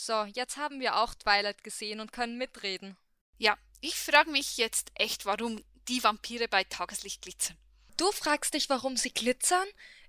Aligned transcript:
So, 0.00 0.22
jetzt 0.26 0.56
haben 0.56 0.78
wir 0.78 0.94
auch 0.98 1.12
Twilight 1.12 1.64
gesehen 1.64 1.98
und 1.98 2.12
können 2.12 2.38
mitreden. 2.38 2.96
Ja, 3.36 3.58
ich 3.80 3.96
frage 3.96 4.30
mich 4.30 4.56
jetzt 4.56 4.92
echt, 4.94 5.26
warum 5.26 5.60
die 5.88 6.04
Vampire 6.04 6.46
bei 6.46 6.62
Tageslicht 6.62 7.20
glitzern. 7.20 7.56
Du 7.96 8.12
fragst 8.12 8.54
dich, 8.54 8.68
warum 8.68 8.96
sie 8.96 9.10
glitzern? 9.10 9.66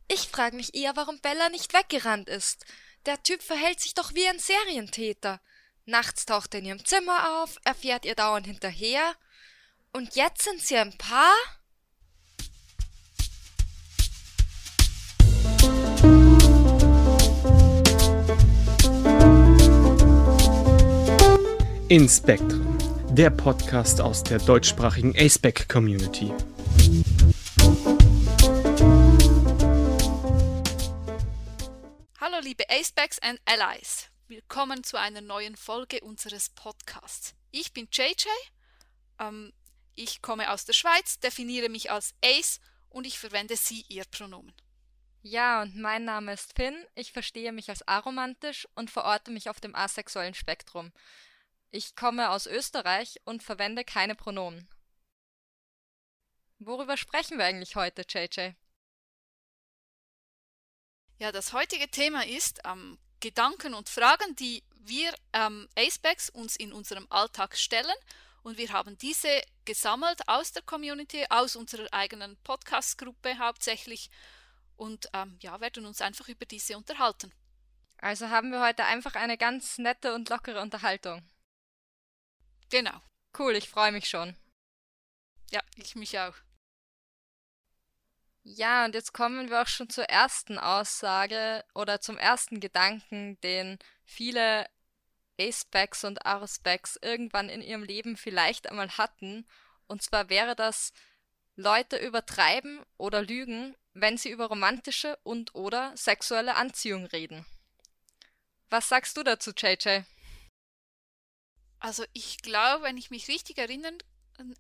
Ich 0.07 0.27
frage 0.27 0.55
mich 0.55 0.75
eher, 0.75 0.95
warum 0.95 1.19
Bella 1.21 1.49
nicht 1.49 1.73
weggerannt 1.73 2.29
ist. 2.29 2.65
Der 3.07 3.23
Typ 3.23 3.41
verhält 3.41 3.79
sich 3.81 3.95
doch 3.95 4.13
wie 4.13 4.27
ein 4.27 4.37
Serientäter. 4.37 5.41
Nachts 5.85 6.27
taucht 6.27 6.53
er 6.53 6.59
in 6.59 6.67
ihrem 6.67 6.85
Zimmer 6.85 7.41
auf, 7.41 7.57
er 7.63 7.73
fährt 7.73 8.05
ihr 8.05 8.13
dauernd 8.13 8.45
hinterher. 8.45 9.15
Und 9.91 10.15
jetzt 10.15 10.43
sind 10.43 10.61
sie 10.61 10.77
ein 10.77 10.95
Paar? 10.99 11.33
Inspektren, 21.89 22.77
der 23.15 23.31
Podcast 23.31 23.99
aus 23.99 24.23
der 24.23 24.37
deutschsprachigen 24.37 25.15
aceback 25.17 25.67
Community. 25.67 26.31
Hallo 32.21 32.37
liebe 32.43 32.69
Acebacks 32.69 33.17
and 33.23 33.41
Allies. 33.45 34.07
Willkommen 34.27 34.83
zu 34.83 34.97
einer 34.97 35.21
neuen 35.21 35.55
Folge 35.55 36.01
unseres 36.01 36.49
Podcasts. 36.49 37.33
Ich 37.49 37.73
bin 37.73 37.87
JJ, 37.91 38.27
ähm, 39.19 39.51
ich 39.95 40.21
komme 40.21 40.53
aus 40.53 40.65
der 40.65 40.73
Schweiz, 40.73 41.19
definiere 41.19 41.69
mich 41.69 41.89
als 41.89 42.13
Ace 42.23 42.59
und 42.89 43.07
ich 43.07 43.17
verwende 43.17 43.55
sie 43.57 43.83
ihr 43.87 44.03
Pronomen. 44.11 44.53
Ja, 45.23 45.63
und 45.63 45.75
mein 45.75 46.05
Name 46.05 46.33
ist 46.33 46.53
Finn, 46.55 46.75
ich 46.93 47.11
verstehe 47.13 47.51
mich 47.51 47.71
als 47.71 47.85
aromantisch 47.87 48.67
und 48.75 48.91
verorte 48.91 49.31
mich 49.31 49.49
auf 49.49 49.59
dem 49.59 49.73
asexuellen 49.73 50.35
Spektrum. 50.35 50.91
Ich 51.71 51.95
komme 51.95 52.31
aus 52.31 52.47
Österreich 52.47 53.19
und 53.25 53.43
verwende 53.43 53.83
keine 53.83 54.15
Pronomen. 54.15 54.67
Worüber 56.57 56.97
sprechen 56.97 57.37
wir 57.37 57.45
eigentlich 57.45 57.75
heute, 57.75 58.03
JJ? 58.07 58.53
Ja, 61.19 61.31
das 61.31 61.53
heutige 61.53 61.89
Thema 61.89 62.25
ist 62.25 62.59
ähm, 62.65 62.97
Gedanken 63.19 63.75
und 63.75 63.87
Fragen, 63.87 64.35
die 64.35 64.63
wir 64.79 65.13
ähm, 65.33 65.69
Acebacks 65.77 66.29
uns 66.29 66.55
in 66.55 66.73
unserem 66.73 67.05
Alltag 67.11 67.55
stellen. 67.55 67.95
Und 68.41 68.57
wir 68.57 68.71
haben 68.73 68.97
diese 68.97 69.41
gesammelt 69.65 70.27
aus 70.27 70.51
der 70.51 70.63
Community, 70.63 71.25
aus 71.29 71.55
unserer 71.55 71.87
eigenen 71.93 72.35
Podcast-Gruppe 72.37 73.37
hauptsächlich. 73.37 74.09
Und 74.75 75.07
ähm, 75.13 75.37
ja, 75.41 75.61
werden 75.61 75.85
uns 75.85 76.01
einfach 76.01 76.29
über 76.29 76.45
diese 76.45 76.77
unterhalten. 76.77 77.31
Also 77.97 78.29
haben 78.29 78.51
wir 78.51 78.61
heute 78.61 78.85
einfach 78.85 79.13
eine 79.13 79.37
ganz 79.37 79.77
nette 79.77 80.15
und 80.15 80.29
lockere 80.29 80.61
Unterhaltung. 80.61 81.21
Genau. 82.69 83.01
Cool, 83.37 83.55
ich 83.55 83.69
freue 83.69 83.91
mich 83.91 84.07
schon. 84.09 84.35
Ja, 85.51 85.61
ich 85.77 85.95
mich 85.95 86.19
auch. 86.19 86.35
Ja, 88.43 88.85
und 88.85 88.95
jetzt 88.95 89.13
kommen 89.13 89.49
wir 89.49 89.61
auch 89.61 89.67
schon 89.67 89.89
zur 89.89 90.05
ersten 90.05 90.57
Aussage 90.57 91.63
oder 91.75 92.01
zum 92.01 92.17
ersten 92.17 92.59
Gedanken, 92.59 93.39
den 93.41 93.77
viele 94.05 94.67
A-Specs 95.39 96.03
und 96.03 96.17
R-Specs 96.25 96.99
irgendwann 97.01 97.49
in 97.49 97.61
ihrem 97.61 97.83
Leben 97.83 98.17
vielleicht 98.17 98.69
einmal 98.69 98.89
hatten. 98.97 99.45
Und 99.87 100.01
zwar 100.01 100.29
wäre 100.29 100.55
das, 100.55 100.93
Leute 101.55 101.97
übertreiben 101.97 102.85
oder 102.97 103.21
lügen, 103.21 103.75
wenn 103.93 104.17
sie 104.17 104.29
über 104.29 104.45
romantische 104.45 105.17
und 105.23 105.55
oder 105.55 105.91
sexuelle 105.97 106.55
Anziehung 106.55 107.05
reden. 107.05 107.45
Was 108.69 108.87
sagst 108.87 109.17
du 109.17 109.23
dazu, 109.23 109.51
JJ? 109.51 110.03
Also 111.79 112.03
ich 112.13 112.37
glaube, 112.39 112.83
wenn 112.83 112.97
ich 112.97 113.09
mich 113.09 113.27
richtig 113.27 113.57
erinnern, 113.57 113.97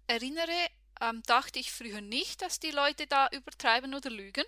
erinnere, 0.07 0.67
ähm, 1.01 1.21
dachte 1.25 1.59
ich 1.59 1.71
früher 1.71 2.01
nicht, 2.01 2.41
dass 2.41 2.59
die 2.59 2.71
Leute 2.71 3.07
da 3.07 3.27
übertreiben 3.31 3.93
oder 3.93 4.09
lügen. 4.09 4.45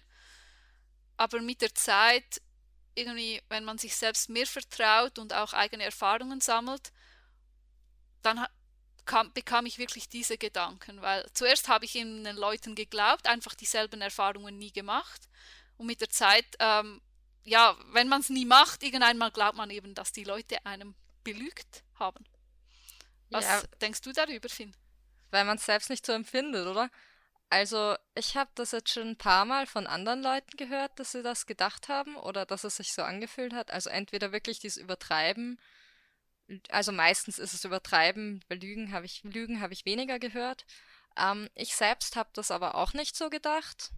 Aber 1.18 1.40
mit 1.42 1.62
der 1.62 1.76
Zeit, 1.76 2.42
irgendwie, 2.96 3.42
wenn 3.50 3.64
man 3.64 3.78
sich 3.78 3.96
selbst 3.96 4.30
mehr 4.30 4.48
vertraut 4.48 5.20
und 5.20 5.34
auch 5.34 5.54
eigene 5.54 5.84
Erfahrungen 5.84 6.42
sammelt, 6.42 6.92
dann 8.22 8.46
kam, 9.06 9.34
bekam 9.34 9.66
ich 9.66 9.78
wirklich 9.78 10.10
diese 10.10 10.38
Gedanken. 10.38 11.02
Weil 11.02 11.30
zuerst 11.34 11.68
habe 11.68 11.86
ich 11.86 11.94
den 11.94 12.24
Leuten 12.24 12.76
geglaubt, 12.76 13.28
einfach 13.28 13.56
dieselben 13.56 14.02
Erfahrungen 14.02 14.58
nie 14.58 14.72
gemacht. 14.72 15.30
Und 15.78 15.88
mit 15.88 16.02
der 16.02 16.10
Zeit, 16.10 16.46
ähm, 16.60 17.02
ja, 17.44 17.76
wenn 17.92 18.08
man 18.08 18.22
es 18.22 18.30
nie 18.30 18.46
macht, 18.46 18.84
irgendeinmal 18.84 19.32
glaubt 19.32 19.58
man 19.58 19.70
eben, 19.70 19.96
dass 19.96 20.12
die 20.12 20.24
Leute 20.24 20.66
einem 20.66 20.96
belügt 21.24 21.84
haben. 21.96 22.24
Was 23.32 23.46
ja, 23.46 23.64
denkst 23.82 24.02
du 24.02 24.12
darüber, 24.12 24.50
Finn? 24.50 24.76
Weil 25.32 25.46
man 25.46 25.58
es 25.58 25.66
selbst 25.66 25.90
nicht 25.90 26.06
so 26.06 26.12
empfindet, 26.12 26.68
oder? 26.68 26.90
Also, 27.50 27.96
ich 28.16 28.38
habe 28.38 28.50
das 28.56 28.72
jetzt 28.72 28.92
schon 28.92 29.10
ein 29.10 29.18
paar 29.18 29.46
Mal 29.46 29.66
von 29.66 29.88
anderen 29.88 30.22
Leuten 30.22 30.56
gehört, 30.56 30.98
dass 31.00 31.12
sie 31.12 31.24
das 31.24 31.46
gedacht 31.46 31.90
haben 31.90 32.16
oder 32.16 32.46
dass 32.46 32.64
es 32.64 32.78
sich 32.78 32.94
so 32.94 33.02
angefühlt 33.04 33.54
hat. 33.54 33.72
Also 33.72 33.90
entweder 33.90 34.32
wirklich 34.32 34.60
dieses 34.60 34.78
Übertreiben, 34.82 35.60
also 36.70 36.92
meistens 36.92 37.40
ist 37.40 37.54
es 37.54 37.66
Übertreiben, 37.66 38.44
bei 38.48 38.56
Lügen 38.56 38.92
habe 38.94 39.06
ich, 39.06 39.24
Lügen 39.24 39.62
habe 39.62 39.74
ich 39.74 39.86
weniger 39.86 40.20
gehört. 40.20 40.66
Ähm, 41.18 41.50
ich 41.56 41.76
selbst 41.76 42.16
habe 42.16 42.30
das 42.34 42.52
aber 42.52 42.76
auch 42.76 42.94
nicht 42.94 43.16
so 43.16 43.30
gedacht. 43.30 43.92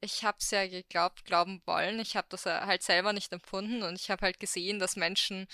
Ich 0.00 0.22
habe 0.24 0.38
es 0.40 0.50
ja 0.50 0.66
geglaubt, 0.66 1.24
glauben 1.24 1.62
wollen. 1.66 1.98
Ich 1.98 2.16
habe 2.16 2.26
das 2.30 2.46
halt 2.46 2.82
selber 2.82 3.12
nicht 3.12 3.32
empfunden 3.32 3.82
und 3.82 3.96
ich 3.96 4.10
habe 4.10 4.22
halt 4.22 4.38
gesehen, 4.38 4.78
dass 4.78 4.96
Menschen 4.96 5.48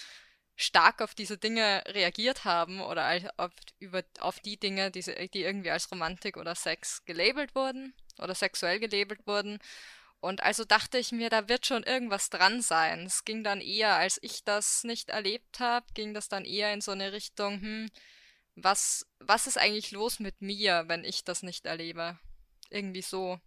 stark 0.60 1.00
auf 1.00 1.14
diese 1.14 1.38
Dinge 1.38 1.82
reagiert 1.88 2.44
haben 2.44 2.80
oder 2.80 3.32
auf, 3.36 3.50
über, 3.78 4.02
auf 4.20 4.40
die 4.40 4.58
Dinge, 4.58 4.90
die, 4.90 5.00
die 5.00 5.42
irgendwie 5.42 5.70
als 5.70 5.90
Romantik 5.90 6.36
oder 6.36 6.54
Sex 6.54 7.04
gelabelt 7.04 7.54
wurden 7.54 7.94
oder 8.18 8.34
sexuell 8.34 8.78
gelabelt 8.78 9.26
wurden. 9.26 9.58
Und 10.20 10.42
also 10.42 10.64
dachte 10.64 10.98
ich 10.98 11.12
mir, 11.12 11.30
da 11.30 11.48
wird 11.48 11.64
schon 11.64 11.82
irgendwas 11.82 12.28
dran 12.28 12.60
sein. 12.60 13.06
Es 13.06 13.24
ging 13.24 13.42
dann 13.42 13.62
eher, 13.62 13.96
als 13.96 14.18
ich 14.22 14.44
das 14.44 14.84
nicht 14.84 15.08
erlebt 15.08 15.60
habe, 15.60 15.86
ging 15.94 16.12
das 16.12 16.28
dann 16.28 16.44
eher 16.44 16.74
in 16.74 16.82
so 16.82 16.92
eine 16.92 17.12
Richtung, 17.12 17.60
hm, 17.60 17.90
was, 18.54 19.06
was 19.18 19.46
ist 19.46 19.56
eigentlich 19.56 19.92
los 19.92 20.18
mit 20.20 20.42
mir, 20.42 20.84
wenn 20.88 21.04
ich 21.04 21.24
das 21.24 21.42
nicht 21.42 21.64
erlebe? 21.64 22.18
Irgendwie 22.68 23.02
so. 23.02 23.40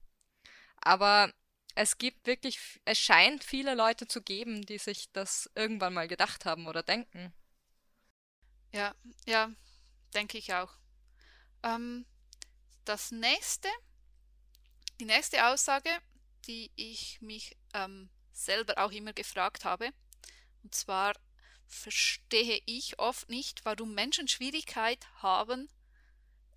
Aber 0.77 1.31
es 1.75 1.97
gibt 1.97 2.27
wirklich, 2.27 2.79
es 2.85 2.99
scheint 2.99 3.43
viele 3.43 3.75
Leute 3.75 4.07
zu 4.07 4.21
geben, 4.21 4.65
die 4.65 4.77
sich 4.77 5.11
das 5.11 5.49
irgendwann 5.55 5.93
mal 5.93 6.07
gedacht 6.07 6.45
haben 6.45 6.67
oder 6.67 6.83
denken. 6.83 7.33
Ja, 8.71 8.95
ja, 9.25 9.51
denke 10.13 10.37
ich 10.37 10.53
auch. 10.53 10.73
Ähm, 11.63 12.05
das 12.85 13.11
nächste, 13.11 13.69
die 14.99 15.05
nächste 15.05 15.45
Aussage, 15.47 15.89
die 16.47 16.71
ich 16.75 17.21
mich 17.21 17.55
ähm, 17.73 18.09
selber 18.31 18.77
auch 18.77 18.91
immer 18.91 19.13
gefragt 19.13 19.65
habe, 19.65 19.91
und 20.63 20.73
zwar 20.75 21.13
verstehe 21.67 22.61
ich 22.65 22.99
oft 22.99 23.29
nicht, 23.29 23.65
warum 23.65 23.93
Menschen 23.93 24.27
Schwierigkeit 24.27 25.05
haben, 25.21 25.69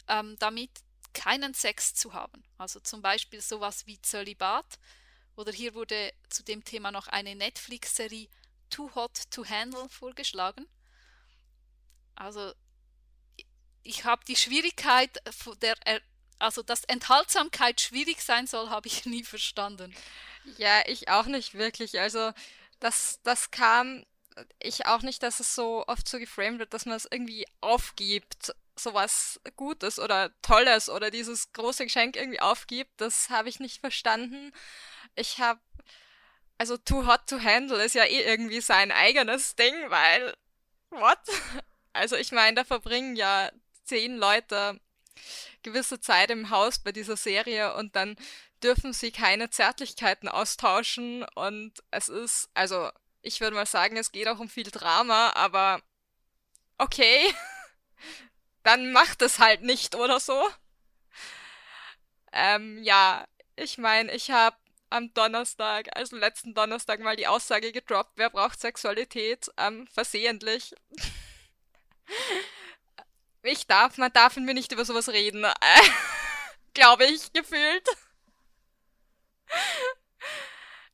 ähm, 0.08 0.36
damit 0.38 0.70
keinen 1.12 1.54
Sex 1.54 1.94
zu 1.94 2.12
haben. 2.12 2.44
Also 2.58 2.80
zum 2.80 3.02
Beispiel 3.02 3.40
sowas 3.40 3.86
wie 3.86 4.00
Zölibat 4.02 4.78
oder 5.36 5.52
hier 5.52 5.74
wurde 5.74 6.12
zu 6.28 6.42
dem 6.42 6.64
Thema 6.64 6.90
noch 6.90 7.08
eine 7.08 7.34
Netflix-Serie 7.34 8.28
Too 8.70 8.90
Hot 8.94 9.30
to 9.30 9.44
Handle 9.44 9.88
vorgeschlagen. 9.88 10.66
Also 12.16 12.52
ich 13.82 14.04
habe 14.04 14.24
die 14.24 14.36
Schwierigkeit 14.36 15.20
der 15.62 15.76
also 16.38 16.62
dass 16.62 16.84
Enthaltsamkeit 16.84 17.80
schwierig 17.80 18.20
sein 18.20 18.46
soll, 18.46 18.68
habe 18.68 18.88
ich 18.88 19.04
nie 19.06 19.24
verstanden. 19.24 19.94
Ja, 20.58 20.82
ich 20.86 21.08
auch 21.08 21.26
nicht 21.26 21.54
wirklich. 21.54 21.98
Also 21.98 22.32
das, 22.80 23.20
das 23.22 23.50
kam 23.50 24.04
ich 24.58 24.86
auch 24.86 25.02
nicht, 25.02 25.22
dass 25.22 25.40
es 25.40 25.54
so 25.54 25.84
oft 25.86 26.06
so 26.06 26.18
geframed 26.18 26.58
wird, 26.58 26.74
dass 26.74 26.84
man 26.84 26.96
es 26.96 27.08
irgendwie 27.10 27.46
aufgibt, 27.62 28.54
sowas 28.78 29.40
Gutes 29.56 29.98
oder 29.98 30.30
Tolles 30.42 30.90
oder 30.90 31.10
dieses 31.10 31.52
große 31.52 31.84
Geschenk 31.84 32.16
irgendwie 32.16 32.40
aufgibt. 32.40 33.00
Das 33.00 33.30
habe 33.30 33.48
ich 33.48 33.60
nicht 33.60 33.80
verstanden 33.80 34.52
ich 35.16 35.38
habe, 35.38 35.60
also 36.58 36.76
Too 36.76 37.06
Hot 37.06 37.26
to 37.26 37.40
Handle 37.42 37.82
ist 37.82 37.94
ja 37.94 38.04
eh 38.04 38.22
irgendwie 38.22 38.60
sein 38.60 38.92
eigenes 38.92 39.56
Ding, 39.56 39.74
weil, 39.88 40.34
what? 40.90 41.18
Also 41.92 42.14
ich 42.16 42.30
meine, 42.30 42.56
da 42.56 42.64
verbringen 42.64 43.16
ja 43.16 43.50
zehn 43.84 44.18
Leute 44.18 44.78
gewisse 45.62 45.98
Zeit 45.98 46.30
im 46.30 46.50
Haus 46.50 46.78
bei 46.78 46.92
dieser 46.92 47.16
Serie 47.16 47.74
und 47.74 47.96
dann 47.96 48.16
dürfen 48.62 48.92
sie 48.92 49.12
keine 49.12 49.48
Zärtlichkeiten 49.48 50.28
austauschen 50.28 51.24
und 51.34 51.72
es 51.90 52.10
ist, 52.10 52.50
also 52.52 52.90
ich 53.22 53.40
würde 53.40 53.56
mal 53.56 53.66
sagen, 53.66 53.96
es 53.96 54.12
geht 54.12 54.28
auch 54.28 54.38
um 54.38 54.48
viel 54.48 54.70
Drama, 54.70 55.32
aber 55.34 55.80
okay, 56.78 57.32
dann 58.62 58.92
macht 58.92 59.22
es 59.22 59.38
halt 59.38 59.62
nicht 59.62 59.94
oder 59.94 60.20
so. 60.20 60.46
Ähm, 62.32 62.82
ja, 62.82 63.26
ich 63.56 63.78
meine, 63.78 64.12
ich 64.12 64.30
habe 64.30 64.56
am 64.90 65.12
Donnerstag, 65.14 65.88
also 65.96 66.16
letzten 66.16 66.54
Donnerstag, 66.54 67.00
mal 67.00 67.16
die 67.16 67.26
Aussage 67.26 67.72
gedroppt, 67.72 68.12
wer 68.16 68.30
braucht 68.30 68.60
Sexualität 68.60 69.50
ähm, 69.56 69.86
versehentlich. 69.92 70.74
ich 73.42 73.66
darf, 73.66 73.98
man 73.98 74.12
darf 74.12 74.36
mit 74.36 74.44
mir 74.44 74.54
nicht 74.54 74.72
über 74.72 74.84
sowas 74.84 75.08
reden. 75.08 75.44
Äh, 75.44 75.52
Glaube 76.74 77.06
ich, 77.06 77.32
gefühlt. 77.32 77.88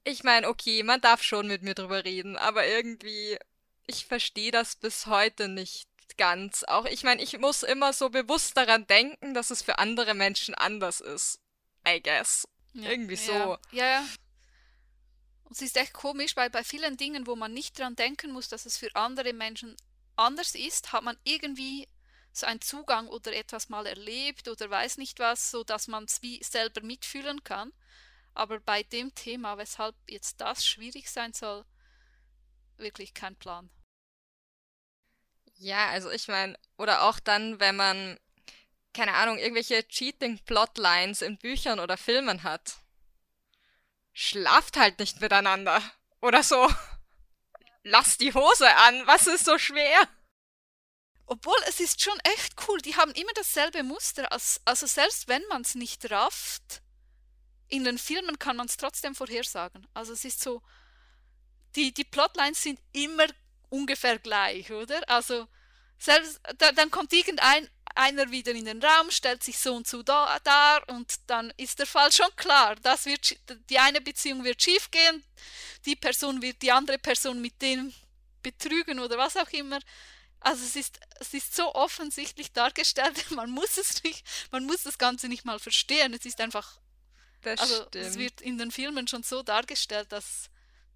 Ich 0.04 0.24
meine, 0.24 0.48
okay, 0.48 0.82
man 0.82 1.00
darf 1.00 1.22
schon 1.22 1.46
mit 1.46 1.62
mir 1.62 1.74
drüber 1.74 2.04
reden, 2.04 2.36
aber 2.36 2.66
irgendwie, 2.66 3.38
ich 3.86 4.06
verstehe 4.06 4.50
das 4.50 4.76
bis 4.76 5.06
heute 5.06 5.48
nicht 5.48 5.88
ganz. 6.16 6.64
Auch 6.64 6.84
ich 6.86 7.04
meine, 7.04 7.22
ich 7.22 7.38
muss 7.38 7.62
immer 7.62 7.92
so 7.92 8.10
bewusst 8.10 8.56
daran 8.56 8.86
denken, 8.86 9.34
dass 9.34 9.50
es 9.50 9.62
für 9.62 9.78
andere 9.78 10.14
Menschen 10.14 10.54
anders 10.54 11.00
ist. 11.00 11.40
I 11.86 12.02
guess. 12.02 12.46
Ja, 12.74 12.90
Irgendwie 12.90 13.16
so. 13.16 13.32
Ja, 13.72 13.86
ja. 13.86 14.04
Und 15.44 15.52
es 15.52 15.62
ist 15.62 15.76
echt 15.76 15.92
komisch, 15.92 16.36
weil 16.36 16.50
bei 16.50 16.64
vielen 16.64 16.96
Dingen, 16.96 17.26
wo 17.26 17.36
man 17.36 17.52
nicht 17.52 17.78
dran 17.78 17.96
denken 17.96 18.32
muss, 18.32 18.48
dass 18.48 18.64
es 18.66 18.78
für 18.78 18.94
andere 18.94 19.32
Menschen 19.32 19.76
anders 20.16 20.54
ist, 20.54 20.92
hat 20.92 21.04
man 21.04 21.18
irgendwie 21.24 21.88
so 22.32 22.46
einen 22.46 22.60
Zugang 22.62 23.08
oder 23.08 23.34
etwas 23.34 23.68
mal 23.68 23.86
erlebt 23.86 24.48
oder 24.48 24.70
weiß 24.70 24.96
nicht 24.96 25.18
was, 25.18 25.50
so 25.50 25.64
dass 25.64 25.88
man 25.88 26.04
es 26.04 26.22
wie 26.22 26.42
selber 26.42 26.80
mitfühlen 26.82 27.44
kann. 27.44 27.72
Aber 28.34 28.60
bei 28.60 28.82
dem 28.82 29.14
Thema, 29.14 29.58
weshalb 29.58 29.94
jetzt 30.08 30.40
das 30.40 30.66
schwierig 30.66 31.10
sein 31.10 31.34
soll, 31.34 31.66
wirklich 32.78 33.12
kein 33.12 33.36
Plan. 33.36 33.70
Ja, 35.56 35.88
also 35.88 36.10
ich 36.10 36.28
meine, 36.28 36.58
oder 36.78 37.02
auch 37.02 37.20
dann, 37.20 37.60
wenn 37.60 37.76
man, 37.76 38.18
keine 38.92 39.14
Ahnung, 39.14 39.38
irgendwelche 39.38 39.86
Cheating-Plotlines 39.86 41.22
in 41.22 41.38
Büchern 41.38 41.80
oder 41.80 41.96
Filmen 41.96 42.42
hat. 42.42 42.76
Schlaft 44.12 44.76
halt 44.76 44.98
nicht 44.98 45.20
miteinander. 45.20 45.82
Oder 46.20 46.42
so. 46.42 46.68
Lass 47.82 48.18
die 48.18 48.32
Hose 48.32 48.74
an, 48.76 49.06
was 49.06 49.26
ist 49.26 49.44
so 49.44 49.58
schwer? 49.58 50.08
Obwohl, 51.26 51.56
es 51.66 51.80
ist 51.80 52.02
schon 52.02 52.18
echt 52.24 52.54
cool. 52.68 52.78
Die 52.82 52.96
haben 52.96 53.12
immer 53.12 53.32
dasselbe 53.34 53.82
Muster. 53.82 54.30
also 54.30 54.86
selbst 54.86 55.28
wenn 55.28 55.42
man 55.48 55.62
es 55.62 55.74
nicht 55.74 56.10
rafft, 56.10 56.82
in 57.68 57.84
den 57.84 57.98
Filmen 57.98 58.38
kann 58.38 58.56
man 58.56 58.66
es 58.66 58.76
trotzdem 58.76 59.14
vorhersagen. 59.14 59.86
Also 59.94 60.12
es 60.12 60.24
ist 60.24 60.42
so, 60.42 60.62
die, 61.74 61.92
die 61.94 62.04
Plotlines 62.04 62.62
sind 62.62 62.78
immer 62.92 63.26
ungefähr 63.70 64.18
gleich, 64.18 64.70
oder? 64.70 65.00
Also 65.08 65.48
selbst, 65.98 66.40
da, 66.58 66.72
dann 66.72 66.90
kommt 66.90 67.12
irgendein 67.12 67.68
einer 67.94 68.30
wieder 68.30 68.52
in 68.52 68.64
den 68.64 68.82
Raum, 68.82 69.10
stellt 69.10 69.42
sich 69.42 69.58
so 69.58 69.74
und 69.74 69.86
so 69.86 70.02
da, 70.02 70.38
dar 70.44 70.88
und 70.88 71.14
dann 71.26 71.52
ist 71.56 71.78
der 71.78 71.86
Fall 71.86 72.10
schon 72.12 72.34
klar. 72.36 72.76
Das 72.82 73.06
wird, 73.06 73.36
die 73.70 73.78
eine 73.78 74.00
Beziehung 74.00 74.44
wird 74.44 74.62
schiefgehen, 74.62 75.24
die 75.84 75.96
Person 75.96 76.42
wird 76.42 76.62
die 76.62 76.72
andere 76.72 76.98
Person 76.98 77.40
mit 77.40 77.60
dem 77.60 77.92
betrügen 78.42 78.98
oder 78.98 79.18
was 79.18 79.36
auch 79.36 79.48
immer. 79.50 79.80
Also 80.40 80.64
es 80.64 80.76
ist, 80.76 80.98
es 81.20 81.34
ist 81.34 81.54
so 81.54 81.74
offensichtlich 81.74 82.52
dargestellt, 82.52 83.30
man 83.30 83.50
muss 83.50 83.76
es 83.76 84.02
nicht, 84.02 84.24
man 84.50 84.64
muss 84.64 84.82
das 84.82 84.98
Ganze 84.98 85.28
nicht 85.28 85.44
mal 85.44 85.58
verstehen. 85.58 86.14
Es 86.14 86.24
ist 86.24 86.40
einfach, 86.40 86.78
das 87.42 87.60
also 87.60 87.76
stimmt. 87.86 87.94
es 87.96 88.18
wird 88.18 88.40
in 88.40 88.58
den 88.58 88.70
Filmen 88.70 89.06
schon 89.06 89.22
so 89.22 89.42
dargestellt, 89.42 90.10
dass 90.10 90.50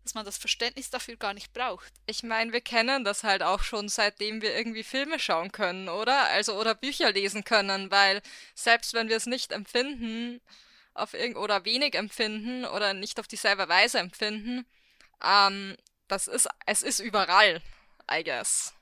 dass 0.07 0.15
man 0.15 0.25
das 0.25 0.39
Verständnis 0.39 0.89
dafür 0.89 1.17
gar 1.17 1.35
nicht 1.35 1.53
braucht. 1.53 1.93
Ich 2.07 2.23
meine, 2.23 2.53
wir 2.53 2.61
kennen 2.61 3.03
das 3.03 3.25
halt 3.25 3.43
auch 3.43 3.65
schon, 3.65 3.89
seitdem 3.89 4.41
wir 4.41 4.57
irgendwie 4.57 4.85
Filme 4.85 5.19
schauen 5.19 5.51
können, 5.51 5.89
oder? 5.89 6.27
Also 6.29 6.55
oder 6.61 6.77
Bücher 6.77 7.11
lesen 7.11 7.43
können, 7.43 7.91
weil 7.91 8.23
selbst 8.55 8.95
wenn 8.95 9.09
wir 9.09 9.17
es 9.17 9.27
nicht 9.27 9.51
empfinden, 9.51 10.41
auf 10.95 11.13
oder 11.13 11.65
wenig 11.65 11.97
empfinden 11.97 12.65
oder 12.65 12.95
nicht 12.95 13.19
auf 13.19 13.27
dieselbe 13.27 13.69
Weise 13.69 13.99
empfinden, 13.99 14.65
ähm, 15.25 15.77
das 16.07 16.29
ist, 16.29 16.49
es 16.67 16.83
ist 16.83 17.01
überall, 17.01 17.61
I 18.09 18.23
guess. 18.23 18.75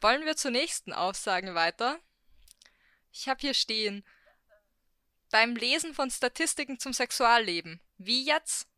Wollen 0.00 0.26
wir 0.26 0.34
zur 0.36 0.50
nächsten 0.50 0.92
Aussage 0.92 1.54
weiter? 1.54 2.00
Ich 3.12 3.28
habe 3.28 3.40
hier 3.40 3.54
stehen, 3.54 4.04
beim 5.30 5.56
Lesen 5.56 5.94
von 5.94 6.10
Statistiken 6.10 6.78
zum 6.78 6.92
Sexualleben 6.92 7.80
wie 7.98 8.24
jetzt 8.24 8.68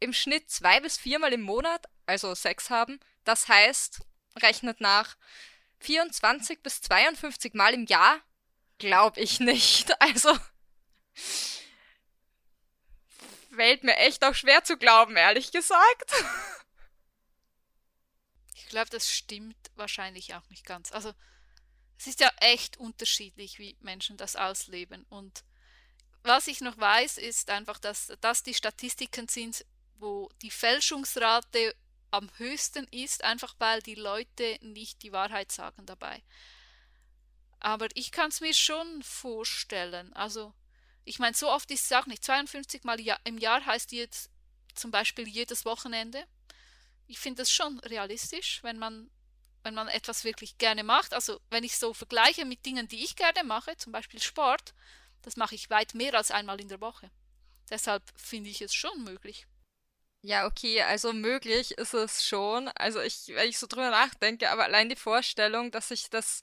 im 0.00 0.12
Schnitt 0.12 0.50
zwei 0.50 0.80
bis 0.80 0.96
viermal 0.96 1.32
im 1.32 1.42
Monat, 1.42 1.86
also 2.06 2.34
Sex 2.34 2.70
haben. 2.70 3.00
Das 3.24 3.48
heißt, 3.48 4.00
rechnet 4.36 4.80
nach 4.80 5.16
24 5.80 6.62
bis 6.62 6.80
52 6.82 7.54
Mal 7.54 7.74
im 7.74 7.86
Jahr, 7.86 8.20
glaube 8.78 9.20
ich 9.20 9.40
nicht. 9.40 9.92
Also 10.00 10.36
fällt 13.54 13.82
mir 13.82 13.96
echt 13.96 14.24
auch 14.24 14.34
schwer 14.34 14.62
zu 14.62 14.76
glauben, 14.76 15.16
ehrlich 15.16 15.50
gesagt. 15.50 16.12
Ich 18.54 18.68
glaube, 18.68 18.88
das 18.90 19.12
stimmt 19.12 19.56
wahrscheinlich 19.74 20.34
auch 20.34 20.48
nicht 20.48 20.64
ganz. 20.64 20.92
Also 20.92 21.12
es 21.98 22.06
ist 22.06 22.20
ja 22.20 22.30
echt 22.36 22.76
unterschiedlich, 22.76 23.58
wie 23.58 23.76
Menschen 23.80 24.16
das 24.16 24.36
ausleben 24.36 25.04
und 25.08 25.42
was 26.28 26.46
ich 26.46 26.60
noch 26.60 26.78
weiß, 26.78 27.18
ist 27.18 27.50
einfach, 27.50 27.78
dass 27.78 28.12
das 28.20 28.44
die 28.44 28.54
Statistiken 28.54 29.26
sind, 29.26 29.64
wo 29.96 30.30
die 30.42 30.50
Fälschungsrate 30.50 31.74
am 32.10 32.30
höchsten 32.36 32.86
ist, 32.88 33.24
einfach 33.24 33.54
weil 33.58 33.82
die 33.82 33.96
Leute 33.96 34.58
nicht 34.60 35.02
die 35.02 35.12
Wahrheit 35.12 35.50
sagen 35.50 35.84
dabei. 35.86 36.22
Aber 37.60 37.88
ich 37.94 38.12
kann 38.12 38.28
es 38.28 38.40
mir 38.40 38.54
schon 38.54 39.02
vorstellen. 39.02 40.12
Also, 40.12 40.54
ich 41.04 41.18
meine, 41.18 41.34
so 41.34 41.50
oft 41.50 41.70
ist 41.70 41.86
es 41.86 41.92
auch 41.92 42.06
nicht. 42.06 42.24
52 42.24 42.84
Mal 42.84 43.00
im 43.24 43.38
Jahr 43.38 43.64
heißt 43.64 43.92
jetzt 43.92 44.30
zum 44.74 44.90
Beispiel 44.90 45.26
jedes 45.26 45.64
Wochenende. 45.64 46.24
Ich 47.06 47.18
finde 47.18 47.42
das 47.42 47.50
schon 47.50 47.80
realistisch, 47.80 48.62
wenn 48.62 48.78
man, 48.78 49.10
wenn 49.64 49.74
man 49.74 49.88
etwas 49.88 50.24
wirklich 50.24 50.58
gerne 50.58 50.84
macht. 50.84 51.12
Also, 51.14 51.40
wenn 51.50 51.64
ich 51.64 51.76
so 51.76 51.92
vergleiche 51.94 52.44
mit 52.44 52.64
Dingen, 52.64 52.86
die 52.86 53.02
ich 53.02 53.16
gerne 53.16 53.42
mache, 53.44 53.76
zum 53.76 53.92
Beispiel 53.92 54.22
Sport, 54.22 54.74
das 55.22 55.36
mache 55.36 55.54
ich 55.54 55.70
weit 55.70 55.94
mehr 55.94 56.14
als 56.14 56.30
einmal 56.30 56.60
in 56.60 56.68
der 56.68 56.80
Woche. 56.80 57.10
Deshalb 57.70 58.02
finde 58.16 58.50
ich 58.50 58.62
es 58.62 58.74
schon 58.74 59.04
möglich. 59.04 59.46
Ja, 60.22 60.46
okay, 60.46 60.82
also 60.82 61.12
möglich 61.12 61.72
ist 61.72 61.94
es 61.94 62.26
schon. 62.26 62.68
Also 62.68 63.00
ich, 63.00 63.28
wenn 63.28 63.48
ich 63.48 63.58
so 63.58 63.66
drüber 63.66 63.90
nachdenke, 63.90 64.50
aber 64.50 64.64
allein 64.64 64.88
die 64.88 64.96
Vorstellung, 64.96 65.70
dass 65.70 65.90
ich 65.90 66.10
das 66.10 66.40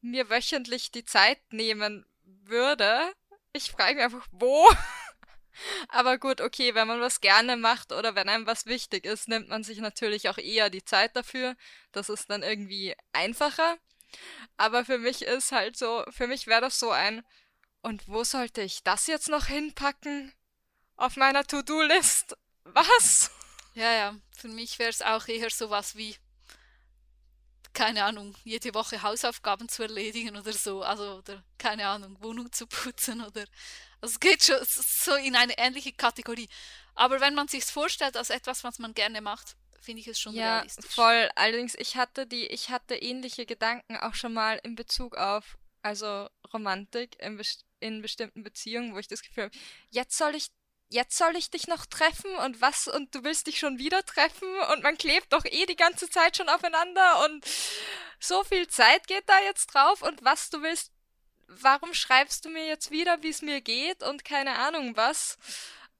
mir 0.00 0.28
wöchentlich 0.28 0.90
die 0.90 1.04
Zeit 1.04 1.38
nehmen 1.52 2.04
würde, 2.24 3.12
ich 3.52 3.70
frage 3.70 3.94
mich 3.94 4.04
einfach, 4.04 4.26
wo? 4.32 4.68
aber 5.88 6.18
gut, 6.18 6.40
okay, 6.40 6.74
wenn 6.74 6.88
man 6.88 7.00
was 7.00 7.20
gerne 7.20 7.56
macht 7.56 7.92
oder 7.92 8.14
wenn 8.14 8.28
einem 8.28 8.46
was 8.46 8.66
wichtig 8.66 9.04
ist, 9.04 9.28
nimmt 9.28 9.48
man 9.48 9.62
sich 9.62 9.78
natürlich 9.78 10.28
auch 10.28 10.38
eher 10.38 10.70
die 10.70 10.84
Zeit 10.84 11.14
dafür. 11.16 11.54
Das 11.92 12.08
ist 12.08 12.28
dann 12.30 12.42
irgendwie 12.42 12.94
einfacher. 13.12 13.76
Aber 14.56 14.84
für 14.84 14.98
mich 14.98 15.22
ist 15.22 15.52
halt 15.52 15.76
so, 15.76 16.04
für 16.10 16.26
mich 16.26 16.46
wäre 16.46 16.60
das 16.60 16.78
so 16.78 16.90
ein, 16.90 17.22
und 17.82 18.08
wo 18.08 18.24
sollte 18.24 18.62
ich 18.62 18.82
das 18.82 19.06
jetzt 19.06 19.28
noch 19.28 19.46
hinpacken? 19.46 20.32
Auf 20.96 21.16
meiner 21.16 21.44
To-Do-List? 21.44 22.36
Was? 22.64 23.30
Ja, 23.74 23.92
ja, 23.92 24.16
für 24.36 24.48
mich 24.48 24.78
wäre 24.78 24.90
es 24.90 25.02
auch 25.02 25.26
eher 25.26 25.50
sowas 25.50 25.96
wie, 25.96 26.16
keine 27.72 28.04
Ahnung, 28.04 28.34
jede 28.44 28.74
Woche 28.74 29.02
Hausaufgaben 29.02 29.68
zu 29.68 29.82
erledigen 29.82 30.36
oder 30.36 30.52
so. 30.52 30.82
Also, 30.82 31.18
oder 31.18 31.42
keine 31.58 31.88
Ahnung, 31.88 32.16
Wohnung 32.20 32.52
zu 32.52 32.66
putzen 32.66 33.22
oder. 33.22 33.44
Also, 34.00 34.14
es 34.14 34.20
geht 34.20 34.44
schon 34.44 34.58
so 34.64 35.14
in 35.14 35.36
eine 35.36 35.56
ähnliche 35.58 35.92
Kategorie. 35.92 36.48
Aber 36.94 37.20
wenn 37.20 37.34
man 37.34 37.48
sich 37.48 37.64
vorstellt 37.64 38.16
als 38.16 38.30
etwas, 38.30 38.62
was 38.62 38.78
man 38.78 38.94
gerne 38.94 39.20
macht, 39.20 39.56
finde 39.80 40.00
ich 40.00 40.08
es 40.08 40.20
schon 40.20 40.34
ja, 40.34 40.56
realistisch. 40.56 40.94
Voll. 40.94 41.30
Allerdings, 41.34 41.74
ich 41.74 41.96
hatte 41.96 42.26
die, 42.26 42.46
ich 42.46 42.70
hatte 42.70 42.94
ähnliche 42.94 43.46
Gedanken 43.46 43.96
auch 43.96 44.14
schon 44.14 44.34
mal 44.34 44.60
in 44.62 44.76
Bezug 44.76 45.16
auf, 45.16 45.56
also 45.82 46.28
Romantik 46.52 47.20
in, 47.20 47.40
in 47.80 48.02
bestimmten 48.02 48.42
Beziehungen, 48.42 48.94
wo 48.94 48.98
ich 48.98 49.08
das 49.08 49.22
Gefühl 49.22 49.44
habe, 49.44 49.58
jetzt 49.90 50.16
soll 50.16 50.34
ich 50.34 50.48
jetzt 50.92 51.16
soll 51.16 51.36
ich 51.36 51.50
dich 51.50 51.68
noch 51.68 51.86
treffen 51.86 52.34
und 52.36 52.60
was 52.60 52.86
und 52.86 53.14
du 53.14 53.24
willst 53.24 53.46
dich 53.46 53.58
schon 53.58 53.78
wieder 53.78 54.04
treffen 54.04 54.48
und 54.72 54.82
man 54.82 54.98
klebt 54.98 55.32
doch 55.32 55.44
eh 55.44 55.66
die 55.66 55.76
ganze 55.76 56.10
Zeit 56.10 56.36
schon 56.36 56.50
aufeinander 56.50 57.24
und 57.24 57.46
so 58.20 58.44
viel 58.44 58.68
Zeit 58.68 59.06
geht 59.06 59.26
da 59.26 59.40
jetzt 59.40 59.68
drauf 59.68 60.02
und 60.02 60.22
was 60.22 60.50
du 60.50 60.62
willst, 60.62 60.92
warum 61.48 61.94
schreibst 61.94 62.44
du 62.44 62.50
mir 62.50 62.66
jetzt 62.66 62.90
wieder, 62.90 63.22
wie 63.22 63.30
es 63.30 63.42
mir 63.42 63.60
geht 63.60 64.02
und 64.02 64.24
keine 64.24 64.58
Ahnung 64.58 64.96
was. 64.96 65.38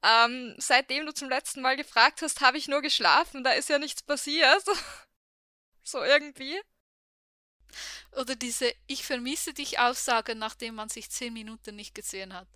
Ähm, 0.03 0.55
seitdem 0.57 1.05
du 1.05 1.13
zum 1.13 1.29
letzten 1.29 1.61
Mal 1.61 1.77
gefragt 1.77 2.21
hast, 2.21 2.41
habe 2.41 2.57
ich 2.57 2.67
nur 2.67 2.81
geschlafen, 2.81 3.43
da 3.43 3.51
ist 3.51 3.69
ja 3.69 3.79
nichts 3.79 4.03
passiert. 4.03 4.63
so 5.83 6.03
irgendwie. 6.03 6.59
Oder 8.11 8.35
diese 8.35 8.73
Ich 8.87 9.03
vermisse 9.05 9.53
dich 9.53 9.79
Aussagen, 9.79 10.39
nachdem 10.39 10.75
man 10.75 10.89
sich 10.89 11.09
zehn 11.09 11.33
Minuten 11.33 11.75
nicht 11.75 11.95
gesehen 11.95 12.33
hat. 12.33 12.47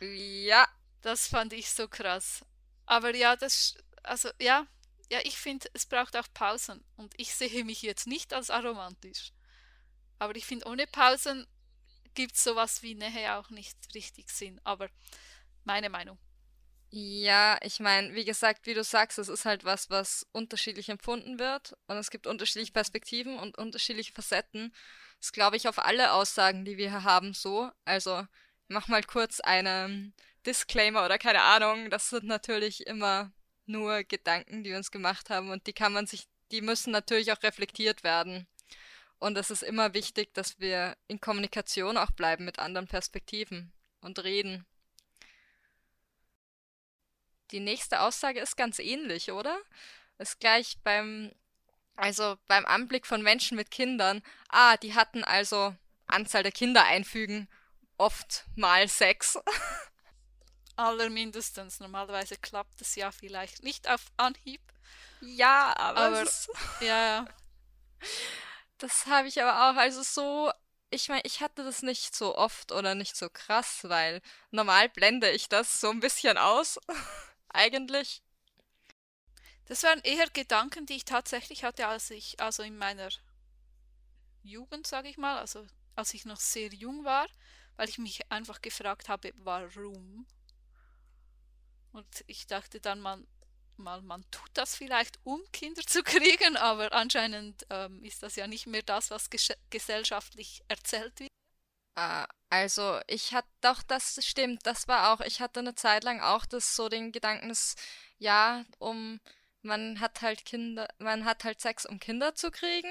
Ja. 0.00 0.68
Das 1.02 1.28
fand 1.28 1.52
ich 1.52 1.70
so 1.70 1.88
krass. 1.88 2.44
Aber 2.86 3.14
ja, 3.14 3.36
das, 3.36 3.76
also 4.02 4.30
ja, 4.40 4.66
ja, 5.10 5.20
ich 5.24 5.38
finde, 5.38 5.68
es 5.74 5.86
braucht 5.86 6.16
auch 6.16 6.26
Pausen. 6.34 6.84
Und 6.96 7.14
ich 7.16 7.34
sehe 7.34 7.64
mich 7.64 7.82
jetzt 7.82 8.06
nicht 8.06 8.32
als 8.32 8.50
aromantisch. 8.50 9.32
Aber 10.18 10.36
ich 10.36 10.46
finde, 10.46 10.66
ohne 10.66 10.86
Pausen 10.86 11.46
gibt 12.14 12.34
es 12.36 12.44
sowas 12.44 12.82
wie 12.82 12.94
Nähe 12.94 13.36
auch 13.36 13.50
nicht 13.50 13.76
richtig 13.94 14.30
Sinn. 14.30 14.60
Aber 14.64 14.88
Meine 15.64 15.90
Meinung. 15.90 16.18
Ja, 16.90 17.58
ich 17.62 17.80
meine, 17.80 18.14
wie 18.14 18.24
gesagt, 18.24 18.66
wie 18.66 18.72
du 18.72 18.82
sagst, 18.82 19.18
es 19.18 19.28
ist 19.28 19.44
halt 19.44 19.64
was, 19.64 19.90
was 19.90 20.26
unterschiedlich 20.32 20.88
empfunden 20.88 21.38
wird 21.38 21.76
und 21.86 21.96
es 21.98 22.10
gibt 22.10 22.26
unterschiedliche 22.26 22.72
Perspektiven 22.72 23.38
und 23.38 23.58
unterschiedliche 23.58 24.12
Facetten. 24.12 24.72
Das 25.20 25.32
glaube 25.32 25.56
ich 25.56 25.68
auf 25.68 25.78
alle 25.78 26.12
Aussagen, 26.12 26.64
die 26.64 26.78
wir 26.78 26.88
hier 26.88 27.04
haben, 27.04 27.34
so. 27.34 27.70
Also, 27.84 28.26
mach 28.68 28.88
mal 28.88 29.02
kurz 29.02 29.40
einen 29.40 30.14
Disclaimer 30.46 31.04
oder 31.04 31.18
keine 31.18 31.42
Ahnung. 31.42 31.90
Das 31.90 32.08
sind 32.08 32.24
natürlich 32.24 32.86
immer 32.86 33.32
nur 33.66 34.02
Gedanken, 34.04 34.64
die 34.64 34.70
wir 34.70 34.78
uns 34.78 34.90
gemacht 34.90 35.28
haben 35.30 35.50
und 35.50 35.66
die 35.66 35.74
kann 35.74 35.92
man 35.92 36.06
sich, 36.06 36.26
die 36.52 36.62
müssen 36.62 36.90
natürlich 36.90 37.32
auch 37.32 37.42
reflektiert 37.42 38.02
werden. 38.02 38.46
Und 39.18 39.36
es 39.36 39.50
ist 39.50 39.62
immer 39.62 39.94
wichtig, 39.94 40.32
dass 40.34 40.58
wir 40.60 40.96
in 41.08 41.20
Kommunikation 41.20 41.98
auch 41.98 42.12
bleiben 42.12 42.44
mit 42.44 42.58
anderen 42.58 42.86
Perspektiven 42.88 43.72
und 44.00 44.22
reden. 44.24 44.64
Die 47.50 47.60
nächste 47.60 48.00
Aussage 48.00 48.40
ist 48.40 48.56
ganz 48.56 48.78
ähnlich, 48.78 49.30
oder? 49.32 49.58
Ist 50.18 50.40
gleich 50.40 50.78
beim, 50.82 51.32
also 51.96 52.36
beim 52.46 52.66
Anblick 52.66 53.06
von 53.06 53.22
Menschen 53.22 53.56
mit 53.56 53.70
Kindern. 53.70 54.22
Ah, 54.48 54.76
die 54.76 54.94
hatten 54.94 55.24
also 55.24 55.74
Anzahl 56.06 56.42
der 56.42 56.52
Kinder 56.52 56.84
einfügen, 56.84 57.48
oft 57.96 58.44
mal 58.56 58.88
sechs. 58.88 59.38
Allermindestens. 60.76 61.80
Normalerweise 61.80 62.36
klappt 62.36 62.80
es 62.80 62.94
ja 62.94 63.10
vielleicht 63.10 63.62
nicht 63.64 63.88
auf 63.88 64.06
Anhieb. 64.16 64.60
Ja, 65.20 65.74
aber, 65.76 66.00
aber 66.00 66.22
ist, 66.22 66.48
ja, 66.80 67.26
Das 68.78 69.06
habe 69.06 69.28
ich 69.28 69.42
aber 69.42 69.70
auch, 69.70 69.76
also 69.76 70.02
so, 70.02 70.52
ich 70.90 71.08
meine, 71.08 71.22
ich 71.24 71.40
hatte 71.40 71.64
das 71.64 71.82
nicht 71.82 72.14
so 72.14 72.36
oft 72.36 72.70
oder 72.72 72.94
nicht 72.94 73.16
so 73.16 73.28
krass, 73.28 73.80
weil 73.82 74.22
normal 74.50 74.88
blende 74.88 75.30
ich 75.30 75.48
das 75.48 75.80
so 75.80 75.90
ein 75.90 76.00
bisschen 76.00 76.38
aus, 76.38 76.78
eigentlich. 77.50 78.22
Das 79.66 79.82
waren 79.82 80.00
eher 80.00 80.28
Gedanken, 80.30 80.86
die 80.86 80.94
ich 80.94 81.04
tatsächlich 81.04 81.64
hatte, 81.64 81.86
als 81.86 82.10
ich, 82.10 82.40
also 82.40 82.62
in 82.62 82.78
meiner 82.78 83.10
Jugend, 84.42 84.86
sage 84.86 85.08
ich 85.08 85.18
mal, 85.18 85.38
also 85.38 85.66
als 85.94 86.14
ich 86.14 86.24
noch 86.24 86.40
sehr 86.40 86.72
jung 86.72 87.04
war, 87.04 87.26
weil 87.76 87.88
ich 87.88 87.98
mich 87.98 88.30
einfach 88.30 88.62
gefragt 88.62 89.08
habe, 89.08 89.32
warum. 89.36 90.26
Und 91.92 92.24
ich 92.26 92.46
dachte 92.46 92.80
dann, 92.80 93.00
man, 93.00 93.26
mal, 93.76 94.02
man 94.02 94.24
tut 94.30 94.50
das 94.54 94.74
vielleicht, 94.76 95.18
um 95.24 95.40
Kinder 95.52 95.82
zu 95.82 96.02
kriegen, 96.02 96.56
aber 96.56 96.92
anscheinend 96.92 97.66
ähm, 97.70 98.02
ist 98.04 98.22
das 98.22 98.36
ja 98.36 98.46
nicht 98.46 98.66
mehr 98.66 98.82
das, 98.82 99.10
was 99.10 99.30
ges 99.30 99.52
gesellschaftlich 99.70 100.62
erzählt 100.68 101.20
wird. 101.20 101.27
Ah, 101.98 102.28
also 102.48 103.00
ich 103.08 103.34
hatte 103.34 103.48
doch, 103.60 103.82
das 103.82 104.24
stimmt, 104.24 104.64
das 104.66 104.86
war 104.86 105.12
auch, 105.12 105.20
ich 105.20 105.40
hatte 105.40 105.58
eine 105.60 105.74
Zeit 105.74 106.04
lang 106.04 106.20
auch 106.20 106.46
das 106.46 106.76
so 106.76 106.88
den 106.88 107.10
Gedanken, 107.10 107.48
dass 107.48 107.74
ja, 108.18 108.64
um 108.78 109.20
man 109.62 109.98
hat 110.00 110.22
halt 110.22 110.44
Kinder, 110.44 110.88
man 110.98 111.24
hat 111.24 111.42
halt 111.44 111.60
Sex, 111.60 111.84
um 111.86 111.98
Kinder 111.98 112.34
zu 112.36 112.50
kriegen. 112.52 112.88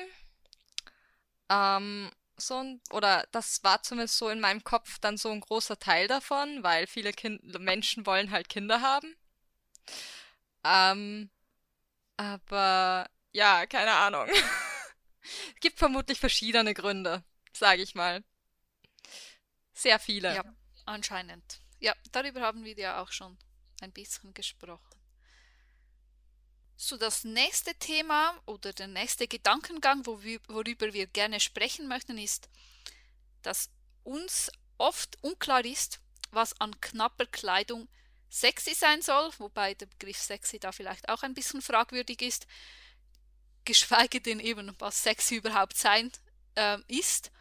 Ähm, 1.49 2.11
so 2.37 2.55
ein, 2.57 2.81
oder 2.91 3.27
das 3.31 3.63
war 3.63 3.81
zumindest 3.83 4.17
so 4.17 4.29
in 4.29 4.39
meinem 4.39 4.63
Kopf 4.63 4.99
dann 4.99 5.17
so 5.17 5.29
ein 5.31 5.41
großer 5.41 5.79
Teil 5.79 6.07
davon, 6.07 6.63
weil 6.63 6.87
viele 6.87 7.11
kind 7.13 7.41
Menschen 7.59 8.05
wollen 8.05 8.31
halt 8.31 8.49
Kinder 8.49 8.81
haben. 8.81 9.15
Ähm, 10.63 11.29
aber 12.17 13.09
ja, 13.33 13.65
keine 13.67 13.93
Ahnung. 13.93 14.27
Gibt 15.61 15.79
vermutlich 15.79 16.19
verschiedene 16.19 16.73
Gründe, 16.73 17.23
sage 17.53 17.81
ich 17.83 17.95
mal. 17.95 18.23
Sehr 19.77 19.99
viele. 19.99 20.33
Ja, 20.33 20.43
anscheinend. 20.85 21.59
Ja, 21.79 21.93
darüber 22.11 22.41
haben 22.41 22.63
wir 22.63 22.75
ja 22.75 22.99
auch 22.99 23.11
schon 23.11 23.37
ein 23.81 23.91
bisschen 23.91 24.33
gesprochen. 24.33 24.83
So, 26.75 26.97
das 26.97 27.23
nächste 27.23 27.75
Thema 27.75 28.41
oder 28.47 28.73
der 28.73 28.87
nächste 28.87 29.27
Gedankengang, 29.27 30.05
worüber 30.07 30.93
wir 30.93 31.05
gerne 31.05 31.39
sprechen 31.39 31.87
möchten, 31.87 32.17
ist, 32.17 32.49
dass 33.43 33.69
uns 34.03 34.51
oft 34.79 35.17
unklar 35.21 35.63
ist, 35.63 35.99
was 36.31 36.59
an 36.59 36.79
knapper 36.81 37.27
Kleidung 37.27 37.87
sexy 38.29 38.73
sein 38.73 39.03
soll, 39.03 39.31
wobei 39.37 39.75
der 39.75 39.85
Begriff 39.85 40.17
sexy 40.17 40.59
da 40.59 40.71
vielleicht 40.71 41.07
auch 41.07 41.21
ein 41.21 41.35
bisschen 41.35 41.61
fragwürdig 41.61 42.23
ist, 42.23 42.47
geschweige 43.63 44.21
denn 44.21 44.39
eben, 44.39 44.75
was 44.79 45.03
sexy 45.03 45.35
überhaupt 45.35 45.77
sein 45.77 46.11
äh, 46.55 46.79
ist. 46.87 47.31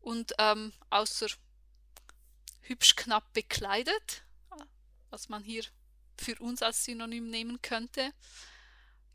Und 0.00 0.34
ähm, 0.38 0.72
außer 0.90 1.28
hübsch 2.68 2.96
knapp 2.96 3.32
bekleidet, 3.32 4.22
was 5.10 5.28
man 5.28 5.42
hier 5.42 5.64
für 6.18 6.36
uns 6.40 6.62
als 6.62 6.84
Synonym 6.84 7.30
nehmen 7.30 7.60
könnte. 7.62 8.12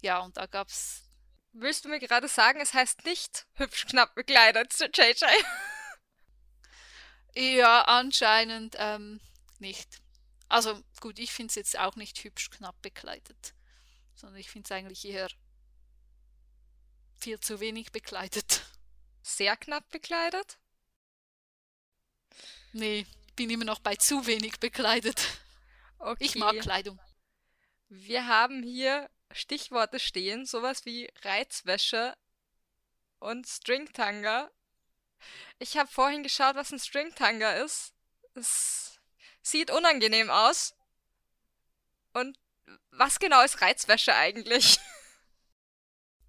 Ja, 0.02 0.20
und 0.20 0.38
da 0.38 0.46
gab's. 0.46 1.04
Willst 1.54 1.86
du 1.86 1.90
mir 1.90 2.00
gerade 2.00 2.28
sagen, 2.28 2.60
es 2.62 2.74
heißt 2.74 3.06
nicht 3.06 3.46
hübsch 3.54 3.86
knapp 3.86 4.16
bekleidet, 4.16 4.74
JJ? 4.96 5.24
ja, 7.36 7.84
anscheinend 7.84 8.76
ähm, 8.80 9.22
nicht. 9.60 10.02
Also 10.50 10.82
gut, 11.00 11.20
ich 11.20 11.32
finde 11.32 11.52
es 11.52 11.56
jetzt 11.56 11.78
auch 11.78 11.96
nicht 11.96 12.24
hübsch 12.24 12.50
knapp 12.50 12.82
bekleidet, 12.82 13.54
sondern 14.16 14.40
ich 14.40 14.50
finde 14.50 14.66
es 14.66 14.72
eigentlich 14.72 15.06
eher 15.06 15.30
viel 17.16 17.40
zu 17.40 17.60
wenig 17.60 17.92
bekleidet. 17.92 18.66
Sehr 19.22 19.56
knapp 19.56 19.88
bekleidet? 19.90 20.58
Nee, 22.74 23.06
bin 23.36 23.50
immer 23.50 23.66
noch 23.66 23.80
bei 23.80 23.96
zu 23.96 24.26
wenig 24.26 24.60
bekleidet. 24.60 25.28
Okay. 26.00 26.26
Ich 26.26 26.36
mag 26.36 26.60
Kleidung. 26.60 27.00
Wir 27.90 28.28
haben 28.28 28.64
hier 28.64 29.10
Stichworte 29.32 30.00
stehen, 30.00 30.46
sowas 30.46 30.86
wie 30.86 31.10
Reizwäsche 31.22 32.16
und 33.20 33.48
Stringtanga. 33.48 34.52
Ich 35.60 35.78
habe 35.78 35.90
vorhin 35.90 36.24
geschaut, 36.24 36.56
was 36.56 36.72
ein 36.72 36.80
Stringtanga 36.80 37.54
ist. 37.54 37.94
Es 38.36 39.00
sieht 39.42 39.72
unangenehm 39.72 40.30
aus. 40.30 40.76
Und 42.14 42.38
was 42.92 43.20
genau 43.20 43.42
ist 43.44 43.62
Reizwäsche 43.62 44.16
eigentlich? 44.16 44.80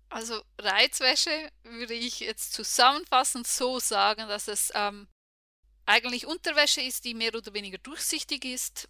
Also 0.08 0.44
Reizwäsche 0.58 1.50
würde 1.64 1.94
ich 1.94 2.20
jetzt 2.20 2.52
zusammenfassend 2.52 3.48
so 3.48 3.80
sagen, 3.80 4.28
dass 4.28 4.46
es 4.46 4.70
ähm, 4.74 5.08
eigentlich 5.86 6.26
Unterwäsche 6.26 6.80
ist, 6.80 7.04
die 7.04 7.14
mehr 7.14 7.34
oder 7.34 7.52
weniger 7.54 7.78
durchsichtig 7.78 8.44
ist, 8.44 8.88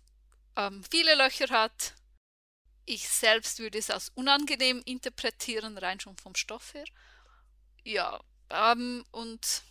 ähm, 0.57 0.83
viele 0.91 1.15
Löcher 1.15 1.49
hat. 1.49 1.95
Ich 2.87 3.09
selbst 3.09 3.59
würde 3.59 3.79
es 3.79 3.91
als 3.91 4.11
unangenehm 4.11 4.83
interpretieren, 4.85 5.79
rein 5.79 6.01
schon 6.01 6.17
vom 6.17 6.35
Stoff 6.35 6.75
her. 6.75 6.85
Ja, 7.83 8.21
ähm, 8.51 9.05
und 9.11 9.63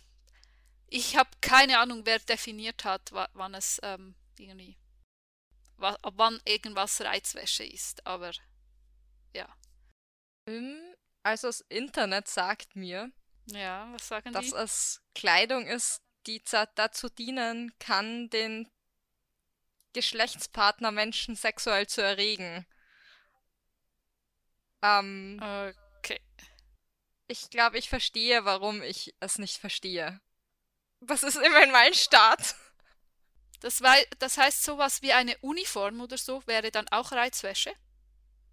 ich 0.88 1.16
habe 1.16 1.30
keine 1.40 1.78
Ahnung, 1.78 2.04
wer 2.04 2.18
definiert 2.18 2.84
hat, 2.84 3.12
wann 3.12 3.54
es 3.54 3.80
ähm, 3.82 4.14
irgendwie, 4.38 4.76
wann 5.76 6.40
irgendwas 6.44 7.00
Reizwäsche 7.00 7.64
ist, 7.64 8.06
aber 8.06 8.32
ja. 9.34 9.48
Also 11.22 11.48
das 11.48 11.60
Internet 11.68 12.28
sagt 12.28 12.76
mir, 12.76 13.10
ja, 13.46 13.90
was 13.92 14.08
sagen 14.08 14.32
dass 14.32 14.46
die? 14.46 14.54
es 14.54 15.02
Kleidung 15.14 15.66
ist, 15.66 16.03
die 16.26 16.42
dazu 16.74 17.08
dienen 17.08 17.72
kann, 17.78 18.30
den 18.30 18.70
Geschlechtspartner 19.92 20.90
Menschen 20.90 21.36
sexuell 21.36 21.86
zu 21.86 22.02
erregen. 22.02 22.66
Ähm, 24.82 25.40
okay. 25.98 26.20
Ich 27.28 27.48
glaube, 27.48 27.78
ich 27.78 27.88
verstehe, 27.88 28.44
warum 28.44 28.82
ich 28.82 29.14
es 29.20 29.38
nicht 29.38 29.58
verstehe. 29.58 30.20
Das 31.00 31.22
ist 31.22 31.36
immerhin 31.36 31.70
mein 31.70 31.94
Start. 31.94 32.54
Das, 33.60 33.80
wei 33.80 34.06
das 34.18 34.36
heißt, 34.36 34.62
sowas 34.62 35.00
wie 35.00 35.12
eine 35.12 35.38
Uniform 35.38 36.00
oder 36.02 36.18
so 36.18 36.46
wäre 36.46 36.70
dann 36.70 36.88
auch 36.88 37.12
Reizwäsche. 37.12 37.72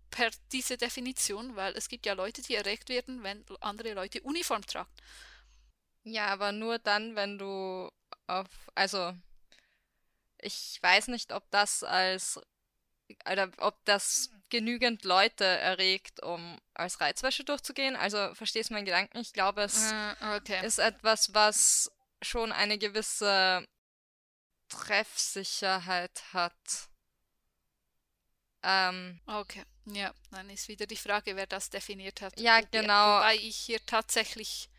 Per 0.10 0.30
diese 0.52 0.78
Definition, 0.78 1.56
weil 1.56 1.74
es 1.76 1.90
gibt 1.90 2.06
ja 2.06 2.14
Leute, 2.14 2.42
die 2.42 2.56
erregt 2.56 2.90
werden, 2.90 3.24
wenn 3.24 3.44
andere 3.60 3.94
Leute 3.94 4.22
Uniform 4.22 4.66
tragen. 4.66 4.90
Ja, 6.04 6.28
aber 6.28 6.52
nur 6.52 6.80
dann, 6.80 7.16
wenn 7.16 7.38
du 7.38 7.90
auf, 8.28 8.48
also 8.76 9.14
ich 10.40 10.80
weiß 10.82 11.08
nicht, 11.10 11.32
ob 11.34 11.50
das 11.52 11.84
als 11.84 12.40
oder 13.30 13.52
ob 13.58 13.84
das 13.86 14.30
genügend 14.50 15.04
Leute 15.04 15.44
erregt, 15.44 16.24
um 16.24 16.60
als 16.74 17.02
Reizwäsche 17.02 17.44
durchzugehen. 17.44 17.96
Also 17.96 18.34
verstehst 18.36 18.70
du 18.70 18.74
meinen 18.74 18.86
Gedanken? 18.86 19.18
Ich 19.18 19.34
glaube, 19.34 19.64
es 19.64 19.92
uh, 19.92 20.36
okay. 20.38 20.66
ist 20.66 20.80
etwas, 20.80 21.34
was 21.34 21.92
schon 22.22 22.52
eine 22.52 22.78
gewisse 22.78 23.68
Treffsicherheit 24.70 26.24
hat. 26.34 26.90
Ähm, 28.64 29.20
okay, 29.26 29.64
ja, 29.86 30.14
dann 30.30 30.50
ist 30.50 30.68
wieder 30.68 30.86
die 30.86 30.96
Frage, 30.96 31.36
wer 31.36 31.48
das 31.48 31.70
definiert 31.70 32.22
hat. 32.22 32.40
Ja, 32.40 32.62
genau. 32.62 33.18
Wobei 33.18 33.36
ich 33.36 33.58
hier 33.58 33.84
tatsächlich, 33.86 34.70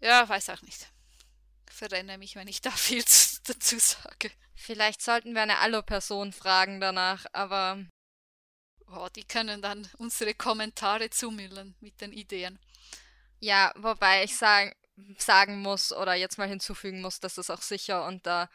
ja, 0.00 0.28
weiß 0.28 0.50
auch 0.50 0.62
nicht. 0.62 0.88
Verrenne 1.70 2.18
mich, 2.18 2.36
wenn 2.36 2.48
ich 2.48 2.60
da 2.60 2.70
viel 2.70 3.04
zu, 3.04 3.40
dazu 3.44 3.78
sage. 3.78 4.30
Vielleicht 4.54 5.02
sollten 5.02 5.34
wir 5.34 5.42
eine 5.42 5.58
Allo-Person 5.58 6.32
fragen 6.32 6.80
danach, 6.80 7.26
aber. 7.32 7.84
Oh, 8.90 9.08
die 9.14 9.24
können 9.24 9.60
dann 9.60 9.88
unsere 9.98 10.32
Kommentare 10.32 11.10
zumüllen 11.10 11.76
mit 11.80 12.00
den 12.00 12.12
Ideen. 12.12 12.58
Ja, 13.38 13.72
wobei 13.76 14.24
ich 14.24 14.34
sagen, 14.36 14.72
sagen 15.18 15.60
muss 15.60 15.92
oder 15.92 16.14
jetzt 16.14 16.38
mal 16.38 16.48
hinzufügen 16.48 17.02
muss, 17.02 17.20
dass 17.20 17.36
es 17.36 17.50
auch 17.50 17.60
sicher 17.60 18.06
unter 18.06 18.48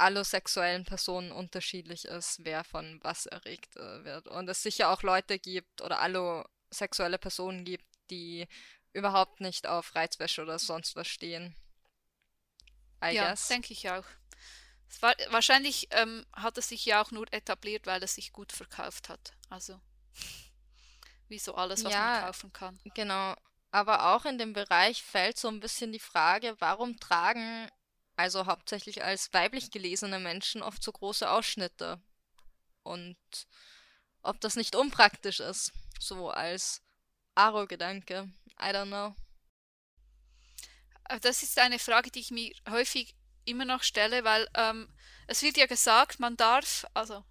allosexuellen 0.00 0.84
Personen 0.84 1.30
unterschiedlich 1.30 2.06
ist, 2.06 2.44
wer 2.44 2.64
von 2.64 3.00
was 3.02 3.26
erregt 3.26 3.76
äh, 3.76 4.04
wird. 4.04 4.28
Und 4.28 4.48
es 4.48 4.62
sicher 4.62 4.90
auch 4.90 5.02
Leute 5.02 5.38
gibt 5.38 5.82
oder 5.82 6.00
allosexuelle 6.00 7.18
Personen 7.18 7.64
gibt, 7.64 7.84
die 8.10 8.48
überhaupt 8.92 9.40
nicht 9.40 9.66
auf 9.66 9.94
Reizwäsche 9.94 10.42
oder 10.42 10.58
sonst 10.58 10.96
was 10.96 11.08
stehen. 11.08 11.54
I 13.02 13.14
ja, 13.14 13.34
denke 13.48 13.72
ich 13.72 13.90
auch. 13.90 14.04
War, 15.00 15.14
wahrscheinlich 15.28 15.88
ähm, 15.92 16.26
hat 16.32 16.58
es 16.58 16.68
sich 16.68 16.84
ja 16.84 17.02
auch 17.02 17.10
nur 17.12 17.32
etabliert, 17.32 17.86
weil 17.86 18.02
es 18.02 18.16
sich 18.16 18.32
gut 18.32 18.52
verkauft 18.52 19.08
hat. 19.08 19.32
Also 19.48 19.80
wie 21.28 21.38
so 21.38 21.54
alles, 21.54 21.84
was 21.84 21.92
ja, 21.92 22.00
man 22.00 22.24
kaufen 22.24 22.52
kann. 22.52 22.80
Genau. 22.94 23.34
Aber 23.70 24.14
auch 24.14 24.24
in 24.24 24.36
dem 24.36 24.52
Bereich 24.52 25.02
fällt 25.02 25.38
so 25.38 25.48
ein 25.48 25.60
bisschen 25.60 25.92
die 25.92 26.00
Frage, 26.00 26.56
warum 26.58 26.98
tragen 26.98 27.70
also 28.16 28.46
hauptsächlich 28.46 29.04
als 29.04 29.32
weiblich 29.32 29.70
gelesene 29.70 30.18
Menschen 30.18 30.60
oft 30.62 30.82
so 30.82 30.90
große 30.90 31.30
Ausschnitte? 31.30 32.02
Und 32.82 33.16
ob 34.22 34.40
das 34.40 34.56
nicht 34.56 34.74
unpraktisch 34.74 35.40
ist, 35.40 35.72
so 36.00 36.30
als 36.30 36.82
Aro-Gedanke. 37.40 38.28
I 38.60 38.70
don't 38.72 38.88
know. 38.88 39.14
Äh, 41.08 41.20
das 41.20 41.42
ist 41.42 41.58
eine 41.58 41.78
Frage, 41.78 42.10
die 42.10 42.20
ich 42.20 42.30
mir 42.30 42.52
häufig 42.68 43.14
immer 43.44 43.64
noch 43.64 43.82
stelle, 43.82 44.24
weil 44.24 44.48
ähm, 44.54 44.92
es 45.26 45.42
wird 45.42 45.56
ja 45.56 45.66
gesagt, 45.66 46.20
man 46.20 46.36
darf, 46.36 46.86
also 46.94 47.24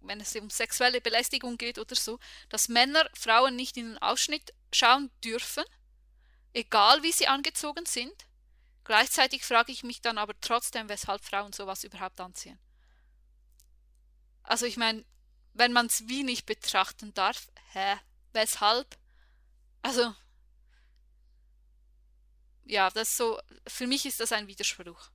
wenn 0.00 0.20
es 0.20 0.34
um 0.36 0.48
sexuelle 0.48 1.00
Belästigung 1.00 1.58
geht 1.58 1.78
oder 1.78 1.94
so, 1.94 2.18
dass 2.48 2.68
Männer 2.68 3.08
Frauen 3.14 3.56
nicht 3.56 3.76
in 3.76 3.90
den 3.90 3.98
Ausschnitt 3.98 4.54
schauen 4.72 5.10
dürfen, 5.24 5.64
egal 6.52 7.02
wie 7.02 7.12
sie 7.12 7.28
angezogen 7.28 7.84
sind. 7.84 8.14
Gleichzeitig 8.84 9.44
frage 9.44 9.72
ich 9.72 9.82
mich 9.82 10.00
dann 10.00 10.16
aber 10.16 10.40
trotzdem, 10.40 10.88
weshalb 10.88 11.22
Frauen 11.22 11.52
sowas 11.52 11.84
überhaupt 11.84 12.20
anziehen. 12.20 12.58
Also 14.42 14.64
ich 14.64 14.78
meine, 14.78 15.04
wenn 15.52 15.72
man 15.72 15.86
es 15.86 16.08
wie 16.08 16.22
nicht 16.22 16.46
betrachten 16.46 17.12
darf, 17.12 17.48
hä, 17.72 17.96
weshalb? 18.32 18.96
Also 19.82 20.14
ja, 22.68 22.90
das 22.90 23.16
so, 23.16 23.40
für 23.66 23.86
mich 23.86 24.04
ist 24.04 24.20
das 24.20 24.30
ein 24.30 24.46
Widerspruch. 24.46 25.10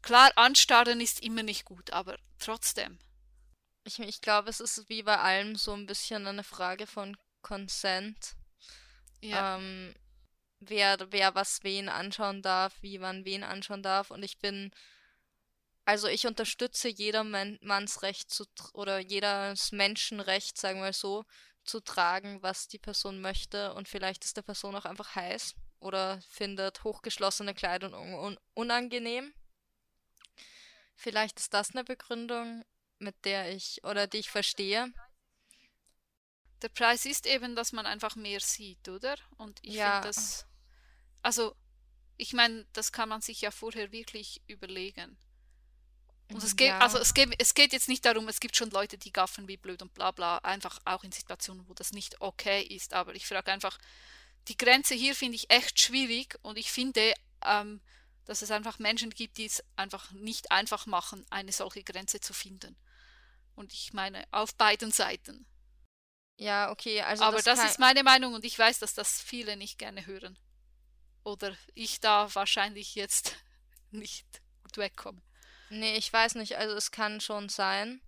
Klar, 0.00 0.32
anstarren 0.36 1.00
ist 1.00 1.20
immer 1.20 1.42
nicht 1.42 1.66
gut, 1.66 1.90
aber 1.90 2.16
trotzdem. 2.38 2.98
Ich, 3.84 3.98
ich 3.98 4.20
glaube, 4.22 4.48
es 4.48 4.60
ist 4.60 4.88
wie 4.88 5.02
bei 5.02 5.18
allem 5.18 5.54
so 5.54 5.74
ein 5.74 5.86
bisschen 5.86 6.26
eine 6.26 6.44
Frage 6.44 6.86
von 6.86 7.16
Consent. 7.42 8.36
Ja. 9.20 9.56
Ähm, 9.56 9.94
wer, 10.60 10.96
wer 11.10 11.34
was 11.34 11.62
wen 11.62 11.90
anschauen 11.90 12.40
darf, 12.40 12.74
wie 12.80 12.98
man 12.98 13.26
wen 13.26 13.44
anschauen 13.44 13.82
darf. 13.82 14.10
Und 14.10 14.22
ich 14.22 14.38
bin, 14.38 14.70
also 15.84 16.08
ich 16.08 16.26
unterstütze 16.26 16.88
jedermanns 16.88 18.02
Recht 18.02 18.30
zu, 18.30 18.46
oder 18.72 18.98
jedes 18.98 19.72
Menschenrecht, 19.72 20.56
sagen 20.56 20.80
wir 20.80 20.94
so, 20.94 21.26
zu 21.66 21.80
tragen, 21.80 22.42
was 22.42 22.68
die 22.68 22.78
Person 22.78 23.20
möchte. 23.20 23.74
Und 23.74 23.88
vielleicht 23.88 24.24
ist 24.24 24.36
der 24.36 24.42
Person 24.42 24.74
auch 24.76 24.84
einfach 24.84 25.14
heiß 25.14 25.54
oder 25.80 26.20
findet 26.28 26.84
hochgeschlossene 26.84 27.54
Kleidung 27.54 27.92
un 27.92 28.38
unangenehm. 28.54 29.34
Vielleicht 30.94 31.38
ist 31.40 31.52
das 31.52 31.72
eine 31.72 31.84
Begründung, 31.84 32.64
mit 32.98 33.24
der 33.24 33.54
ich 33.54 33.84
oder 33.84 34.06
die 34.06 34.18
ich 34.18 34.30
verstehe. 34.30 34.92
Der 36.62 36.70
Preis 36.70 37.04
ist 37.04 37.26
eben, 37.26 37.54
dass 37.54 37.72
man 37.72 37.84
einfach 37.84 38.16
mehr 38.16 38.40
sieht, 38.40 38.88
oder? 38.88 39.16
Und 39.36 39.58
ich 39.62 39.74
ja. 39.74 39.92
finde 39.92 40.08
das. 40.08 40.46
Also, 41.20 41.54
ich 42.16 42.32
meine, 42.32 42.66
das 42.72 42.92
kann 42.92 43.10
man 43.10 43.20
sich 43.20 43.42
ja 43.42 43.50
vorher 43.50 43.92
wirklich 43.92 44.40
überlegen. 44.46 45.18
Und 46.32 46.42
es 46.42 46.56
geht, 46.56 46.68
ja. 46.68 46.78
also 46.78 46.98
es 46.98 47.14
geht, 47.14 47.34
es 47.38 47.54
geht 47.54 47.72
jetzt 47.72 47.88
nicht 47.88 48.04
darum, 48.04 48.28
es 48.28 48.40
gibt 48.40 48.56
schon 48.56 48.70
Leute, 48.70 48.98
die 48.98 49.12
gaffen 49.12 49.46
wie 49.46 49.56
blöd 49.56 49.80
und 49.82 49.94
bla 49.94 50.10
bla, 50.10 50.38
einfach 50.38 50.80
auch 50.84 51.04
in 51.04 51.12
Situationen, 51.12 51.68
wo 51.68 51.74
das 51.74 51.92
nicht 51.92 52.20
okay 52.20 52.62
ist. 52.62 52.94
Aber 52.94 53.14
ich 53.14 53.26
frage 53.26 53.52
einfach, 53.52 53.78
die 54.48 54.56
Grenze 54.56 54.94
hier 54.94 55.14
finde 55.14 55.36
ich 55.36 55.50
echt 55.50 55.78
schwierig 55.78 56.36
und 56.42 56.58
ich 56.58 56.72
finde, 56.72 57.14
ähm, 57.44 57.80
dass 58.24 58.42
es 58.42 58.50
einfach 58.50 58.78
Menschen 58.78 59.10
gibt, 59.10 59.38
die 59.38 59.46
es 59.46 59.62
einfach 59.76 60.10
nicht 60.10 60.50
einfach 60.50 60.86
machen, 60.86 61.24
eine 61.30 61.52
solche 61.52 61.84
Grenze 61.84 62.20
zu 62.20 62.34
finden. 62.34 62.76
Und 63.54 63.72
ich 63.72 63.92
meine, 63.92 64.24
auf 64.32 64.54
beiden 64.56 64.90
Seiten. 64.90 65.46
Ja, 66.38 66.70
okay, 66.70 67.00
also. 67.02 67.24
Aber 67.24 67.36
das, 67.36 67.44
das 67.44 67.70
ist 67.70 67.78
meine 67.78 68.02
Meinung 68.02 68.34
und 68.34 68.44
ich 68.44 68.58
weiß, 68.58 68.80
dass 68.80 68.94
das 68.94 69.20
viele 69.22 69.56
nicht 69.56 69.78
gerne 69.78 70.06
hören. 70.06 70.38
Oder 71.24 71.56
ich 71.74 72.00
da 72.00 72.32
wahrscheinlich 72.34 72.94
jetzt 72.94 73.36
nicht 73.90 74.26
gut 74.62 74.76
wegkomme. 74.76 75.22
Nee, 75.70 75.96
ich 75.96 76.12
weiß 76.12 76.36
nicht, 76.36 76.56
also 76.56 76.74
es 76.76 76.90
kann 76.90 77.20
schon 77.20 77.48
sein. 77.48 78.00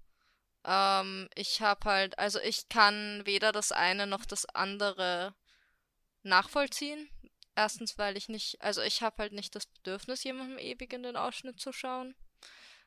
Ähm, 0.65 1.29
ich 1.35 1.61
habe 1.61 1.91
halt, 1.91 2.19
also 2.19 2.41
ich 2.41 2.69
kann 2.69 3.23
weder 3.25 3.53
das 3.53 3.73
eine 3.73 4.07
noch 4.07 4.25
das 4.25 4.47
andere 4.47 5.35
nachvollziehen. 6.23 7.09
Erstens, 7.57 7.99
weil 7.99 8.17
ich 8.17 8.29
nicht, 8.29 8.63
also 8.63 8.83
ich 8.83 9.03
habe 9.03 9.17
halt 9.19 9.33
nicht 9.33 9.55
das 9.57 9.67
Bedürfnis, 9.67 10.23
jemandem 10.23 10.59
ewig 10.59 10.93
in 10.93 11.03
den 11.03 11.17
Ausschnitt 11.17 11.61
zu 11.61 11.73
schauen. 11.73 12.15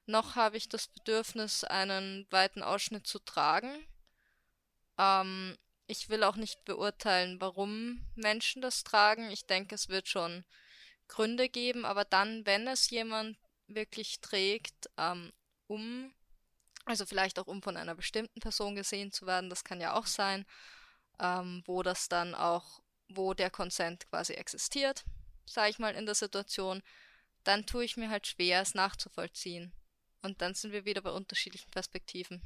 Noch 0.05 0.35
habe 0.35 0.57
ich 0.57 0.69
das 0.69 0.87
Bedürfnis, 0.87 1.63
einen 1.63 2.25
weiten 2.31 2.63
Ausschnitt 2.63 3.05
zu 3.05 3.19
tragen. 3.19 3.85
Ähm, 4.97 5.57
ich 5.87 6.07
will 6.09 6.23
auch 6.23 6.37
nicht 6.37 6.63
beurteilen, 6.63 7.41
warum 7.41 8.07
Menschen 8.15 8.61
das 8.61 8.83
tragen. 8.83 9.29
Ich 9.31 9.45
denke, 9.45 9.75
es 9.75 9.89
wird 9.89 10.07
schon 10.07 10.45
Gründe 11.09 11.49
geben, 11.49 11.83
aber 11.83 12.05
dann, 12.05 12.45
wenn 12.45 12.67
es 12.67 12.89
jemand 12.89 13.37
wirklich 13.75 14.19
trägt, 14.21 14.89
ähm, 14.97 15.31
um, 15.67 16.13
also 16.85 17.05
vielleicht 17.05 17.39
auch 17.39 17.47
um 17.47 17.61
von 17.61 17.77
einer 17.77 17.95
bestimmten 17.95 18.39
Person 18.39 18.75
gesehen 18.75 19.11
zu 19.11 19.25
werden, 19.25 19.49
das 19.49 19.63
kann 19.63 19.81
ja 19.81 19.93
auch 19.93 20.05
sein, 20.05 20.45
ähm, 21.19 21.63
wo 21.65 21.83
das 21.83 22.09
dann 22.09 22.35
auch 22.35 22.81
wo 23.15 23.33
der 23.33 23.49
Consent 23.49 24.07
quasi 24.09 24.33
existiert, 24.33 25.03
sage 25.45 25.69
ich 25.69 25.79
mal 25.79 25.95
in 25.95 26.05
der 26.05 26.15
Situation, 26.15 26.81
dann 27.43 27.65
tue 27.65 27.83
ich 27.83 27.97
mir 27.97 28.09
halt 28.09 28.27
schwer, 28.27 28.61
es 28.61 28.73
nachzuvollziehen. 28.73 29.73
Und 30.21 30.41
dann 30.41 30.53
sind 30.53 30.71
wir 30.71 30.85
wieder 30.85 31.01
bei 31.01 31.11
unterschiedlichen 31.11 31.71
Perspektiven. 31.71 32.41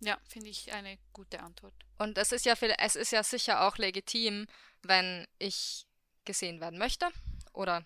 Ja, 0.00 0.20
finde 0.28 0.50
ich 0.50 0.72
eine 0.72 0.98
gute 1.12 1.40
Antwort. 1.40 1.74
Und 1.98 2.18
es 2.18 2.32
ist 2.32 2.44
ja 2.44 2.54
es 2.78 2.96
ist 2.96 3.12
ja 3.12 3.22
sicher 3.22 3.66
auch 3.66 3.78
legitim, 3.78 4.46
wenn 4.82 5.26
ich 5.38 5.86
gesehen 6.26 6.60
werden 6.60 6.78
möchte 6.78 7.08
oder 7.54 7.84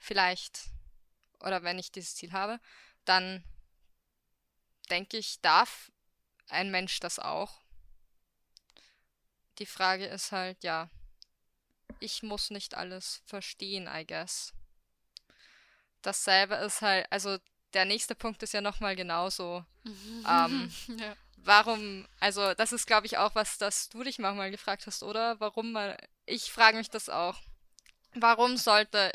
vielleicht 0.00 0.70
oder 1.40 1.62
wenn 1.62 1.78
ich 1.78 1.92
dieses 1.92 2.16
Ziel 2.16 2.32
habe, 2.32 2.60
dann 3.04 3.44
denke 4.90 5.16
ich, 5.16 5.40
darf 5.40 5.92
ein 6.48 6.70
Mensch 6.70 6.98
das 7.00 7.18
auch 7.18 7.60
die 9.60 9.66
Frage 9.66 10.06
ist 10.06 10.32
halt, 10.32 10.64
ja, 10.64 10.88
ich 12.00 12.22
muss 12.22 12.50
nicht 12.50 12.74
alles 12.74 13.22
verstehen, 13.26 13.88
I 13.92 14.06
guess. 14.06 14.52
Dasselbe 16.02 16.54
ist 16.56 16.80
halt, 16.80 17.06
also 17.10 17.38
der 17.74 17.84
nächste 17.84 18.14
Punkt 18.14 18.42
ist 18.42 18.54
ja 18.54 18.62
nochmal 18.62 18.96
genauso. 18.96 19.64
ähm, 20.26 20.72
ja. 20.98 21.14
Warum, 21.36 22.06
also 22.18 22.54
das 22.54 22.72
ist 22.72 22.86
glaube 22.86 23.06
ich 23.06 23.18
auch 23.18 23.34
was, 23.34 23.58
das 23.58 23.90
du 23.90 24.02
dich 24.02 24.18
manchmal 24.18 24.50
gefragt 24.50 24.86
hast, 24.86 25.02
oder? 25.02 25.38
Warum 25.40 25.72
mal, 25.72 25.96
ich 26.26 26.50
frage 26.50 26.78
mich 26.78 26.90
das 26.90 27.08
auch. 27.08 27.38
Warum 28.14 28.56
sollte 28.56 29.12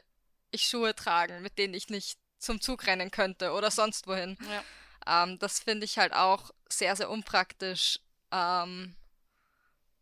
ich 0.56 0.68
Schuhe 0.68 0.96
tragen, 0.96 1.42
mit 1.42 1.58
denen 1.58 1.74
ich 1.74 1.90
nicht 1.90 2.18
zum 2.40 2.62
Zug 2.62 2.88
rennen 2.88 3.12
könnte 3.12 3.52
oder 3.52 3.72
sonst 3.72 4.08
wohin? 4.08 4.38
Ja. 4.50 5.24
Ähm, 5.24 5.40
das 5.40 5.60
finde 5.60 5.86
ich 5.86 5.98
halt 5.98 6.14
auch 6.14 6.52
sehr, 6.70 6.96
sehr 6.96 7.10
unpraktisch. 7.10 8.00
Ähm, 8.32 8.96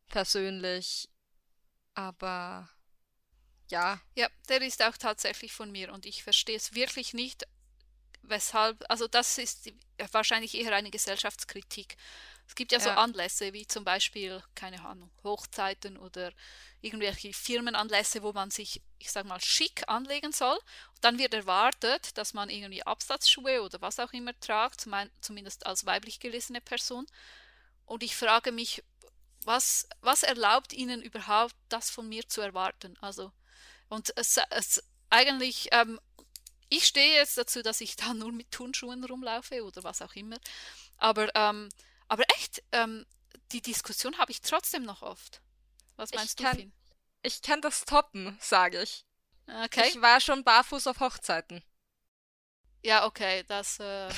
persönlich. 0.07 1.09
Aber 1.95 2.69
ja. 3.69 3.99
Ja, 4.15 4.27
der 4.49 4.61
ist 4.61 4.83
auch 4.83 4.97
tatsächlich 4.97 5.51
von 5.51 5.71
mir 5.71 5.91
und 5.91 6.05
ich 6.05 6.23
verstehe 6.23 6.55
es 6.55 6.73
wirklich 6.73 7.13
nicht, 7.13 7.45
weshalb, 8.21 8.83
also 8.89 9.07
das 9.07 9.37
ist 9.37 9.71
wahrscheinlich 10.11 10.55
eher 10.55 10.73
eine 10.73 10.91
Gesellschaftskritik. 10.91 11.97
Es 12.47 12.55
gibt 12.55 12.71
ja, 12.71 12.77
ja, 12.77 12.83
so 12.83 12.89
Anlässe 12.91 13.53
wie 13.53 13.65
zum 13.65 13.83
Beispiel, 13.83 14.43
keine 14.53 14.83
Ahnung, 14.85 15.11
Hochzeiten 15.23 15.97
oder 15.97 16.31
irgendwelche 16.81 17.33
Firmenanlässe, 17.33 18.21
wo 18.21 18.33
man 18.33 18.51
sich, 18.51 18.81
ich 19.03 19.11
sag 19.11 19.25
mal, 19.25 19.41
schick 19.41 19.83
anlegen 19.87 20.31
soll. 20.31 20.55
Und 20.55 21.03
dann 21.03 21.17
wird 21.17 21.33
erwartet, 21.33 22.17
dass 22.17 22.33
man 22.33 22.49
irgendwie 22.49 22.83
Absatzschuhe 22.83 23.61
oder 23.61 23.81
was 23.81 23.99
auch 23.99 24.13
immer 24.13 24.37
tragt, 24.39 24.87
zumindest 25.21 25.65
als 25.65 25.85
weiblich 25.85 26.19
gelesene 26.19 26.61
Person. 26.61 27.05
Und 27.85 28.03
ich 28.03 28.15
frage 28.15 28.51
mich, 28.51 28.83
was, 29.43 29.87
was 30.01 30.23
erlaubt 30.23 30.73
ihnen 30.73 31.01
überhaupt, 31.01 31.55
das 31.69 31.89
von 31.89 32.07
mir 32.07 32.27
zu 32.29 32.39
erwarten? 32.41 32.97
Also, 33.01 33.31
und 33.89 34.13
es, 34.15 34.39
es, 34.51 34.81
eigentlich, 35.09 35.67
ähm, 35.71 35.99
ich 36.69 36.85
stehe 36.85 37.15
jetzt 37.15 37.37
dazu, 37.37 37.61
dass 37.61 37.81
ich 37.81 37.95
da 37.95 38.13
nur 38.13 38.31
mit 38.31 38.51
Turnschuhen 38.51 39.03
rumlaufe 39.03 39.63
oder 39.63 39.83
was 39.83 40.01
auch 40.01 40.15
immer. 40.15 40.37
Aber, 40.97 41.33
ähm, 41.35 41.69
aber 42.07 42.23
echt, 42.37 42.63
ähm, 42.71 43.05
die 43.51 43.61
Diskussion 43.61 44.17
habe 44.17 44.31
ich 44.31 44.41
trotzdem 44.41 44.83
noch 44.83 45.01
oft. 45.01 45.41
Was 45.97 46.11
meinst 46.13 46.31
ich 46.31 46.35
du, 46.37 46.43
kann, 46.43 46.57
Finn? 46.57 46.73
Ich 47.23 47.41
kann 47.41 47.61
das 47.61 47.85
toppen, 47.85 48.37
sage 48.41 48.81
ich. 48.83 49.05
Okay. 49.65 49.87
Ich 49.89 50.01
war 50.01 50.19
schon 50.21 50.43
barfuß 50.43 50.87
auf 50.87 50.99
Hochzeiten. 50.99 51.63
Ja, 52.83 53.05
okay, 53.05 53.43
das. 53.47 53.79
Äh, 53.79 54.09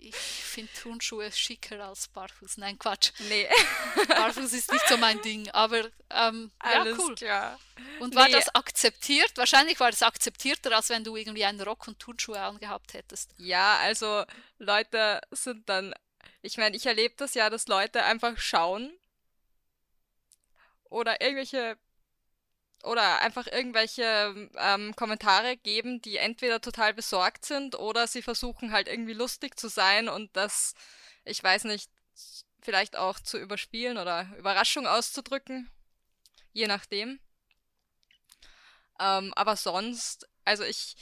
ich 0.00 0.14
finde 0.14 0.72
Turnschuhe 0.74 1.32
schicker 1.32 1.84
als 1.84 2.06
Barfuß. 2.08 2.58
Nein, 2.58 2.78
Quatsch. 2.78 3.10
Nee. 3.28 3.48
Barfuß 4.08 4.52
ist 4.52 4.70
nicht 4.70 4.86
so 4.88 4.96
mein 4.96 5.20
Ding, 5.22 5.50
aber 5.50 5.88
ähm, 6.10 6.52
ja, 6.62 6.80
Alles 6.80 6.98
cool. 6.98 7.14
klar. 7.16 7.58
Und 7.98 8.14
war 8.14 8.26
Nee. 8.26 8.32
das 8.32 8.54
akzeptiert? 8.54 9.32
Wahrscheinlich 9.36 9.80
war 9.80 9.90
das 9.90 10.02
akzeptierter, 10.02 10.74
als 10.76 10.90
wenn 10.90 11.02
du 11.02 11.16
irgendwie 11.16 11.44
einen 11.44 11.60
Rock 11.60 11.88
und 11.88 11.98
Turnschuhe 11.98 12.38
angehabt 12.40 12.94
hättest. 12.94 13.34
Ja, 13.38 13.78
also 13.78 14.24
Leute 14.58 15.20
sind 15.32 15.68
dann, 15.68 15.94
ich 16.42 16.58
meine, 16.58 16.76
ich 16.76 16.86
erlebe 16.86 17.14
das 17.16 17.34
ja, 17.34 17.50
dass 17.50 17.66
Leute 17.66 18.04
einfach 18.04 18.38
schauen 18.38 18.96
oder 20.90 21.20
irgendwelche 21.20 21.76
oder 22.84 23.20
einfach 23.20 23.46
irgendwelche 23.46 24.50
ähm, 24.56 24.94
Kommentare 24.94 25.56
geben, 25.56 26.00
die 26.00 26.16
entweder 26.16 26.60
total 26.60 26.94
besorgt 26.94 27.44
sind 27.44 27.74
oder 27.74 28.06
sie 28.06 28.22
versuchen 28.22 28.72
halt 28.72 28.88
irgendwie 28.88 29.14
lustig 29.14 29.58
zu 29.58 29.68
sein 29.68 30.08
und 30.08 30.36
das, 30.36 30.74
ich 31.24 31.42
weiß 31.42 31.64
nicht, 31.64 31.90
vielleicht 32.60 32.96
auch 32.96 33.18
zu 33.18 33.38
überspielen 33.38 33.98
oder 33.98 34.28
Überraschung 34.38 34.86
auszudrücken, 34.86 35.70
je 36.52 36.66
nachdem. 36.66 37.18
Ähm, 39.00 39.32
aber 39.34 39.56
sonst, 39.56 40.28
also 40.44 40.64
ich, 40.64 40.96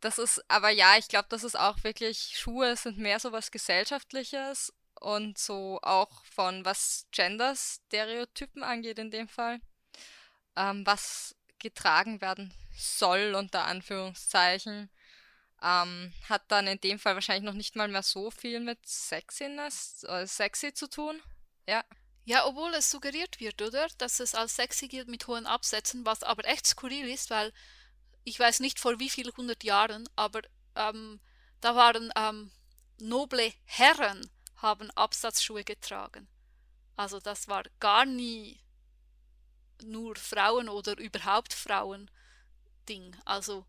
das 0.00 0.18
ist, 0.18 0.44
aber 0.48 0.70
ja, 0.70 0.96
ich 0.98 1.08
glaube, 1.08 1.26
das 1.28 1.44
ist 1.44 1.58
auch 1.58 1.82
wirklich, 1.84 2.34
Schuhe 2.36 2.76
sind 2.76 2.98
mehr 2.98 3.20
so 3.20 3.32
was 3.32 3.50
Gesellschaftliches 3.50 4.72
und 5.02 5.36
so 5.36 5.78
auch 5.82 6.24
von 6.24 6.64
was 6.64 7.06
Gender-Stereotypen 7.10 8.62
angeht 8.62 8.98
in 8.98 9.10
dem 9.10 9.28
Fall, 9.28 9.60
ähm, 10.56 10.86
was 10.86 11.34
getragen 11.58 12.20
werden 12.20 12.52
soll, 12.76 13.34
unter 13.34 13.64
Anführungszeichen, 13.64 14.90
ähm, 15.62 16.12
hat 16.28 16.42
dann 16.48 16.66
in 16.66 16.80
dem 16.80 16.98
Fall 16.98 17.14
wahrscheinlich 17.14 17.44
noch 17.44 17.56
nicht 17.56 17.76
mal 17.76 17.88
mehr 17.88 18.02
so 18.02 18.30
viel 18.30 18.60
mit 18.60 18.84
Sexiness, 18.86 20.04
äh, 20.04 20.26
sexy 20.26 20.72
zu 20.72 20.88
tun. 20.88 21.20
Ja. 21.68 21.84
Ja, 22.24 22.46
obwohl 22.46 22.72
es 22.74 22.90
suggeriert 22.90 23.40
wird, 23.40 23.60
oder? 23.62 23.88
Dass 23.98 24.20
es 24.20 24.34
als 24.34 24.54
sexy 24.54 24.86
gilt 24.86 25.08
mit 25.08 25.26
hohen 25.26 25.46
Absätzen, 25.46 26.06
was 26.06 26.22
aber 26.22 26.44
echt 26.44 26.66
skurril 26.66 27.08
ist, 27.08 27.30
weil 27.30 27.52
ich 28.24 28.38
weiß 28.38 28.60
nicht 28.60 28.78
vor 28.78 29.00
wie 29.00 29.10
vielen 29.10 29.36
hundert 29.36 29.64
Jahren, 29.64 30.08
aber 30.14 30.42
ähm, 30.76 31.20
da 31.60 31.74
waren 31.74 32.12
ähm, 32.16 32.52
noble 33.00 33.52
Herren 33.64 34.30
haben 34.62 34.90
Absatzschuhe 34.92 35.64
getragen. 35.64 36.28
Also 36.96 37.20
das 37.20 37.48
war 37.48 37.64
gar 37.80 38.04
nie 38.06 38.60
nur 39.82 40.16
Frauen 40.16 40.68
oder 40.68 40.96
überhaupt 40.98 41.52
Frauen 41.52 42.10
Ding. 42.88 43.16
Also 43.24 43.66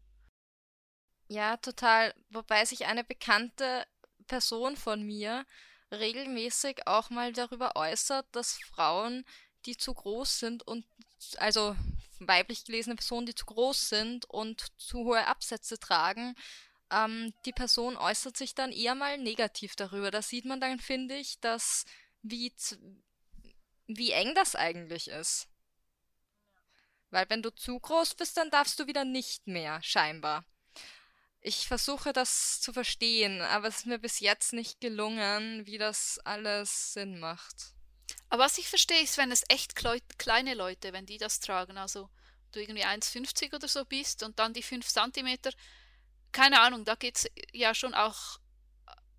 Ja, 1.28 1.58
total. 1.58 2.14
Wobei 2.30 2.66
sich 2.66 2.86
eine 2.86 3.04
bekannte 3.04 3.86
Person 4.28 4.78
von 4.78 5.04
mir 5.04 5.46
regelmäßig 5.92 6.88
auch 6.88 7.10
mal 7.10 7.34
darüber 7.34 7.76
äußert, 7.76 8.26
dass 8.32 8.60
Frauen, 8.60 9.26
die 9.66 9.78
zu 9.78 9.94
groß 9.94 10.40
sind 10.40 10.64
und 10.68 10.86
also 11.38 11.76
weiblich 12.20 12.66
gelesene 12.66 12.96
Personen, 12.96 13.26
die 13.26 13.36
zu 13.36 13.46
groß 13.46 13.90
sind 13.90 14.26
und 14.26 14.68
zu 14.80 15.00
hohe 15.00 15.26
Absätze 15.28 15.80
tragen, 15.80 16.36
ähm, 16.94 17.34
die 17.46 17.52
Person 17.52 17.98
äußert 17.98 18.38
sich 18.38 18.56
dann 18.56 18.72
eher 18.72 18.96
mal 18.96 19.18
negativ 19.18 19.76
darüber. 19.76 20.12
Da 20.12 20.22
sieht 20.22 20.46
man 20.46 20.62
dann, 20.62 20.80
finde 20.80 21.16
ich, 21.16 21.40
dass 21.40 21.86
wie, 22.22 22.54
wie 23.88 24.12
eng 24.12 24.36
das 24.36 24.56
eigentlich 24.56 25.10
ist. 25.10 25.48
Weil 27.10 27.30
wenn 27.30 27.44
du 27.44 27.52
zu 27.52 27.80
groß 27.80 28.16
bist, 28.16 28.38
dann 28.38 28.50
darfst 28.50 28.80
du 28.80 28.88
wieder 28.88 29.06
nicht 29.06 29.48
mehr, 29.48 29.82
scheinbar. 29.84 30.46
Ich 31.42 31.68
versuche 31.68 32.14
das 32.14 32.62
zu 32.62 32.72
verstehen, 32.72 33.42
aber 33.42 33.68
es 33.68 33.80
ist 33.80 33.86
mir 33.86 34.00
bis 34.00 34.20
jetzt 34.20 34.54
nicht 34.54 34.80
gelungen, 34.80 35.66
wie 35.66 35.78
das 35.78 36.18
alles 36.20 36.94
Sinn 36.94 37.20
macht. 37.20 37.74
Aber 38.30 38.46
was 38.46 38.58
ich 38.58 38.68
verstehe, 38.70 39.04
ist, 39.04 39.18
wenn 39.18 39.32
es 39.32 39.44
echt 39.50 39.76
kleine 39.76 40.54
Leute, 40.54 40.94
wenn 40.94 41.06
die 41.06 41.18
das 41.18 41.40
tragen, 41.40 41.78
also 41.78 42.10
du 42.52 42.62
irgendwie 42.62 42.86
1,50 42.86 43.54
oder 43.54 43.68
so 43.68 43.84
bist 43.86 44.24
und 44.24 44.40
dann 44.40 44.54
die 44.54 44.64
5 44.64 44.88
Zentimeter, 44.88 45.52
keine 46.34 46.60
Ahnung, 46.62 46.84
da 46.84 46.96
geht 46.96 47.18
es 47.18 47.32
ja 47.54 47.74
schon 47.74 47.94
auch 47.94 48.40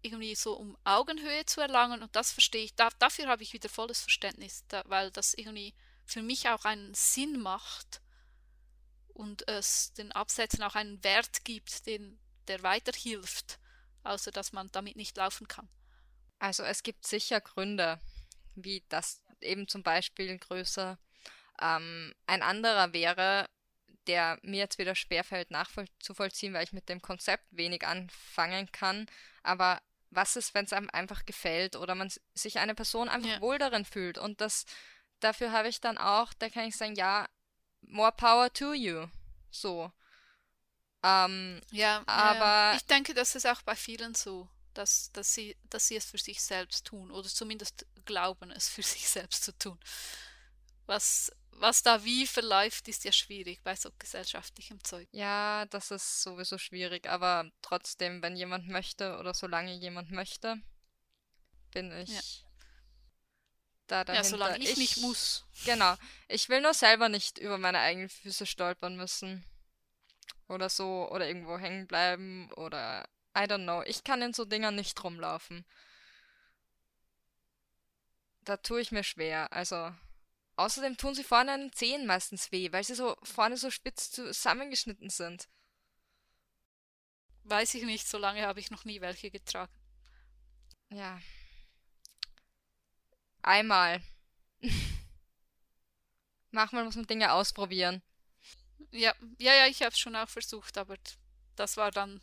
irgendwie 0.03 0.35
so 0.35 0.55
um 0.55 0.77
Augenhöhe 0.85 1.47
zu 1.47 1.63
erlangen 1.63 2.03
und 2.03 2.15
das 2.15 2.31
verstehe 2.31 2.65
ich, 2.65 2.75
da, 2.75 2.91
dafür 2.99 3.29
habe 3.29 3.43
ich 3.43 3.55
wieder 3.55 3.71
volles 3.71 4.03
Verständnis, 4.03 4.65
da, 4.69 4.83
weil 4.87 5.11
das 5.11 5.33
irgendwie 5.33 5.75
für 6.05 6.21
mich 6.21 6.49
auch 6.51 6.67
einen 6.67 6.93
Sinn 6.93 7.41
macht 7.41 8.03
und 9.09 9.49
es 9.49 9.95
den 9.95 10.13
Absätzen 10.13 10.63
auch 10.63 10.75
einen 10.75 11.03
Wert 11.03 11.45
gibt, 11.45 11.87
den, 11.87 12.19
der 12.49 12.63
weiterhilft, 12.63 13.59
außer 14.03 14.31
dass 14.31 14.53
man 14.53 14.71
damit 14.73 14.97
nicht 14.97 15.17
laufen 15.17 15.49
kann. 15.49 15.69
Also 16.39 16.63
es 16.65 16.83
gibt 16.83 17.07
sicher 17.07 17.41
Gründe, 17.41 17.99
wie 18.55 18.85
das 18.91 19.23
eben 19.41 19.69
zum 19.69 19.83
Beispiel 19.83 20.37
größer. 20.39 20.99
Ähm, 21.63 22.15
ein 22.27 22.43
anderer 22.43 22.93
wäre, 22.93 23.47
der 24.07 24.39
mir 24.43 24.59
jetzt 24.59 24.79
wieder 24.79 24.95
schwerfällt 24.95 25.51
nachzuvollziehen, 25.51 26.53
weil 26.55 26.65
ich 26.65 26.73
mit 26.73 26.89
dem 26.89 27.01
Konzept 27.03 27.45
wenig 27.51 27.87
anfangen 27.87 28.71
kann. 28.73 29.07
Aber 29.43 29.81
was 30.11 30.37
ist, 30.37 30.55
wenn 30.55 30.65
es 30.67 30.73
einem 30.73 30.91
einfach 30.91 31.25
gefällt 31.25 31.75
oder 31.77 31.95
man 31.95 32.13
sich 32.35 32.59
eine 32.59 32.75
Person 32.75 33.09
einfach 33.09 33.29
Ja. 33.31 33.41
wohl 33.41 33.59
darin 33.59 33.85
fühlt? 33.85 34.19
Und 34.19 34.41
das, 34.41 34.65
dafür 35.21 35.53
habe 35.53 35.69
ich 35.69 35.81
dann 35.81 35.99
auch, 35.99 36.33
da 36.35 36.49
kann 36.51 36.65
ich 36.69 36.77
sagen, 36.77 36.95
ja, 36.95 37.29
more 37.83 38.13
power 38.13 38.53
to 38.53 38.73
you. 38.75 39.07
So. 39.51 39.91
Ähm, 41.03 41.61
Ja, 41.71 41.99
ja, 41.99 42.05
Aber- 42.07 42.45
ja. 42.73 42.75
ich 42.77 42.87
denke, 42.87 43.15
das 43.15 43.35
ist 43.35 43.47
auch 43.47 43.63
bei 43.63 43.75
vielen 43.77 44.15
so, 44.15 44.49
dass, 44.75 45.11
dass 45.13 45.35
sie, 45.35 45.57
dass 45.65 45.89
sie 45.89 45.97
es 45.97 46.07
für 46.07 46.19
sich 46.19 46.43
selbst 46.43 46.87
tun 46.87 47.11
oder 47.11 47.29
zumindest 47.29 47.87
glauben, 48.05 48.51
es 48.51 48.69
für 48.69 48.83
sich 49.07 49.09
selbst 49.09 49.45
zu 49.45 49.57
tun. 49.59 49.79
Was, 50.87 51.33
was 51.59 51.83
da 51.83 52.05
wie 52.05 52.27
verläuft, 52.27 52.89
ist 52.89 53.05
ja 53.05 53.13
schwierig 53.13 53.63
bei 53.63 53.75
so 53.77 53.91
gesellschaftlichem 53.99 54.83
Zeug. 54.85 55.09
Ja, 55.13 55.67
das 55.67 55.91
ist 55.91 56.23
sowieso 56.23 56.59
schwierig, 56.59 57.09
aber 57.09 57.51
trotzdem, 57.63 58.23
wenn 58.23 58.37
jemand 58.37 58.69
möchte 58.69 59.19
oder 59.19 59.35
solange 59.35 59.75
jemand 59.75 60.11
möchte, 60.11 60.57
bin 61.71 61.91
ich 61.93 62.11
Ja. 62.11 62.21
da 63.87 63.97
Ja, 63.99 64.05
dahinter. 64.05 64.29
solange 64.29 64.59
ich 64.59 64.77
nicht 64.77 64.99
muss. 64.99 65.45
Genau. 65.65 65.95
Ich 66.29 66.49
will 66.49 66.61
nur 66.61 66.75
selber 66.75 67.09
nicht 67.09 67.39
über 67.39 67.59
meine 67.59 67.81
eigenen 67.81 68.09
Füße 68.09 68.47
stolpern 68.47 68.97
müssen. 68.97 69.45
Oder 70.49 70.69
so, 70.69 71.11
oder 71.11 71.27
irgendwo 71.27 71.59
hängen 71.59 71.87
bleiben, 71.87 72.53
oder 72.53 73.09
I 73.37 73.41
don't 73.43 73.65
know. 73.65 73.83
Ich 73.83 74.05
kann 74.05 74.23
in 74.23 74.33
so 74.35 74.45
Dingern 74.45 74.75
nicht 74.75 75.03
rumlaufen. 75.03 75.65
Da 78.43 78.59
tue 78.59 78.81
ich 78.81 78.93
mir 78.93 79.05
schwer. 79.05 79.53
Also, 79.53 79.95
außerdem 80.57 80.97
tun 80.97 81.15
sie 81.15 81.25
vorne 81.25 81.53
an 81.53 81.61
den 81.61 81.73
Zehen 81.73 82.07
meistens 82.07 82.53
weh, 82.53 82.73
weil 82.73 82.85
sie 82.85 82.95
so 82.95 83.17
vorne 83.23 83.57
so 83.57 83.71
spitz 83.71 84.11
zusammengeschnitten 84.11 85.11
sind. 85.11 85.49
Weiß 87.45 87.75
ich 87.75 87.85
nicht, 87.85 88.09
so 88.09 88.19
lange 88.19 88.47
habe 88.47 88.61
ich 88.61 88.71
noch 88.71 88.85
nie 88.85 89.01
welche 89.01 89.31
getragen. 89.31 89.73
Ja. 90.91 91.21
Einmal. 93.43 94.03
Manchmal 96.51 96.85
muss 96.85 96.97
man 96.97 97.07
Dinge 97.07 97.33
ausprobieren. 97.33 98.03
Ja, 98.91 99.13
ja, 99.39 99.55
ja, 99.55 99.67
ich 99.67 99.81
habe 99.83 99.91
es 99.91 99.99
schon 99.99 100.17
auch 100.17 100.29
versucht, 100.29 100.79
aber 100.79 100.97
das 101.57 101.77
war 101.77 101.91
dann 101.91 102.23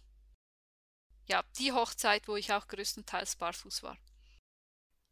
ja 1.28 1.44
die 1.60 1.72
Hochzeit, 1.72 2.28
wo 2.28 2.36
ich 2.36 2.52
auch 2.54 2.68
größtenteils 2.68 3.36
barfuß 3.36 3.84
war. 3.84 3.98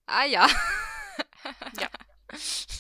Ah 0.06 0.26
ja. 0.26 0.48
Ja. 1.80 1.90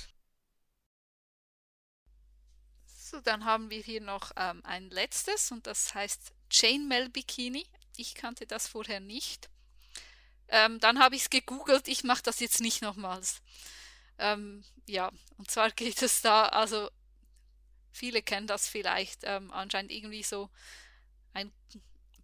So, 3.09 3.19
dann 3.21 3.43
haben 3.43 3.71
wir 3.71 3.81
hier 3.81 4.01
noch 4.01 4.31
ähm, 4.35 4.63
ein 4.63 4.91
letztes 4.91 5.51
und 5.51 5.65
das 5.65 5.95
heißt 5.95 6.31
Chainmail 6.51 7.09
Bikini. 7.09 7.65
Ich 7.97 8.13
kannte 8.13 8.45
das 8.45 8.67
vorher 8.67 8.99
nicht. 8.99 9.49
Ähm, 10.47 10.79
dann 10.79 10.99
habe 10.99 11.15
ich 11.15 11.23
es 11.23 11.29
gegoogelt. 11.31 11.87
Ich 11.87 12.03
mache 12.03 12.21
das 12.21 12.39
jetzt 12.39 12.61
nicht 12.61 12.83
nochmals. 12.83 13.41
Ähm, 14.19 14.63
ja, 14.85 15.11
und 15.37 15.49
zwar 15.49 15.71
geht 15.71 16.03
es 16.03 16.21
da, 16.21 16.49
also 16.49 16.91
viele 17.91 18.21
kennen 18.21 18.45
das 18.45 18.67
vielleicht, 18.67 19.21
ähm, 19.23 19.51
anscheinend 19.51 19.91
irgendwie 19.91 20.21
so 20.21 20.51
ein 21.33 21.51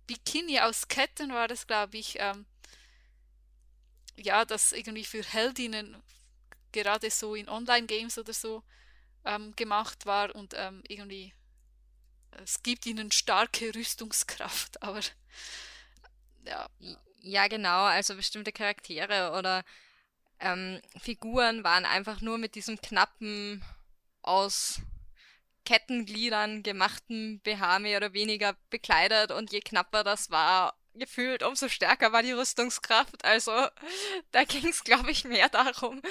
Bikini 0.06 0.60
aus 0.60 0.88
Ketten 0.88 1.34
war 1.34 1.48
das, 1.48 1.66
glaube 1.66 1.98
ich. 1.98 2.18
Ähm, 2.20 2.46
ja, 4.18 4.46
das 4.46 4.72
irgendwie 4.72 5.06
für 5.06 5.24
Heldinnen 5.24 6.00
gerade 6.72 7.10
so 7.10 7.34
in 7.34 7.50
Online-Games 7.50 8.20
oder 8.20 8.34
so 8.34 8.62
ähm, 9.26 9.56
gemacht 9.56 10.06
war 10.06 10.36
und 10.36 10.54
ähm, 10.56 10.84
irgendwie 10.88 11.34
es 12.44 12.64
gibt 12.64 12.86
ihnen 12.86 13.12
starke 13.12 13.74
Rüstungskraft, 13.74 14.82
aber 14.84 15.02
ja. 16.46 16.68
Ja, 17.22 17.48
genau, 17.48 17.86
also 17.86 18.16
bestimmte 18.16 18.52
Charaktere 18.52 19.36
oder 19.36 19.64
ähm, 20.40 20.80
Figuren 21.02 21.64
waren 21.64 21.86
einfach 21.86 22.22
nur 22.22 22.38
mit 22.38 22.54
diesem 22.54 22.80
knappen, 22.80 23.64
aus 24.22 24.80
Kettengliedern 25.66 26.64
gemachten 26.64 27.40
BH 27.42 27.80
mehr 27.80 27.98
oder 27.98 28.14
weniger 28.14 28.56
bekleidet 28.70 29.32
und 29.32 29.52
je 29.52 29.62
knapper 29.62 30.04
das 30.04 30.30
war, 30.30 30.76
gefühlt, 30.94 31.44
umso 31.44 31.68
stärker 31.68 32.12
war 32.12 32.24
die 32.24 32.32
Rüstungskraft. 32.32 33.26
Also 33.26 33.52
da 34.32 34.44
ging 34.44 34.68
es, 34.68 34.84
glaube 34.84 35.12
ich, 35.12 35.24
mehr 35.24 35.50
darum. 35.50 36.02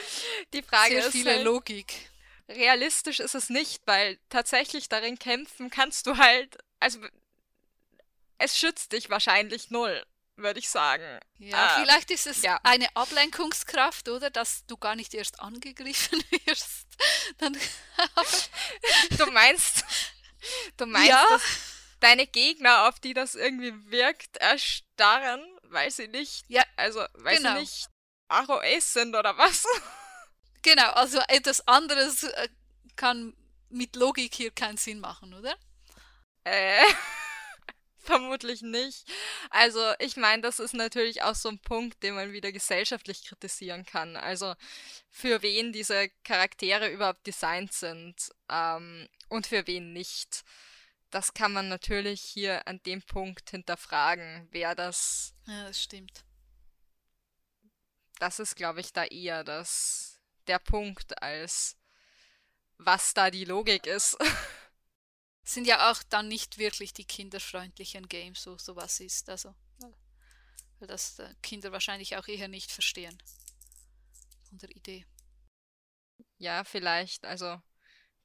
Die 0.53 0.63
Frage 0.63 0.95
Sehr 0.95 1.07
ist 1.07 1.13
viele 1.13 1.31
halt, 1.35 1.45
Logik. 1.45 2.11
Realistisch 2.49 3.21
ist 3.21 3.35
es 3.35 3.49
nicht, 3.51 3.83
weil 3.87 4.19
tatsächlich 4.29 4.89
darin 4.89 5.19
kämpfen 5.19 5.71
kannst 5.71 6.07
du 6.07 6.17
halt, 6.19 6.59
also 6.81 6.99
es 8.39 8.59
schützt 8.59 8.93
dich 8.93 9.11
wahrscheinlich 9.11 9.71
null, 9.71 10.05
würde 10.37 10.59
ich 10.59 10.69
sagen. 10.69 11.21
Ja, 11.39 11.77
Ähm, 11.79 11.85
vielleicht 11.85 12.11
ist 12.11 12.27
es 12.27 12.43
ja. 12.43 12.59
eine 12.63 12.95
Ablenkungskraft, 12.97 14.09
oder? 14.09 14.31
Dass 14.31 14.67
du 14.67 14.77
gar 14.77 14.97
nicht 14.97 15.15
erst 15.15 15.41
angegriffen 15.41 16.23
wirst. 16.47 16.87
Dann, 17.39 17.57
Du 19.19 19.27
meinst, 19.27 19.85
du 20.77 20.87
meinst, 20.87 21.09
Ja. 21.09 21.27
dass 21.31 21.43
deine 22.01 22.27
Gegner, 22.27 22.89
auf 22.89 23.01
die 23.01 23.15
das 23.15 23.35
irgendwie 23.35 23.73
wirkt, 23.91 24.37
erstarren, 24.39 25.43
weil 25.63 25.91
sie 25.91 26.09
nicht, 26.09 26.45
Ja, 26.49 26.63
also 26.77 27.05
weil 27.15 27.37
genau. 27.39 27.55
sie 27.55 27.61
nicht 27.61 27.89
ROAs 28.31 28.93
sind 28.93 29.15
oder 29.15 29.37
was? 29.39 29.65
genau, 30.65 30.91
also 30.93 31.21
etwas 31.29 31.67
anderes 31.69 32.25
äh, 32.25 32.49
kann 32.97 33.35
mit 33.69 33.95
Logik 33.97 34.35
hier 34.35 34.51
keinen 34.51 34.77
Sinn 34.79 34.99
machen, 35.01 35.35
oder? 35.35 35.57
Äh, 36.45 36.83
vermutlich 37.99 38.63
nicht. 38.63 39.05
Also, 39.51 39.81
ich 39.99 40.17
meine, 40.17 40.43
das 40.43 40.59
ist 40.61 40.75
natürlich 40.75 41.23
auch 41.23 41.35
so 41.37 41.49
ein 41.49 41.61
Punkt, 41.61 42.03
den 42.03 42.15
man 42.15 42.33
wieder 42.33 42.53
gesellschaftlich 42.53 43.25
kritisieren 43.25 43.85
kann. 43.87 44.17
Also, 44.17 44.55
für 45.11 45.43
wen 45.43 45.73
diese 45.73 46.09
Charaktere 46.25 46.91
überhaupt 46.91 47.27
designt 47.27 47.73
sind, 47.73 48.31
ähm, 48.51 49.09
und 49.29 49.47
für 49.47 49.67
wen 49.67 49.93
nicht. 49.93 50.45
Das 51.11 51.35
kann 51.35 51.53
man 51.53 51.69
natürlich 51.69 52.21
hier 52.23 52.67
an 52.69 52.83
dem 52.85 53.03
Punkt 53.03 53.51
hinterfragen, 53.51 54.49
wer 54.51 54.75
das, 54.75 55.35
Ja, 55.47 55.65
das 55.65 55.83
stimmt. 55.83 56.25
das 58.19 58.39
ist, 58.39 58.57
glaube 58.57 58.81
ich, 58.81 58.93
da 58.93 59.05
eher 59.05 59.45
das, 59.45 60.14
der 60.47 60.59
Punkt, 60.59 61.21
als 61.23 61.77
was 62.79 63.15
da 63.15 63.31
die 63.31 63.45
Logik 63.45 63.87
ist. 63.87 64.17
Sind 65.43 65.67
ja 65.67 65.91
auch 65.91 66.03
dann 66.05 66.29
nicht 66.29 66.59
wirklich 66.59 66.93
die 66.95 67.05
kinderfreundlichen 67.05 68.09
Games, 68.09 68.43
so 68.43 68.57
sowas 68.57 69.01
ist. 69.01 69.29
Also, 69.29 69.55
weil 70.79 70.89
das 70.89 71.19
äh, 71.19 71.35
Kinder 71.43 71.73
wahrscheinlich 71.73 72.17
auch 72.17 72.27
eher 72.29 72.49
nicht 72.49 72.73
verstehen. 72.73 73.23
Von 74.49 74.59
der 74.59 74.71
Idee. 74.71 75.07
Ja, 76.39 76.65
vielleicht. 76.65 77.25
Also 77.25 77.61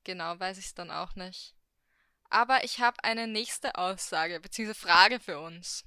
genau 0.03 0.39
weiß 0.39 0.58
ich 0.58 0.65
es 0.65 0.73
dann 0.73 0.91
auch 0.91 1.15
nicht. 1.15 1.55
Aber 2.29 2.63
ich 2.63 2.79
habe 2.79 3.03
eine 3.03 3.27
nächste 3.27 3.75
Aussage 3.75 4.39
bzw. 4.39 4.73
Frage 4.73 5.19
für 5.19 5.39
uns, 5.39 5.84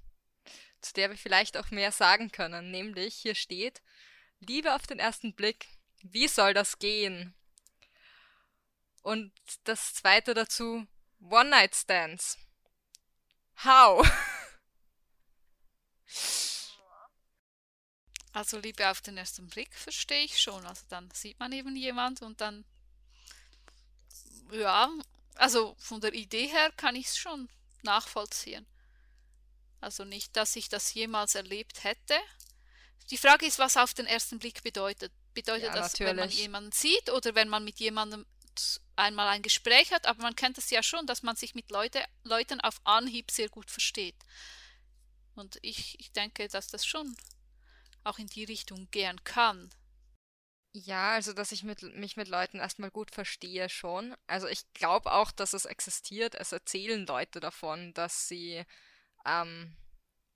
zu 0.80 0.92
der 0.94 1.10
wir 1.10 1.16
vielleicht 1.16 1.56
auch 1.56 1.70
mehr 1.70 1.92
sagen 1.92 2.32
können. 2.32 2.70
Nämlich, 2.70 3.14
hier 3.14 3.34
steht, 3.34 3.82
Liebe 4.40 4.74
auf 4.74 4.86
den 4.86 4.98
ersten 4.98 5.34
Blick, 5.34 5.68
wie 6.02 6.28
soll 6.28 6.54
das 6.54 6.78
gehen? 6.78 7.34
Und 9.02 9.32
das 9.64 9.94
zweite 9.94 10.34
dazu, 10.34 10.86
One-Night-Stands. 11.20 12.38
How? 13.64 14.06
Also 18.34 18.58
Liebe 18.58 18.88
auf 18.88 19.02
den 19.02 19.18
ersten 19.18 19.46
Blick 19.46 19.74
verstehe 19.74 20.24
ich 20.24 20.40
schon. 20.40 20.64
Also 20.64 20.84
dann 20.88 21.10
sieht 21.10 21.38
man 21.38 21.52
eben 21.52 21.76
jemand 21.76 22.22
und 22.22 22.40
dann, 22.40 22.64
ja, 24.50 24.90
also 25.34 25.76
von 25.78 26.00
der 26.00 26.14
Idee 26.14 26.46
her 26.46 26.72
kann 26.76 26.96
ich 26.96 27.08
es 27.08 27.18
schon 27.18 27.48
nachvollziehen. 27.82 28.66
Also 29.80 30.04
nicht, 30.04 30.36
dass 30.36 30.56
ich 30.56 30.68
das 30.68 30.94
jemals 30.94 31.34
erlebt 31.34 31.84
hätte. 31.84 32.18
Die 33.10 33.18
Frage 33.18 33.44
ist, 33.46 33.58
was 33.58 33.76
auf 33.76 33.92
den 33.92 34.06
ersten 34.06 34.38
Blick 34.38 34.62
bedeutet. 34.62 35.12
Bedeutet 35.34 35.68
Ja, 35.68 35.74
das, 35.74 35.98
wenn 36.00 36.16
man 36.16 36.28
jemanden 36.28 36.72
sieht 36.72 37.10
oder 37.10 37.34
wenn 37.34 37.48
man 37.48 37.64
mit 37.64 37.78
jemandem 37.78 38.26
einmal 38.96 39.28
ein 39.28 39.42
Gespräch 39.42 39.92
hat? 39.92 40.06
Aber 40.06 40.22
man 40.22 40.36
kennt 40.36 40.58
es 40.58 40.70
ja 40.70 40.82
schon, 40.82 41.06
dass 41.06 41.22
man 41.22 41.36
sich 41.36 41.54
mit 41.54 41.70
Leute, 41.70 42.02
Leuten 42.22 42.60
auf 42.60 42.80
Anhieb 42.84 43.30
sehr 43.30 43.48
gut 43.48 43.70
versteht. 43.70 44.16
Und 45.34 45.58
ich, 45.62 45.98
ich 45.98 46.12
denke, 46.12 46.48
dass 46.48 46.68
das 46.68 46.84
schon 46.84 47.16
auch 48.04 48.18
in 48.18 48.26
die 48.26 48.44
Richtung 48.44 48.90
gehen 48.90 49.22
kann. 49.24 49.70
Ja, 50.74 51.12
also 51.12 51.34
dass 51.34 51.52
ich 51.52 51.64
mit, 51.64 51.82
mich 51.82 52.16
mit 52.16 52.28
Leuten 52.28 52.58
erstmal 52.58 52.90
gut 52.90 53.10
verstehe 53.10 53.68
schon. 53.68 54.14
Also 54.26 54.46
ich 54.48 54.72
glaube 54.72 55.12
auch, 55.12 55.30
dass 55.30 55.52
es 55.52 55.66
existiert. 55.66 56.34
Es 56.34 56.52
erzählen 56.52 57.06
Leute 57.06 57.40
davon, 57.40 57.92
dass 57.92 58.26
sie 58.26 58.64
ähm, 59.26 59.76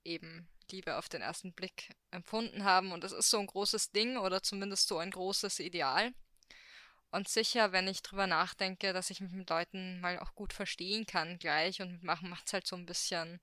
eben 0.03 0.47
Liebe 0.71 0.97
auf 0.97 1.09
den 1.09 1.21
ersten 1.21 1.53
Blick 1.53 1.95
empfunden 2.11 2.63
haben. 2.63 2.91
Und 2.91 3.03
das 3.03 3.11
ist 3.11 3.29
so 3.29 3.39
ein 3.39 3.47
großes 3.47 3.91
Ding 3.91 4.17
oder 4.17 4.43
zumindest 4.43 4.87
so 4.87 4.97
ein 4.97 5.11
großes 5.11 5.59
Ideal. 5.59 6.13
Und 7.11 7.29
sicher, 7.29 7.71
wenn 7.71 7.87
ich 7.87 8.01
drüber 8.01 8.27
nachdenke, 8.27 8.93
dass 8.93 9.09
ich 9.09 9.21
mich 9.21 9.31
mit 9.31 9.49
Leuten 9.49 10.01
mal 10.01 10.19
auch 10.19 10.35
gut 10.35 10.53
verstehen 10.53 11.05
kann 11.05 11.39
gleich 11.39 11.81
und 11.81 11.91
mitmachen 11.93 12.29
macht 12.29 12.47
es 12.47 12.53
halt 12.53 12.67
so 12.67 12.75
ein 12.75 12.85
bisschen, 12.85 13.39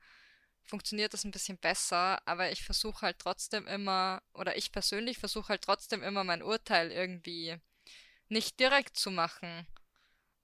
funktioniert 0.62 1.14
das 1.14 1.24
ein 1.24 1.30
bisschen 1.30 1.58
besser, 1.58 2.20
aber 2.26 2.52
ich 2.52 2.62
versuche 2.62 3.02
halt 3.02 3.18
trotzdem 3.18 3.66
immer, 3.66 4.22
oder 4.34 4.56
ich 4.56 4.70
persönlich 4.70 5.18
versuche 5.18 5.48
halt 5.48 5.62
trotzdem 5.62 6.02
immer 6.02 6.24
mein 6.24 6.42
Urteil 6.42 6.92
irgendwie 6.92 7.56
nicht 8.28 8.60
direkt 8.60 8.96
zu 8.98 9.10
machen, 9.10 9.66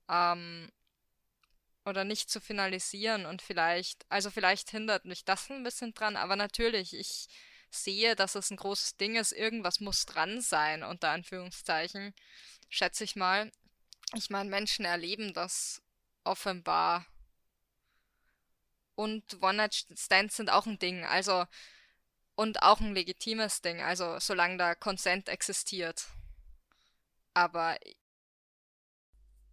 ähm, 0.09 0.71
oder 1.85 2.05
nicht 2.05 2.31
zu 2.31 2.41
finalisieren 2.41 3.27
und 3.27 3.43
vielleicht, 3.43 4.05
also 4.11 4.31
vielleicht 4.31 4.71
hindert 4.71 5.05
mich 5.05 5.25
das 5.25 5.51
ein 5.51 5.63
bisschen 5.63 5.95
dran, 5.95 6.17
aber 6.17 6.37
natürlich, 6.37 6.95
ich 6.95 7.29
sehe, 7.71 8.17
dass 8.17 8.35
es 8.35 8.51
ein 8.51 8.57
großes 8.57 8.97
Ding 8.97 9.17
ist, 9.17 9.33
irgendwas 9.33 9.81
muss 9.81 10.05
dran 10.07 10.41
sein, 10.41 10.83
unter 10.83 11.11
Anführungszeichen, 11.11 12.15
schätze 12.69 13.05
ich 13.05 13.17
mal. 13.17 13.51
Ich 14.15 14.29
meine, 14.31 14.51
Menschen 14.51 14.85
erleben 14.85 15.33
das 15.35 15.81
offenbar. 16.25 17.07
Und 18.97 19.41
One-Night-Stands 19.41 20.37
sind 20.37 20.51
auch 20.51 20.67
ein 20.67 20.79
Ding, 20.79 21.05
also, 21.05 21.47
und 22.35 22.63
auch 22.63 22.81
ein 22.81 22.95
legitimes 22.95 23.63
Ding, 23.63 23.81
also 23.81 24.19
solange 24.19 24.59
da 24.59 24.75
Consent 24.75 25.29
existiert. 25.29 26.07
Aber 27.33 27.79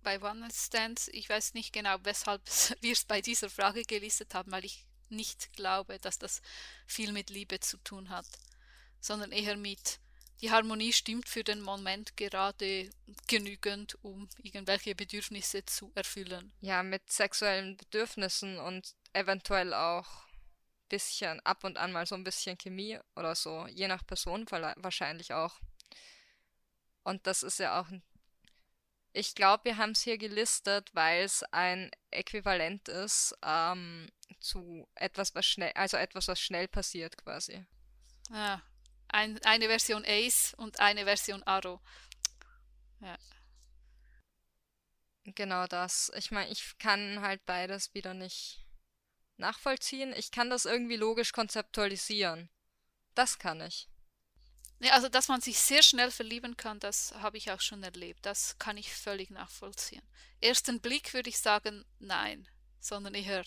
Bei 0.07 0.21
One-Night-Stands, 0.21 1.09
ich 1.09 1.27
weiß 1.27 1.53
nicht 1.53 1.73
genau, 1.73 1.97
weshalb 2.03 2.41
wir 2.79 2.93
es 2.93 3.03
bei 3.03 3.19
dieser 3.19 3.49
Frage 3.49 3.83
gelistet 3.83 4.33
haben, 4.33 4.53
weil 4.53 4.63
ich 4.63 4.85
nicht 5.09 5.51
glaube, 5.51 5.99
dass 5.99 6.17
das 6.17 6.41
viel 6.85 7.11
mit 7.11 7.29
Liebe 7.29 7.59
zu 7.59 7.75
tun 7.79 8.07
hat, 8.07 8.25
sondern 9.01 9.33
eher 9.33 9.57
mit, 9.57 9.99
die 10.39 10.49
Harmonie 10.49 10.93
stimmt 10.93 11.27
für 11.27 11.43
den 11.43 11.59
Moment 11.59 12.15
gerade 12.15 12.89
genügend, 13.27 14.01
um 14.01 14.29
irgendwelche 14.41 14.95
Bedürfnisse 14.95 15.65
zu 15.65 15.91
erfüllen. 15.93 16.53
ja, 16.61 16.83
mit 16.83 17.11
sexuellen 17.11 17.75
Bedürfnissen 17.75 18.59
und 18.59 18.95
eventuell 19.11 19.73
auch 19.73 20.07
bisschen 20.87 21.41
ab 21.41 21.65
und 21.65 21.77
an 21.77 21.91
mal 21.91 22.05
so 22.05 22.15
ein 22.15 22.23
bisschen 22.23 22.57
Chemie 22.57 22.97
oder 23.17 23.35
so, 23.35 23.67
je 23.67 23.89
nach 23.89 24.07
Person 24.07 24.45
wahrscheinlich 24.49 25.33
auch. 25.33 25.59
Und 27.03 27.27
das 27.27 27.43
ist 27.43 27.59
ja 27.59 27.81
auch 27.81 27.89
ein 27.89 28.03
Ich 29.17 29.33
glaube, 29.33 29.65
wir 29.65 29.77
haben 29.77 29.93
es 29.93 30.03
hier 30.03 30.19
gelistet, 30.19 30.93
weil 30.93 31.23
es 31.23 31.41
ein 31.51 31.89
Äquivalent 32.11 32.87
ist 32.87 33.35
ähm, 33.43 34.11
zu 34.39 34.87
etwas, 34.93 35.33
was 35.33 35.43
schnell, 35.43 35.71
also 35.73 35.97
etwas, 35.97 36.27
was 36.27 36.39
schnell 36.39 36.67
passiert 36.67 37.17
quasi. 37.17 37.65
Ah, 38.29 38.61
ein, 39.07 39.43
eine 39.43 39.65
Version 39.65 40.03
Ace 40.05 40.53
und 40.57 40.79
eine 40.79 41.05
Version 41.05 41.41
Arrow. 41.47 41.81
Ja. 42.99 43.17
Genau 45.23 45.65
das. 45.65 46.11
Ich 46.15 46.29
meine, 46.29 46.51
ich 46.51 46.77
kann 46.77 47.19
halt 47.21 47.43
beides 47.47 47.95
wieder 47.95 48.13
nicht 48.13 48.67
nachvollziehen. 49.37 50.13
Ich 50.15 50.29
kann 50.29 50.51
das 50.51 50.65
irgendwie 50.65 50.95
logisch 50.95 51.31
konzeptualisieren. 51.31 52.51
Das 53.15 53.39
kann 53.39 53.61
ich. 53.61 53.89
Nee, 54.79 54.91
also, 54.91 55.09
dass 55.09 55.27
man 55.27 55.41
sich 55.41 55.59
sehr 55.59 55.81
schnell 55.81 56.11
verlieben 56.11 56.55
kann, 56.55 56.79
das 56.79 57.13
habe 57.15 57.37
ich 57.37 57.51
auch 57.51 57.61
schon 57.61 57.83
erlebt. 57.83 58.25
Das 58.25 58.57
kann 58.59 58.77
ich 58.77 58.93
völlig 58.93 59.31
nachvollziehen. 59.31 60.03
Ersten 60.39 60.79
Blick 60.79 61.13
würde 61.13 61.29
ich 61.29 61.39
sagen, 61.39 61.83
nein, 61.99 62.47
sondern 62.79 63.15
eher 63.15 63.43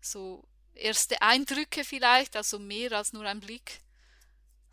so 0.00 0.48
erste 0.74 1.20
Eindrücke 1.22 1.84
vielleicht, 1.84 2.36
also 2.36 2.58
mehr 2.58 2.92
als 2.92 3.12
nur 3.12 3.24
ein 3.26 3.40
Blick. 3.40 3.80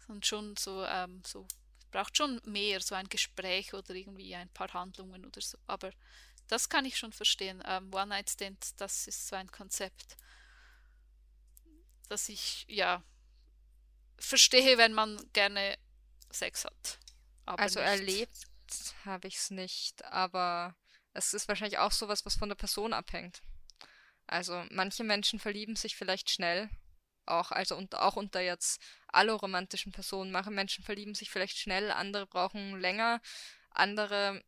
Und 0.08 0.26
schon 0.26 0.56
so, 0.58 0.86
ähm, 0.86 1.22
so, 1.26 1.46
braucht 1.92 2.18
schon 2.18 2.42
mehr, 2.46 2.80
so 2.82 2.96
ein 2.96 3.10
Gespräch 3.10 3.74
oder 3.74 3.94
irgendwie 3.94 4.34
ein 4.36 4.50
paar 4.50 4.74
Handlungen 4.74 5.26
oder 5.26 5.42
so. 5.42 5.58
Aber 5.68 5.92
das 6.48 6.70
kann 6.70 6.86
ich 6.86 6.98
schon 6.98 7.12
verstehen. 7.12 7.62
Ähm, 7.66 7.94
One-Night-Stand, 7.94 8.80
das 8.80 9.08
ist 9.08 9.28
so 9.28 9.36
ein 9.36 9.52
Konzept, 9.52 10.16
das 12.08 12.30
ich, 12.30 12.66
ja, 12.70 13.04
verstehe, 14.20 14.78
wenn 14.78 14.94
man 14.94 15.18
gerne 15.34 15.78
Sex 16.32 16.66
hat. 16.66 17.00
also 17.46 17.80
nicht. 17.80 17.90
erlebt 17.90 18.48
habe 19.06 19.28
ich 19.28 19.38
es 19.38 19.50
nicht, 19.50 20.04
aber 20.06 20.76
es 21.14 21.34
ist 21.34 21.48
wahrscheinlich 21.48 21.80
auch 21.80 21.92
sowas, 21.92 22.26
was 22.26 22.36
von 22.36 22.50
der 22.50 22.56
Person 22.56 22.94
abhängt. 22.94 23.42
Also 24.28 24.66
manche 24.72 25.04
Menschen 25.04 25.40
verlieben 25.40 25.76
sich 25.76 25.96
vielleicht 25.96 26.30
schnell, 26.30 26.70
auch 27.26 27.52
also 27.52 27.78
unter, 27.78 28.04
auch 28.04 28.18
unter 28.18 28.42
jetzt 28.42 28.82
alloromantischen 29.08 29.94
Personen. 29.94 30.32
Manche 30.32 30.52
Menschen 30.52 30.84
verlieben 30.84 31.16
sich 31.16 31.30
vielleicht 31.30 31.58
schnell, 31.58 31.92
andere 31.92 32.28
brauchen 32.28 32.80
länger, 32.80 33.22
andere 33.70 34.44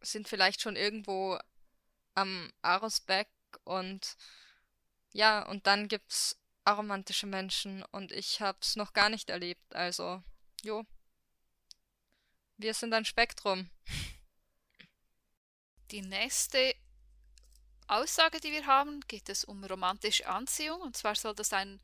sind 0.00 0.28
vielleicht 0.28 0.62
schon 0.62 0.76
irgendwo 0.76 1.38
am 2.14 2.50
Arosbeck 2.62 3.28
und 3.64 4.16
ja, 5.12 5.46
und 5.46 5.66
dann 5.66 5.88
gibt's 5.88 6.38
aromantische 6.66 7.26
Menschen 7.26 7.82
und 7.92 8.12
ich 8.12 8.40
hab's 8.40 8.76
noch 8.76 8.92
gar 8.92 9.08
nicht 9.08 9.30
erlebt, 9.30 9.74
also 9.74 10.22
jo. 10.62 10.84
Wir 12.56 12.74
sind 12.74 12.92
ein 12.94 13.04
Spektrum. 13.04 13.70
Die 15.90 16.02
nächste 16.02 16.74
Aussage, 17.86 18.40
die 18.40 18.50
wir 18.50 18.66
haben, 18.66 19.00
geht 19.06 19.28
es 19.28 19.44
um 19.44 19.62
romantische 19.62 20.26
Anziehung. 20.26 20.80
Und 20.80 20.96
zwar 20.96 21.14
soll 21.14 21.34
das 21.34 21.52
ein, 21.52 21.80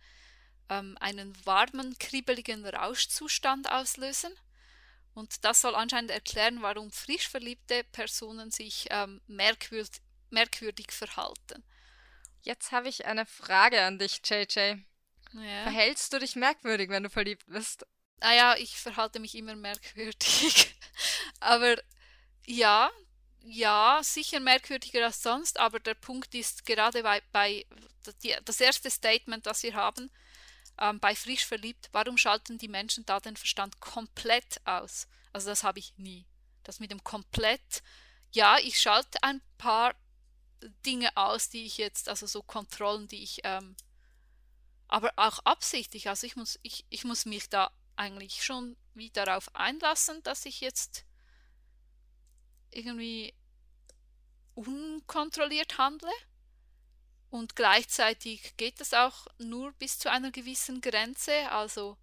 ähm, 0.69 0.97
einen 0.99 1.35
warmen, 1.47 1.97
kribbeligen 1.99 2.67
Rauschzustand 2.67 3.71
auslösen. 3.71 4.35
Und 5.15 5.45
das 5.45 5.61
soll 5.61 5.75
anscheinend 5.75 6.11
erklären, 6.11 6.63
warum 6.63 6.91
frisch 6.91 7.29
verliebte 7.29 7.85
Personen 7.85 8.51
sich 8.51 8.87
ähm, 8.91 9.21
merkwürd 9.27 10.01
merkwürdig 10.31 10.91
verhalten. 10.91 11.63
Jetzt 12.43 12.73
habe 12.73 12.89
ich 12.89 13.07
eine 13.07 13.25
Frage 13.25 13.83
an 13.83 13.99
dich, 13.99 14.21
JJ. 14.25 14.77
Ja. 15.33 15.63
Verhältst 15.63 16.13
du 16.13 16.19
dich 16.19 16.37
merkwürdig, 16.37 16.91
wenn 16.91 17.05
du 17.05 17.11
verliebt 17.11 17.45
bist? 17.47 17.87
Naja, 18.21 18.53
ah 18.53 18.57
ich 18.57 18.77
verhalte 18.77 19.19
mich 19.19 19.35
immer 19.35 19.57
merkwürdig. 19.57 20.75
Aber 21.41 21.77
ja, 22.47 22.91
ja, 23.45 24.01
sicher 24.03 24.41
merkwürdiger 24.41 25.05
als 25.05 25.23
sonst, 25.23 25.59
aber 25.59 25.81
der 25.81 25.95
Punkt 25.95 26.33
ist 26.35 26.65
gerade 26.65 27.03
bei, 27.03 27.21
bei 27.33 27.67
die, 28.23 28.37
das 28.45 28.61
erste 28.61 28.91
Statement, 28.91 29.47
das 29.47 29.63
wir 29.65 29.75
haben, 29.75 30.11
ähm, 30.79 31.01
bei 31.01 31.15
frisch 31.15 31.45
verliebt, 31.45 31.89
warum 31.93 32.17
schalten 32.17 32.59
die 32.59 32.69
Menschen 32.69 33.05
da 33.05 33.21
den 33.21 33.37
Verstand 33.37 33.81
komplett 33.81 34.61
aus? 34.65 35.09
Also 35.33 35.49
das 35.49 35.65
habe 35.65 35.81
ich 35.81 35.93
nie. 35.97 36.27
Das 36.63 36.79
mit 36.79 36.93
dem 36.93 37.03
komplett, 37.03 37.83
ja, 38.31 38.59
ich 38.59 38.81
schalte 38.81 39.21
ein 39.23 39.41
paar 39.59 39.95
Dinge 40.87 41.17
aus, 41.17 41.49
die 41.49 41.65
ich 41.65 41.79
jetzt, 41.79 42.09
also 42.09 42.27
so 42.27 42.43
Kontrollen, 42.43 43.09
die 43.09 43.23
ich, 43.23 43.41
ähm, 43.45 43.77
aber 44.89 45.13
auch 45.17 45.39
absichtlich, 45.41 46.09
also 46.09 46.27
ich 46.27 46.37
muss, 46.37 46.59
ich, 46.63 46.85
ich 46.91 47.05
muss 47.05 47.25
mich 47.25 47.49
da 47.49 47.71
eigentlich 47.97 48.45
schon 48.45 48.77
wie 48.95 49.11
darauf 49.11 49.55
einlassen, 49.55 50.23
dass 50.23 50.45
ich 50.47 50.61
jetzt 50.61 51.05
irgendwie 52.71 53.35
unkontrolliert 54.55 55.79
handle. 55.79 56.11
Und 57.31 57.57
gleichzeitig 57.57 58.57
geht 58.59 58.81
es 58.81 58.93
auch 58.93 59.27
nur 59.39 59.73
bis 59.73 59.99
zu 59.99 60.11
einer 60.11 60.31
gewissen 60.31 60.83
Grenze. 60.83 61.51
Also, 61.51 61.97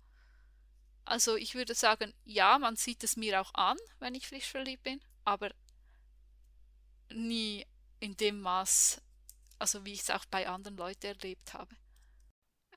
also 1.05 1.35
ich 1.35 1.53
würde 1.53 1.75
sagen, 1.75 2.13
ja, 2.25 2.57
man 2.57 2.75
sieht 2.75 3.03
es 3.03 3.15
mir 3.15 3.39
auch 3.39 3.53
an, 3.53 3.77
wenn 3.99 4.15
ich 4.15 4.27
frisch 4.27 4.47
verliebt 4.47 4.83
bin, 4.83 5.01
aber 5.25 5.51
nie 7.11 7.65
in 7.99 8.15
dem 8.17 8.39
Maß, 8.41 9.01
also 9.59 9.85
wie 9.85 9.93
ich 9.93 10.01
es 10.01 10.09
auch 10.09 10.25
bei 10.25 10.47
anderen 10.47 10.77
Leuten 10.77 11.05
erlebt 11.05 11.53
habe. 11.53 11.75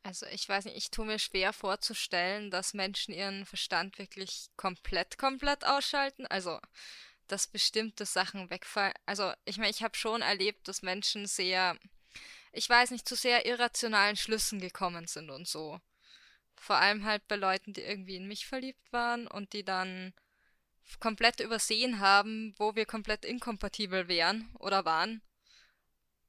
Also 0.02 0.26
ich 0.26 0.48
weiß 0.48 0.64
nicht, 0.64 0.76
ich 0.76 0.90
tue 0.90 1.06
mir 1.06 1.18
schwer 1.18 1.52
vorzustellen, 1.52 2.50
dass 2.50 2.74
Menschen 2.74 3.14
ihren 3.14 3.46
Verstand 3.46 3.98
wirklich 3.98 4.48
komplett, 4.56 5.16
komplett 5.16 5.64
ausschalten. 5.64 6.26
Also 6.26 6.58
dass 7.32 7.46
bestimmte 7.46 8.04
Sachen 8.04 8.50
wegfallen. 8.50 8.92
Also, 9.06 9.32
ich 9.46 9.56
meine, 9.56 9.70
ich 9.70 9.82
habe 9.82 9.96
schon 9.96 10.20
erlebt, 10.20 10.68
dass 10.68 10.82
Menschen 10.82 11.26
sehr, 11.26 11.78
ich 12.52 12.68
weiß 12.68 12.90
nicht, 12.90 13.08
zu 13.08 13.16
sehr 13.16 13.46
irrationalen 13.46 14.16
Schlüssen 14.16 14.60
gekommen 14.60 15.06
sind 15.06 15.30
und 15.30 15.48
so. 15.48 15.80
Vor 16.56 16.76
allem 16.76 17.04
halt 17.04 17.26
bei 17.28 17.36
Leuten, 17.36 17.72
die 17.72 17.80
irgendwie 17.80 18.16
in 18.16 18.28
mich 18.28 18.46
verliebt 18.46 18.92
waren 18.92 19.26
und 19.26 19.54
die 19.54 19.64
dann 19.64 20.12
komplett 21.00 21.40
übersehen 21.40 22.00
haben, 22.00 22.54
wo 22.58 22.74
wir 22.74 22.86
komplett 22.86 23.24
inkompatibel 23.24 24.08
wären 24.08 24.50
oder 24.58 24.84
waren. 24.84 25.22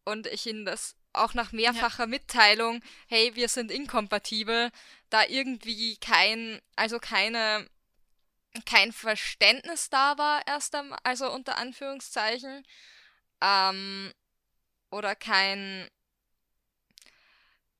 Und 0.05 0.27
ich 0.27 0.45
ihnen 0.47 0.65
das 0.65 0.95
auch 1.13 1.33
nach 1.33 1.51
mehrfacher 1.51 2.03
ja. 2.03 2.07
Mitteilung, 2.07 2.81
hey, 3.07 3.35
wir 3.35 3.47
sind 3.47 3.71
inkompatibel, 3.71 4.71
da 5.09 5.23
irgendwie 5.25 5.97
kein, 5.97 6.59
also 6.75 6.99
keine 6.99 7.67
kein 8.65 8.91
Verständnis 8.91 9.89
da 9.89 10.17
war, 10.17 10.45
erst 10.47 10.75
am, 10.75 10.95
also 11.03 11.31
unter 11.31 11.57
Anführungszeichen, 11.57 12.65
ähm, 13.41 14.13
oder 14.91 15.15
kein, 15.15 15.87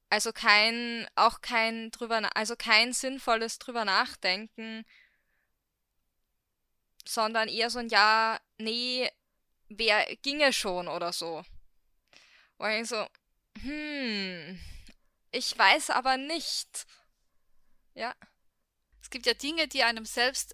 also 0.10 0.32
kein, 0.34 1.08
auch 1.15 1.41
kein 1.41 1.91
drüber, 1.91 2.36
also 2.36 2.56
kein 2.56 2.93
sinnvolles 2.93 3.60
drüber 3.60 3.86
nachdenken, 3.86 4.84
sondern 7.08 7.48
eher 7.48 7.70
so 7.70 7.80
ein 7.80 7.89
Ja, 7.89 8.39
nee, 8.58 9.10
wer 9.70 10.16
ginge 10.18 10.54
schon 10.54 10.88
oder 10.88 11.13
so. 11.13 11.44
Und 12.58 12.72
ich 12.72 12.88
so, 12.88 13.06
hm, 13.60 14.60
ich 15.32 15.58
weiß 15.58 15.89
aber 15.92 16.18
nicht. 16.18 16.86
Ja. 17.94 18.13
Es 19.02 19.10
gibt 19.10 19.26
ja 19.26 19.34
Dinge, 19.34 19.68
die 19.68 19.84
einem 19.84 20.06
selbst 20.06 20.54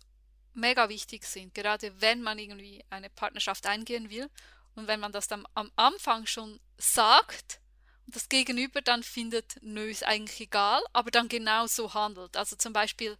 mega 0.54 0.90
wichtig 0.90 1.26
sind, 1.26 1.54
gerade 1.54 2.02
wenn 2.02 2.22
man 2.22 2.40
irgendwie 2.40 2.84
eine 2.90 3.10
Partnerschaft 3.10 3.66
eingehen 3.66 4.10
will 4.10 4.30
und 4.76 4.88
wenn 4.88 5.00
man 5.00 5.12
das 5.12 5.28
dann 5.28 5.46
am 5.54 5.72
Anfang 5.76 6.26
schon 6.26 6.60
sagt 6.78 7.62
und 8.06 8.16
das 8.16 8.30
Gegenüber 8.30 8.82
dann 8.82 9.04
findet, 9.04 9.58
nö, 9.62 9.90
ist 9.90 10.04
eigentlich 10.04 10.40
egal, 10.42 10.82
aber 10.94 11.12
dann 11.12 11.30
genau 11.30 11.68
so 11.68 11.94
handelt. 11.94 12.36
Also 12.36 12.56
zum 12.56 12.74
Beispiel, 12.74 13.18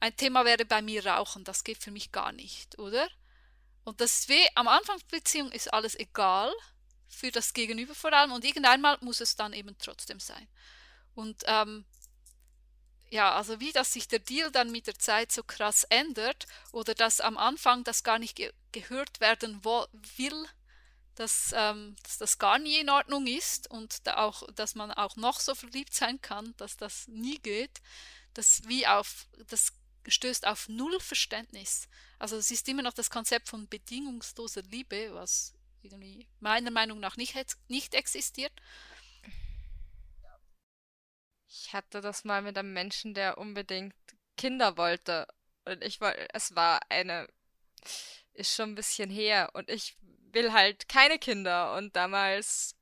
ein 0.00 0.16
Thema 0.16 0.44
wäre 0.44 0.64
bei 0.64 0.82
mir 0.82 1.06
Rauchen, 1.06 1.44
das 1.44 1.64
geht 1.64 1.78
für 1.78 1.90
mich 1.90 2.10
gar 2.10 2.32
nicht, 2.32 2.78
oder? 2.78 3.08
Und 3.84 4.00
das 4.00 4.28
weh, 4.28 4.46
am 4.54 4.68
Anfang 4.68 4.98
der 4.98 5.18
Beziehung 5.18 5.52
ist 5.52 5.72
alles 5.72 5.94
egal, 5.94 6.52
für 7.08 7.30
das 7.30 7.52
Gegenüber 7.52 7.94
vor 7.94 8.12
allem, 8.12 8.32
und 8.32 8.44
irgendeinmal 8.44 8.98
muss 9.00 9.20
es 9.20 9.36
dann 9.36 9.52
eben 9.52 9.76
trotzdem 9.78 10.20
sein. 10.20 10.48
Und 11.14 11.42
ähm, 11.46 11.84
ja, 13.10 13.34
also 13.34 13.58
wie 13.60 13.72
dass 13.72 13.92
sich 13.92 14.06
der 14.06 14.20
Deal 14.20 14.50
dann 14.52 14.70
mit 14.70 14.86
der 14.86 14.98
Zeit 14.98 15.32
so 15.32 15.42
krass 15.42 15.84
ändert 15.84 16.46
oder 16.72 16.94
dass 16.94 17.20
am 17.20 17.36
Anfang 17.36 17.82
das 17.84 18.04
gar 18.04 18.18
nicht 18.18 18.36
ge 18.36 18.52
gehört 18.72 19.20
werden 19.20 19.64
will, 19.64 20.46
dass, 21.16 21.52
ähm, 21.56 21.96
dass 22.04 22.18
das 22.18 22.38
gar 22.38 22.60
nie 22.60 22.78
in 22.78 22.88
Ordnung 22.88 23.26
ist 23.26 23.68
und 23.68 24.06
da 24.06 24.18
auch, 24.18 24.44
dass 24.54 24.76
man 24.76 24.92
auch 24.92 25.16
noch 25.16 25.40
so 25.40 25.56
verliebt 25.56 25.92
sein 25.92 26.20
kann, 26.20 26.54
dass 26.56 26.76
das 26.76 27.08
nie 27.08 27.38
geht, 27.40 27.82
das 28.32 28.62
wie 28.66 28.86
auf, 28.86 29.26
das 29.48 29.72
stößt 30.06 30.46
auf 30.46 30.68
null 30.68 30.98
Verständnis. 31.00 31.88
Also 32.18 32.36
es 32.36 32.50
ist 32.50 32.68
immer 32.68 32.82
noch 32.82 32.92
das 32.92 33.10
Konzept 33.10 33.48
von 33.48 33.68
bedingungsloser 33.68 34.62
Liebe, 34.62 35.14
was 35.14 35.54
irgendwie 35.82 36.28
meiner 36.40 36.70
Meinung 36.70 37.00
nach 37.00 37.16
nicht, 37.16 37.36
nicht 37.68 37.94
existiert. 37.94 38.52
Ich 41.48 41.72
hatte 41.72 42.00
das 42.00 42.24
mal 42.24 42.42
mit 42.42 42.56
einem 42.56 42.72
Menschen, 42.72 43.14
der 43.14 43.38
unbedingt 43.38 43.94
Kinder 44.36 44.76
wollte. 44.76 45.26
Und 45.64 45.82
ich 45.82 46.00
wollte, 46.00 46.28
es 46.32 46.54
war 46.54 46.80
eine, 46.88 47.28
ist 48.34 48.54
schon 48.54 48.72
ein 48.72 48.74
bisschen 48.76 49.10
her. 49.10 49.50
Und 49.54 49.68
ich 49.68 49.96
will 50.00 50.52
halt 50.52 50.88
keine 50.88 51.18
Kinder. 51.18 51.76
Und 51.76 51.96
damals 51.96 52.76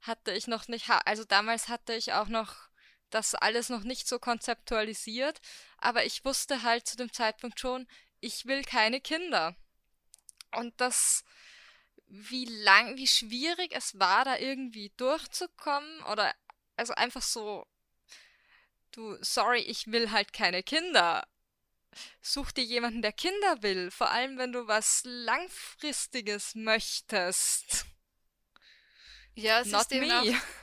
hatte 0.00 0.32
ich 0.32 0.46
noch 0.46 0.68
nicht, 0.68 0.88
also 0.88 1.24
damals 1.24 1.68
hatte 1.68 1.94
ich 1.94 2.12
auch 2.12 2.28
noch 2.28 2.68
das 3.14 3.34
alles 3.34 3.68
noch 3.68 3.84
nicht 3.84 4.08
so 4.08 4.18
konzeptualisiert. 4.18 5.40
Aber 5.78 6.04
ich 6.04 6.24
wusste 6.24 6.62
halt 6.62 6.86
zu 6.86 6.96
dem 6.96 7.12
Zeitpunkt 7.12 7.60
schon, 7.60 7.86
ich 8.20 8.46
will 8.46 8.62
keine 8.64 9.00
Kinder. 9.00 9.56
Und 10.54 10.80
das, 10.80 11.24
wie 12.06 12.44
lang, 12.44 12.96
wie 12.96 13.06
schwierig 13.08 13.72
es 13.74 13.98
war, 13.98 14.24
da 14.24 14.38
irgendwie 14.38 14.92
durchzukommen 14.96 16.02
oder 16.04 16.34
also 16.76 16.94
einfach 16.94 17.22
so 17.22 17.66
Du, 18.92 19.16
sorry, 19.22 19.60
ich 19.60 19.90
will 19.90 20.10
halt 20.10 20.34
keine 20.34 20.62
Kinder. 20.62 21.26
Such 22.20 22.52
dir 22.52 22.64
jemanden, 22.64 23.02
der 23.02 23.12
Kinder 23.12 23.62
will, 23.62 23.90
vor 23.90 24.10
allem 24.10 24.38
wenn 24.38 24.52
du 24.52 24.66
was 24.66 25.02
Langfristiges 25.04 26.54
möchtest. 26.54 27.86
Ja, 29.34 29.60
es 29.60 29.68
Not 29.68 29.90
ist 29.90 29.92
me. 29.92 30.20
Auch, 30.20 30.24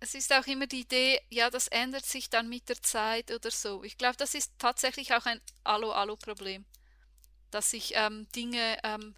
es 0.00 0.14
ist 0.14 0.32
auch 0.32 0.46
immer 0.46 0.66
die 0.66 0.80
Idee, 0.80 1.20
ja, 1.28 1.50
das 1.50 1.68
ändert 1.68 2.06
sich 2.06 2.30
dann 2.30 2.48
mit 2.48 2.68
der 2.70 2.82
Zeit 2.82 3.30
oder 3.30 3.50
so. 3.50 3.84
Ich 3.84 3.98
glaube, 3.98 4.16
das 4.16 4.34
ist 4.34 4.52
tatsächlich 4.58 5.12
auch 5.12 5.26
ein 5.26 5.40
Allo-Allo-Problem, 5.62 6.64
dass 7.50 7.70
sich 7.70 7.92
ähm, 7.94 8.26
Dinge, 8.34 8.78
ähm, 8.82 9.14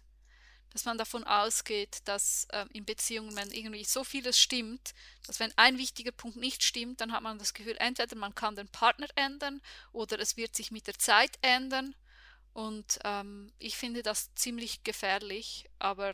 dass 0.71 0.83
man 0.83 0.97
davon 0.97 1.23
ausgeht, 1.23 1.99
dass 2.03 2.47
äh, 2.51 2.65
in 2.73 2.83
Beziehungen, 2.83 3.35
wenn 3.37 3.51
irgendwie 3.51 3.85
so 3.85 4.03
vieles 4.03 4.37
stimmt, 4.37 4.93
dass 5.25 5.39
wenn 5.39 5.53
ein 5.57 5.77
wichtiger 5.77 6.11
Punkt 6.11 6.35
nicht 6.35 6.63
stimmt, 6.63 6.99
dann 6.99 7.13
hat 7.13 7.23
man 7.23 7.39
das 7.39 7.53
Gefühl, 7.53 7.77
entweder 7.79 8.17
man 8.17 8.35
kann 8.35 8.57
den 8.57 8.67
Partner 8.67 9.07
ändern 9.15 9.61
oder 9.93 10.19
es 10.19 10.35
wird 10.35 10.53
sich 10.53 10.69
mit 10.71 10.87
der 10.87 10.99
Zeit 10.99 11.37
ändern. 11.41 11.95
Und 12.51 12.99
ähm, 13.05 13.53
ich 13.57 13.77
finde 13.77 14.03
das 14.03 14.35
ziemlich 14.35 14.83
gefährlich, 14.83 15.69
aber 15.79 16.13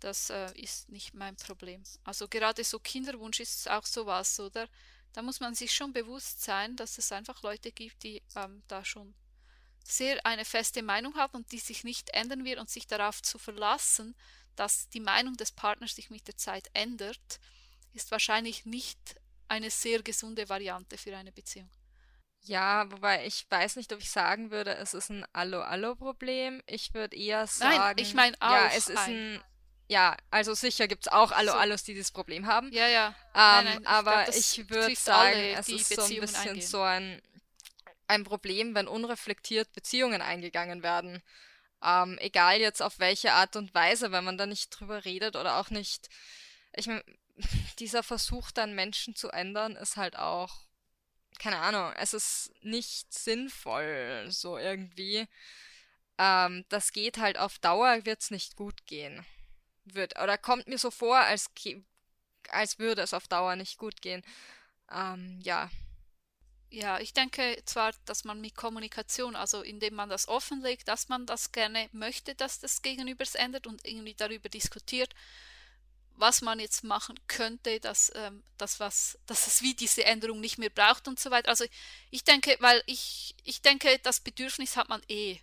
das 0.00 0.30
äh, 0.30 0.52
ist 0.54 0.88
nicht 0.88 1.14
mein 1.14 1.36
Problem. 1.36 1.82
Also 2.04 2.28
gerade 2.28 2.64
so 2.64 2.78
Kinderwunsch 2.78 3.40
ist 3.40 3.68
auch 3.70 3.86
sowas, 3.86 4.38
oder? 4.40 4.68
Da 5.12 5.22
muss 5.22 5.40
man 5.40 5.54
sich 5.54 5.72
schon 5.72 5.92
bewusst 5.92 6.42
sein, 6.42 6.76
dass 6.76 6.98
es 6.98 7.12
einfach 7.12 7.42
Leute 7.42 7.72
gibt, 7.72 8.02
die 8.02 8.22
ähm, 8.36 8.62
da 8.68 8.84
schon 8.84 9.14
sehr 9.84 10.24
eine 10.24 10.44
feste 10.44 10.82
Meinung 10.82 11.14
haben 11.16 11.36
und 11.36 11.52
die 11.52 11.58
sich 11.58 11.82
nicht 11.82 12.10
ändern 12.10 12.44
wird 12.44 12.58
und 12.58 12.68
sich 12.68 12.86
darauf 12.86 13.22
zu 13.22 13.38
verlassen, 13.38 14.14
dass 14.54 14.88
die 14.90 15.00
Meinung 15.00 15.36
des 15.36 15.52
Partners 15.52 15.94
sich 15.94 16.10
mit 16.10 16.26
der 16.28 16.36
Zeit 16.36 16.68
ändert, 16.74 17.40
ist 17.94 18.10
wahrscheinlich 18.10 18.66
nicht 18.66 18.98
eine 19.48 19.70
sehr 19.70 20.02
gesunde 20.02 20.48
Variante 20.48 20.98
für 20.98 21.16
eine 21.16 21.32
Beziehung. 21.32 21.70
Ja, 22.42 22.90
wobei 22.90 23.26
ich 23.26 23.46
weiß 23.50 23.76
nicht, 23.76 23.92
ob 23.92 24.00
ich 24.00 24.10
sagen 24.10 24.50
würde, 24.50 24.74
es 24.76 24.94
ist 24.94 25.10
ein 25.10 25.26
Allo-Allo-Problem. 25.32 26.62
Ich 26.66 26.94
würde 26.94 27.16
eher 27.16 27.46
sagen. 27.46 27.76
Nein, 27.76 27.96
ich 27.98 28.14
meine 28.14 28.36
auch. 28.40 28.50
Ja, 28.50 28.68
es 28.68 28.88
ist 28.88 28.96
ein, 28.96 29.34
ein 29.34 29.44
ja, 29.88 30.16
also 30.30 30.52
sicher 30.52 30.86
gibt 30.86 31.06
es 31.06 31.12
auch 31.12 31.32
alle 31.32 31.50
so. 31.50 31.56
Allos, 31.56 31.82
die 31.82 31.94
dieses 31.94 32.12
Problem 32.12 32.46
haben. 32.46 32.70
Ja, 32.72 32.86
ja. 32.86 33.08
Ähm, 33.08 33.14
nein, 33.34 33.64
nein, 33.64 33.86
aber 33.86 34.24
glaub, 34.24 34.36
ich 34.36 34.70
würde 34.70 34.94
sagen, 34.94 35.34
alle, 35.34 35.52
es 35.54 35.68
ist 35.68 35.94
so 35.94 36.02
ein 36.02 36.20
bisschen 36.20 36.48
eingehen. 36.50 36.66
so 36.66 36.82
ein, 36.82 37.22
ein 38.06 38.22
Problem, 38.22 38.74
wenn 38.74 38.86
unreflektiert 38.86 39.72
Beziehungen 39.72 40.20
eingegangen 40.20 40.82
werden. 40.82 41.22
Ähm, 41.82 42.18
egal 42.20 42.60
jetzt 42.60 42.82
auf 42.82 42.98
welche 42.98 43.32
Art 43.32 43.56
und 43.56 43.74
Weise, 43.74 44.12
wenn 44.12 44.24
man 44.24 44.36
da 44.36 44.44
nicht 44.44 44.68
drüber 44.68 45.06
redet 45.06 45.36
oder 45.36 45.56
auch 45.56 45.70
nicht. 45.70 46.10
Ich 46.74 46.86
meine, 46.86 47.02
dieser 47.78 48.02
Versuch 48.02 48.50
dann 48.50 48.74
Menschen 48.74 49.16
zu 49.16 49.30
ändern, 49.30 49.74
ist 49.74 49.96
halt 49.96 50.18
auch, 50.18 50.54
keine 51.38 51.60
Ahnung, 51.60 51.94
es 51.96 52.12
ist 52.12 52.52
nicht 52.60 53.10
sinnvoll, 53.14 54.26
so 54.28 54.58
irgendwie. 54.58 55.26
Ähm, 56.18 56.66
das 56.68 56.92
geht 56.92 57.16
halt 57.16 57.38
auf 57.38 57.58
Dauer, 57.58 58.04
wird 58.04 58.20
es 58.20 58.30
nicht 58.30 58.54
gut 58.54 58.84
gehen 58.84 59.24
wird. 59.94 60.18
Oder 60.20 60.38
kommt 60.38 60.68
mir 60.68 60.78
so 60.78 60.90
vor, 60.90 61.16
als, 61.16 61.50
als 62.50 62.78
würde 62.78 63.02
es 63.02 63.14
auf 63.14 63.28
Dauer 63.28 63.56
nicht 63.56 63.78
gut 63.78 64.00
gehen. 64.00 64.22
Ähm, 64.90 65.40
ja. 65.42 65.70
Ja, 66.70 67.00
ich 67.00 67.14
denke 67.14 67.62
zwar, 67.64 67.94
dass 68.04 68.24
man 68.24 68.40
mit 68.40 68.54
Kommunikation, 68.54 69.36
also 69.36 69.62
indem 69.62 69.94
man 69.94 70.10
das 70.10 70.28
offenlegt, 70.28 70.86
dass 70.88 71.08
man 71.08 71.24
das 71.24 71.52
gerne 71.52 71.88
möchte, 71.92 72.34
dass 72.34 72.60
das 72.60 72.82
Gegenüber 72.82 73.22
es 73.22 73.34
ändert 73.34 73.66
und 73.66 73.86
irgendwie 73.86 74.14
darüber 74.14 74.50
diskutiert, 74.50 75.14
was 76.16 76.42
man 76.42 76.60
jetzt 76.60 76.84
machen 76.84 77.18
könnte, 77.26 77.80
dass, 77.80 78.12
ähm, 78.14 78.42
dass, 78.58 78.80
was, 78.80 79.18
dass 79.26 79.46
es 79.46 79.62
wie 79.62 79.74
diese 79.74 80.04
Änderung 80.04 80.40
nicht 80.40 80.58
mehr 80.58 80.68
braucht 80.68 81.08
und 81.08 81.18
so 81.18 81.30
weiter. 81.30 81.48
Also 81.48 81.64
ich 82.10 82.24
denke, 82.24 82.56
weil 82.60 82.82
ich, 82.86 83.34
ich 83.44 83.62
denke, 83.62 83.98
das 84.02 84.20
Bedürfnis 84.20 84.76
hat 84.76 84.88
man 84.88 85.02
eh, 85.08 85.38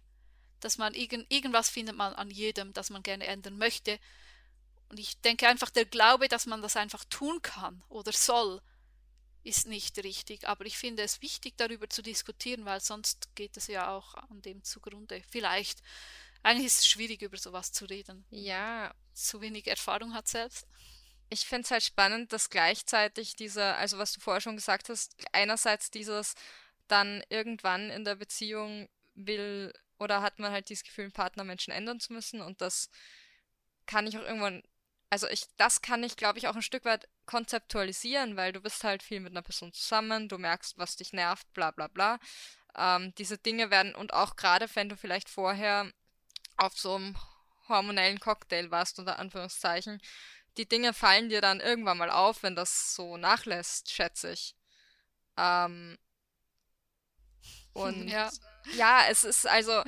dass 0.59 0.77
man 0.77 0.93
irgend, 0.93 1.31
irgendwas 1.31 1.69
findet 1.69 1.95
man 1.95 2.13
an 2.13 2.29
jedem, 2.29 2.73
das 2.73 2.89
man 2.89 3.03
gerne 3.03 3.25
ändern 3.25 3.57
möchte. 3.57 3.99
Und 4.89 4.99
ich 4.99 5.19
denke 5.21 5.47
einfach, 5.47 5.69
der 5.69 5.85
Glaube, 5.85 6.27
dass 6.27 6.45
man 6.45 6.61
das 6.61 6.75
einfach 6.75 7.03
tun 7.05 7.41
kann 7.41 7.83
oder 7.89 8.11
soll, 8.11 8.61
ist 9.43 9.67
nicht 9.67 9.97
richtig. 10.03 10.47
Aber 10.47 10.65
ich 10.65 10.77
finde 10.77 11.03
es 11.03 11.21
wichtig, 11.21 11.55
darüber 11.57 11.89
zu 11.89 12.01
diskutieren, 12.01 12.65
weil 12.65 12.81
sonst 12.81 13.33
geht 13.35 13.57
es 13.57 13.67
ja 13.67 13.89
auch 13.89 14.15
an 14.15 14.41
dem 14.41 14.63
zugrunde. 14.63 15.21
Vielleicht. 15.29 15.81
Eigentlich 16.43 16.67
ist 16.67 16.79
es 16.79 16.87
schwierig, 16.87 17.21
über 17.21 17.37
sowas 17.37 17.71
zu 17.71 17.85
reden. 17.85 18.25
Ja. 18.29 18.93
Zu 19.13 19.41
wenig 19.41 19.67
Erfahrung 19.67 20.13
hat 20.13 20.27
selbst. 20.27 20.67
Ich 21.29 21.45
finde 21.45 21.63
es 21.63 21.71
halt 21.71 21.83
spannend, 21.83 22.33
dass 22.33 22.49
gleichzeitig 22.49 23.35
dieser, 23.35 23.77
also 23.77 23.97
was 23.97 24.13
du 24.13 24.19
vorher 24.19 24.41
schon 24.41 24.55
gesagt 24.55 24.89
hast, 24.89 25.15
einerseits 25.31 25.89
dieses 25.89 26.35
dann 26.87 27.23
irgendwann 27.29 27.89
in 27.89 28.03
der 28.03 28.15
Beziehung 28.15 28.89
will 29.15 29.73
oder 29.97 30.21
hat 30.21 30.37
man 30.39 30.51
halt 30.51 30.69
dieses 30.69 30.83
Gefühl, 30.83 31.05
einen 31.05 31.13
Partner 31.13 31.43
Menschen 31.43 31.71
ändern 31.71 31.99
zu 31.99 32.13
müssen 32.13 32.41
und 32.41 32.61
das 32.61 32.89
kann 33.87 34.05
ich 34.05 34.17
auch 34.17 34.23
irgendwann 34.23 34.61
also 35.09 35.27
ich, 35.27 35.45
das 35.57 35.81
kann 35.81 36.03
ich, 36.03 36.17
glaube 36.17 36.39
ich, 36.39 36.47
auch 36.47 36.55
ein 36.55 36.61
Stück 36.61 36.85
weit 36.85 37.07
konzeptualisieren, 37.25 38.37
weil 38.37 38.51
du 38.51 38.61
bist 38.61 38.83
halt 38.83 39.03
viel 39.03 39.19
mit 39.19 39.31
einer 39.31 39.41
Person 39.41 39.73
zusammen, 39.73 40.29
du 40.29 40.37
merkst, 40.37 40.77
was 40.77 40.95
dich 40.95 41.13
nervt, 41.13 41.51
bla 41.53 41.71
bla 41.71 41.87
bla. 41.87 42.19
Ähm, 42.77 43.13
diese 43.17 43.37
Dinge 43.37 43.69
werden, 43.69 43.95
und 43.95 44.13
auch 44.13 44.35
gerade 44.35 44.67
wenn 44.75 44.89
du 44.89 44.97
vielleicht 44.97 45.29
vorher 45.29 45.91
auf 46.57 46.77
so 46.77 46.95
einem 46.95 47.17
hormonellen 47.67 48.19
Cocktail 48.19 48.71
warst, 48.71 48.99
unter 48.99 49.19
Anführungszeichen, 49.19 50.01
die 50.57 50.67
Dinge 50.67 50.93
fallen 50.93 51.29
dir 51.29 51.41
dann 51.41 51.59
irgendwann 51.59 51.97
mal 51.97 52.09
auf, 52.09 52.43
wenn 52.43 52.55
das 52.55 52.95
so 52.95 53.17
nachlässt, 53.17 53.91
schätze 53.91 54.31
ich. 54.31 54.55
Ähm, 55.37 55.97
und 57.73 58.07
ja. 58.07 58.31
ja, 58.73 59.03
es 59.09 59.23
ist 59.23 59.47
also, 59.47 59.71
ja. 59.71 59.85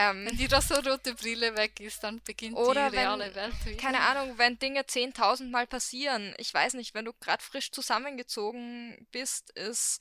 Ähm, 0.00 0.26
wenn 0.26 0.36
die 0.36 0.46
rote 0.46 1.14
Brille 1.14 1.56
weg 1.56 1.80
ist, 1.80 2.04
dann 2.04 2.20
beginnt 2.22 2.56
oder 2.56 2.88
die 2.88 2.96
reale 2.96 3.26
wenn, 3.26 3.34
Welt 3.34 3.66
wieder. 3.66 3.76
Keine 3.76 4.00
Ahnung, 4.00 4.38
wenn 4.38 4.56
Dinge 4.58 4.82
10.000 4.82 5.50
Mal 5.50 5.66
passieren. 5.66 6.34
Ich 6.38 6.54
weiß 6.54 6.74
nicht, 6.74 6.94
wenn 6.94 7.04
du 7.04 7.12
gerade 7.14 7.42
frisch 7.42 7.72
zusammengezogen 7.72 9.08
bist, 9.10 9.50
ist, 9.58 10.00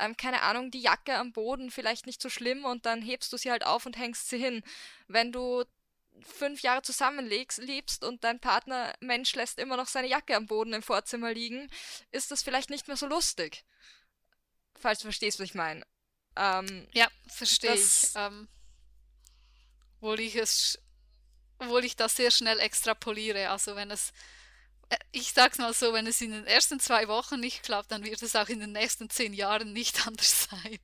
ähm, 0.00 0.16
keine 0.16 0.42
Ahnung, 0.42 0.72
die 0.72 0.80
Jacke 0.80 1.14
am 1.14 1.32
Boden 1.32 1.70
vielleicht 1.70 2.06
nicht 2.06 2.20
so 2.20 2.28
schlimm 2.28 2.64
und 2.64 2.86
dann 2.86 3.02
hebst 3.02 3.32
du 3.32 3.36
sie 3.36 3.52
halt 3.52 3.64
auf 3.64 3.86
und 3.86 3.96
hängst 3.96 4.28
sie 4.28 4.38
hin. 4.38 4.64
Wenn 5.06 5.30
du 5.30 5.64
fünf 6.22 6.62
Jahre 6.62 6.82
zusammenlebst 6.82 8.02
und 8.02 8.24
dein 8.24 8.40
Partner 8.40 8.92
Mensch 9.00 9.32
lässt 9.36 9.60
immer 9.60 9.76
noch 9.76 9.86
seine 9.86 10.08
Jacke 10.08 10.34
am 10.34 10.46
Boden 10.46 10.72
im 10.72 10.82
Vorzimmer 10.82 11.32
liegen, 11.32 11.70
ist 12.10 12.32
das 12.32 12.42
vielleicht 12.42 12.70
nicht 12.70 12.88
mehr 12.88 12.96
so 12.96 13.06
lustig. 13.06 13.64
Falls 14.74 14.98
du 14.98 15.04
verstehst, 15.04 15.38
was 15.38 15.44
ich 15.44 15.54
meine. 15.54 15.86
Ähm, 16.34 16.88
ja, 16.92 17.08
verstehe 17.28 17.74
ich. 17.74 18.10
Ähm, 18.16 18.48
obwohl 20.00 20.20
ich 20.20 20.36
es, 20.36 20.78
obwohl 21.58 21.84
ich 21.84 21.96
das 21.96 22.16
sehr 22.16 22.30
schnell 22.30 22.60
extrapoliere. 22.60 23.50
Also 23.50 23.76
wenn 23.76 23.90
es, 23.90 24.12
äh, 24.88 24.96
ich 25.12 25.32
sag's 25.32 25.58
mal 25.58 25.72
so, 25.72 25.92
wenn 25.92 26.06
es 26.06 26.20
in 26.20 26.32
den 26.32 26.46
ersten 26.46 26.80
zwei 26.80 27.08
Wochen 27.08 27.40
nicht 27.40 27.62
klappt, 27.62 27.90
dann 27.90 28.04
wird 28.04 28.22
es 28.22 28.36
auch 28.36 28.48
in 28.48 28.60
den 28.60 28.72
nächsten 28.72 29.10
zehn 29.10 29.32
Jahren 29.32 29.72
nicht 29.72 30.06
anders 30.06 30.48
sein. 30.50 30.78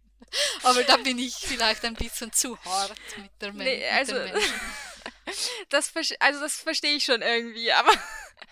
Aber 0.62 0.82
da 0.84 0.96
bin 0.96 1.18
ich 1.18 1.34
vielleicht 1.34 1.84
ein 1.84 1.94
bisschen 1.94 2.32
zu 2.32 2.58
hart 2.64 2.98
mit 3.18 3.30
der, 3.40 3.52
Men 3.52 3.66
nee, 3.66 3.86
also, 3.88 4.14
mit 4.14 4.32
das, 5.68 5.92
also 6.20 6.40
das 6.40 6.56
verstehe 6.56 6.96
ich 6.96 7.04
schon 7.04 7.20
irgendwie, 7.20 7.70
aber 7.70 7.92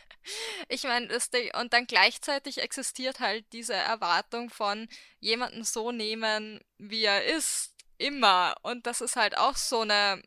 ich 0.68 0.82
meine, 0.82 1.08
und 1.54 1.72
dann 1.72 1.86
gleichzeitig 1.86 2.58
existiert 2.58 3.20
halt 3.20 3.46
diese 3.52 3.74
Erwartung 3.74 4.50
von 4.50 4.88
jemanden 5.20 5.64
so 5.64 5.90
nehmen, 5.90 6.60
wie 6.76 7.04
er 7.04 7.24
ist, 7.24 7.72
immer. 8.00 8.56
Und 8.62 8.86
das 8.86 9.00
ist 9.00 9.16
halt 9.16 9.36
auch 9.36 9.56
so 9.56 9.80
eine 9.80 10.22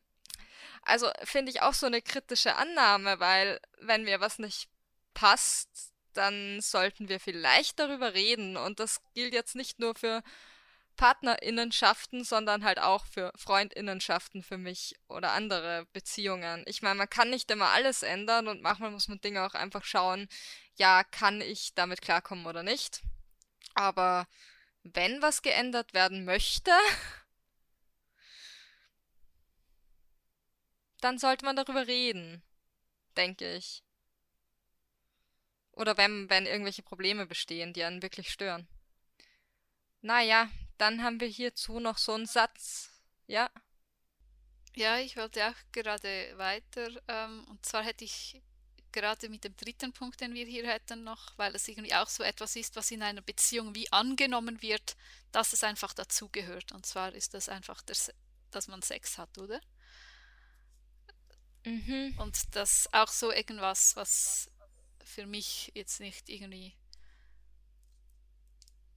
also 0.86 1.10
finde 1.24 1.52
ich 1.52 1.62
auch 1.62 1.74
so 1.74 1.86
eine 1.86 2.02
kritische 2.02 2.56
Annahme, 2.56 3.20
weil 3.20 3.60
wenn 3.80 4.04
mir 4.04 4.20
was 4.20 4.40
nicht 4.40 4.70
passt, 5.14 5.94
dann 6.14 6.62
sollten 6.62 7.10
wir 7.10 7.20
vielleicht 7.20 7.80
darüber 7.80 8.14
reden. 8.14 8.58
Und 8.58 8.80
das 8.80 9.02
gilt 9.14 9.34
jetzt 9.34 9.56
nicht 9.56 9.80
nur 9.80 9.96
für 9.96 10.24
Partnerinnenschaften, 10.96 12.24
sondern 12.24 12.64
halt 12.64 12.80
auch 12.80 13.06
für 13.06 13.32
Freundinnenschaften 13.36 14.44
für 14.44 14.58
mich 14.58 14.96
oder 15.08 15.32
andere 15.32 15.88
Beziehungen. 15.92 16.64
Ich 16.68 16.82
meine, 16.82 16.96
man 16.96 17.10
kann 17.10 17.30
nicht 17.30 17.50
immer 17.50 17.70
alles 17.70 18.04
ändern 18.04 18.48
und 18.48 18.62
manchmal 18.62 18.92
muss 18.92 19.08
man 19.08 19.20
Dinge 19.22 19.44
auch 19.44 19.56
einfach 19.56 19.84
schauen, 19.86 20.28
ja, 20.76 21.04
kann 21.04 21.42
ich 21.42 21.74
damit 21.74 22.02
klarkommen 22.02 22.46
oder 22.46 22.64
nicht. 22.64 23.02
Aber 23.74 24.28
wenn 24.84 25.22
was 25.22 25.42
geändert 25.42 25.94
werden 25.94 26.26
möchte, 26.26 26.72
dann 31.04 31.18
sollte 31.18 31.46
man 31.46 31.56
darüber 31.56 31.88
reden, 31.88 32.42
denke 33.18 33.56
ich. 33.56 33.84
Oder 35.72 35.98
wenn, 35.98 36.30
wenn 36.30 36.46
irgendwelche 36.46 36.84
Probleme 36.84 37.26
bestehen, 37.26 37.74
die 37.74 37.84
einen 37.84 38.02
wirklich 38.02 38.30
stören. 38.30 38.68
Naja, 40.02 40.50
dann 40.78 41.04
haben 41.04 41.20
wir 41.20 41.28
hierzu 41.28 41.80
noch 41.80 41.98
so 41.98 42.14
einen 42.14 42.26
Satz. 42.26 42.90
Ja. 43.28 43.50
Ja, 44.76 45.00
ich 45.00 45.18
wollte 45.18 45.48
auch 45.48 45.56
gerade 45.72 46.34
weiter. 46.38 46.90
Ähm, 47.08 47.46
und 47.50 47.66
zwar 47.66 47.84
hätte 47.84 48.06
ich 48.06 48.42
gerade 48.92 49.30
mit 49.30 49.44
dem 49.44 49.56
dritten 49.58 49.92
Punkt, 49.92 50.22
den 50.22 50.34
wir 50.34 50.46
hier 50.46 50.68
hätten, 50.68 51.04
noch, 51.04 51.38
weil 51.38 51.56
es 51.56 51.68
irgendwie 51.68 51.96
auch 51.96 52.10
so 52.10 52.24
etwas 52.24 52.56
ist, 52.56 52.76
was 52.76 52.92
in 52.92 53.02
einer 53.02 53.22
Beziehung 53.22 53.76
wie 53.76 53.92
angenommen 53.92 54.62
wird, 54.62 54.96
dass 55.32 55.54
es 55.54 55.64
einfach 55.64 55.94
dazugehört. 55.94 56.72
Und 56.72 56.86
zwar 56.86 57.14
ist 57.14 57.34
das 57.34 57.50
einfach, 57.50 57.82
das, 57.82 58.12
dass 58.52 58.68
man 58.68 58.82
Sex 58.82 59.18
hat, 59.18 59.38
oder? 59.38 59.60
Mhm. 61.66 62.14
Und 62.18 62.56
das 62.56 62.90
auch 62.92 63.08
so 63.08 63.32
irgendwas, 63.32 63.96
was 63.96 64.50
für 65.04 65.26
mich 65.26 65.72
jetzt 65.76 66.00
nicht 66.00 66.30
irgendwie. 66.30 66.76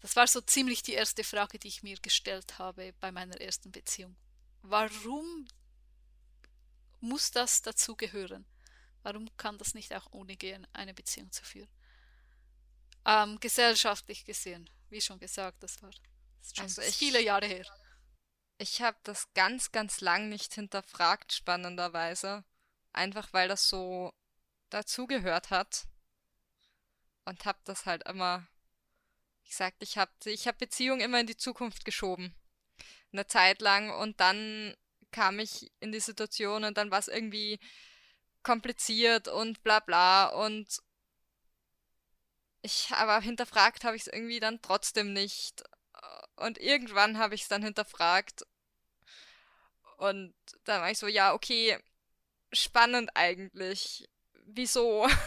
Das 0.00 0.16
war 0.16 0.26
so 0.26 0.40
ziemlich 0.40 0.82
die 0.82 0.92
erste 0.92 1.24
Frage, 1.24 1.58
die 1.58 1.68
ich 1.68 1.82
mir 1.82 1.96
gestellt 1.98 2.58
habe 2.58 2.92
bei 3.00 3.10
meiner 3.10 3.40
ersten 3.40 3.72
Beziehung. 3.72 4.16
Warum 4.62 5.46
muss 7.00 7.30
das 7.30 7.62
dazugehören? 7.62 8.46
Warum 9.02 9.28
kann 9.36 9.58
das 9.58 9.74
nicht 9.74 9.94
auch 9.94 10.08
ohne 10.10 10.36
gehen, 10.36 10.66
eine 10.72 10.94
Beziehung 10.94 11.30
zu 11.30 11.44
führen? 11.44 11.68
Ähm, 13.04 13.38
gesellschaftlich 13.38 14.24
gesehen, 14.24 14.68
wie 14.90 15.00
schon 15.00 15.20
gesagt, 15.20 15.62
das 15.62 15.80
war 15.82 15.90
das 16.40 16.54
schon 16.54 16.64
also 16.64 16.82
ich, 16.82 16.96
viele 16.96 17.22
Jahre 17.22 17.46
her. 17.46 17.66
Ich 18.58 18.82
habe 18.82 18.98
das 19.04 19.32
ganz, 19.34 19.70
ganz 19.70 20.00
lang 20.00 20.28
nicht 20.28 20.54
hinterfragt, 20.54 21.32
spannenderweise. 21.32 22.44
Einfach 22.96 23.32
weil 23.32 23.46
das 23.46 23.68
so 23.68 24.12
dazugehört 24.70 25.50
hat. 25.50 25.86
Und 27.26 27.44
habe 27.44 27.58
das 27.64 27.86
halt 27.86 28.04
immer, 28.08 28.46
wie 29.42 29.48
gesagt, 29.50 29.76
ich 29.80 29.98
habe 29.98 30.12
ich 30.24 30.48
hab 30.48 30.58
Beziehungen 30.58 31.00
immer 31.00 31.20
in 31.20 31.26
die 31.26 31.36
Zukunft 31.36 31.84
geschoben. 31.84 32.34
Eine 33.12 33.26
Zeit 33.26 33.60
lang. 33.60 33.90
Und 33.90 34.20
dann 34.20 34.74
kam 35.10 35.38
ich 35.38 35.70
in 35.80 35.92
die 35.92 36.00
Situation 36.00 36.64
und 36.64 36.78
dann 36.78 36.90
war 36.90 36.98
es 36.98 37.08
irgendwie 37.08 37.60
kompliziert 38.42 39.28
und 39.28 39.62
bla 39.62 39.80
bla. 39.80 40.28
Und 40.28 40.80
ich 42.62 42.90
aber 42.92 43.20
hinterfragt 43.20 43.84
habe 43.84 43.96
ich 43.96 44.02
es 44.02 44.12
irgendwie 44.12 44.40
dann 44.40 44.62
trotzdem 44.62 45.12
nicht. 45.12 45.64
Und 46.36 46.58
irgendwann 46.58 47.18
habe 47.18 47.34
ich 47.34 47.42
es 47.42 47.48
dann 47.48 47.62
hinterfragt. 47.62 48.46
Und 49.98 50.34
dann 50.64 50.80
war 50.80 50.90
ich 50.90 50.98
so, 50.98 51.06
ja, 51.08 51.34
okay, 51.34 51.78
spannend 52.56 53.10
eigentlich. 53.14 54.08
Wieso? 54.46 55.08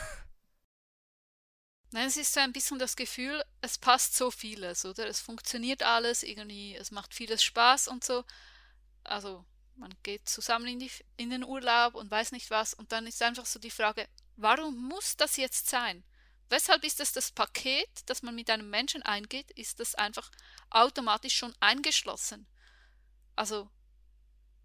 Nein, 1.91 2.07
es 2.07 2.17
ist 2.17 2.33
so 2.33 2.39
ein 2.39 2.53
bisschen 2.53 2.77
das 2.77 2.95
Gefühl, 2.95 3.43
es 3.61 3.77
passt 3.77 4.15
so 4.15 4.29
vieles, 4.29 4.85
oder? 4.85 5.07
Es 5.07 5.19
funktioniert 5.19 5.81
alles 5.81 6.23
irgendwie, 6.23 6.75
es 6.75 6.91
macht 6.91 7.15
vieles 7.15 7.43
Spaß 7.43 7.87
und 7.87 8.03
so. 8.03 8.23
Also, 9.03 9.45
man 9.75 9.95
geht 10.03 10.29
zusammen 10.29 10.67
in, 10.67 10.79
die, 10.79 10.91
in 11.17 11.31
den 11.31 11.43
Urlaub 11.43 11.95
und 11.95 12.11
weiß 12.11 12.31
nicht 12.31 12.51
was. 12.51 12.73
Und 12.73 12.91
dann 12.91 13.07
ist 13.07 13.21
einfach 13.23 13.45
so 13.45 13.59
die 13.59 13.71
Frage, 13.71 14.07
warum 14.35 14.75
muss 14.87 15.17
das 15.17 15.37
jetzt 15.37 15.69
sein? 15.69 16.03
Weshalb 16.49 16.83
ist 16.83 16.99
es 16.99 17.11
das 17.11 17.31
Paket, 17.31 17.89
das 18.07 18.23
man 18.23 18.35
mit 18.35 18.49
einem 18.49 18.69
Menschen 18.69 19.03
eingeht, 19.03 19.51
ist 19.51 19.79
das 19.79 19.95
einfach 19.95 20.29
automatisch 20.69 21.35
schon 21.35 21.53
eingeschlossen? 21.59 22.47
Also, 23.35 23.69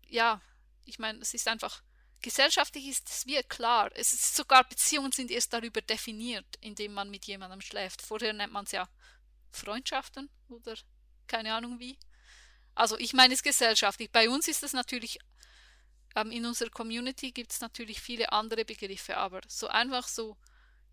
ja, 0.08 0.42
ich 0.84 0.98
meine, 0.98 1.20
es 1.20 1.34
ist 1.34 1.48
einfach, 1.48 1.82
gesellschaftlich 2.24 2.88
ist 2.88 3.08
es 3.08 3.26
wie 3.26 3.40
klar. 3.42 3.90
Es 3.94 4.12
ist 4.12 4.34
sogar 4.34 4.64
Beziehungen 4.64 5.12
sind 5.12 5.30
erst 5.30 5.52
darüber 5.52 5.80
definiert, 5.80 6.46
indem 6.60 6.94
man 6.94 7.10
mit 7.10 7.26
jemandem 7.26 7.60
schläft. 7.60 8.02
Vorher 8.02 8.32
nennt 8.32 8.52
man 8.52 8.64
es 8.64 8.72
ja 8.72 8.88
Freundschaften 9.52 10.28
oder 10.48 10.74
keine 11.26 11.54
Ahnung 11.54 11.78
wie. 11.78 11.98
Also 12.74 12.98
ich 12.98 13.12
meine 13.12 13.34
es 13.34 13.42
gesellschaftlich. 13.42 14.10
Bei 14.10 14.28
uns 14.28 14.48
ist 14.48 14.62
es 14.62 14.72
natürlich, 14.72 15.18
ähm, 16.16 16.30
in 16.32 16.44
unserer 16.44 16.70
Community 16.70 17.30
gibt 17.30 17.52
es 17.52 17.60
natürlich 17.60 18.00
viele 18.00 18.32
andere 18.32 18.64
Begriffe, 18.64 19.16
aber 19.16 19.40
so 19.46 19.68
einfach 19.68 20.08
so 20.08 20.36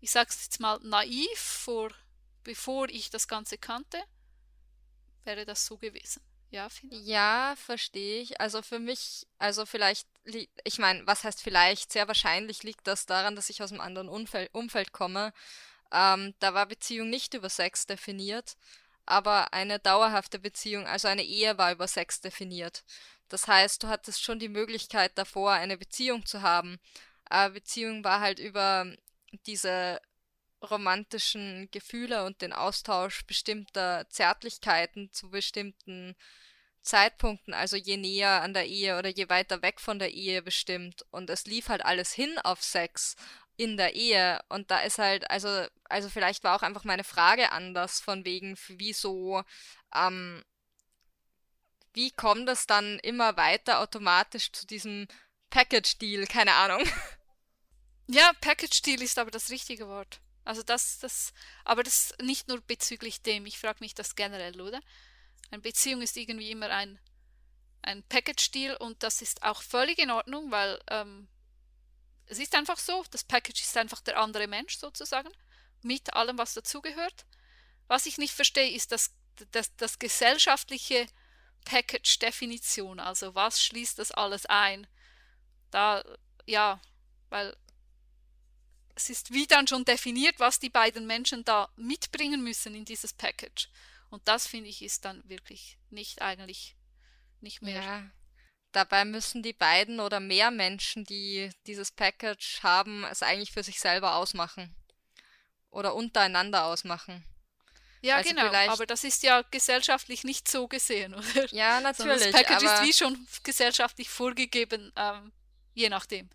ich 0.02 0.10
sage 0.10 0.30
es 0.30 0.42
jetzt 0.42 0.58
mal 0.58 0.80
naiv, 0.82 1.38
vor, 1.38 1.92
bevor 2.42 2.88
ich 2.88 3.10
das 3.10 3.28
Ganze 3.28 3.56
kannte, 3.56 4.02
wäre 5.22 5.46
das 5.46 5.64
so 5.64 5.78
gewesen. 5.78 6.20
Ja, 6.52 6.68
ja 6.90 7.54
verstehe 7.56 8.20
ich. 8.20 8.40
Also 8.40 8.60
für 8.62 8.78
mich, 8.78 9.26
also 9.38 9.64
vielleicht, 9.64 10.06
ich 10.64 10.78
meine, 10.78 11.06
was 11.06 11.24
heißt 11.24 11.42
vielleicht? 11.42 11.90
Sehr 11.90 12.08
wahrscheinlich 12.08 12.62
liegt 12.62 12.86
das 12.86 13.06
daran, 13.06 13.34
dass 13.36 13.48
ich 13.48 13.62
aus 13.62 13.72
einem 13.72 13.80
anderen 13.80 14.08
Umfeld, 14.10 14.50
Umfeld 14.52 14.92
komme. 14.92 15.32
Ähm, 15.92 16.34
da 16.40 16.54
war 16.54 16.66
Beziehung 16.66 17.08
nicht 17.10 17.32
über 17.34 17.48
Sex 17.48 17.86
definiert, 17.86 18.56
aber 19.06 19.54
eine 19.54 19.78
dauerhafte 19.78 20.38
Beziehung, 20.38 20.86
also 20.86 21.08
eine 21.08 21.24
Ehe 21.24 21.56
war 21.58 21.72
über 21.72 21.88
Sex 21.88 22.20
definiert. 22.20 22.84
Das 23.30 23.48
heißt, 23.48 23.82
du 23.82 23.88
hattest 23.88 24.22
schon 24.22 24.38
die 24.38 24.48
Möglichkeit 24.50 25.12
davor, 25.16 25.52
eine 25.52 25.78
Beziehung 25.78 26.26
zu 26.26 26.42
haben. 26.42 26.78
Aber 27.26 27.54
Beziehung 27.54 28.04
war 28.04 28.20
halt 28.20 28.38
über 28.38 28.86
diese 29.46 30.00
romantischen 30.62 31.68
Gefühle 31.70 32.24
und 32.24 32.42
den 32.42 32.52
Austausch 32.52 33.24
bestimmter 33.26 34.06
Zärtlichkeiten 34.10 35.10
zu 35.12 35.30
bestimmten 35.30 36.14
Zeitpunkten, 36.82 37.54
also 37.54 37.76
je 37.76 37.96
näher 37.96 38.42
an 38.42 38.54
der 38.54 38.66
Ehe 38.66 38.98
oder 38.98 39.08
je 39.08 39.28
weiter 39.28 39.62
weg 39.62 39.80
von 39.80 39.98
der 39.98 40.12
Ehe 40.12 40.42
bestimmt. 40.42 41.04
Und 41.10 41.30
es 41.30 41.46
lief 41.46 41.68
halt 41.68 41.84
alles 41.84 42.12
hin 42.12 42.38
auf 42.44 42.62
Sex 42.62 43.16
in 43.56 43.76
der 43.76 43.94
Ehe. 43.94 44.40
Und 44.48 44.70
da 44.70 44.80
ist 44.80 44.98
halt, 44.98 45.30
also, 45.30 45.66
also 45.84 46.08
vielleicht 46.08 46.44
war 46.44 46.56
auch 46.56 46.62
einfach 46.62 46.84
meine 46.84 47.04
Frage 47.04 47.52
anders, 47.52 48.00
von 48.00 48.24
wegen, 48.24 48.56
wieso, 48.68 49.42
ähm, 49.94 50.44
wie 51.94 52.10
kommt 52.10 52.48
es 52.48 52.66
dann 52.66 52.98
immer 53.00 53.36
weiter 53.36 53.80
automatisch 53.80 54.50
zu 54.52 54.66
diesem 54.66 55.06
Package-Deal? 55.50 56.26
Keine 56.26 56.54
Ahnung. 56.54 56.82
Ja, 58.08 58.32
Package-Deal 58.40 59.00
ist 59.00 59.18
aber 59.18 59.30
das 59.30 59.48
richtige 59.50 59.86
Wort. 59.88 60.20
Also 60.44 60.62
das, 60.62 60.98
das, 60.98 61.32
aber 61.64 61.82
das 61.82 62.12
nicht 62.20 62.48
nur 62.48 62.60
bezüglich 62.60 63.22
dem, 63.22 63.46
ich 63.46 63.58
frage 63.58 63.78
mich 63.80 63.94
das 63.94 64.16
generell, 64.16 64.60
oder? 64.60 64.80
Eine 65.52 65.60
Beziehung 65.60 66.00
ist 66.00 66.16
irgendwie 66.16 66.50
immer 66.50 66.70
ein, 66.70 66.98
ein 67.82 68.02
Package-Deal 68.04 68.74
und 68.76 69.02
das 69.02 69.20
ist 69.20 69.42
auch 69.42 69.60
völlig 69.60 69.98
in 69.98 70.10
Ordnung, 70.10 70.50
weil 70.50 70.80
ähm, 70.88 71.28
es 72.24 72.38
ist 72.38 72.54
einfach 72.54 72.78
so, 72.78 73.04
das 73.10 73.22
Package 73.22 73.60
ist 73.60 73.76
einfach 73.76 74.00
der 74.00 74.18
andere 74.18 74.46
Mensch 74.48 74.78
sozusagen, 74.78 75.28
mit 75.82 76.14
allem, 76.14 76.38
was 76.38 76.54
dazugehört. 76.54 77.26
Was 77.86 78.06
ich 78.06 78.16
nicht 78.16 78.32
verstehe, 78.32 78.70
ist 78.70 78.92
das, 78.92 79.12
das, 79.50 79.76
das 79.76 79.98
gesellschaftliche 79.98 81.06
Package-Definition, 81.66 82.98
also 82.98 83.34
was 83.34 83.62
schließt 83.62 83.98
das 83.98 84.10
alles 84.10 84.46
ein? 84.46 84.86
Da, 85.70 86.02
ja, 86.46 86.80
weil 87.28 87.54
es 88.94 89.10
ist 89.10 89.34
wie 89.34 89.46
dann 89.46 89.68
schon 89.68 89.84
definiert, 89.84 90.40
was 90.40 90.58
die 90.58 90.70
beiden 90.70 91.06
Menschen 91.06 91.44
da 91.44 91.68
mitbringen 91.76 92.42
müssen 92.42 92.74
in 92.74 92.86
dieses 92.86 93.12
Package. 93.12 93.68
Und 94.12 94.28
das 94.28 94.46
finde 94.46 94.68
ich 94.68 94.82
ist 94.82 95.04
dann 95.04 95.26
wirklich 95.28 95.78
nicht 95.90 96.22
eigentlich 96.22 96.76
nicht 97.40 97.62
mehr. 97.62 97.82
Ja. 97.82 98.10
Dabei 98.70 99.04
müssen 99.04 99.42
die 99.42 99.52
beiden 99.52 100.00
oder 100.00 100.20
mehr 100.20 100.50
Menschen, 100.50 101.04
die 101.04 101.50
dieses 101.66 101.90
Package 101.90 102.62
haben, 102.62 103.04
es 103.04 103.22
eigentlich 103.22 103.52
für 103.52 103.62
sich 103.62 103.80
selber 103.80 104.16
ausmachen. 104.16 104.74
Oder 105.70 105.94
untereinander 105.94 106.66
ausmachen. 106.66 107.24
Ja, 108.02 108.16
also 108.16 108.30
genau, 108.30 108.52
aber 108.52 108.86
das 108.86 109.04
ist 109.04 109.22
ja 109.22 109.42
gesellschaftlich 109.50 110.24
nicht 110.24 110.48
so 110.48 110.68
gesehen, 110.68 111.14
oder? 111.14 111.52
Ja, 111.52 111.80
natürlich. 111.80 112.20
Sondern 112.20 112.32
das 112.32 112.42
Package 112.42 112.64
ist 112.64 112.82
wie 112.82 112.92
schon 112.92 113.26
gesellschaftlich 113.42 114.08
vorgegeben, 114.08 114.92
ähm, 114.96 115.32
je 115.74 115.88
nachdem. 115.88 116.28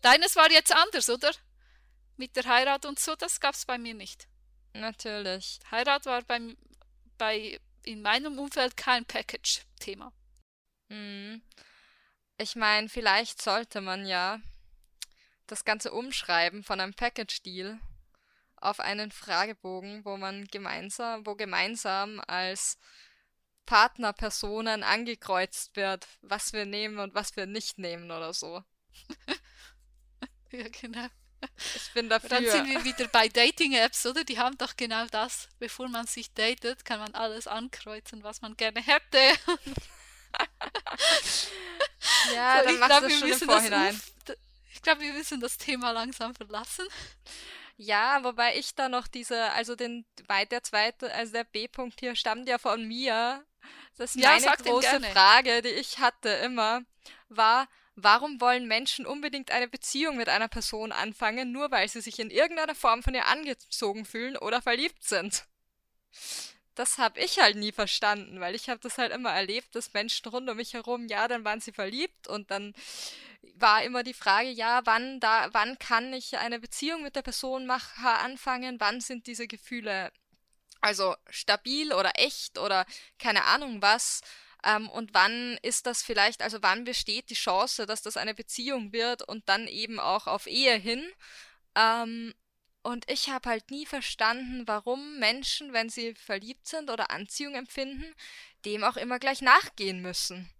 Deines 0.00 0.36
war 0.36 0.50
jetzt 0.50 0.74
anders, 0.74 1.08
oder? 1.08 1.32
mit 2.16 2.36
der 2.36 2.44
Heirat 2.44 2.86
und 2.86 2.98
so, 2.98 3.16
das 3.16 3.40
gab 3.40 3.54
es 3.54 3.64
bei 3.64 3.78
mir 3.78 3.94
nicht. 3.94 4.28
Natürlich. 4.74 5.58
Heirat 5.70 6.06
war 6.06 6.22
beim, 6.22 6.56
bei, 7.22 7.60
in 7.84 8.02
meinem 8.02 8.36
Umfeld 8.36 8.76
kein 8.76 9.04
Package-Thema. 9.04 10.12
Hm. 10.90 11.40
Ich 12.36 12.56
meine, 12.56 12.88
vielleicht 12.88 13.40
sollte 13.40 13.80
man 13.80 14.06
ja 14.06 14.40
das 15.46 15.64
Ganze 15.64 15.92
umschreiben 15.92 16.64
von 16.64 16.80
einem 16.80 16.94
Package-Deal 16.94 17.78
auf 18.56 18.80
einen 18.80 19.12
Fragebogen, 19.12 20.04
wo 20.04 20.16
man 20.16 20.46
gemeinsam, 20.46 21.24
wo 21.24 21.36
gemeinsam 21.36 22.20
als 22.26 22.76
Partnerpersonen 23.66 24.82
angekreuzt 24.82 25.76
wird, 25.76 26.08
was 26.22 26.52
wir 26.52 26.66
nehmen 26.66 26.98
und 26.98 27.14
was 27.14 27.36
wir 27.36 27.46
nicht 27.46 27.78
nehmen 27.78 28.10
oder 28.10 28.34
so. 28.34 28.64
ja, 30.50 30.68
genau. 30.70 31.06
Ich 31.74 31.92
bin 31.92 32.08
dafür. 32.08 32.28
Dann 32.28 32.46
sind 32.46 32.68
wir 32.68 32.84
wieder 32.84 33.08
bei 33.08 33.28
Dating-Apps, 33.28 34.06
oder? 34.06 34.24
Die 34.24 34.38
haben 34.38 34.56
doch 34.58 34.76
genau 34.76 35.06
das. 35.06 35.48
Bevor 35.58 35.88
man 35.88 36.06
sich 36.06 36.32
datet, 36.32 36.84
kann 36.84 37.00
man 37.00 37.14
alles 37.14 37.46
ankreuzen, 37.46 38.22
was 38.22 38.42
man 38.42 38.56
gerne 38.56 38.80
hätte. 38.80 39.18
ja, 42.34 42.62
so, 42.66 42.78
dann 42.78 43.02
du 43.02 43.06
es 43.08 43.18
schon 43.18 43.28
im 43.28 43.38
Vorhinein. 43.38 44.00
ich 44.72 44.82
glaube, 44.82 45.00
wir 45.02 45.12
müssen 45.12 45.40
das 45.40 45.58
Thema 45.58 45.90
langsam 45.92 46.34
verlassen. 46.34 46.86
Ja, 47.76 48.22
wobei 48.22 48.56
ich 48.56 48.74
da 48.74 48.88
noch 48.88 49.08
diese, 49.08 49.50
also 49.52 49.74
den, 49.74 50.04
der 50.50 50.62
zweite, 50.62 51.12
also 51.12 51.32
der 51.32 51.44
B-Punkt 51.44 52.00
hier 52.00 52.14
stammt 52.14 52.48
ja 52.48 52.58
von 52.58 52.86
mir. 52.86 53.44
Das 53.96 54.14
ist 54.14 54.22
ja, 54.22 54.30
meine 54.30 54.56
große 54.56 55.00
Frage, 55.12 55.62
die 55.62 55.68
ich 55.68 55.98
hatte 55.98 56.28
immer, 56.28 56.82
war, 57.28 57.68
Warum 57.94 58.40
wollen 58.40 58.66
Menschen 58.66 59.06
unbedingt 59.06 59.50
eine 59.50 59.68
Beziehung 59.68 60.16
mit 60.16 60.28
einer 60.28 60.48
Person 60.48 60.92
anfangen, 60.92 61.52
nur 61.52 61.70
weil 61.70 61.88
sie 61.88 62.00
sich 62.00 62.18
in 62.18 62.30
irgendeiner 62.30 62.74
Form 62.74 63.02
von 63.02 63.14
ihr 63.14 63.26
angezogen 63.26 64.04
fühlen 64.04 64.36
oder 64.36 64.62
verliebt 64.62 65.04
sind? 65.04 65.44
Das 66.74 66.96
habe 66.96 67.20
ich 67.20 67.38
halt 67.38 67.56
nie 67.56 67.72
verstanden, 67.72 68.40
weil 68.40 68.54
ich 68.54 68.70
habe 68.70 68.80
das 68.80 68.96
halt 68.96 69.12
immer 69.12 69.30
erlebt, 69.30 69.74
dass 69.74 69.92
Menschen 69.92 70.26
rund 70.30 70.48
um 70.48 70.56
mich 70.56 70.72
herum, 70.72 71.06
ja, 71.06 71.28
dann 71.28 71.44
waren 71.44 71.60
sie 71.60 71.72
verliebt 71.72 72.28
und 72.28 72.50
dann 72.50 72.74
war 73.56 73.82
immer 73.82 74.02
die 74.02 74.14
Frage, 74.14 74.48
ja, 74.48 74.80
wann 74.84 75.20
da, 75.20 75.48
wann 75.52 75.78
kann 75.78 76.14
ich 76.14 76.38
eine 76.38 76.60
Beziehung 76.60 77.02
mit 77.02 77.14
der 77.14 77.22
Person 77.22 77.66
mach, 77.66 77.98
anfangen, 77.98 78.80
wann 78.80 79.02
sind 79.02 79.26
diese 79.26 79.46
Gefühle 79.46 80.10
also 80.82 81.14
stabil 81.30 81.92
oder 81.92 82.12
echt 82.16 82.58
oder 82.58 82.84
keine 83.18 83.44
Ahnung 83.44 83.80
was. 83.80 84.20
Ähm, 84.64 84.88
und 84.88 85.14
wann 85.14 85.58
ist 85.62 85.86
das 85.86 86.02
vielleicht, 86.02 86.42
also 86.42 86.58
wann 86.62 86.84
besteht 86.84 87.30
die 87.30 87.34
Chance, 87.34 87.86
dass 87.86 88.02
das 88.02 88.16
eine 88.16 88.34
Beziehung 88.34 88.92
wird 88.92 89.22
und 89.22 89.48
dann 89.48 89.66
eben 89.66 89.98
auch 89.98 90.26
auf 90.26 90.46
Ehe 90.46 90.76
hin? 90.76 91.04
Ähm, 91.74 92.34
und 92.82 93.08
ich 93.10 93.30
habe 93.30 93.48
halt 93.48 93.70
nie 93.70 93.86
verstanden, 93.86 94.66
warum 94.66 95.18
Menschen, 95.18 95.72
wenn 95.72 95.88
sie 95.88 96.14
verliebt 96.14 96.66
sind 96.66 96.90
oder 96.90 97.10
Anziehung 97.10 97.54
empfinden, 97.54 98.12
dem 98.64 98.82
auch 98.84 98.96
immer 98.96 99.18
gleich 99.18 99.40
nachgehen 99.40 100.02
müssen. 100.02 100.50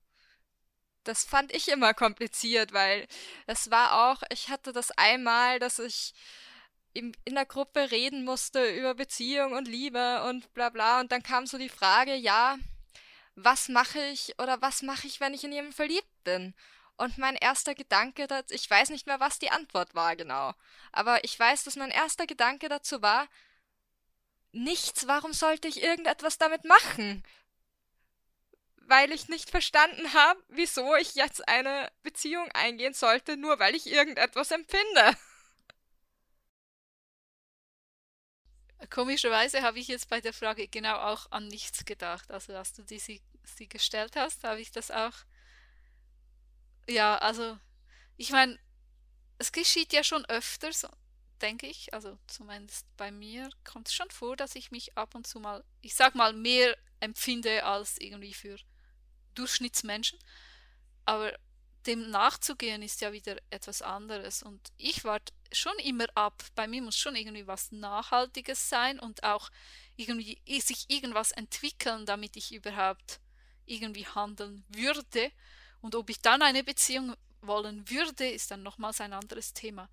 Das 1.04 1.24
fand 1.24 1.52
ich 1.52 1.68
immer 1.68 1.94
kompliziert, 1.94 2.72
weil 2.72 3.08
es 3.46 3.70
war 3.72 4.10
auch, 4.10 4.22
ich 4.30 4.48
hatte 4.50 4.72
das 4.72 4.92
einmal, 4.92 5.58
dass 5.58 5.80
ich 5.80 6.14
in, 6.92 7.16
in 7.24 7.34
der 7.34 7.46
Gruppe 7.46 7.90
reden 7.90 8.24
musste 8.24 8.64
über 8.70 8.94
Beziehung 8.94 9.52
und 9.52 9.66
Liebe 9.66 10.22
und 10.24 10.52
bla 10.54 10.68
bla. 10.70 11.00
Und 11.00 11.10
dann 11.10 11.24
kam 11.24 11.46
so 11.46 11.58
die 11.58 11.68
Frage, 11.68 12.14
ja, 12.14 12.56
was 13.34 13.68
mache 13.68 14.02
ich 14.06 14.38
oder 14.38 14.60
was 14.60 14.82
mache 14.82 15.06
ich, 15.06 15.20
wenn 15.20 15.34
ich 15.34 15.44
in 15.44 15.52
jemanden 15.52 15.74
verliebt 15.74 16.24
bin? 16.24 16.54
Und 16.96 17.18
mein 17.18 17.36
erster 17.36 17.74
Gedanke, 17.74 18.28
ich 18.50 18.68
weiß 18.68 18.90
nicht 18.90 19.06
mehr, 19.06 19.18
was 19.18 19.38
die 19.38 19.50
Antwort 19.50 19.94
war 19.94 20.14
genau, 20.14 20.52
aber 20.92 21.24
ich 21.24 21.38
weiß, 21.38 21.64
dass 21.64 21.76
mein 21.76 21.90
erster 21.90 22.26
Gedanke 22.26 22.68
dazu 22.68 23.02
war, 23.02 23.28
nichts, 24.52 25.06
warum 25.06 25.32
sollte 25.32 25.68
ich 25.68 25.82
irgendetwas 25.82 26.38
damit 26.38 26.64
machen? 26.64 27.24
Weil 28.76 29.10
ich 29.12 29.28
nicht 29.28 29.50
verstanden 29.50 30.12
habe, 30.12 30.42
wieso 30.48 30.94
ich 30.96 31.14
jetzt 31.14 31.48
eine 31.48 31.90
Beziehung 32.02 32.50
eingehen 32.52 32.94
sollte, 32.94 33.36
nur 33.36 33.58
weil 33.58 33.74
ich 33.74 33.86
irgendetwas 33.86 34.50
empfinde. 34.50 35.16
Komischerweise 38.90 39.62
habe 39.62 39.78
ich 39.78 39.88
jetzt 39.88 40.08
bei 40.08 40.20
der 40.20 40.32
Frage 40.32 40.68
genau 40.68 40.96
auch 40.96 41.30
an 41.30 41.48
nichts 41.48 41.84
gedacht. 41.84 42.30
Also 42.30 42.54
als 42.54 42.72
du 42.72 42.82
die, 42.82 42.98
sie, 42.98 43.20
sie 43.44 43.68
gestellt 43.68 44.16
hast, 44.16 44.44
habe 44.44 44.60
ich 44.60 44.70
das 44.72 44.90
auch. 44.90 45.14
Ja, 46.88 47.18
also 47.18 47.58
ich 48.16 48.30
meine, 48.30 48.58
es 49.38 49.52
geschieht 49.52 49.92
ja 49.92 50.04
schon 50.04 50.24
öfters, 50.26 50.86
denke 51.40 51.66
ich. 51.66 51.92
Also 51.94 52.18
zumindest 52.26 52.86
bei 52.96 53.10
mir 53.10 53.50
kommt 53.64 53.88
es 53.88 53.94
schon 53.94 54.10
vor, 54.10 54.36
dass 54.36 54.56
ich 54.56 54.70
mich 54.70 54.96
ab 54.96 55.14
und 55.14 55.26
zu 55.26 55.40
mal, 55.40 55.64
ich 55.80 55.94
sag 55.94 56.14
mal, 56.14 56.32
mehr 56.32 56.76
empfinde 57.00 57.64
als 57.64 57.98
irgendwie 57.98 58.34
für 58.34 58.56
Durchschnittsmenschen. 59.34 60.18
Aber 61.04 61.36
dem 61.86 62.10
nachzugehen 62.10 62.82
ist 62.82 63.00
ja 63.00 63.12
wieder 63.12 63.36
etwas 63.50 63.82
anderes. 63.82 64.42
Und 64.42 64.72
ich 64.76 65.04
warte 65.04 65.32
schon 65.52 65.78
immer 65.78 66.06
ab. 66.14 66.42
Bei 66.54 66.66
mir 66.66 66.82
muss 66.82 66.96
schon 66.96 67.16
irgendwie 67.16 67.46
was 67.46 67.72
Nachhaltiges 67.72 68.68
sein 68.68 68.98
und 68.98 69.24
auch 69.24 69.50
irgendwie 69.96 70.40
sich 70.60 70.88
irgendwas 70.88 71.32
entwickeln, 71.32 72.06
damit 72.06 72.36
ich 72.36 72.52
überhaupt 72.52 73.20
irgendwie 73.66 74.06
handeln 74.06 74.64
würde. 74.68 75.30
Und 75.80 75.94
ob 75.94 76.10
ich 76.10 76.20
dann 76.20 76.42
eine 76.42 76.64
Beziehung 76.64 77.14
wollen 77.40 77.88
würde, 77.88 78.28
ist 78.28 78.50
dann 78.50 78.62
nochmals 78.62 79.00
ein 79.00 79.12
anderes 79.12 79.52
Thema. 79.52 79.88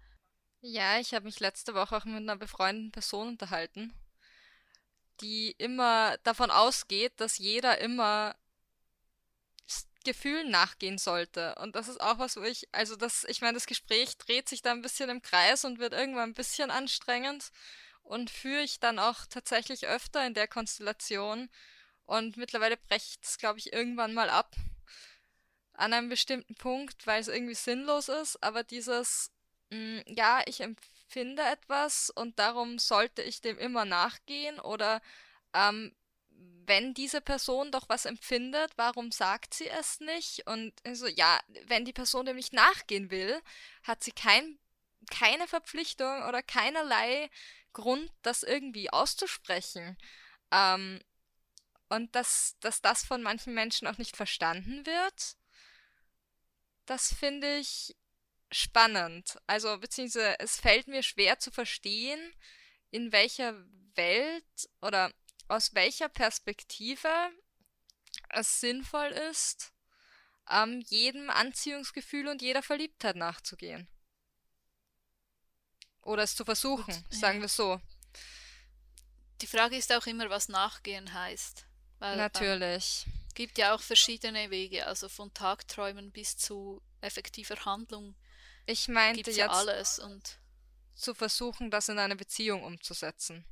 Ja, 0.62 1.00
ich 1.00 1.14
habe 1.14 1.26
mich 1.26 1.40
letzte 1.40 1.74
Woche 1.74 1.96
auch 1.98 2.06
mit 2.06 2.18
einer 2.18 2.36
befreundeten 2.36 2.92
Person 2.92 3.30
unterhalten, 3.30 3.94
die 5.22 5.52
immer 5.58 6.18
davon 6.20 6.52
ausgeht, 6.52 7.14
dass 7.18 7.38
jeder 7.38 7.80
immer 7.80 8.36
Gefühlen 10.10 10.50
nachgehen 10.50 10.98
sollte. 10.98 11.54
Und 11.62 11.76
das 11.76 11.88
ist 11.88 12.02
auch 12.02 12.18
was, 12.18 12.36
wo 12.36 12.42
ich, 12.42 12.68
also 12.72 12.96
das, 12.96 13.26
ich 13.26 13.42
meine, 13.42 13.54
das 13.54 13.68
Gespräch 13.68 14.18
dreht 14.18 14.50
sich 14.50 14.64
da 14.64 14.72
ein 14.72 14.82
bisschen 14.82 15.08
im 15.08 15.22
Kreis 15.22 15.66
und 15.66 15.78
wird 15.78 15.94
irgendwann 15.94 16.32
ein 16.32 16.34
bisschen 16.34 16.72
anstrengend 16.72 17.52
und 18.02 18.32
führe 18.32 18.64
ich 18.64 18.80
dann 18.80 18.98
auch 18.98 19.28
tatsächlich 19.30 19.86
öfter 19.86 20.26
in 20.26 20.34
der 20.34 20.48
Konstellation. 20.48 21.48
Und 22.08 22.38
mittlerweile 22.38 22.76
brecht 22.76 23.24
es, 23.24 23.38
glaube 23.38 23.60
ich, 23.60 23.72
irgendwann 23.72 24.16
mal 24.16 24.32
ab. 24.32 24.56
An 25.74 25.94
einem 25.94 26.10
bestimmten 26.10 26.56
Punkt, 26.56 27.06
weil 27.06 27.22
es 27.22 27.28
irgendwie 27.28 27.54
sinnlos 27.54 28.10
ist, 28.10 28.42
aber 28.42 28.64
dieses, 28.64 29.30
mh, 29.70 29.78
mm, 29.78 30.04
ja, 30.08 30.42
ich 30.48 30.62
empfinde 30.62 31.44
etwas 31.44 32.10
und 32.10 32.40
darum 32.40 32.80
sollte 32.80 33.22
ich 33.22 33.42
dem 33.42 33.60
immer 33.60 33.86
nachgehen 33.86 34.60
oder 34.60 35.04
ähm, 35.54 35.96
wenn 36.66 36.94
diese 36.94 37.20
Person 37.20 37.72
doch 37.72 37.90
was 37.90 38.06
empfindet, 38.06 38.72
warum 38.76 39.12
sagt 39.12 39.54
sie 39.56 39.68
es 39.68 40.00
nicht? 40.00 40.46
Und 40.48 40.74
so, 40.94 41.08
ja, 41.08 41.40
wenn 41.66 41.84
die 41.84 41.94
Person 41.94 42.26
dem 42.26 42.36
nicht 42.36 42.54
nachgehen 42.54 43.10
will, 43.10 43.42
hat 43.84 44.04
sie 44.04 44.12
kein, 44.12 44.60
keine 45.10 45.48
Verpflichtung 45.48 46.24
oder 46.28 46.44
keinerlei 46.44 47.30
Grund, 47.74 48.12
das 48.22 48.44
irgendwie 48.44 48.92
auszusprechen. 48.92 49.98
Ähm, 50.52 51.02
und 51.90 52.16
dass, 52.16 52.56
dass 52.60 52.82
das 52.82 53.04
von 53.04 53.24
manchen 53.24 53.54
Menschen 53.54 53.88
auch 53.88 53.98
nicht 53.98 54.16
verstanden 54.16 54.86
wird, 54.86 55.38
das 56.86 57.14
finde 57.14 57.58
ich 57.58 57.96
spannend. 58.52 59.40
Also, 59.48 59.78
beziehungsweise 59.80 60.40
es 60.40 60.60
fällt 60.60 60.88
mir 60.88 61.04
schwer 61.04 61.40
zu 61.40 61.52
verstehen, 61.52 62.20
in 62.92 63.12
welcher 63.12 63.56
Welt 63.96 64.70
oder 64.82 65.12
aus 65.50 65.74
welcher 65.74 66.10
Perspektive 66.10 67.10
es 68.30 68.60
sinnvoll 68.60 69.08
ist, 69.08 69.74
ähm, 70.50 70.82
jedem 70.88 71.30
Anziehungsgefühl 71.30 72.28
und 72.28 72.42
jeder 72.42 72.64
Verliebtheit 72.64 73.16
nachzugehen. 73.16 73.88
Oder 76.02 76.24
es 76.24 76.36
zu 76.36 76.46
versuchen, 76.46 76.94
Gut, 76.94 77.14
sagen 77.14 77.38
ja. 77.38 77.42
wir 77.42 77.50
so. 77.50 77.82
Die 79.42 79.48
Frage 79.48 79.78
ist 79.78 79.94
auch 79.94 80.06
immer, 80.06 80.30
was 80.30 80.50
nachgehen 80.50 81.14
heißt. 81.14 81.66
Weil, 82.00 82.14
ähm, 82.14 82.18
Natürlich. 82.20 83.06
Ähm, 83.08 83.14
gibt 83.36 83.58
ja 83.58 83.74
auch 83.74 83.82
verschiedene 83.82 84.50
Wege, 84.50 84.86
also 84.86 85.08
von 85.08 85.34
Tagträumen 85.34 86.12
bis 86.12 86.38
zu 86.38 86.82
effektiver 87.02 87.64
Handlung. 87.66 88.16
Ich 88.66 88.88
meinte 88.88 89.32
jetzt 89.32 89.38
ja 89.38 89.50
alles 89.50 90.00
und 90.00 90.40
zu 90.96 91.14
versuchen, 91.14 91.72
das 91.72 91.88
in 91.90 92.00
eine 92.00 92.16
Beziehung 92.16 92.64
umzusetzen. 92.64 93.46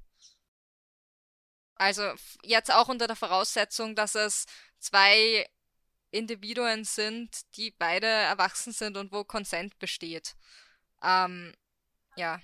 Also 1.77 2.13
jetzt 2.43 2.71
auch 2.71 2.89
unter 2.89 3.07
der 3.07 3.15
Voraussetzung, 3.15 3.95
dass 3.95 4.15
es 4.15 4.45
zwei 4.79 5.47
Individuen 6.11 6.83
sind, 6.83 7.41
die 7.55 7.71
beide 7.71 8.07
erwachsen 8.07 8.73
sind 8.73 8.97
und 8.97 9.11
wo 9.11 9.23
Konsent 9.23 9.79
besteht. 9.79 10.35
Ähm, 11.03 11.53
ja. 12.15 12.39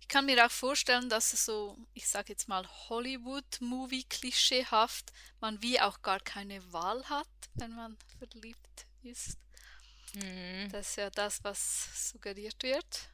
Ich 0.00 0.08
kann 0.08 0.26
mir 0.26 0.44
auch 0.44 0.50
vorstellen, 0.50 1.08
dass 1.08 1.32
es 1.32 1.46
so, 1.46 1.78
ich 1.94 2.06
sage 2.06 2.32
jetzt 2.32 2.46
mal 2.46 2.68
Hollywood-Movie-klischeehaft, 2.88 5.12
man 5.40 5.62
wie 5.62 5.80
auch 5.80 6.02
gar 6.02 6.20
keine 6.20 6.72
Wahl 6.72 7.08
hat, 7.08 7.26
wenn 7.54 7.74
man 7.74 7.96
verliebt 8.18 8.86
ist. 9.02 9.38
Mhm. 10.14 10.68
Das 10.70 10.90
ist 10.90 10.96
ja 10.96 11.08
das, 11.10 11.42
was 11.42 12.10
suggeriert 12.10 12.62
wird. 12.62 13.08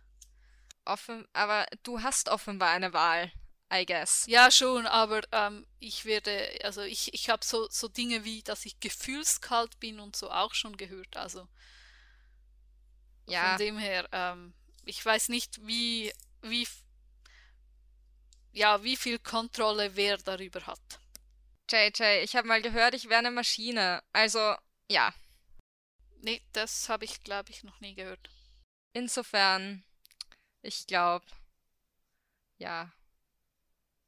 Offen, 0.85 1.27
aber 1.33 1.67
du 1.85 2.03
hast 2.03 2.29
offenbar 2.29 2.71
eine 2.71 2.93
Wahl. 2.93 3.31
I 3.73 3.87
guess. 3.87 4.25
Ja, 4.27 4.51
schon, 4.51 4.87
aber 4.87 5.23
ähm, 5.31 5.65
ich 5.79 6.05
werde, 6.05 6.59
also 6.65 6.83
ich, 6.83 7.15
ich 7.15 7.31
habe 7.31 7.45
so, 7.45 7.69
so 7.71 7.87
Dinge 7.87 8.25
wie, 8.25 8.43
dass 8.43 8.67
ich 8.67 8.81
gefühlskalt 8.81 9.79
bin 9.79 10.01
und 10.01 10.17
so 10.17 10.31
auch 10.31 10.55
schon 10.55 10.77
gehört. 10.77 11.17
Also 11.17 11.47
ja. 13.27 13.51
von 13.51 13.59
dem 13.59 13.79
her, 13.79 14.09
ähm, 14.11 14.55
ich 14.85 15.05
weiß 15.05 15.29
nicht, 15.29 15.65
wie, 15.65 16.13
wie, 16.43 16.67
ja, 18.53 18.83
wie 18.83 18.97
viel 18.97 19.21
Kontrolle 19.21 19.95
wer 19.95 20.19
darüber 20.19 20.67
hat. 20.67 21.01
JJ, 21.71 22.25
ich 22.25 22.35
habe 22.35 22.49
mal 22.49 22.63
gehört, 22.63 22.95
ich 22.95 23.09
wäre 23.09 23.21
eine 23.21 23.31
Maschine. 23.31 24.03
Also, 24.13 24.57
ja. 24.91 25.15
Nee, 26.23 26.43
das 26.53 26.89
habe 26.89 27.05
ich, 27.05 27.23
glaube 27.23 27.51
ich, 27.51 27.63
noch 27.63 27.79
nie 27.81 27.95
gehört. 27.95 28.31
Insofern, 28.93 29.85
ich 30.63 30.89
glaube, 30.89 31.25
ja, 32.59 32.93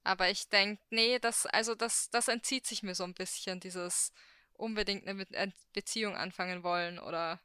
aber 0.04 0.30
ich 0.30 0.48
denke, 0.48 0.82
nee, 0.90 1.18
das, 1.18 1.46
also 1.46 1.74
das, 1.74 2.10
das 2.10 2.28
entzieht 2.28 2.66
sich 2.66 2.82
mir 2.82 2.94
so 2.94 3.04
ein 3.04 3.14
bisschen, 3.14 3.60
dieses 3.60 4.12
unbedingt 4.54 5.06
eine 5.06 5.52
Beziehung 5.72 6.16
anfangen 6.16 6.62
wollen 6.62 6.98
oder 6.98 7.40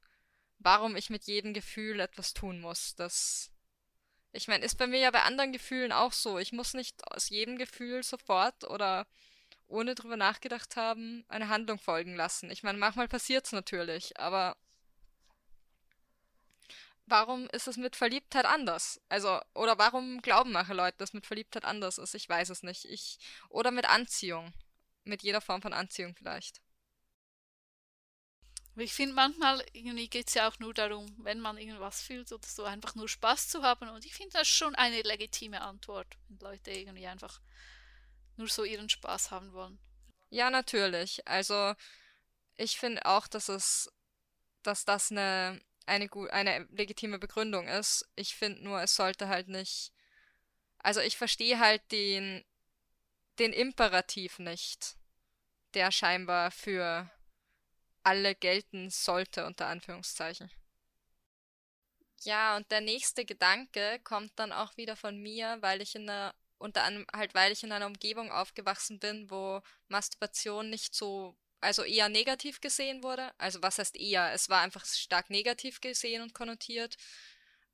warum 0.60 0.95
ich 0.95 1.10
mit 1.10 1.24
jedem 1.26 1.53
Gefühl 1.53 1.99
etwas 1.99 2.34
tun 2.34 2.60
muss. 2.60 2.95
Das, 2.95 3.51
ich 4.32 4.47
meine, 4.47 4.66
ist 4.66 4.78
bei 4.78 4.88
mir 4.88 4.99
ja 4.99 5.12
bei 5.12 5.24
anderen 5.24 5.53
Gefühlen 5.53 5.91
auch 5.91 6.14
so. 6.14 6.38
Ich 6.39 6.51
muss 6.51 6.74
nicht 6.74 7.08
aus 7.12 7.30
jedem 7.30 7.58
Gefühl 7.58 8.03
sofort 8.03 8.64
oder 8.64 9.08
ohne 9.68 9.95
drüber 9.95 10.18
nachgedacht 10.18 10.76
haben, 10.76 11.26
eine 11.28 11.49
Handlung 11.49 11.78
folgen 11.78 12.16
lassen. 12.16 12.49
Ich 12.51 12.64
meine, 12.64 12.78
manchmal 12.78 13.08
passiert's 13.08 13.51
natürlich, 13.51 14.20
aber 14.20 14.55
warum 17.08 17.47
ist 17.49 17.68
es 17.68 17.78
mit 17.78 17.95
Verliebtheit 17.95 18.45
anders? 18.45 19.01
Also, 19.10 19.39
oder 19.53 19.78
warum 19.78 20.22
glauben 20.22 20.51
manche 20.51 20.74
Leute, 20.74 20.97
dass 20.97 21.14
mit 21.14 21.26
Verliebtheit 21.26 21.66
anders 21.66 21.97
ist? 21.97 22.14
Ich 22.14 22.30
weiß 22.30 22.49
es 22.49 22.64
nicht. 22.64 22.86
Ich, 22.86 23.20
oder 23.49 23.72
mit 23.72 23.86
Anziehung. 23.86 24.53
Mit 25.03 25.24
jeder 25.24 25.41
Form 25.41 25.62
von 25.62 25.74
Anziehung 25.74 26.16
vielleicht. 26.16 26.62
Ich 28.76 28.93
finde 28.93 29.16
manchmal, 29.16 29.66
irgendwie 29.74 30.08
geht 30.08 30.28
es 30.28 30.36
ja 30.36 30.47
auch 30.47 30.60
nur 30.60 30.74
darum, 30.74 31.12
wenn 31.24 31.39
man 31.39 31.58
irgendwas 31.58 32.01
fühlt 32.01 32.32
oder 32.32 32.47
so, 32.47 32.64
einfach 32.64 32.93
nur 32.93 33.10
Spaß 33.10 33.47
zu 33.47 33.64
haben. 33.64 33.89
Und 33.89 34.05
ich 34.05 34.14
finde 34.14 34.34
das 34.34 34.47
schon 34.47 34.76
eine 34.76 35.01
legitime 35.01 35.62
Antwort, 35.62 36.08
wenn 36.28 36.38
Leute 36.39 36.72
irgendwie 36.72 37.08
einfach 37.08 37.41
nur 38.36 38.47
so 38.47 38.64
ihren 38.64 38.89
Spaß 38.89 39.32
haben 39.32 39.51
wollen. 39.53 39.80
Ja, 40.30 40.51
natürlich. 40.51 41.28
Also, 41.28 41.74
ich 42.55 42.78
finde 42.78 43.05
auch, 43.05 43.28
dass 43.28 43.49
es, 43.49 43.91
dass 44.62 44.86
das 44.86 45.12
eine, 45.12 45.60
eine, 45.88 46.09
eine 46.31 46.67
legitime 46.71 47.17
Begründung 47.19 47.67
ist. 47.67 48.07
Ich 48.15 48.35
finde 48.35 48.63
nur, 48.63 48.81
es 48.81 48.95
sollte 48.95 49.27
halt 49.27 49.47
nicht. 49.47 49.91
Also 50.79 51.01
ich 51.01 51.17
verstehe 51.17 51.59
halt 51.59 51.81
den, 51.91 52.45
den 53.39 53.53
Imperativ 53.53 54.39
nicht, 54.39 54.97
der 55.73 55.91
scheinbar 55.91 56.51
für 56.51 57.09
alle 58.03 58.35
gelten 58.35 58.89
sollte, 58.89 59.45
unter 59.45 59.67
Anführungszeichen. 59.67 60.51
Ja, 62.21 62.55
und 62.57 62.71
der 62.71 62.81
nächste 62.81 63.25
Gedanke 63.25 63.99
kommt 64.03 64.31
dann 64.38 64.51
auch 64.51 64.75
wieder 64.77 64.95
von 64.95 65.17
mir, 65.21 65.57
weil 65.61 65.81
ich 65.81 65.95
in 65.95 66.09
einer, 66.09 66.33
unter 66.57 66.83
anderem 66.83 67.05
halt, 67.13 67.35
weil 67.35 67.51
ich 67.51 67.63
in 67.63 67.71
einer 67.71 67.85
Umgebung 67.85 68.31
aufgewachsen 68.31 68.99
bin, 68.99 69.29
wo 69.29 69.61
Masturbation 69.88 70.69
nicht 70.69 70.95
so, 70.95 71.38
also 71.62 71.84
eher 71.84 72.10
negativ 72.10 72.62
gesehen 72.62 73.03
wurde. 73.03 73.32
Also 73.38 73.62
was 73.62 73.80
heißt 73.80 73.95
eher? 73.95 74.32
Es 74.34 74.49
war 74.49 74.62
einfach 74.62 74.86
stark 74.86 75.30
negativ 75.30 75.82
gesehen 75.82 76.22
und 76.22 76.34
konnotiert. 76.34 76.97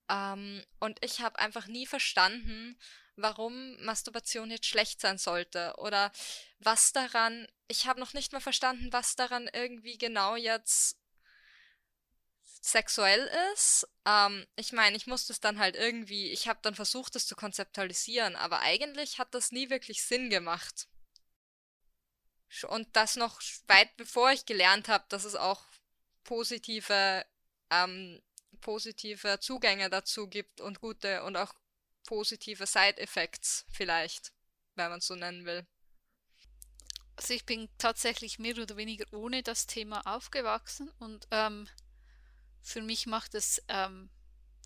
Ähm, 0.10 0.64
und 0.80 1.04
ich 1.04 1.22
habe 1.22 1.40
einfach 1.40 1.68
nie 1.68 1.86
verstanden, 1.86 2.78
warum 3.16 3.82
Masturbation 3.84 4.52
jetzt 4.52 4.66
schlecht 4.66 5.02
sein 5.02 5.18
sollte 5.18 5.74
oder 5.78 6.12
was 6.60 6.92
daran, 6.94 7.48
ich 7.68 7.88
habe 7.88 8.00
noch 8.00 8.14
nicht 8.14 8.34
mal 8.34 8.40
verstanden, 8.40 8.92
was 8.92 9.16
daran 9.16 9.50
irgendwie 9.54 9.98
genau 9.98 10.36
jetzt 10.36 10.98
sexuell 12.62 13.30
ist. 13.54 13.88
Ähm, 14.06 14.46
ich 14.56 14.72
meine, 14.72 14.96
ich 14.96 15.06
musste 15.06 15.34
es 15.34 15.40
dann 15.40 15.60
halt 15.60 15.76
irgendwie, 15.76 16.32
ich 16.32 16.48
habe 16.48 16.60
dann 16.62 16.76
versucht, 16.76 17.16
es 17.16 17.28
zu 17.28 17.36
konzeptualisieren, 17.36 18.36
aber 18.36 18.62
eigentlich 18.62 19.20
hat 19.20 19.34
das 19.34 19.52
nie 19.52 19.70
wirklich 19.70 20.04
Sinn 20.04 20.30
gemacht. 20.30 20.88
Und 22.70 22.88
das 22.96 23.16
noch 23.16 23.42
weit 23.68 23.96
bevor 23.98 24.32
ich 24.32 24.46
gelernt 24.46 24.88
habe, 24.88 25.06
dass 25.10 25.24
es 25.24 25.36
auch 25.36 25.64
positive, 26.24 27.26
ähm, 27.70 28.22
positive 28.62 29.40
Zugänge 29.40 29.90
dazu 29.90 30.28
gibt 30.28 30.62
und 30.62 30.80
gute 30.80 31.24
und 31.24 31.36
auch 31.36 31.54
positive 32.04 32.66
Side-Effects 32.66 33.66
vielleicht, 33.72 34.34
wenn 34.76 34.90
man 34.90 35.00
es 35.00 35.08
so 35.08 35.16
nennen 35.16 35.46
will. 35.46 35.66
Also 37.16 37.34
ich 37.34 37.46
bin 37.46 37.70
tatsächlich 37.78 38.40
mehr 38.40 38.58
oder 38.58 38.76
weniger 38.78 39.06
ohne 39.14 39.44
das 39.44 39.68
Thema 39.68 40.02
aufgewachsen 40.06 40.90
und 41.00 41.28
ähm, 41.32 41.68
für 42.62 42.82
mich 42.82 43.06
macht 43.06 43.36
es 43.36 43.62
ähm, 43.68 44.10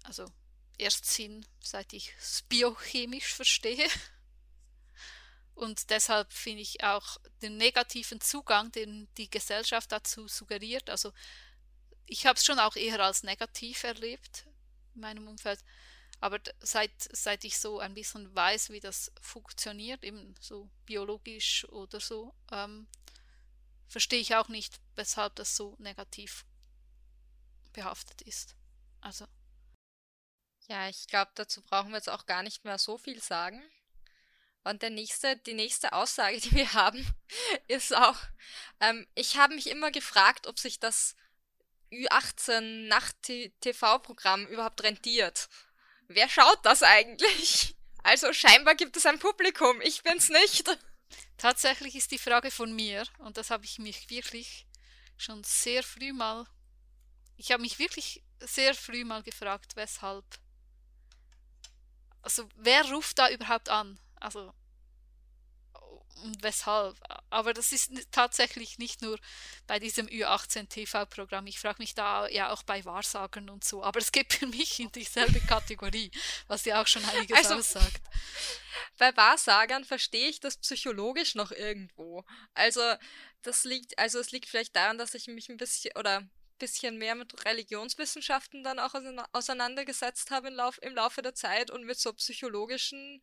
also 0.04 0.26
erst 0.78 1.06
Sinn, 1.06 1.46
seit 1.60 1.92
ich 1.94 2.14
es 2.20 2.44
biochemisch 2.44 3.34
verstehe. 3.34 3.88
Und 5.58 5.90
deshalb 5.90 6.32
finde 6.34 6.62
ich 6.62 6.84
auch 6.84 7.18
den 7.42 7.58
negativen 7.58 8.22
Zugang, 8.22 8.72
den 8.72 9.08
die 9.18 9.28
Gesellschaft 9.28 9.92
dazu 9.92 10.28
suggeriert. 10.28 10.88
Also 10.88 11.12
ich 12.06 12.28
habe 12.28 12.38
es 12.38 12.46
schon 12.46 12.60
auch 12.60 12.76
eher 12.76 13.00
als 13.00 13.24
negativ 13.24 13.84
erlebt 13.84 14.46
in 14.94 15.02
meinem 15.02 15.28
Umfeld. 15.28 15.64
Aber 16.20 16.40
seit, 16.60 16.92
seit 17.12 17.44
ich 17.44 17.58
so 17.58 17.80
ein 17.80 17.96
bisschen 17.96 18.36
weiß, 18.36 18.70
wie 18.70 18.80
das 18.80 19.12
funktioniert, 19.20 20.04
eben 20.04 20.36
so 20.40 20.70
biologisch 20.86 21.68
oder 21.70 22.00
so, 22.00 22.36
ähm, 22.52 22.88
verstehe 23.88 24.22
ich 24.22 24.36
auch 24.36 24.50
nicht, 24.50 24.80
weshalb 24.96 25.38
das 25.38 25.56
so 25.56 25.76
negativ 25.80 26.46
behaftet 27.74 28.22
ist. 28.22 28.56
Also. 29.02 29.26
Ja, 30.68 30.88
ich 30.88 31.08
glaube, 31.08 31.32
dazu 31.34 31.64
brauchen 31.64 31.90
wir 31.90 31.98
jetzt 31.98 32.10
auch 32.10 32.28
gar 32.28 32.44
nicht 32.44 32.64
mehr 32.64 32.78
so 32.78 33.00
viel 33.00 33.24
sagen. 33.24 33.64
Und 34.68 34.82
der 34.82 34.90
nächste, 34.90 35.38
die 35.38 35.54
nächste 35.54 35.94
Aussage, 35.94 36.40
die 36.42 36.52
wir 36.52 36.74
haben, 36.74 37.06
ist 37.68 37.96
auch, 37.96 38.18
ähm, 38.80 39.08
ich 39.16 39.38
habe 39.38 39.56
mich 39.56 39.68
immer 39.68 39.92
gefragt, 39.92 40.48
ob 40.48 40.60
sich 40.60 40.80
das 40.80 41.16
Ü18 41.92 42.88
Nacht-TV-Programm 42.88 44.46
überhaupt 44.48 44.84
rentiert. 44.84 45.48
Wer 46.08 46.30
schaut 46.30 46.60
das 46.66 46.84
eigentlich? 46.84 47.76
Also 48.04 48.32
scheinbar 48.34 48.76
gibt 48.76 48.96
es 48.98 49.06
ein 49.06 49.20
Publikum, 49.20 49.82
ich 49.82 50.04
bin's 50.04 50.30
nicht. 50.30 50.78
Tatsächlich 51.38 51.96
ist 51.96 52.12
die 52.12 52.18
Frage 52.18 52.52
von 52.52 52.74
mir, 52.74 53.04
und 53.20 53.38
das 53.38 53.50
habe 53.50 53.66
ich 53.66 53.80
mich 53.80 54.10
wirklich 54.10 54.68
schon 55.18 55.44
sehr 55.44 55.84
früh 55.84 56.14
mal 56.14 56.46
ich 57.38 57.52
habe 57.52 57.62
mich 57.62 57.80
wirklich 57.80 58.24
sehr 58.40 58.74
früh 58.74 59.06
mal 59.06 59.24
gefragt, 59.24 59.76
weshalb. 59.76 60.26
Also, 62.24 62.50
wer 62.56 62.84
ruft 62.92 63.20
da 63.20 63.30
überhaupt 63.30 63.70
an? 63.70 64.00
Also, 64.20 64.54
weshalb? 66.42 66.96
Aber 67.30 67.54
das 67.54 67.72
ist 67.72 67.92
tatsächlich 68.12 68.78
nicht 68.78 69.02
nur 69.02 69.20
bei 69.68 69.80
diesem 69.80 70.08
Ü18 70.08 70.70
TV-Programm. 70.70 71.48
Ich 71.48 71.60
frage 71.60 71.82
mich 71.82 71.94
da 71.96 72.28
ja 72.28 72.52
auch 72.52 72.64
bei 72.64 72.84
Wahrsagern 72.86 73.50
und 73.50 73.64
so. 73.64 73.84
Aber 73.84 74.00
es 74.00 74.12
geht 74.12 74.34
für 74.34 74.48
mich 74.48 74.80
in 74.80 74.92
dieselbe 74.92 75.40
Kategorie, 75.42 76.12
was 76.48 76.66
ja 76.66 76.82
auch 76.82 76.88
schon 76.88 77.06
einiges 77.06 77.38
also, 77.38 77.56
aussagt. 77.56 78.02
Bei 78.98 79.16
Wahrsagern 79.16 79.86
verstehe 79.86 80.30
ich 80.30 80.40
das 80.40 80.58
psychologisch 80.58 81.36
noch 81.36 81.52
irgendwo. 81.52 82.24
Also, 82.54 82.82
das 83.44 83.64
liegt, 83.64 83.98
also 84.00 84.20
es 84.20 84.32
liegt 84.32 84.50
vielleicht 84.50 84.76
daran, 84.76 84.98
dass 84.98 85.14
ich 85.14 85.28
mich 85.28 85.50
ein 85.50 85.58
bisschen, 85.58 85.96
oder 85.96 86.28
bisschen 86.58 86.98
mehr 86.98 87.16
mit 87.16 87.46
Religionswissenschaften 87.46 88.64
dann 88.64 88.80
auch 88.80 88.96
auseinandergesetzt 89.32 90.32
habe 90.32 90.48
im, 90.48 90.56
Lauf, 90.56 90.80
im 90.82 90.96
Laufe 90.96 91.22
der 91.22 91.36
Zeit 91.36 91.70
und 91.70 91.86
mit 91.86 92.00
so 92.00 92.12
psychologischen 92.14 93.22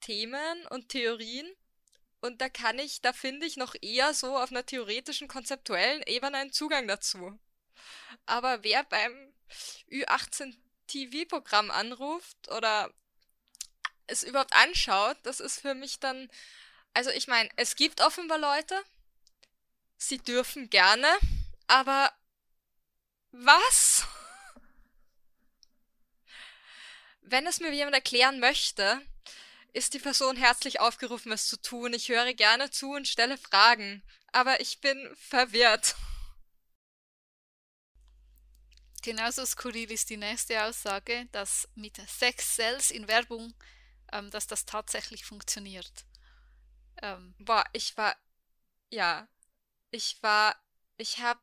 Themen 0.00 0.66
und 0.66 0.88
Theorien. 0.88 1.48
Und 2.20 2.40
da 2.40 2.48
kann 2.48 2.78
ich, 2.78 3.00
da 3.00 3.12
finde 3.12 3.46
ich 3.46 3.56
noch 3.56 3.74
eher 3.80 4.12
so 4.12 4.36
auf 4.36 4.50
einer 4.50 4.66
theoretischen, 4.66 5.28
konzeptuellen 5.28 6.02
Ebene 6.02 6.36
einen 6.36 6.52
Zugang 6.52 6.86
dazu. 6.86 7.38
Aber 8.26 8.62
wer 8.62 8.84
beim 8.84 9.32
Ü18 9.90 10.56
TV-Programm 10.86 11.70
anruft 11.70 12.50
oder 12.50 12.92
es 14.06 14.22
überhaupt 14.22 14.54
anschaut, 14.54 15.16
das 15.22 15.40
ist 15.40 15.60
für 15.60 15.74
mich 15.74 16.00
dann, 16.00 16.30
also 16.92 17.10
ich 17.10 17.28
meine, 17.28 17.48
es 17.56 17.76
gibt 17.76 18.00
offenbar 18.00 18.38
Leute, 18.38 18.82
sie 19.96 20.18
dürfen 20.18 20.68
gerne, 20.68 21.08
aber 21.68 22.12
was? 23.30 24.04
Wenn 27.20 27.46
es 27.46 27.60
mir 27.60 27.72
jemand 27.72 27.94
erklären 27.94 28.40
möchte, 28.40 29.00
ist 29.72 29.94
die 29.94 29.98
Person 29.98 30.36
herzlich 30.36 30.80
aufgerufen, 30.80 31.32
es 31.32 31.46
zu 31.46 31.60
tun. 31.60 31.92
Ich 31.92 32.08
höre 32.08 32.34
gerne 32.34 32.70
zu 32.70 32.90
und 32.92 33.08
stelle 33.08 33.38
Fragen, 33.38 34.02
aber 34.32 34.60
ich 34.60 34.80
bin 34.80 35.14
verwirrt. 35.16 35.96
Genauso 39.02 39.46
skurril 39.46 39.90
ist 39.90 40.10
die 40.10 40.18
nächste 40.18 40.62
Aussage, 40.62 41.26
dass 41.32 41.68
mit 41.74 41.96
Sex 41.96 42.56
Cells 42.56 42.90
in 42.90 43.08
Werbung, 43.08 43.54
ähm, 44.12 44.30
dass 44.30 44.46
das 44.46 44.66
tatsächlich 44.66 45.24
funktioniert. 45.24 46.04
Ähm, 47.00 47.34
Boah, 47.38 47.64
ich 47.72 47.96
war, 47.96 48.14
ja, 48.90 49.26
ich 49.90 50.22
war, 50.22 50.54
ich 50.98 51.18
habe 51.18 51.40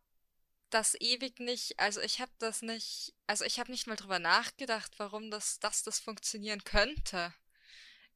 das 0.69 0.95
ewig 0.99 1.39
nicht, 1.39 1.79
also 1.79 2.01
ich 2.01 2.19
habe 2.19 2.31
das 2.37 2.61
nicht, 2.61 3.15
also 3.25 3.43
ich 3.45 3.59
habe 3.59 3.71
nicht 3.71 3.87
mal 3.87 3.95
drüber 3.95 4.19
nachgedacht, 4.19 4.91
warum 4.97 5.31
das, 5.31 5.59
dass 5.59 5.83
das 5.83 5.99
funktionieren 5.99 6.63
könnte. 6.63 7.33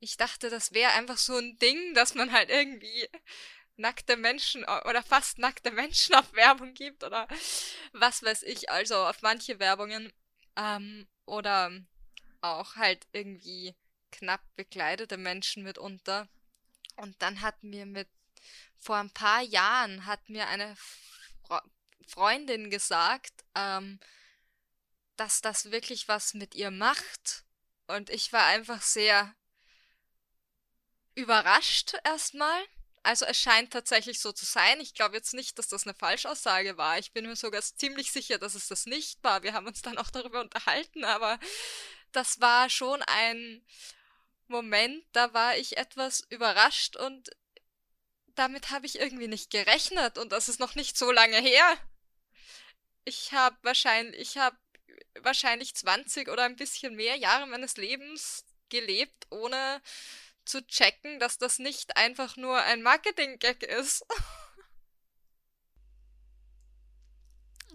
Ich 0.02 0.18
dachte, 0.18 0.50
das 0.50 0.74
wäre 0.74 0.92
einfach 0.94 1.18
so 1.18 1.38
ein 1.38 1.58
Ding, 1.60 1.94
dass 1.94 2.16
man 2.16 2.32
halt 2.32 2.50
irgendwie 2.50 3.08
nackte 3.78 4.18
Menschen 4.18 4.64
oder 4.64 5.04
fast 5.04 5.38
nackte 5.38 5.72
Menschen 5.72 6.16
auf 6.16 6.34
Werbung 6.34 6.74
gibt 6.74 7.04
oder 7.04 7.28
was 7.94 8.24
weiß 8.24 8.44
ich, 8.44 8.70
also 8.70 8.96
auf 8.96 9.22
manche 9.22 9.60
Werbungen 9.60 10.12
ähm, 10.56 11.08
oder 11.26 11.72
auch 12.42 12.76
halt 12.76 13.08
irgendwie 13.14 13.76
knapp 14.12 14.42
bekleidete 14.56 15.18
Menschen 15.18 15.64
mitunter. 15.64 16.28
Und 16.98 17.22
dann 17.22 17.42
hat 17.42 17.64
mir 17.64 17.86
mit 17.86 18.10
vor 18.78 18.98
ein 18.98 19.12
paar 19.12 19.42
Jahren 19.42 20.08
hat 20.08 20.28
mir 20.30 20.48
eine 20.48 20.76
Freundin 22.08 22.72
gesagt, 22.72 23.46
ähm, 23.54 24.00
dass 25.16 25.42
das 25.42 25.70
wirklich 25.72 26.08
was 26.08 26.34
mit 26.34 26.56
ihr 26.56 26.72
macht. 26.72 27.46
Und 27.86 28.10
ich 28.10 28.34
war 28.34 28.46
einfach 28.46 28.82
sehr 28.82 29.36
überrascht 31.22 31.94
erstmal. 32.04 32.62
Also 33.04 33.26
es 33.26 33.38
scheint 33.40 33.74
tatsächlich 33.74 34.20
so 34.20 34.32
zu 34.32 34.46
sein. 34.46 34.80
Ich 34.80 34.94
glaube 34.94 35.16
jetzt 35.16 35.34
nicht, 35.34 35.58
dass 35.58 35.68
das 35.68 35.88
eine 35.88 35.96
Falschaussage 35.96 36.78
war. 36.78 37.00
Ich 37.00 37.14
bin 37.14 37.26
mir 37.26 37.36
sogar 37.36 37.62
ziemlich 37.62 38.12
sicher, 38.12 38.38
dass 38.38 38.54
es 38.54 38.68
das 38.68 38.86
nicht 38.86 39.24
war. 39.24 39.42
Wir 39.42 39.54
haben 39.54 39.66
uns 39.68 39.82
dann 39.82 39.98
auch 39.98 40.12
darüber 40.12 40.42
unterhalten, 40.42 41.04
aber 41.04 41.40
das 42.12 42.42
war 42.42 42.70
schon 42.70 43.02
ein 43.04 43.66
Moment, 44.48 45.04
da 45.14 45.34
war 45.34 45.58
ich 45.58 45.78
etwas 45.78 46.26
überrascht 46.30 46.98
und 46.98 47.32
damit 48.36 48.70
habe 48.70 48.86
ich 48.86 49.00
irgendwie 49.00 49.30
nicht 49.30 49.50
gerechnet 49.50 50.18
und 50.18 50.32
das 50.32 50.50
ist 50.50 50.60
noch 50.60 50.76
nicht 50.76 50.98
so 50.98 51.12
lange 51.12 51.38
her 51.38 51.78
ich 53.06 53.32
habe 53.34 53.58
wahrscheinlich, 53.62 54.20
ich 54.22 54.38
habe 54.38 54.58
wahrscheinlich 55.22 55.76
20 55.76 56.30
oder 56.30 56.44
ein 56.44 56.56
bisschen 56.56 56.96
mehr 56.96 57.16
Jahre 57.18 57.48
meines 57.48 57.78
Lebens 57.78 58.46
gelebt, 58.70 59.28
ohne 59.30 59.82
zu 60.46 60.66
checken, 60.66 61.20
dass 61.20 61.38
das 61.38 61.60
nicht 61.60 61.98
einfach 61.98 62.38
nur 62.38 62.62
ein 62.62 62.82
Marketing-Gag 62.82 63.64
ist. 63.64 64.06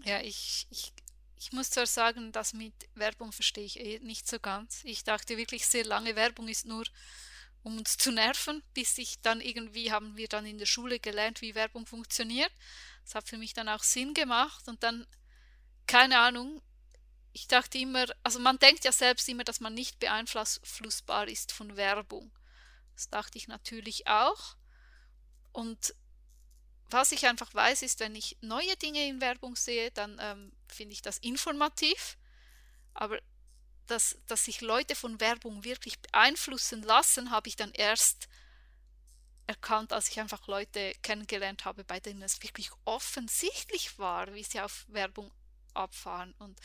Ja, 0.05 0.21
ich, 0.21 0.67
ich, 0.71 0.93
ich 1.37 1.53
muss 1.53 1.71
zwar 1.71 1.87
sagen, 1.87 2.31
das 2.33 2.53
mit 2.53 2.75
Werbung 2.95 3.33
verstehe 3.33 3.64
ich 3.64 3.81
eh 3.81 3.99
nicht 4.01 4.29
so 4.29 4.39
ganz. 4.39 4.81
Ich 4.85 5.03
dachte 5.05 5.37
wirklich 5.37 5.67
sehr 5.67 5.85
lange, 5.85 6.17
Werbung 6.17 6.49
ist 6.49 6.64
nur, 6.64 6.85
um 7.62 7.79
uns 7.79 7.97
zu 7.97 8.12
nerven, 8.12 8.62
bis 8.75 8.99
ich 8.99 9.21
dann 9.23 9.41
irgendwie, 9.41 9.91
haben 9.91 10.17
wir 10.17 10.29
dann 10.29 10.47
in 10.47 10.59
der 10.59 10.67
Schule 10.67 11.01
gelernt, 11.01 11.41
wie 11.41 11.57
Werbung 11.57 11.87
funktioniert. 11.87 12.53
Das 13.05 13.17
hat 13.17 13.29
für 13.29 13.39
mich 13.39 13.53
dann 13.53 13.69
auch 13.69 13.83
Sinn 13.83 14.14
gemacht 14.14 14.69
und 14.69 14.83
dann, 14.83 15.07
keine 15.87 16.19
Ahnung, 16.21 16.62
ich 17.33 17.49
dachte 17.49 17.79
immer, 17.79 18.07
also 18.23 18.39
man 18.39 18.59
denkt 18.59 18.85
ja 18.85 18.93
selbst 18.93 19.29
immer, 19.29 19.45
dass 19.45 19.61
man 19.61 19.75
nicht 19.75 19.99
beeinflussbar 19.99 21.29
ist 21.29 21.53
von 21.53 21.77
Werbung. 21.77 22.31
Das 22.97 23.11
dachte 23.11 23.36
ich 23.36 23.47
natürlich 23.47 24.07
auch. 24.09 24.57
Und 25.53 25.94
was 26.88 27.12
ich 27.12 27.26
einfach 27.26 27.53
weiß, 27.53 27.82
ist, 27.82 28.01
wenn 28.01 28.14
ich 28.14 28.38
neue 28.40 28.74
Dinge 28.76 29.07
in 29.07 29.20
Werbung 29.20 29.55
sehe, 29.55 29.90
dann 29.90 30.18
ähm, 30.20 30.53
finde 30.66 30.94
ich 30.94 31.03
das 31.03 31.18
informativ. 31.18 32.16
Aber 32.94 33.20
dass, 33.86 34.18
dass 34.26 34.47
sich 34.47 34.62
Leute 34.62 34.94
von 34.94 35.20
Werbung 35.20 35.62
wirklich 35.62 36.01
beeinflussen 36.01 36.82
lassen, 36.82 37.30
habe 37.30 37.49
ich 37.49 37.57
dann 37.57 37.72
erst 37.72 38.28
erkannt, 39.47 39.92
als 39.92 40.09
ich 40.09 40.18
einfach 40.18 40.47
Leute 40.47 40.94
kennengelernt 41.03 41.66
habe, 41.66 41.84
bei 41.84 42.01
denen 42.01 42.22
es 42.22 42.42
wirklich 42.42 42.70
offensichtlich 42.86 43.99
war, 43.99 44.32
wie 44.32 44.42
sie 44.42 44.61
auf 44.61 44.86
Werbung 44.88 45.30
abfahren. 45.74 46.34
Und 46.38 46.59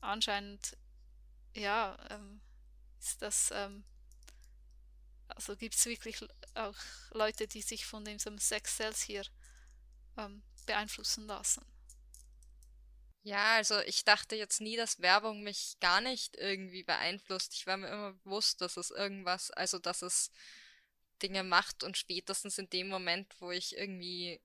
anscheinend, 0.00 0.76
ja, 1.54 1.98
ähm, 2.08 2.40
ist 3.00 3.20
das 3.20 3.50
ähm, 3.52 3.84
also 5.40 5.56
gibt 5.56 5.74
es 5.74 5.86
wirklich 5.86 6.18
auch 6.54 6.76
Leute, 7.12 7.48
die 7.48 7.62
sich 7.62 7.86
von 7.86 8.04
diesem 8.04 8.36
Sex 8.36 8.76
Cells 8.76 9.00
hier 9.00 9.24
ähm, 10.18 10.42
beeinflussen 10.66 11.26
lassen. 11.26 11.64
Ja, 13.22 13.54
also 13.54 13.80
ich 13.80 14.04
dachte 14.04 14.36
jetzt 14.36 14.60
nie, 14.60 14.76
dass 14.76 15.00
Werbung 15.00 15.42
mich 15.42 15.78
gar 15.80 16.02
nicht 16.02 16.36
irgendwie 16.36 16.84
beeinflusst. 16.84 17.54
Ich 17.54 17.66
war 17.66 17.78
mir 17.78 17.88
immer 17.88 18.12
bewusst, 18.12 18.60
dass 18.60 18.76
es 18.76 18.90
irgendwas, 18.90 19.50
also 19.50 19.78
dass 19.78 20.02
es 20.02 20.30
Dinge 21.22 21.42
macht 21.42 21.84
und 21.84 21.96
spätestens 21.96 22.58
in 22.58 22.68
dem 22.68 22.88
Moment, 22.88 23.34
wo 23.40 23.50
ich 23.50 23.78
irgendwie 23.78 24.42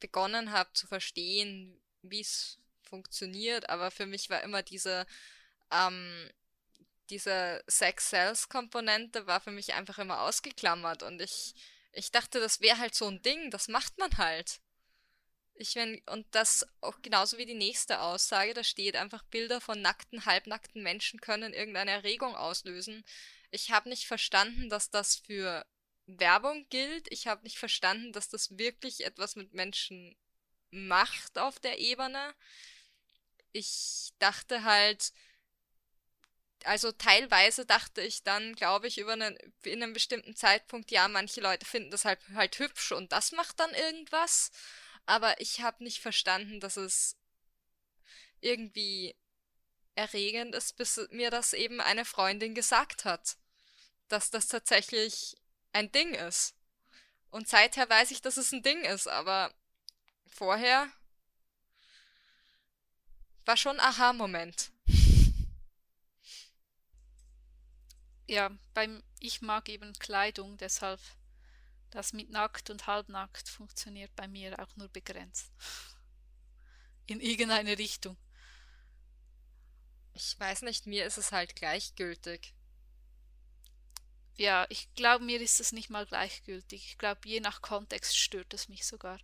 begonnen 0.00 0.50
habe 0.50 0.72
zu 0.72 0.88
verstehen, 0.88 1.80
wie 2.02 2.20
es 2.20 2.58
funktioniert, 2.82 3.68
aber 3.68 3.92
für 3.92 4.06
mich 4.06 4.28
war 4.28 4.42
immer 4.42 4.64
diese 4.64 5.06
ähm, 5.70 6.30
diese 7.10 7.62
Sex-Sales-Komponente 7.66 9.26
war 9.26 9.40
für 9.40 9.50
mich 9.50 9.74
einfach 9.74 9.98
immer 9.98 10.22
ausgeklammert 10.22 11.02
und 11.02 11.20
ich, 11.20 11.54
ich 11.92 12.10
dachte, 12.10 12.40
das 12.40 12.60
wäre 12.60 12.78
halt 12.78 12.94
so 12.94 13.06
ein 13.06 13.22
Ding, 13.22 13.50
das 13.50 13.68
macht 13.68 13.98
man 13.98 14.16
halt. 14.18 14.60
Ich 15.58 15.74
wenn, 15.74 16.02
und 16.10 16.26
das 16.32 16.66
auch 16.82 17.00
genauso 17.00 17.38
wie 17.38 17.46
die 17.46 17.54
nächste 17.54 18.02
Aussage, 18.02 18.52
da 18.52 18.62
steht 18.62 18.94
einfach 18.94 19.22
Bilder 19.24 19.60
von 19.60 19.80
nackten, 19.80 20.26
halbnackten 20.26 20.82
Menschen 20.82 21.20
können 21.20 21.54
irgendeine 21.54 21.92
Erregung 21.92 22.36
auslösen. 22.36 23.04
Ich 23.50 23.70
habe 23.70 23.88
nicht 23.88 24.06
verstanden, 24.06 24.68
dass 24.68 24.90
das 24.90 25.16
für 25.16 25.64
Werbung 26.06 26.66
gilt. 26.68 27.10
Ich 27.10 27.26
habe 27.26 27.42
nicht 27.42 27.58
verstanden, 27.58 28.12
dass 28.12 28.28
das 28.28 28.58
wirklich 28.58 29.04
etwas 29.04 29.34
mit 29.34 29.54
Menschen 29.54 30.16
macht 30.70 31.38
auf 31.38 31.58
der 31.58 31.78
Ebene. 31.78 32.34
Ich 33.52 34.12
dachte 34.18 34.64
halt, 34.64 35.12
also 36.64 36.92
teilweise 36.92 37.66
dachte 37.66 38.00
ich 38.02 38.22
dann, 38.22 38.54
glaube 38.54 38.86
ich, 38.86 38.98
über 38.98 39.12
einen, 39.12 39.36
in 39.62 39.82
einem 39.82 39.92
bestimmten 39.92 40.34
Zeitpunkt, 40.34 40.90
ja, 40.90 41.08
manche 41.08 41.40
Leute 41.40 41.66
finden 41.66 41.90
das 41.90 42.04
halt, 42.04 42.20
halt 42.34 42.58
hübsch 42.58 42.92
und 42.92 43.12
das 43.12 43.32
macht 43.32 43.60
dann 43.60 43.72
irgendwas. 43.74 44.50
Aber 45.06 45.40
ich 45.40 45.60
habe 45.60 45.84
nicht 45.84 46.00
verstanden, 46.00 46.60
dass 46.60 46.76
es 46.76 47.16
irgendwie 48.40 49.16
erregend 49.94 50.54
ist, 50.54 50.76
bis 50.76 51.00
mir 51.10 51.30
das 51.30 51.52
eben 51.52 51.80
eine 51.80 52.04
Freundin 52.04 52.54
gesagt 52.54 53.04
hat, 53.04 53.36
dass 54.08 54.30
das 54.30 54.48
tatsächlich 54.48 55.36
ein 55.72 55.90
Ding 55.92 56.14
ist. 56.14 56.54
Und 57.30 57.48
seither 57.48 57.88
weiß 57.88 58.10
ich, 58.10 58.22
dass 58.22 58.36
es 58.36 58.52
ein 58.52 58.62
Ding 58.62 58.84
ist, 58.84 59.08
aber 59.08 59.52
vorher 60.26 60.90
war 63.44 63.56
schon 63.56 63.78
Aha-Moment. 63.80 64.70
Ja, 68.26 68.50
beim 68.74 69.02
ich 69.20 69.40
mag 69.40 69.68
eben 69.68 69.92
Kleidung, 69.94 70.56
deshalb 70.58 71.00
das 71.90 72.12
mit 72.12 72.30
nackt 72.30 72.70
und 72.70 72.86
halbnackt 72.86 73.48
funktioniert 73.48 74.14
bei 74.16 74.28
mir 74.28 74.58
auch 74.60 74.74
nur 74.76 74.88
begrenzt. 74.88 75.50
In 77.06 77.20
irgendeine 77.20 77.78
Richtung. 77.78 78.16
Ich 80.12 80.38
weiß 80.38 80.62
nicht, 80.62 80.86
mir 80.86 81.06
ist 81.06 81.18
es 81.18 81.30
halt 81.30 81.54
gleichgültig. 81.54 82.54
Ja, 84.34 84.66
ich 84.68 84.92
glaube, 84.94 85.24
mir 85.24 85.40
ist 85.40 85.60
es 85.60 85.72
nicht 85.72 85.88
mal 85.88 86.04
gleichgültig. 86.04 86.84
Ich 86.84 86.98
glaube, 86.98 87.20
je 87.24 87.40
nach 87.40 87.62
Kontext 87.62 88.16
stört 88.16 88.52
es 88.52 88.68
mich 88.68 88.86
sogar. 88.86 89.18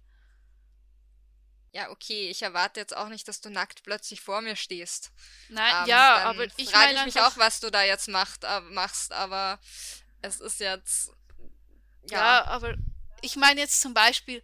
Ja, 1.75 1.89
okay, 1.91 2.29
ich 2.29 2.43
erwarte 2.43 2.81
jetzt 2.81 2.95
auch 2.95 3.09
nicht, 3.09 3.27
dass 3.29 3.41
du 3.41 3.49
nackt 3.49 3.83
plötzlich 3.83 4.21
vor 4.21 4.43
mir 4.43 4.57
stehst. 4.57 5.11
Nein, 5.49 5.73
ähm, 5.83 5.89
ja, 5.89 6.25
aber 6.25 6.45
ich 6.59 6.71
frage 6.71 6.93
ich 6.93 7.05
mich 7.07 7.21
auch, 7.21 7.39
was 7.39 7.61
du 7.61 7.71
da 7.71 7.83
jetzt 7.83 8.09
macht, 8.09 8.45
äh, 8.45 8.61
machst, 8.61 9.13
aber 9.13 9.59
es 10.21 10.41
ist 10.41 10.61
jetzt. 10.61 11.13
Ja. 12.11 12.19
ja, 12.19 12.45
aber 12.45 12.75
ich 13.23 13.37
meine 13.37 13.61
jetzt 13.61 13.81
zum 13.81 13.95
Beispiel, 13.95 14.43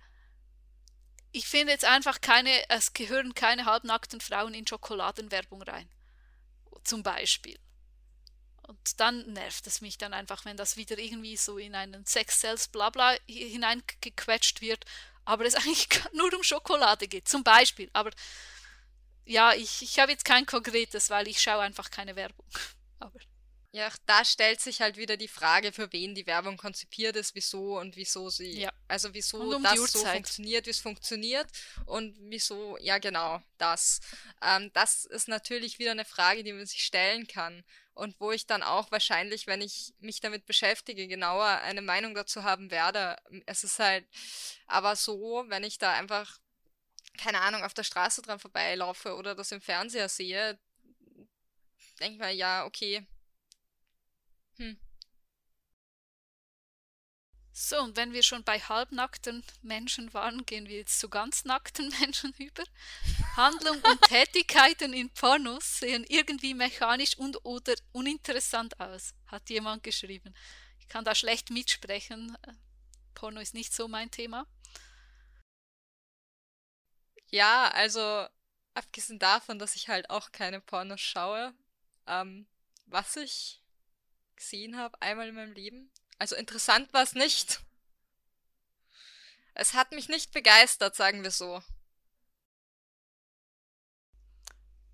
ich 1.33 1.47
finde 1.47 1.73
jetzt 1.73 1.85
einfach 1.85 2.23
keine, 2.23 2.51
es 2.71 2.95
gehören 2.95 3.35
keine 3.35 3.67
halbnackten 3.67 4.23
Frauen 4.23 4.55
in 4.55 4.67
Schokoladenwerbung 4.67 5.63
rein. 5.63 5.91
Zum 6.85 7.03
Beispiel. 7.03 7.59
Und 8.63 9.01
dann 9.01 9.33
nervt 9.33 9.67
es 9.67 9.81
mich 9.81 9.99
dann 9.99 10.15
einfach, 10.15 10.45
wenn 10.45 10.57
das 10.57 10.77
wieder 10.77 10.99
irgendwie 10.99 11.37
so 11.37 11.59
in 11.59 11.75
einen 11.75 12.07
Sex-Cells 12.07 12.69
Blabla 12.69 13.17
hineingequetscht 13.27 14.61
wird 14.61 14.85
aber 15.29 15.45
es 15.45 15.55
eigentlich 15.57 15.89
nur 16.13 16.33
um 16.35 16.43
Schokolade 16.43 17.07
geht, 17.07 17.29
zum 17.29 17.45
Beispiel. 17.45 17.91
Aber 17.93 18.11
ja, 19.27 19.53
ich, 19.53 19.83
ich 19.83 19.99
habe 19.99 20.11
jetzt 20.11 20.25
kein 20.25 20.47
konkretes, 20.47 21.11
weil 21.11 21.29
ich 21.29 21.41
schaue 21.41 21.61
einfach 21.61 21.91
keine 21.91 22.17
Werbung. 22.17 22.47
Aber 22.99 23.21
ja, 23.71 23.91
da 24.07 24.25
stellt 24.25 24.63
sich 24.63 24.81
halt 24.81 24.97
wieder 24.97 25.19
die 25.19 25.29
Frage, 25.29 25.73
für 25.73 25.93
wen 25.93 26.15
die 26.15 26.27
Werbung 26.27 26.57
konzipiert 26.57 27.15
ist, 27.15 27.35
wieso 27.35 27.79
und 27.79 27.97
wieso 27.97 28.31
sie, 28.31 28.63
ja. 28.63 28.73
also 28.89 29.13
wieso 29.13 29.55
um 29.55 29.63
das 29.63 29.93
so 29.93 30.03
funktioniert, 30.05 30.65
wie 30.65 30.71
es 30.71 30.81
funktioniert 30.81 31.47
und 31.85 32.17
wieso, 32.19 32.79
ja 32.79 32.97
genau, 32.97 33.43
das. 33.59 34.01
Ähm, 34.41 34.71
das 34.73 35.05
ist 35.05 35.29
natürlich 35.29 35.79
wieder 35.79 35.91
eine 35.91 36.07
Frage, 36.07 36.43
die 36.43 36.55
man 36.55 36.65
sich 36.65 36.83
stellen 36.83 37.27
kann 37.27 37.63
und 37.99 38.21
wo 38.21 38.31
ich 38.31 38.47
dann 38.47 38.63
auch 38.63 38.91
wahrscheinlich, 38.93 39.47
wenn 39.49 39.61
ich 39.61 39.93
mich 39.99 40.21
damit 40.21 40.47
beschäftige, 40.47 41.09
genauer 41.09 41.47
eine 41.47 41.83
Meinung 41.83 42.15
dazu 42.15 42.45
haben 42.45 42.71
werde. 42.71 43.17
Es 43.47 43.65
ist 43.65 43.81
halt 43.81 44.07
aber 44.67 44.95
so, 44.97 45.45
wenn 45.49 45.65
ich 45.65 45.79
da 45.79 45.93
einfach, 45.93 46.39
keine 47.19 47.41
Ahnung, 47.41 47.65
auf 47.65 47.75
der 47.75 47.83
Straße 47.83 48.23
dran 48.23 48.39
vorbeilaufe 48.39 49.17
oder 49.17 49.35
das 49.35 49.51
im 49.53 49.61
Fernseher 49.61 50.09
sehe, 50.09 50.59
denke 52.01 52.15
ich 52.15 52.19
mir, 52.21 52.31
ja, 52.31 52.65
okay, 52.67 53.05
hm. 54.59 54.79
So, 57.61 57.83
und 57.83 57.97
wenn 57.97 58.13
wir 58.13 58.23
schon 58.23 58.45
bei 58.45 58.61
halbnackten 58.61 59.43
Menschen 59.63 60.15
waren, 60.15 60.47
gehen 60.47 60.69
wir 60.69 60.77
jetzt 60.77 61.01
zu 61.01 61.09
ganz 61.09 61.45
nackten 61.45 61.89
Menschen 62.01 62.33
über. 62.39 62.63
Handlung 63.35 63.81
und 63.83 64.01
Tätigkeiten 64.03 64.93
in 64.93 65.11
Pornos 65.11 65.81
sehen 65.81 66.05
irgendwie 66.09 66.55
mechanisch 66.55 67.19
und 67.19 67.45
oder 67.45 67.75
uninteressant 67.91 68.79
aus, 68.79 69.13
hat 69.27 69.51
jemand 69.51 69.83
geschrieben. 69.83 70.37
Ich 70.79 70.87
kann 70.87 71.05
da 71.05 71.17
schlecht 71.17 71.51
mitsprechen. 71.51 72.39
Porno 73.15 73.41
ist 73.41 73.55
nicht 73.55 73.75
so 73.75 73.89
mein 73.89 74.13
Thema. 74.13 74.47
Ja, 77.27 77.73
also 77.73 78.29
abgesehen 78.75 79.19
davon, 79.19 79.59
dass 79.59 79.75
ich 79.75 79.89
halt 79.89 80.11
auch 80.11 80.31
keine 80.31 80.61
Pornos 80.61 81.01
schaue, 81.01 81.53
ähm, 82.07 82.47
was 82.87 83.17
ich 83.17 83.61
gesehen 84.37 84.77
habe, 84.77 85.03
einmal 85.03 85.29
in 85.29 85.35
meinem 85.35 85.55
Leben. 85.55 85.91
Also 86.19 86.37
interessant 86.37 86.93
war 86.93 87.03
es 87.03 87.15
nicht. 87.15 87.61
Es 89.55 89.75
hat 89.75 89.93
mich 89.93 90.09
nicht 90.09 90.33
begeistert, 90.33 90.95
sagen 90.97 91.23
wir 91.23 91.31
so. 91.31 91.63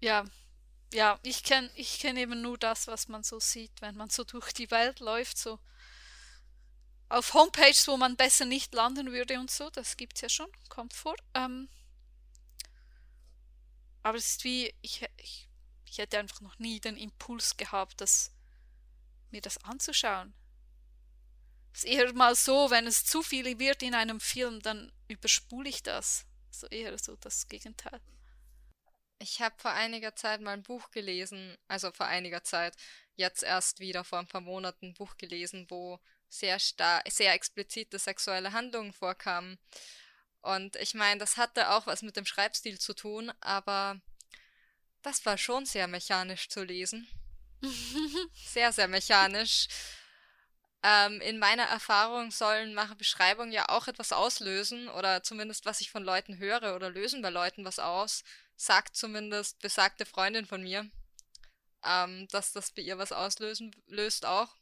Ja, 0.01 0.25
ja, 0.93 1.19
ich 1.23 1.43
kenne 1.43 1.71
ich 1.77 1.99
kenn 1.99 2.17
eben 2.17 2.41
nur 2.43 2.59
das, 2.59 2.87
was 2.87 3.09
man 3.09 3.23
so 3.25 3.41
sieht, 3.41 3.73
wenn 3.81 3.97
man 3.97 4.11
so 4.11 4.25
durch 4.25 4.53
die 4.53 4.71
Welt 4.71 5.01
läuft, 5.01 5.39
so 5.39 5.59
auf 7.09 7.35
Homepages, 7.35 7.87
wo 7.89 7.97
man 7.97 8.17
besser 8.17 8.45
nicht 8.45 8.75
landen 8.75 9.13
würde 9.13 9.39
und 9.39 9.51
so, 9.51 9.71
das 9.71 9.97
gibt's 9.97 10.21
ja 10.21 10.29
schon, 10.29 10.51
kommt 10.69 10.95
vor. 10.95 11.15
Ähm, 11.35 11.69
aber 14.03 14.19
es 14.19 14.27
ist 14.27 14.45
wie, 14.45 14.75
ich, 14.83 15.05
ich, 15.17 15.49
ich 15.87 15.99
hätte 15.99 16.19
einfach 16.19 16.41
noch 16.41 16.59
nie 16.59 16.81
den 16.81 16.97
Impuls 16.97 17.57
gehabt, 17.57 18.01
dass 18.01 18.33
mir 19.31 19.41
das 19.41 19.63
anzuschauen. 19.65 20.35
Es 21.75 21.83
ist 21.83 21.91
eher 21.91 22.13
mal 22.13 22.37
so, 22.37 22.71
wenn 22.71 22.87
es 22.87 23.05
zu 23.05 23.23
viel 23.23 23.59
wird 23.59 23.83
in 23.83 23.97
einem 23.97 24.21
Film, 24.21 24.63
dann 24.63 24.93
überspule 25.09 25.69
ich 25.69 25.83
das. 25.83 26.25
So 26.53 26.69
eher 26.69 26.97
so 26.99 27.17
das 27.17 27.49
Gegenteil. 27.49 28.01
Ich 29.19 29.41
habe 29.41 29.57
vor 29.59 29.73
einiger 29.73 30.15
Zeit 30.15 30.41
mal 30.41 30.53
ein 30.53 30.63
Buch 30.63 30.93
gelesen, 30.93 31.57
also 31.67 31.91
vor 31.91 32.07
einiger 32.07 32.45
Zeit, 32.45 32.77
jetzt 33.17 33.43
erst 33.43 33.81
wieder 33.81 34.05
vor 34.05 34.21
ein 34.21 34.29
paar 34.29 34.41
Monaten 34.41 34.87
ein 34.87 34.95
Buch 34.95 35.17
gelesen, 35.17 35.67
wo 35.69 35.99
sehr 36.29 36.61
star 36.61 37.03
sehr 37.09 37.33
explizite 37.33 37.99
sexuelle 37.99 38.53
Handlungen 38.53 38.93
vorkamen. 38.93 39.59
Und 40.43 40.77
ich 40.77 40.95
meine, 40.95 41.19
das 41.19 41.37
hatte 41.37 41.71
auch 41.71 41.87
was 41.87 42.03
mit 42.03 42.17
dem 42.17 42.27
Schreibstil 42.27 42.79
zu 42.79 42.95
tun, 42.95 43.33
aber 43.41 44.01
das 45.03 45.27
war 45.27 45.39
schon 45.39 45.67
sehr 45.67 45.89
mechanisch 45.89 46.49
zu 46.49 46.63
lesen. 46.63 47.09
sehr, 48.35 48.73
sehr 48.73 48.89
mechanisch. 48.89 49.67
Ähm, 50.87 51.23
in 51.23 51.39
meiner 51.39 51.63
Erfahrung 51.63 52.31
sollen 52.31 52.75
mache 52.75 52.95
Beschreibungen 52.95 53.53
ja 53.53 53.71
auch 53.71 53.89
etwas 53.89 54.13
auslösen 54.13 54.91
oder 54.91 55.23
zumindest 55.23 55.65
was 55.65 55.81
ich 55.81 55.91
von 55.91 56.05
Leuten 56.05 56.37
höre 56.37 56.77
oder 56.77 56.91
lösen 56.91 57.23
bei 57.23 57.31
Leuten 57.31 57.65
was 57.65 57.79
aus, 57.79 58.23
sagt 58.57 58.95
zumindest 58.95 59.61
besagte 59.61 60.05
Freundin 60.05 60.45
von 60.45 60.63
mir, 60.63 60.91
ähm, 61.85 62.29
dass 62.29 62.53
das 62.53 62.71
bei 62.71 62.83
ihr 62.83 62.99
was 62.99 63.13
auslösen 63.13 63.75
löst 63.87 64.27
auch. 64.27 64.55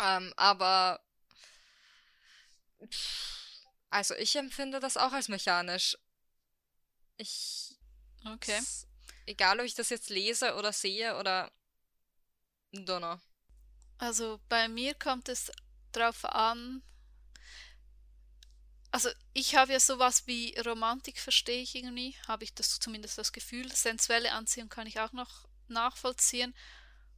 Ähm, 0.00 0.32
aber 0.36 1.00
also 3.90 4.14
ich 4.14 4.36
empfinde 4.36 4.78
das 4.78 4.96
auch 4.96 5.12
als 5.12 5.26
mechanisch. 5.26 5.98
Ich 7.16 7.76
okay. 8.24 8.60
Egal, 9.26 9.58
ob 9.58 9.66
ich 9.66 9.74
das 9.74 9.88
jetzt 9.88 10.10
lese 10.10 10.54
oder 10.54 10.72
sehe 10.72 11.16
oder 11.16 11.50
Donner. 12.70 13.20
Also 13.98 14.40
bei 14.48 14.68
mir 14.68 14.94
kommt 14.94 15.28
es 15.28 15.50
drauf 15.92 16.24
an. 16.24 16.82
Also 18.90 19.08
ich 19.32 19.56
habe 19.56 19.72
ja 19.72 19.80
sowas 19.80 20.26
wie 20.26 20.56
Romantik, 20.60 21.18
verstehe 21.18 21.62
ich 21.62 21.74
irgendwie, 21.74 22.14
habe 22.28 22.44
ich 22.44 22.54
das 22.54 22.78
zumindest 22.78 23.18
das 23.18 23.32
Gefühl. 23.32 23.70
Sensuelle 23.72 24.32
Anziehung 24.32 24.68
kann 24.68 24.86
ich 24.86 25.00
auch 25.00 25.12
noch 25.12 25.48
nachvollziehen. 25.68 26.54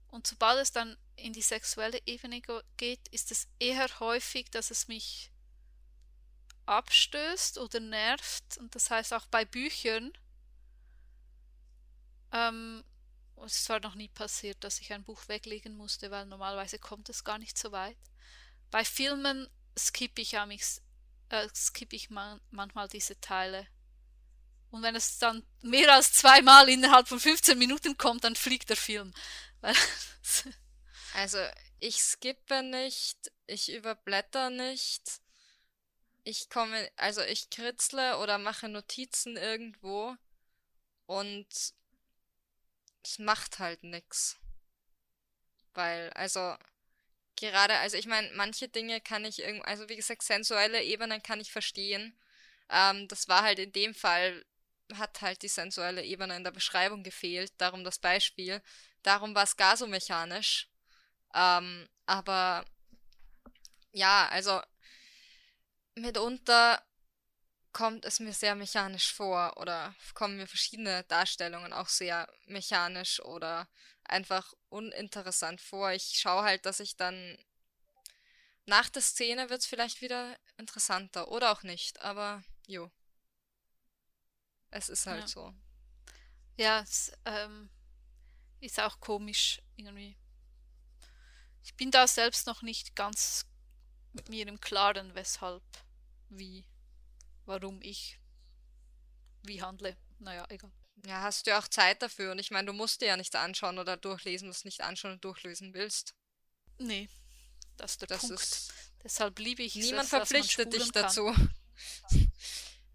Und 0.09 0.27
sobald 0.27 0.59
es 0.63 0.73
dann 0.73 0.97
in 1.17 1.33
die 1.33 1.43
sexuelle 1.43 2.01
Ebene 2.07 2.41
geht, 2.77 3.09
ist 3.09 3.31
es 3.31 3.49
eher 3.59 3.89
häufig, 4.01 4.51
dass 4.51 4.71
es 4.71 4.89
mich 4.89 5.31
abstößt 6.67 7.59
oder 7.59 7.81
nervt. 7.81 8.57
Und 8.59 8.75
das 8.75 8.91
heißt 8.91 9.13
auch 9.13 9.27
bei 9.27 9.45
Büchern. 9.45 10.13
Ähm, 12.33 12.85
es 13.45 13.65
zwar 13.65 13.81
noch 13.81 13.95
nie 13.95 14.09
passiert, 14.09 14.65
dass 14.65 14.81
ich 14.81 14.93
ein 14.93 15.05
Buch 15.05 15.29
weglegen 15.29 15.77
musste, 15.77 16.11
weil 16.11 16.27
normalerweise 16.27 16.79
kommt 16.79 17.09
es 17.09 17.25
gar 17.25 17.39
nicht 17.39 17.59
so 17.59 17.73
weit. 17.73 17.99
Bei 18.71 18.85
Filmen 18.85 19.49
skippe 19.79 20.23
ich, 20.23 20.35
äh, 20.35 21.49
skipp 21.55 21.93
ich 21.93 22.11
man, 22.11 22.41
manchmal 22.51 22.89
diese 22.89 23.21
Teile. 23.21 23.67
Und 24.71 24.83
wenn 24.83 24.97
es 24.97 25.19
dann 25.19 25.47
mehr 25.63 25.93
als 25.95 26.13
zweimal 26.13 26.69
innerhalb 26.69 27.09
von 27.09 27.21
15 27.21 27.59
Minuten 27.59 27.97
kommt, 27.97 28.25
dann 28.25 28.37
fliegt 28.37 28.69
der 28.69 28.77
Film. 28.77 29.13
also 31.15 31.39
ich 31.79 32.03
skippe 32.03 32.63
nicht, 32.63 33.33
ich 33.47 33.73
überblätter 33.73 34.51
nicht. 34.51 35.21
Ich 36.25 36.49
komme, 36.49 36.91
also 36.97 37.21
ich 37.23 37.51
kritzle 37.51 38.19
oder 38.19 38.39
mache 38.39 38.69
Notizen 38.69 39.37
irgendwo 39.37 40.17
und 41.07 41.47
es 43.07 43.19
macht 43.19 43.59
halt 43.59 43.83
nix. 43.83 44.39
Weil, 45.75 46.11
also, 46.11 46.57
gerade, 47.37 47.77
also 47.79 47.97
ich 47.97 48.07
meine, 48.07 48.31
manche 48.35 48.69
Dinge 48.69 49.01
kann 49.01 49.25
ich 49.25 49.41
irgendwie, 49.41 49.65
also 49.67 49.89
wie 49.89 49.97
gesagt, 49.97 50.23
sensuelle 50.23 50.83
Ebenen 50.83 51.23
kann 51.23 51.41
ich 51.41 51.53
verstehen. 51.53 52.19
Ähm, 52.71 53.09
das 53.09 53.29
war 53.29 53.43
halt 53.43 53.59
in 53.59 53.73
dem 53.73 53.95
Fall, 53.95 54.45
hat 54.95 55.21
halt 55.23 55.43
die 55.43 55.49
sensuelle 55.49 56.05
Ebene 56.05 56.37
in 56.37 56.45
der 56.45 56.51
Beschreibung 56.53 57.03
gefehlt, 57.03 57.53
darum 57.59 57.85
das 57.85 57.99
Beispiel. 57.99 58.63
Darum 59.03 59.35
war 59.35 59.45
es 59.45 59.57
gar 59.57 59.77
so 59.77 59.87
mechanisch. 59.87 60.69
Ähm, 61.35 61.89
aber 62.07 62.65
ja, 63.93 64.29
also 64.29 64.61
mitunter 65.95 66.83
kommt 67.77 68.07
es 68.07 68.21
mir 68.21 68.33
sehr 68.33 68.55
mechanisch 68.55 69.13
vor 69.13 69.59
oder 69.59 69.95
kommen 70.15 70.39
mir 70.39 70.47
verschiedene 70.47 71.05
Darstellungen 71.05 71.75
auch 71.75 71.91
sehr 71.91 72.27
mechanisch 72.47 73.21
oder 73.21 73.69
einfach 74.03 74.55
uninteressant 74.71 75.61
vor. 75.61 75.93
Ich 75.93 76.19
schaue 76.19 76.43
halt, 76.43 76.65
dass 76.65 76.81
ich 76.81 76.97
dann 76.97 77.37
nach 78.65 78.89
der 78.89 79.03
Szene 79.03 79.51
wird 79.51 79.61
es 79.61 79.67
vielleicht 79.67 80.01
wieder 80.01 80.39
interessanter 80.57 81.29
oder 81.29 81.53
auch 81.53 81.65
nicht, 81.65 82.01
aber 82.01 82.43
jo. 82.67 82.91
Es 84.71 84.89
ist 84.89 85.07
halt 85.07 85.25
ja. 85.25 85.29
so. 85.29 85.55
Ja, 86.57 86.81
es 86.81 87.13
ähm, 87.27 87.69
ist 88.61 88.81
auch 88.81 89.01
komisch 89.01 89.61
irgendwie. 89.75 90.17
Ich 91.63 91.75
bin 91.75 91.91
da 91.91 92.09
selbst 92.09 92.47
noch 92.47 92.63
nicht 92.63 92.97
ganz 92.97 93.45
mit 94.15 94.31
mir 94.31 94.49
im 94.49 94.61
Klaren, 94.61 95.15
weshalb, 95.15 95.63
wie 96.31 96.65
warum 97.47 97.81
ich 97.83 98.19
wie 99.43 99.63
handle. 99.63 99.97
Naja, 100.19 100.45
egal. 100.49 100.73
Ja, 101.05 101.23
hast 101.23 101.47
du 101.47 101.57
auch 101.57 101.69
Zeit 101.69 102.03
dafür. 102.03 102.33
Und 102.33 102.39
ich 102.39 102.51
meine, 102.51 102.67
du 102.67 102.73
musst 102.73 103.01
dir 103.01 103.07
ja 103.07 103.17
nichts 103.17 103.35
anschauen 103.35 103.79
oder 103.79 103.97
durchlesen, 103.97 104.49
was 104.49 104.63
du 104.63 104.69
nicht 104.69 104.83
anschauen 104.83 105.13
und 105.13 105.25
durchlesen 105.25 105.75
willst. 105.75 106.15
Nee, 106.79 107.09
das 107.77 107.93
ist 107.93 108.01
der 108.03 108.09
das 108.09 108.21
Punkt. 108.21 108.41
Ist 108.41 108.73
Deshalb 109.03 109.39
liebe 109.39 109.63
ich 109.63 109.75
Niemand 109.77 110.05
es, 110.05 110.09
verpflichtet 110.09 110.73
dich 110.73 110.93
kann. 110.93 111.03
dazu. 111.05 111.33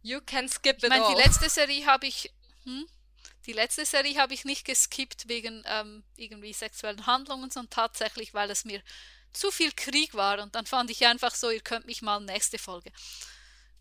You 0.01 0.19
can 0.25 0.49
skip 0.49 0.77
it 0.77 0.83
ich 0.83 0.89
meine, 0.89 1.05
all. 1.05 1.15
die 1.15 1.21
letzte 1.21 1.49
Serie 1.49 1.85
habe 1.85 2.07
ich... 2.07 2.33
Hm? 2.63 2.87
Die 3.45 3.53
letzte 3.53 3.85
Serie 3.85 4.19
habe 4.19 4.33
ich 4.33 4.45
nicht 4.45 4.65
geskippt 4.65 5.27
wegen 5.27 5.63
ähm, 5.65 6.03
irgendwie 6.15 6.53
sexuellen 6.53 7.07
Handlungen, 7.07 7.49
sondern 7.49 7.71
tatsächlich, 7.71 8.35
weil 8.35 8.51
es 8.51 8.65
mir 8.65 8.83
zu 9.33 9.49
viel 9.49 9.71
Krieg 9.71 10.13
war. 10.13 10.39
Und 10.43 10.53
dann 10.53 10.65
fand 10.67 10.91
ich 10.91 11.05
einfach 11.07 11.33
so, 11.33 11.49
ihr 11.49 11.61
könnt 11.61 11.87
mich 11.87 12.01
mal 12.01 12.19
nächste 12.19 12.59
Folge. 12.59 12.91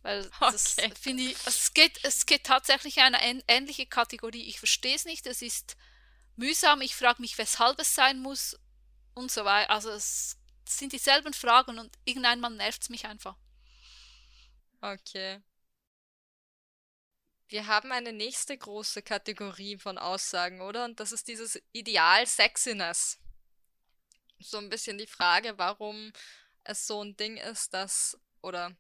Weil 0.03 0.31
das 0.49 0.79
Okay. 0.79 0.95
finde 0.95 1.25
ich, 1.25 1.37
es 1.47 1.75
geht, 1.75 2.01
es 2.05 2.27
geht 2.27 2.45
tatsächlich 2.45 2.99
in 2.99 3.15
eine 3.15 3.43
ähnliche 3.49 3.87
Kategorie. 3.87 4.45
Ich 4.49 4.59
verstehe 4.59 4.97
es 4.97 5.05
nicht, 5.05 5.27
es 5.27 5.43
ist 5.43 5.77
mühsam, 6.37 6.81
ich 6.83 6.97
frage 6.97 7.21
mich, 7.23 7.39
weshalb 7.39 7.79
es 7.81 7.95
sein 7.95 8.21
muss 8.21 8.59
und 9.15 9.31
so 9.31 9.45
weiter. 9.45 9.71
Also 9.71 9.91
es 9.91 10.39
sind 10.67 10.93
dieselben 10.93 11.35
Fragen 11.35 11.79
und 11.79 11.97
irgendeinmal 12.05 12.51
nervt 12.53 12.83
es 12.83 12.89
mich 12.91 13.07
einfach. 13.07 13.37
Okay. 14.83 15.41
Wir 17.49 17.67
haben 17.67 17.93
eine 17.93 18.15
nächste 18.15 18.57
große 18.57 19.03
Kategorie 19.03 19.77
von 19.77 19.99
Aussagen, 19.99 20.63
oder? 20.63 20.87
Und 20.87 21.01
das 21.01 21.13
ist 21.13 21.29
dieses 21.29 21.61
Ideal 21.73 22.27
Sexiness. 22.27 23.19
So 24.39 24.59
ein 24.59 24.69
bisschen 24.71 24.99
die 24.99 25.07
Frage, 25.07 25.59
warum 25.59 26.13
es 26.65 26.87
so 26.87 27.03
ein 27.03 27.17
Ding 27.17 27.37
ist, 27.37 27.75
dass, 27.75 28.19
oder 28.43 28.73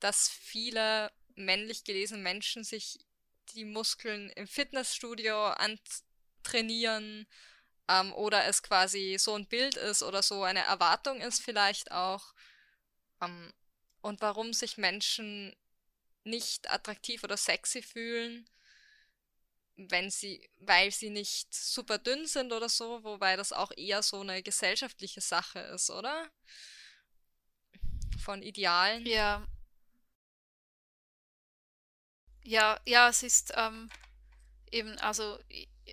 dass 0.00 0.28
viele 0.28 1.10
männlich 1.34 1.84
gelesene 1.84 2.22
Menschen 2.22 2.64
sich 2.64 2.98
die 3.54 3.64
Muskeln 3.64 4.30
im 4.30 4.46
Fitnessstudio 4.46 5.46
antrainieren 5.46 7.26
ähm, 7.88 8.12
oder 8.14 8.46
es 8.46 8.62
quasi 8.62 9.16
so 9.18 9.34
ein 9.34 9.46
Bild 9.46 9.76
ist 9.76 10.02
oder 10.02 10.22
so 10.22 10.42
eine 10.42 10.64
Erwartung 10.64 11.20
ist 11.20 11.42
vielleicht 11.42 11.92
auch 11.92 12.34
ähm, 13.20 13.52
und 14.00 14.20
warum 14.20 14.52
sich 14.52 14.76
Menschen 14.76 15.54
nicht 16.24 16.70
attraktiv 16.70 17.24
oder 17.24 17.36
sexy 17.36 17.82
fühlen, 17.82 18.48
wenn 19.76 20.10
sie, 20.10 20.48
weil 20.60 20.90
sie 20.90 21.10
nicht 21.10 21.52
super 21.54 21.98
dünn 21.98 22.26
sind 22.26 22.52
oder 22.52 22.68
so, 22.68 23.02
wobei 23.02 23.36
das 23.36 23.52
auch 23.52 23.72
eher 23.76 24.02
so 24.02 24.20
eine 24.20 24.42
gesellschaftliche 24.42 25.20
Sache 25.20 25.58
ist, 25.58 25.90
oder? 25.90 26.30
Von 28.22 28.42
Idealen. 28.42 29.04
Ja. 29.06 29.46
Ja, 32.44 32.78
ja, 32.84 33.08
es 33.08 33.22
ist 33.22 33.52
ähm, 33.56 33.90
eben, 34.70 34.98
also 34.98 35.38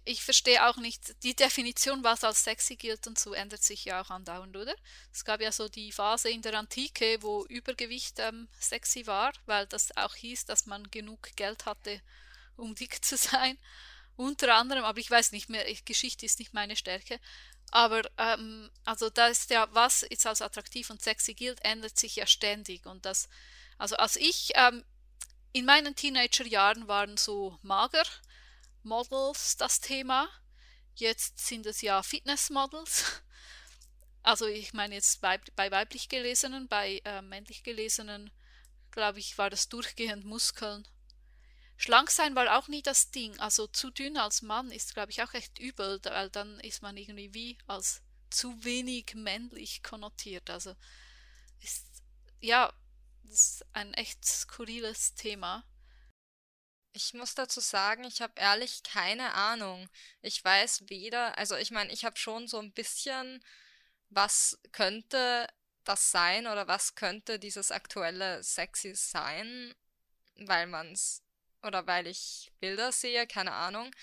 ich, 0.05 0.23
verstehe 0.23 0.67
auch 0.67 0.77
nicht, 0.77 1.23
die 1.23 1.35
Definition, 1.35 2.03
was 2.03 2.23
als 2.23 2.43
sexy 2.43 2.75
gilt 2.75 3.07
und 3.07 3.17
so, 3.17 3.33
ändert 3.33 3.63
sich 3.63 3.85
ja 3.85 4.01
auch 4.01 4.09
andauernd, 4.09 4.55
oder? 4.55 4.75
Es 5.13 5.23
gab 5.23 5.41
ja 5.41 5.51
so 5.51 5.69
die 5.69 5.91
Phase 5.91 6.29
in 6.29 6.41
der 6.41 6.57
Antike, 6.57 7.17
wo 7.21 7.45
Übergewicht 7.45 8.19
ähm, 8.19 8.49
sexy 8.59 9.07
war, 9.07 9.31
weil 9.45 9.65
das 9.67 9.95
auch 9.95 10.15
hieß, 10.15 10.45
dass 10.45 10.65
man 10.65 10.89
genug 10.91 11.35
Geld 11.35 11.65
hatte, 11.65 12.01
um 12.57 12.75
dick 12.75 13.03
zu 13.03 13.17
sein. 13.17 13.57
Unter 14.17 14.53
anderem, 14.55 14.83
aber 14.83 14.99
ich 14.99 15.09
weiß 15.09 15.31
nicht 15.31 15.49
mehr, 15.49 15.67
ich, 15.69 15.85
Geschichte 15.85 16.25
ist 16.25 16.39
nicht 16.39 16.53
meine 16.53 16.75
Stärke. 16.75 17.19
Aber 17.71 18.01
ähm, 18.17 18.69
also 18.83 19.09
da 19.09 19.27
ist 19.27 19.49
ja, 19.49 19.67
was 19.71 20.05
jetzt 20.09 20.27
als 20.27 20.41
attraktiv 20.41 20.89
und 20.89 21.01
sexy 21.01 21.33
gilt, 21.33 21.63
ändert 21.63 21.97
sich 21.97 22.17
ja 22.17 22.27
ständig. 22.27 22.85
Und 22.85 23.05
das, 23.05 23.29
also 23.77 23.95
als 23.95 24.17
ich 24.17 24.51
ähm, 24.55 24.83
in 25.53 25.65
meinen 25.65 25.95
Teenagerjahren 25.95 26.87
waren 26.87 27.17
so 27.17 27.57
mager 27.61 28.05
Models 28.83 29.57
das 29.57 29.79
Thema. 29.79 30.29
Jetzt 30.95 31.39
sind 31.39 31.65
es 31.65 31.81
ja 31.81 32.03
Fitnessmodels. 32.03 33.21
Also 34.23 34.45
ich 34.45 34.73
meine 34.73 34.93
jetzt 34.93 35.19
bei, 35.19 35.39
bei 35.55 35.71
weiblich 35.71 36.07
gelesenen, 36.07 36.67
bei 36.67 37.01
äh, 37.05 37.23
männlich 37.23 37.63
gelesenen, 37.63 38.29
glaube 38.91 39.17
ich, 39.17 39.39
war 39.39 39.49
das 39.49 39.67
durchgehend 39.67 40.25
Muskeln. 40.25 40.87
schlank 41.75 42.11
sein 42.11 42.35
war 42.35 42.55
auch 42.55 42.67
nie 42.67 42.83
das 42.83 43.09
Ding. 43.09 43.39
Also 43.39 43.65
zu 43.65 43.89
dünn 43.89 44.17
als 44.17 44.43
Mann 44.43 44.69
ist, 44.69 44.93
glaube 44.93 45.09
ich, 45.09 45.23
auch 45.23 45.33
echt 45.33 45.57
übel, 45.57 45.99
weil 46.03 46.29
dann 46.29 46.59
ist 46.59 46.83
man 46.83 46.97
irgendwie 46.97 47.33
wie 47.33 47.57
als 47.65 48.03
zu 48.29 48.63
wenig 48.63 49.15
männlich 49.15 49.81
konnotiert. 49.81 50.51
Also 50.51 50.75
ist, 51.61 52.03
ja, 52.41 52.71
ist 53.31 53.65
ein 53.73 53.93
echt 53.93 54.25
skurriles 54.25 55.15
Thema. 55.15 55.63
Ich 56.93 57.13
muss 57.13 57.33
dazu 57.35 57.61
sagen, 57.61 58.03
ich 58.03 58.21
habe 58.21 58.33
ehrlich 58.35 58.83
keine 58.83 59.33
Ahnung. 59.33 59.89
Ich 60.21 60.43
weiß 60.43 60.89
weder, 60.89 61.37
also 61.37 61.55
ich 61.55 61.71
meine, 61.71 61.91
ich 61.93 62.03
habe 62.03 62.17
schon 62.17 62.47
so 62.47 62.59
ein 62.59 62.73
bisschen, 62.73 63.43
was 64.09 64.59
könnte 64.73 65.47
das 65.85 66.11
sein 66.11 66.47
oder 66.47 66.67
was 66.67 66.95
könnte 66.95 67.39
dieses 67.39 67.71
aktuelle 67.71 68.43
Sexy 68.43 68.93
sein, 68.93 69.73
weil 70.35 70.67
man's 70.67 71.23
oder 71.63 71.87
weil 71.87 72.07
ich 72.07 72.51
Bilder 72.59 72.91
sehe, 72.91 73.25
keine 73.27 73.53
Ahnung. 73.53 73.95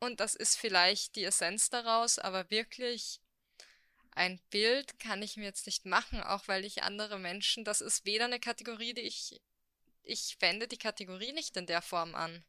Und 0.00 0.20
das 0.20 0.34
ist 0.34 0.56
vielleicht 0.56 1.16
die 1.16 1.24
Essenz 1.24 1.68
daraus, 1.68 2.18
aber 2.18 2.50
wirklich 2.50 3.20
ein 4.14 4.40
Bild 4.50 4.98
kann 4.98 5.22
ich 5.22 5.36
mir 5.36 5.44
jetzt 5.44 5.66
nicht 5.66 5.86
machen, 5.86 6.22
auch 6.22 6.46
weil 6.48 6.64
ich 6.64 6.82
andere 6.82 7.18
Menschen, 7.18 7.64
das 7.64 7.80
ist 7.80 8.04
weder 8.04 8.26
eine 8.26 8.40
Kategorie, 8.40 8.94
die 8.94 9.02
ich, 9.02 9.40
ich 10.02 10.36
wende 10.40 10.68
die 10.68 10.78
Kategorie 10.78 11.32
nicht 11.32 11.56
in 11.56 11.66
der 11.66 11.82
Form 11.82 12.14
an. 12.14 12.44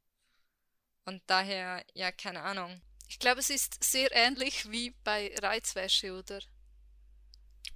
Und 1.05 1.21
daher, 1.27 1.85
ja, 1.93 2.11
keine 2.11 2.41
Ahnung. 2.41 2.81
Ich 3.07 3.19
glaube, 3.19 3.39
es 3.39 3.49
ist 3.49 3.83
sehr 3.83 4.11
ähnlich 4.11 4.71
wie 4.71 4.91
bei 5.03 5.33
Reizwäsche, 5.41 6.13
oder? 6.13 6.41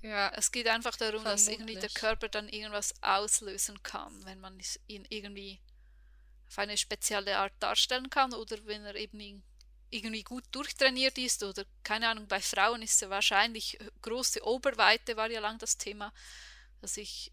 Ja. 0.01 0.31
Es 0.35 0.51
geht 0.51 0.67
einfach 0.67 0.95
darum, 0.95 1.21
vermutlich. 1.21 1.45
dass 1.45 1.53
irgendwie 1.53 1.75
der 1.75 1.89
Körper 1.89 2.29
dann 2.29 2.49
irgendwas 2.49 2.93
auslösen 3.01 3.81
kann, 3.83 4.25
wenn 4.25 4.39
man 4.39 4.59
ihn 4.87 5.05
irgendwie 5.09 5.61
auf 6.47 6.59
eine 6.59 6.77
spezielle 6.77 7.37
Art 7.37 7.53
darstellen 7.59 8.09
kann 8.09 8.33
oder 8.33 8.65
wenn 8.65 8.85
er 8.85 8.95
eben 8.95 9.43
irgendwie 9.89 10.23
gut 10.23 10.43
durchtrainiert 10.51 11.17
ist 11.17 11.43
oder 11.43 11.65
keine 11.83 12.09
Ahnung, 12.09 12.27
bei 12.27 12.41
Frauen 12.41 12.81
ist 12.81 13.01
es 13.01 13.09
wahrscheinlich 13.09 13.77
große 14.01 14.43
Oberweite 14.43 15.15
war 15.15 15.29
ja 15.29 15.39
lang 15.39 15.57
das 15.59 15.77
Thema, 15.77 16.13
dass 16.81 16.97
ich 16.97 17.31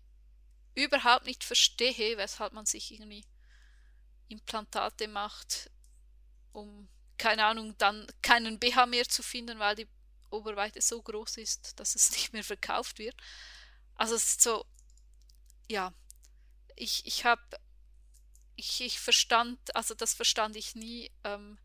überhaupt 0.75 1.27
nicht 1.27 1.45
verstehe, 1.45 2.17
weshalb 2.17 2.53
man 2.53 2.67
sich 2.67 2.93
irgendwie 2.93 3.25
Implantate 4.29 5.09
macht, 5.09 5.71
um 6.53 6.89
keine 7.19 7.45
Ahnung, 7.45 7.77
dann 7.79 8.07
keinen 8.23 8.59
BH 8.59 8.87
mehr 8.87 9.09
zu 9.09 9.23
finden, 9.23 9.59
weil 9.59 9.77
die 9.77 9.89
Oberweite 10.31 10.81
so 10.81 11.01
groß 11.01 11.37
ist, 11.39 11.79
dass 11.79 11.95
es 11.95 12.11
nicht 12.13 12.33
mehr 12.33 12.45
verkauft 12.45 12.99
wird. 12.99 13.17
Also 13.95 14.15
es 14.15 14.25
ist 14.25 14.43
so, 14.43 14.65
ja, 15.69 15.93
ich, 16.77 17.07
ich 17.07 17.25
habe, 17.25 17.43
ich, 18.57 18.81
ich 18.81 18.99
verstand, 18.99 19.75
also 19.77 19.95
das 19.95 20.15
verstand 20.15 20.57
ich 20.57 20.75
nie, 20.75 21.11
ähm, 21.23 21.59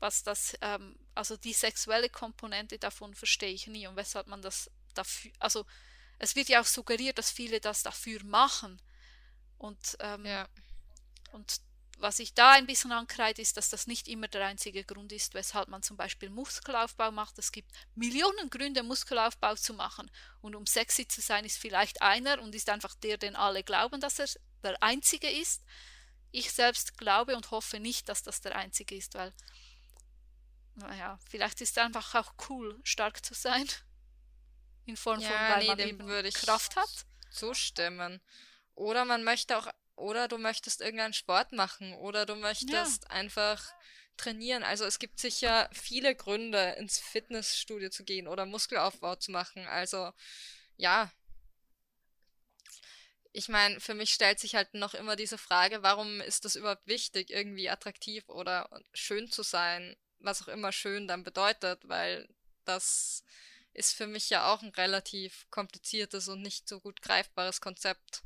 was 0.00 0.22
das, 0.22 0.56
ähm, 0.60 0.98
also 1.14 1.36
die 1.36 1.52
sexuelle 1.52 2.08
Komponente 2.08 2.78
davon 2.78 3.14
verstehe 3.14 3.52
ich 3.52 3.66
nie 3.66 3.86
und 3.86 3.96
weshalb 3.96 4.26
man 4.26 4.42
das 4.42 4.70
dafür, 4.94 5.30
also 5.38 5.64
es 6.18 6.36
wird 6.36 6.48
ja 6.48 6.60
auch 6.60 6.66
suggeriert, 6.66 7.18
dass 7.18 7.30
viele 7.30 7.60
das 7.60 7.82
dafür 7.82 8.22
machen 8.24 8.80
und, 9.58 9.96
ähm, 10.00 10.26
ja. 10.26 10.48
und 11.32 11.60
was 12.00 12.18
ich 12.18 12.34
da 12.34 12.52
ein 12.52 12.66
bisschen 12.66 12.92
ankreide, 12.92 13.42
ist, 13.42 13.56
dass 13.56 13.68
das 13.68 13.86
nicht 13.86 14.08
immer 14.08 14.28
der 14.28 14.46
einzige 14.46 14.84
Grund 14.84 15.12
ist, 15.12 15.34
weshalb 15.34 15.68
man 15.68 15.82
zum 15.82 15.96
Beispiel 15.96 16.30
Muskelaufbau 16.30 17.10
macht. 17.10 17.38
Es 17.38 17.52
gibt 17.52 17.70
Millionen 17.94 18.48
Gründe, 18.48 18.82
Muskelaufbau 18.82 19.54
zu 19.56 19.74
machen. 19.74 20.10
Und 20.40 20.54
um 20.54 20.66
sexy 20.66 21.06
zu 21.06 21.20
sein, 21.20 21.44
ist 21.44 21.58
vielleicht 21.58 22.00
einer 22.00 22.40
und 22.40 22.54
ist 22.54 22.70
einfach 22.70 22.94
der, 22.94 23.18
den 23.18 23.36
alle 23.36 23.62
glauben, 23.62 24.00
dass 24.00 24.18
er 24.18 24.28
der 24.62 24.82
einzige 24.82 25.30
ist. 25.30 25.62
Ich 26.30 26.52
selbst 26.52 26.96
glaube 26.96 27.36
und 27.36 27.50
hoffe 27.50 27.80
nicht, 27.80 28.08
dass 28.08 28.22
das 28.22 28.40
der 28.40 28.56
einzige 28.56 28.94
ist, 28.94 29.14
weil 29.14 29.32
naja, 30.74 31.18
vielleicht 31.28 31.60
ist 31.60 31.76
es 31.76 31.78
einfach 31.78 32.14
auch 32.14 32.32
cool, 32.48 32.80
stark 32.84 33.24
zu 33.24 33.34
sein. 33.34 33.68
In 34.86 34.96
Form 34.96 35.20
ja, 35.20 35.28
von, 35.28 35.36
weil 35.36 35.58
nee, 35.60 35.66
man 35.66 35.78
eben 35.78 36.06
würde 36.06 36.30
Kraft 36.30 36.76
hat. 36.76 37.06
Zustimmen. 37.30 38.20
Oder 38.74 39.04
man 39.04 39.24
möchte 39.24 39.56
auch, 39.56 39.68
oder 39.96 40.26
du 40.28 40.38
möchtest 40.38 40.80
irgendeinen 40.80 41.12
Sport 41.12 41.52
machen, 41.52 41.94
oder 41.94 42.26
du 42.26 42.34
möchtest 42.34 43.04
ja. 43.04 43.10
einfach 43.10 43.72
trainieren. 44.16 44.62
Also 44.62 44.84
es 44.84 44.98
gibt 44.98 45.18
sicher 45.18 45.68
viele 45.72 46.14
Gründe, 46.14 46.76
ins 46.78 46.98
Fitnessstudio 46.98 47.90
zu 47.90 48.04
gehen 48.04 48.28
oder 48.28 48.46
Muskelaufbau 48.46 49.16
zu 49.16 49.30
machen. 49.30 49.66
Also 49.66 50.12
ja. 50.76 51.10
Ich 53.32 53.48
meine, 53.48 53.78
für 53.80 53.94
mich 53.94 54.12
stellt 54.12 54.40
sich 54.40 54.56
halt 54.56 54.74
noch 54.74 54.94
immer 54.94 55.14
diese 55.14 55.38
Frage, 55.38 55.82
warum 55.82 56.20
ist 56.20 56.44
das 56.44 56.56
überhaupt 56.56 56.86
wichtig, 56.86 57.30
irgendwie 57.30 57.70
attraktiv 57.70 58.28
oder 58.28 58.68
schön 58.92 59.30
zu 59.30 59.42
sein? 59.42 59.96
Was 60.20 60.42
auch 60.42 60.48
immer 60.48 60.72
schön 60.72 61.08
dann 61.08 61.24
bedeutet, 61.24 61.88
weil 61.88 62.28
das 62.64 63.24
ist 63.72 63.94
für 63.94 64.06
mich 64.06 64.30
ja 64.30 64.52
auch 64.52 64.62
ein 64.62 64.70
relativ 64.70 65.46
kompliziertes 65.50 66.28
und 66.28 66.42
nicht 66.42 66.68
so 66.68 66.80
gut 66.80 67.02
greifbares 67.02 67.60
Konzept. 67.60 68.22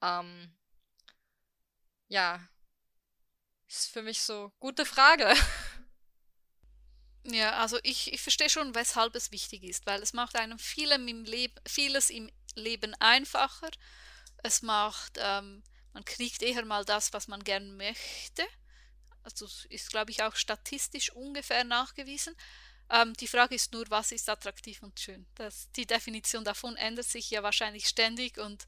Ähm, 0.00 0.54
ja, 2.08 2.46
ist 3.68 3.90
für 3.90 4.02
mich 4.02 4.22
so 4.22 4.52
gute 4.58 4.84
Frage. 4.84 5.34
Ja, 7.24 7.52
also 7.60 7.78
ich, 7.84 8.12
ich 8.12 8.20
verstehe 8.20 8.50
schon, 8.50 8.74
weshalb 8.74 9.14
es 9.14 9.30
wichtig 9.30 9.62
ist, 9.62 9.86
weil 9.86 10.02
es 10.02 10.12
macht 10.12 10.34
einem 10.34 10.58
vielem 10.58 11.06
im 11.06 11.24
vieles 11.66 12.10
im 12.10 12.32
Leben 12.56 12.94
einfacher. 12.96 13.70
Es 14.42 14.62
macht, 14.62 15.18
ähm, 15.18 15.62
man 15.92 16.04
kriegt 16.04 16.42
eher 16.42 16.64
mal 16.64 16.84
das, 16.84 17.12
was 17.12 17.28
man 17.28 17.44
gern 17.44 17.76
möchte 17.76 18.44
also 19.22 19.46
ist, 19.68 19.90
glaube 19.90 20.10
ich, 20.10 20.22
auch 20.22 20.36
statistisch 20.36 21.12
ungefähr 21.12 21.64
nachgewiesen. 21.64 22.34
Ähm, 22.90 23.14
die 23.14 23.28
Frage 23.28 23.54
ist 23.54 23.72
nur, 23.72 23.84
was 23.88 24.12
ist 24.12 24.28
attraktiv 24.28 24.82
und 24.82 24.98
schön? 24.98 25.26
Das, 25.34 25.70
die 25.72 25.86
Definition 25.86 26.44
davon 26.44 26.76
ändert 26.76 27.06
sich 27.06 27.30
ja 27.30 27.42
wahrscheinlich 27.42 27.88
ständig 27.88 28.38
und 28.38 28.66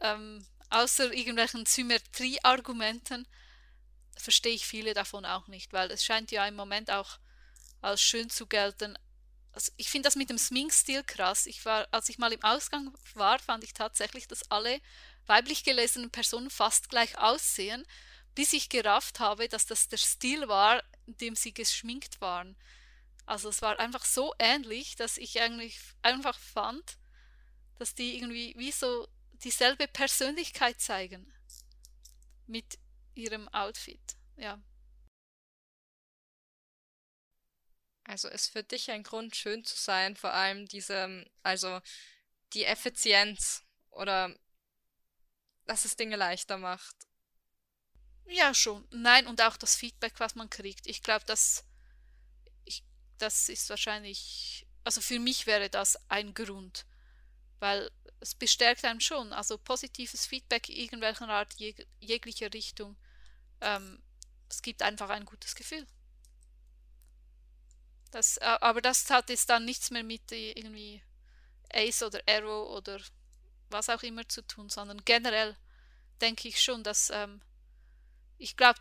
ähm, 0.00 0.46
außer 0.70 1.12
irgendwelchen 1.12 1.66
Symmetrieargumenten 1.66 3.26
verstehe 4.16 4.54
ich 4.54 4.66
viele 4.66 4.94
davon 4.94 5.24
auch 5.24 5.46
nicht, 5.48 5.72
weil 5.72 5.90
es 5.90 6.04
scheint 6.04 6.30
ja 6.30 6.46
im 6.46 6.56
Moment 6.56 6.90
auch 6.90 7.18
als 7.80 8.00
schön 8.00 8.30
zu 8.30 8.46
gelten. 8.46 8.98
Also 9.52 9.72
ich 9.76 9.90
finde 9.90 10.06
das 10.06 10.16
mit 10.16 10.30
dem 10.30 10.38
Smink-Stil 10.38 11.02
krass. 11.04 11.46
Ich 11.46 11.64
war, 11.64 11.88
als 11.90 12.08
ich 12.08 12.18
mal 12.18 12.32
im 12.32 12.42
Ausgang 12.42 12.96
war, 13.14 13.38
fand 13.38 13.64
ich 13.64 13.72
tatsächlich, 13.72 14.28
dass 14.28 14.50
alle 14.50 14.80
weiblich 15.26 15.64
gelesenen 15.64 16.10
Personen 16.10 16.50
fast 16.50 16.88
gleich 16.88 17.18
aussehen 17.18 17.84
bis 18.38 18.52
ich 18.52 18.68
gerafft 18.68 19.18
habe, 19.18 19.48
dass 19.48 19.66
das 19.66 19.88
der 19.88 19.96
Stil 19.96 20.46
war, 20.46 20.80
in 21.06 21.16
dem 21.16 21.34
sie 21.34 21.52
geschminkt 21.52 22.20
waren. 22.20 22.56
Also 23.26 23.48
es 23.48 23.62
war 23.62 23.80
einfach 23.80 24.04
so 24.04 24.32
ähnlich, 24.38 24.94
dass 24.94 25.18
ich 25.18 25.40
eigentlich 25.40 25.76
einfach 26.02 26.38
fand, 26.38 26.98
dass 27.80 27.96
die 27.96 28.16
irgendwie 28.16 28.54
wie 28.56 28.70
so 28.70 29.08
dieselbe 29.42 29.88
Persönlichkeit 29.88 30.80
zeigen 30.80 31.34
mit 32.46 32.78
ihrem 33.16 33.48
Outfit. 33.48 34.16
Ja. 34.36 34.62
Also 38.04 38.28
ist 38.28 38.52
für 38.52 38.62
dich 38.62 38.92
ein 38.92 39.02
Grund, 39.02 39.34
schön 39.34 39.64
zu 39.64 39.76
sein, 39.76 40.14
vor 40.14 40.32
allem 40.32 40.68
diese, 40.68 41.28
also 41.42 41.80
die 42.52 42.66
Effizienz 42.66 43.64
oder 43.90 44.32
dass 45.66 45.84
es 45.84 45.96
Dinge 45.96 46.14
leichter 46.14 46.56
macht. 46.56 47.07
Ja, 48.28 48.52
schon. 48.52 48.86
Nein, 48.90 49.26
und 49.26 49.40
auch 49.40 49.56
das 49.56 49.74
Feedback, 49.74 50.20
was 50.20 50.34
man 50.34 50.50
kriegt. 50.50 50.86
Ich 50.86 51.02
glaube, 51.02 51.24
ich, 52.64 52.84
das 53.16 53.48
ist 53.48 53.70
wahrscheinlich, 53.70 54.66
also 54.84 55.00
für 55.00 55.18
mich 55.18 55.46
wäre 55.46 55.70
das 55.70 55.98
ein 56.10 56.34
Grund, 56.34 56.84
weil 57.58 57.90
es 58.20 58.34
bestärkt 58.34 58.84
einem 58.84 59.00
schon. 59.00 59.32
Also 59.32 59.56
positives 59.56 60.26
Feedback 60.26 60.68
irgendwelcher 60.68 61.28
Art, 61.28 61.54
jeg 61.58 61.86
jeglicher 62.00 62.52
Richtung. 62.52 62.96
Ähm, 63.62 64.02
es 64.50 64.60
gibt 64.62 64.82
einfach 64.82 65.08
ein 65.08 65.24
gutes 65.24 65.54
Gefühl. 65.54 65.86
Das, 68.10 68.36
äh, 68.38 68.58
aber 68.60 68.82
das 68.82 69.08
hat 69.10 69.30
jetzt 69.30 69.48
dann 69.48 69.64
nichts 69.64 69.90
mehr 69.90 70.04
mit 70.04 70.30
irgendwie 70.32 71.02
Ace 71.72 72.02
oder 72.02 72.20
Arrow 72.28 72.76
oder 72.76 73.00
was 73.70 73.88
auch 73.88 74.02
immer 74.02 74.28
zu 74.28 74.42
tun, 74.46 74.68
sondern 74.68 75.02
generell 75.04 75.56
denke 76.20 76.48
ich 76.48 76.60
schon, 76.60 76.82
dass 76.82 77.10
ähm, 77.10 77.40
ich 78.38 78.56
glaube, 78.56 78.78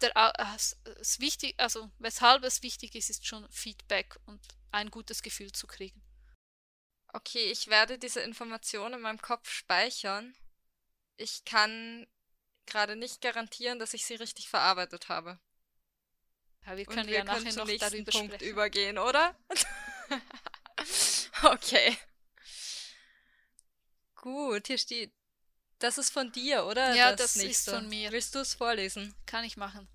es 0.55 0.77
äh, 0.85 1.21
wichtig, 1.21 1.55
also 1.57 1.89
weshalb 1.97 2.43
es 2.43 2.61
wichtig 2.61 2.95
ist, 2.95 3.09
ist 3.09 3.25
schon 3.25 3.49
Feedback 3.51 4.17
und 4.25 4.41
ein 4.71 4.91
gutes 4.91 5.23
Gefühl 5.23 5.51
zu 5.51 5.67
kriegen. 5.67 6.03
Okay, 7.13 7.51
ich 7.51 7.67
werde 7.67 7.97
diese 7.97 8.21
Information 8.21 8.93
in 8.93 9.01
meinem 9.01 9.21
Kopf 9.21 9.49
speichern. 9.49 10.35
Ich 11.15 11.45
kann 11.45 12.05
gerade 12.67 12.95
nicht 12.95 13.21
garantieren, 13.21 13.79
dass 13.79 13.95
ich 13.95 14.05
sie 14.05 14.15
richtig 14.15 14.49
verarbeitet 14.49 15.09
habe. 15.09 15.39
Ja, 16.65 16.77
wir 16.77 16.85
können 16.85 16.99
und 16.99 17.07
wir 17.07 17.15
ja 17.15 17.25
können 17.25 17.45
nachher 17.45 17.65
noch 17.65 17.77
darüber 17.79 18.11
Punkt 18.11 18.33
sprechen. 18.33 18.51
übergehen, 18.51 18.97
oder? 18.99 19.35
okay. 21.43 21.97
Gut, 24.15 24.67
hier 24.67 24.77
steht 24.77 25.13
Das 25.79 25.97
ist 25.97 26.11
von 26.11 26.31
dir, 26.31 26.65
oder? 26.65 26.95
Ja, 26.95 27.11
das, 27.11 27.33
das 27.33 27.43
ist 27.43 27.69
von 27.69 27.87
mir. 27.87 28.11
Willst 28.11 28.33
du 28.33 28.39
es 28.39 28.55
vorlesen? 28.55 29.13
Kann 29.25 29.43
ich 29.43 29.57
machen. 29.57 29.87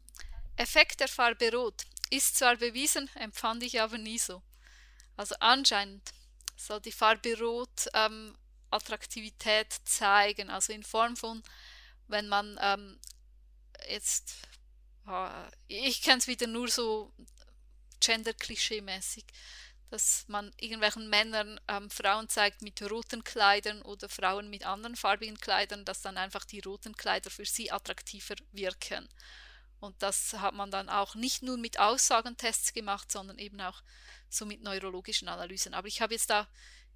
Effekt 0.56 1.00
der 1.00 1.08
Farbe 1.08 1.50
Rot 1.52 1.82
ist 2.10 2.36
zwar 2.36 2.56
bewiesen, 2.56 3.10
empfand 3.14 3.62
ich 3.62 3.80
aber 3.80 3.98
nie 3.98 4.18
so. 4.18 4.42
Also 5.16 5.34
anscheinend 5.40 6.12
soll 6.56 6.80
die 6.80 6.92
Farbe 6.92 7.38
Rot 7.38 7.88
ähm, 7.94 8.36
Attraktivität 8.70 9.72
zeigen, 9.84 10.50
also 10.50 10.72
in 10.72 10.82
Form 10.82 11.16
von, 11.16 11.42
wenn 12.08 12.28
man 12.28 12.58
ähm, 12.60 13.00
jetzt, 13.88 14.34
äh, 15.08 15.50
ich 15.68 16.02
kenne 16.02 16.18
es 16.18 16.26
wieder 16.26 16.46
nur 16.46 16.68
so 16.68 17.12
gender-klischee-mäßig, 18.00 19.24
dass 19.92 20.26
man 20.26 20.50
irgendwelchen 20.56 21.10
Männern 21.10 21.60
ähm, 21.68 21.90
Frauen 21.90 22.26
zeigt 22.26 22.62
mit 22.62 22.80
roten 22.90 23.24
Kleidern 23.24 23.82
oder 23.82 24.08
Frauen 24.08 24.48
mit 24.48 24.64
anderen 24.64 24.96
farbigen 24.96 25.38
Kleidern, 25.38 25.84
dass 25.84 26.00
dann 26.00 26.16
einfach 26.16 26.46
die 26.46 26.60
roten 26.60 26.96
Kleider 26.96 27.28
für 27.28 27.44
sie 27.44 27.70
attraktiver 27.70 28.36
wirken. 28.52 29.06
Und 29.80 30.02
das 30.02 30.32
hat 30.32 30.54
man 30.54 30.70
dann 30.70 30.88
auch 30.88 31.14
nicht 31.14 31.42
nur 31.42 31.58
mit 31.58 31.78
Aussagentests 31.78 32.72
gemacht, 32.72 33.12
sondern 33.12 33.38
eben 33.38 33.60
auch 33.60 33.82
so 34.30 34.46
mit 34.46 34.62
neurologischen 34.62 35.28
Analysen. 35.28 35.74
Aber 35.74 35.88
ich 35.88 36.00
habe 36.00 36.14
jetzt 36.14 36.30
da 36.30 36.48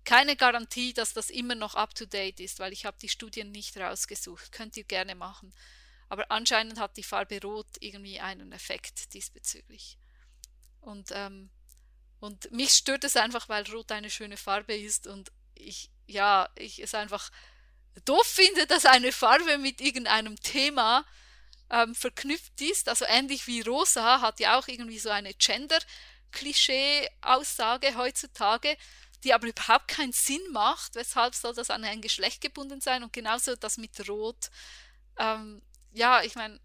keine 0.05 0.35
Garantie, 0.35 0.94
dass 0.94 1.12
das 1.12 1.28
immer 1.28 1.55
noch 1.55 1.74
up-to-date 1.74 2.40
ist, 2.40 2.60
weil 2.60 2.73
ich 2.73 2.86
habe 2.86 2.97
die 3.02 3.10
Studien 3.10 3.52
nicht 3.52 3.77
rausgesucht. 3.77 4.52
Könnt 4.52 4.74
ihr 4.78 4.85
gerne 4.85 5.14
machen. 5.14 5.52
Aber 6.09 6.31
anscheinend 6.31 6.81
hat 6.81 6.97
die 6.97 7.02
Farbe 7.02 7.43
Rot 7.43 7.66
irgendwie 7.81 8.20
einen 8.20 8.52
Effekt 8.52 9.12
diesbezüglich. 9.12 9.98
Und, 10.81 11.10
ähm, 11.12 11.51
und 12.20 12.51
mich 12.51 12.70
stört 12.70 13.05
es 13.05 13.16
einfach, 13.16 13.48
weil 13.48 13.68
Rot 13.70 13.93
eine 13.93 14.10
schöne 14.10 14.36
Farbe 14.36 14.74
ist 14.74 15.06
und 15.06 15.30
ich, 15.55 15.90
ja, 16.06 16.48
ich 16.56 16.82
es 16.82 16.94
einfach 16.94 17.30
doof 18.05 18.26
finde, 18.26 18.66
dass 18.66 18.84
eine 18.84 19.12
Farbe 19.12 19.56
mit 19.59 19.80
irgendeinem 19.80 20.34
Thema 20.40 21.06
ähm, 21.70 21.94
verknüpft 21.94 22.60
ist. 22.60 22.88
Also 22.88 23.05
ähnlich 23.06 23.47
wie 23.47 23.60
Rosa 23.62 24.20
hat 24.20 24.40
ja 24.40 24.59
auch 24.59 24.66
irgendwie 24.68 24.98
so 24.98 25.09
eine 25.10 25.32
Gender-Klischee-Aussage 25.34 27.97
heutzutage, 27.97 28.76
die 29.24 29.32
aber 29.34 29.48
überhaupt 29.48 29.88
keinen 29.88 30.12
Sinn 30.12 30.43
macht. 30.52 30.94
Weshalb 30.94 31.34
soll 31.34 31.55
das 31.55 31.70
an 31.70 31.84
ein 31.84 32.02
Geschlecht 32.02 32.40
gebunden 32.40 32.80
sein? 32.80 33.02
Und 33.02 33.12
genauso 33.12 33.56
das 33.56 33.76
mit 33.78 34.09
Rot. 34.09 34.51
Ähm, 35.18 35.62
ja, 35.93 36.22
ich 36.22 36.34
meine, 36.34 36.60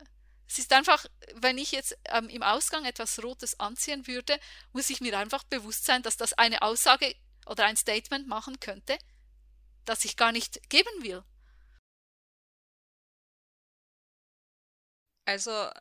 es 0.51 0.59
ist 0.59 0.73
einfach, 0.73 1.05
wenn 1.35 1.57
ich 1.57 1.71
jetzt 1.71 1.97
ähm, 2.09 2.27
im 2.27 2.43
Ausgang 2.43 2.83
etwas 2.83 3.23
Rotes 3.23 3.57
anziehen 3.61 4.05
würde, 4.05 4.37
muss 4.73 4.89
ich 4.89 4.99
mir 4.99 5.17
einfach 5.17 5.45
bewusst 5.45 5.85
sein, 5.85 6.03
dass 6.03 6.17
das 6.17 6.33
eine 6.33 6.61
Aussage 6.61 7.15
oder 7.45 7.63
ein 7.63 7.77
Statement 7.77 8.27
machen 8.27 8.59
könnte, 8.59 8.97
das 9.85 10.03
ich 10.03 10.17
gar 10.17 10.33
nicht 10.33 10.69
geben 10.69 11.03
will. 11.03 11.23
Also, 15.23 15.71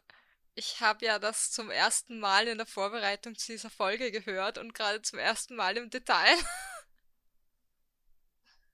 ich 0.54 0.80
habe 0.80 1.04
ja 1.04 1.18
das 1.18 1.50
zum 1.50 1.72
ersten 1.72 2.20
Mal 2.20 2.46
in 2.46 2.58
der 2.58 2.66
Vorbereitung 2.66 3.36
zu 3.36 3.50
dieser 3.50 3.70
Folge 3.70 4.12
gehört 4.12 4.56
und 4.56 4.72
gerade 4.72 5.02
zum 5.02 5.18
ersten 5.18 5.56
Mal 5.56 5.76
im 5.78 5.90
Detail. 5.90 6.36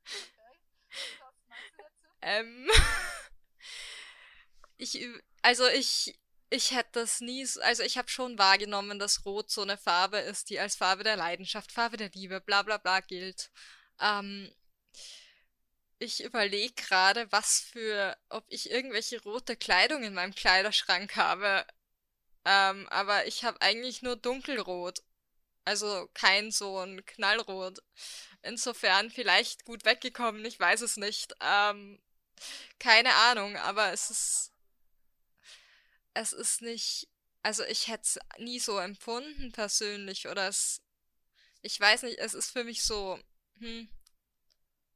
ähm, 2.20 2.70
ich, 4.76 5.08
also 5.46 5.68
ich, 5.68 6.18
ich 6.50 6.72
hätte 6.72 6.90
das 7.00 7.20
nie, 7.20 7.46
also 7.62 7.84
ich 7.84 7.98
habe 7.98 8.08
schon 8.08 8.36
wahrgenommen, 8.36 8.98
dass 8.98 9.24
Rot 9.24 9.48
so 9.48 9.62
eine 9.62 9.78
Farbe 9.78 10.18
ist, 10.18 10.50
die 10.50 10.58
als 10.58 10.74
Farbe 10.74 11.04
der 11.04 11.16
Leidenschaft, 11.16 11.70
Farbe 11.70 11.96
der 11.96 12.10
Liebe, 12.10 12.40
bla 12.40 12.62
bla 12.62 12.78
bla 12.78 12.98
gilt. 13.00 13.50
Ähm, 14.00 14.52
ich 15.98 16.22
überlege 16.24 16.74
gerade, 16.74 17.30
was 17.30 17.60
für, 17.60 18.16
ob 18.28 18.44
ich 18.48 18.70
irgendwelche 18.70 19.22
rote 19.22 19.56
Kleidung 19.56 20.02
in 20.02 20.14
meinem 20.14 20.34
Kleiderschrank 20.34 21.14
habe. 21.16 21.64
Ähm, 22.44 22.88
aber 22.90 23.26
ich 23.26 23.44
habe 23.44 23.60
eigentlich 23.62 24.02
nur 24.02 24.16
dunkelrot. 24.16 25.00
Also 25.64 26.08
kein 26.14 26.50
so 26.52 26.78
ein 26.80 27.04
Knallrot. 27.06 27.80
Insofern 28.42 29.10
vielleicht 29.10 29.64
gut 29.64 29.84
weggekommen, 29.84 30.44
ich 30.44 30.58
weiß 30.60 30.82
es 30.82 30.96
nicht. 30.96 31.34
Ähm, 31.40 32.00
keine 32.80 33.14
Ahnung, 33.14 33.56
aber 33.56 33.92
es 33.92 34.10
ist. 34.10 34.55
Es 36.16 36.32
ist 36.32 36.62
nicht. 36.62 37.08
Also 37.42 37.62
ich 37.64 37.88
hätte 37.88 38.02
es 38.02 38.18
nie 38.38 38.58
so 38.58 38.78
empfunden 38.78 39.52
persönlich. 39.52 40.28
Oder 40.28 40.48
es. 40.48 40.80
Ich 41.60 41.78
weiß 41.78 42.04
nicht, 42.04 42.18
es 42.18 42.32
ist 42.32 42.50
für 42.50 42.64
mich 42.64 42.82
so. 42.82 43.20
Hm, 43.58 43.88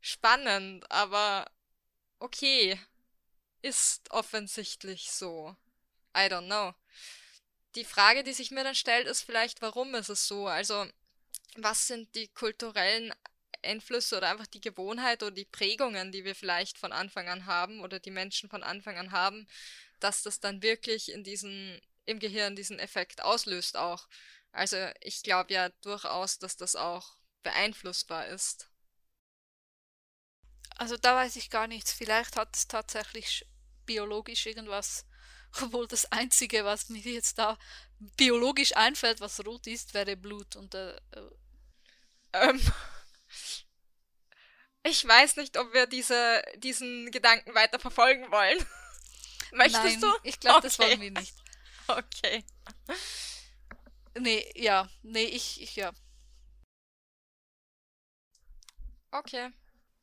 spannend, 0.00 0.90
aber 0.90 1.50
okay. 2.18 2.80
Ist 3.62 4.10
offensichtlich 4.10 5.12
so. 5.12 5.54
I 6.16 6.30
don't 6.32 6.46
know. 6.46 6.72
Die 7.74 7.84
Frage, 7.84 8.24
die 8.24 8.32
sich 8.32 8.50
mir 8.50 8.64
dann 8.64 8.74
stellt, 8.74 9.06
ist 9.06 9.22
vielleicht, 9.22 9.60
warum 9.60 9.94
ist 9.94 10.08
es 10.08 10.26
so? 10.26 10.46
Also, 10.46 10.88
was 11.56 11.86
sind 11.86 12.14
die 12.14 12.28
kulturellen 12.28 13.12
Einflüsse 13.62 14.16
oder 14.16 14.30
einfach 14.30 14.46
die 14.46 14.62
Gewohnheit 14.62 15.22
oder 15.22 15.32
die 15.32 15.44
Prägungen, 15.44 16.12
die 16.12 16.24
wir 16.24 16.34
vielleicht 16.34 16.78
von 16.78 16.92
Anfang 16.92 17.28
an 17.28 17.44
haben 17.44 17.80
oder 17.80 18.00
die 18.00 18.10
Menschen 18.10 18.48
von 18.48 18.62
Anfang 18.62 18.96
an 18.96 19.12
haben, 19.12 19.46
dass 20.00 20.22
das 20.22 20.40
dann 20.40 20.62
wirklich 20.62 21.12
in 21.12 21.24
diesen, 21.24 21.80
im 22.06 22.18
Gehirn 22.18 22.56
diesen 22.56 22.78
Effekt 22.78 23.22
auslöst 23.22 23.76
auch. 23.76 24.08
Also 24.52 24.76
ich 25.00 25.22
glaube 25.22 25.52
ja 25.52 25.68
durchaus, 25.82 26.38
dass 26.38 26.56
das 26.56 26.76
auch 26.76 27.16
beeinflussbar 27.42 28.26
ist. 28.26 28.68
Also 30.76 30.96
da 30.96 31.14
weiß 31.14 31.36
ich 31.36 31.50
gar 31.50 31.66
nichts. 31.66 31.92
Vielleicht 31.92 32.36
hat 32.36 32.56
es 32.56 32.66
tatsächlich 32.66 33.46
biologisch 33.86 34.46
irgendwas. 34.46 35.06
Obwohl 35.62 35.86
das 35.86 36.10
Einzige, 36.12 36.64
was 36.64 36.88
mir 36.88 37.00
jetzt 37.00 37.38
da 37.38 37.58
biologisch 38.16 38.76
einfällt, 38.76 39.20
was 39.20 39.44
rot 39.44 39.66
ist, 39.66 39.94
wäre 39.94 40.16
Blut. 40.16 40.56
Und 40.56 40.74
äh, 40.74 40.96
äh 40.96 41.30
ähm, 42.32 42.60
ich 44.84 45.06
weiß 45.06 45.36
nicht, 45.36 45.58
ob 45.58 45.72
wir 45.74 45.86
diese, 45.86 46.42
diesen 46.56 47.10
Gedanken 47.10 47.54
weiter 47.54 47.78
verfolgen 47.78 48.30
wollen. 48.30 48.58
Möchtest 49.52 49.84
Nein, 49.84 50.00
du? 50.00 50.12
Ich 50.22 50.38
glaube, 50.40 50.58
okay. 50.58 50.66
das 50.66 50.78
wollen 50.78 51.00
wir 51.00 51.10
nicht. 51.10 51.34
Okay. 51.88 52.44
Nee, 54.16 54.48
ja. 54.54 54.88
Nee, 55.02 55.24
ich, 55.24 55.60
ich 55.60 55.74
ja. 55.74 55.92
Okay. 59.10 59.50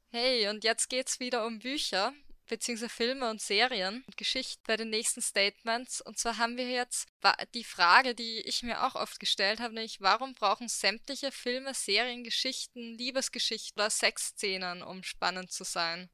Hey, 0.09 0.49
und 0.49 0.65
jetzt 0.65 0.89
geht's 0.89 1.21
wieder 1.21 1.45
um 1.45 1.59
Bücher, 1.59 2.13
beziehungsweise 2.47 2.89
Filme 2.89 3.29
und 3.29 3.41
Serien 3.41 4.03
und 4.05 4.17
Geschichten 4.17 4.61
bei 4.67 4.75
den 4.75 4.89
nächsten 4.89 5.21
Statements. 5.21 6.01
Und 6.01 6.17
zwar 6.17 6.37
haben 6.37 6.57
wir 6.57 6.69
jetzt 6.69 7.07
die 7.53 7.63
Frage, 7.63 8.15
die 8.15 8.39
ich 8.41 8.63
mir 8.63 8.85
auch 8.85 8.95
oft 8.95 9.19
gestellt 9.19 9.59
habe, 9.59 9.73
nämlich 9.73 10.01
warum 10.01 10.33
brauchen 10.33 10.67
sämtliche 10.67 11.31
Filme, 11.31 11.73
Serien, 11.73 12.23
Geschichten, 12.23 12.97
Liebesgeschichten 12.97 13.81
oder 13.81 13.89
Sexszenen, 13.89 14.81
um 14.81 15.03
spannend 15.03 15.51
zu 15.51 15.63
sein? 15.63 16.09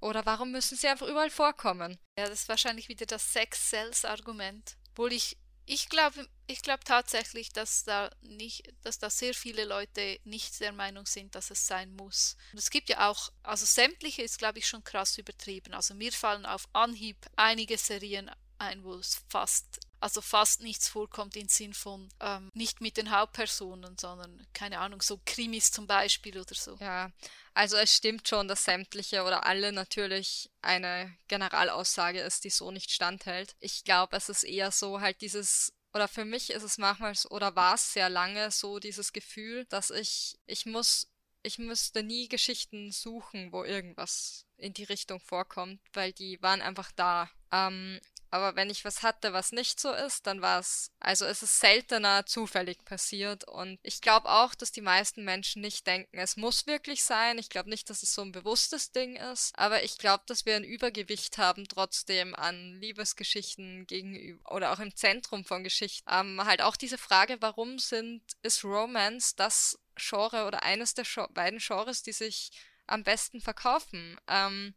Oder 0.00 0.24
warum 0.26 0.50
müssen 0.50 0.76
sie 0.76 0.88
einfach 0.88 1.06
überall 1.06 1.30
vorkommen? 1.30 1.98
Ja, 2.18 2.28
das 2.28 2.42
ist 2.42 2.48
wahrscheinlich 2.48 2.88
wieder 2.88 3.06
das 3.06 3.32
Sex-Sells-Argument. 3.32 4.76
Obwohl 4.90 5.12
ich 5.12 5.36
ich 5.66 5.88
glaube 5.88 6.26
ich 6.48 6.62
glaub 6.62 6.84
tatsächlich, 6.84 7.52
dass 7.52 7.84
da 7.84 8.10
nicht, 8.22 8.74
dass 8.82 8.98
da 8.98 9.08
sehr 9.08 9.34
viele 9.34 9.64
Leute 9.64 10.18
nicht 10.24 10.58
der 10.58 10.72
Meinung 10.72 11.06
sind, 11.06 11.36
dass 11.36 11.52
es 11.52 11.64
sein 11.64 11.94
muss. 11.94 12.36
Und 12.50 12.58
es 12.58 12.70
gibt 12.70 12.88
ja 12.88 13.08
auch, 13.08 13.30
also 13.44 13.64
sämtliche 13.66 14.22
ist 14.22 14.38
glaube 14.38 14.58
ich 14.58 14.66
schon 14.66 14.82
krass 14.82 15.16
übertrieben. 15.16 15.72
Also 15.74 15.94
mir 15.94 16.10
fallen 16.10 16.44
auf 16.44 16.68
Anhieb 16.72 17.16
einige 17.36 17.78
Serien 17.78 18.32
ein, 18.58 18.82
wo 18.82 18.94
es 18.94 19.22
fast, 19.28 19.78
also 20.00 20.20
fast 20.20 20.62
nichts 20.62 20.88
vorkommt 20.88 21.36
im 21.36 21.48
Sinn 21.48 21.74
von 21.74 22.08
ähm, 22.20 22.50
nicht 22.54 22.80
mit 22.80 22.96
den 22.96 23.10
Hauptpersonen, 23.10 23.96
sondern 23.98 24.46
keine 24.52 24.78
Ahnung, 24.78 25.02
so 25.02 25.20
Krimis 25.24 25.70
zum 25.70 25.86
Beispiel 25.86 26.38
oder 26.38 26.54
so. 26.54 26.76
Ja, 26.80 27.12
also 27.54 27.76
es 27.76 27.94
stimmt 27.94 28.26
schon, 28.26 28.48
dass 28.48 28.64
sämtliche 28.64 29.22
oder 29.22 29.46
alle 29.46 29.72
natürlich 29.72 30.50
eine 30.62 31.16
Generalaussage 31.28 32.20
ist, 32.20 32.44
die 32.44 32.50
so 32.50 32.70
nicht 32.70 32.90
standhält. 32.90 33.54
Ich 33.60 33.84
glaube, 33.84 34.16
es 34.16 34.28
ist 34.28 34.44
eher 34.44 34.70
so 34.70 35.00
halt 35.00 35.20
dieses 35.20 35.72
oder 35.92 36.08
für 36.08 36.24
mich 36.24 36.50
ist 36.50 36.62
es 36.62 36.78
manchmal 36.78 37.14
oder 37.30 37.56
war 37.56 37.74
es 37.74 37.92
sehr 37.92 38.08
lange 38.08 38.50
so 38.50 38.78
dieses 38.78 39.12
Gefühl, 39.12 39.66
dass 39.66 39.90
ich 39.90 40.38
ich 40.46 40.66
muss 40.66 41.08
ich 41.42 41.58
müsste 41.58 42.02
nie 42.02 42.28
Geschichten 42.28 42.92
suchen, 42.92 43.52
wo 43.52 43.64
irgendwas 43.64 44.46
in 44.56 44.74
die 44.74 44.84
Richtung 44.84 45.20
vorkommt, 45.20 45.80
weil 45.92 46.12
die 46.12 46.40
waren 46.42 46.60
einfach 46.60 46.92
da. 46.92 47.30
Ähm, 47.50 47.98
aber 48.30 48.54
wenn 48.54 48.70
ich 48.70 48.84
was 48.84 49.02
hatte, 49.02 49.32
was 49.32 49.50
nicht 49.50 49.80
so 49.80 49.92
ist, 49.92 50.26
dann 50.26 50.40
war 50.40 50.60
es, 50.60 50.92
also 51.00 51.24
es 51.24 51.42
ist 51.42 51.58
seltener 51.58 52.26
zufällig 52.26 52.84
passiert. 52.84 53.44
Und 53.48 53.78
ich 53.82 54.00
glaube 54.00 54.30
auch, 54.30 54.54
dass 54.54 54.70
die 54.70 54.80
meisten 54.80 55.24
Menschen 55.24 55.62
nicht 55.62 55.86
denken, 55.86 56.18
es 56.18 56.36
muss 56.36 56.66
wirklich 56.66 57.02
sein. 57.02 57.38
Ich 57.38 57.50
glaube 57.50 57.70
nicht, 57.70 57.90
dass 57.90 58.02
es 58.02 58.14
so 58.14 58.22
ein 58.22 58.32
bewusstes 58.32 58.92
Ding 58.92 59.16
ist. 59.16 59.52
Aber 59.56 59.82
ich 59.82 59.98
glaube, 59.98 60.22
dass 60.26 60.46
wir 60.46 60.54
ein 60.54 60.64
Übergewicht 60.64 61.38
haben 61.38 61.66
trotzdem 61.66 62.34
an 62.36 62.80
Liebesgeschichten 62.80 63.86
gegenüber 63.86 64.52
oder 64.52 64.72
auch 64.72 64.78
im 64.78 64.94
Zentrum 64.94 65.44
von 65.44 65.64
Geschichten. 65.64 66.08
Ähm, 66.10 66.40
halt 66.44 66.62
auch 66.62 66.76
diese 66.76 66.98
Frage, 66.98 67.38
warum 67.40 67.78
sind, 67.80 68.22
ist 68.42 68.64
Romance 68.64 69.34
das 69.34 69.78
Genre 69.96 70.46
oder 70.46 70.62
eines 70.62 70.94
der 70.94 71.04
beiden 71.34 71.58
Genres, 71.58 72.02
die 72.02 72.12
sich 72.12 72.52
am 72.86 73.02
besten 73.02 73.40
verkaufen? 73.40 74.18
Ähm, 74.28 74.74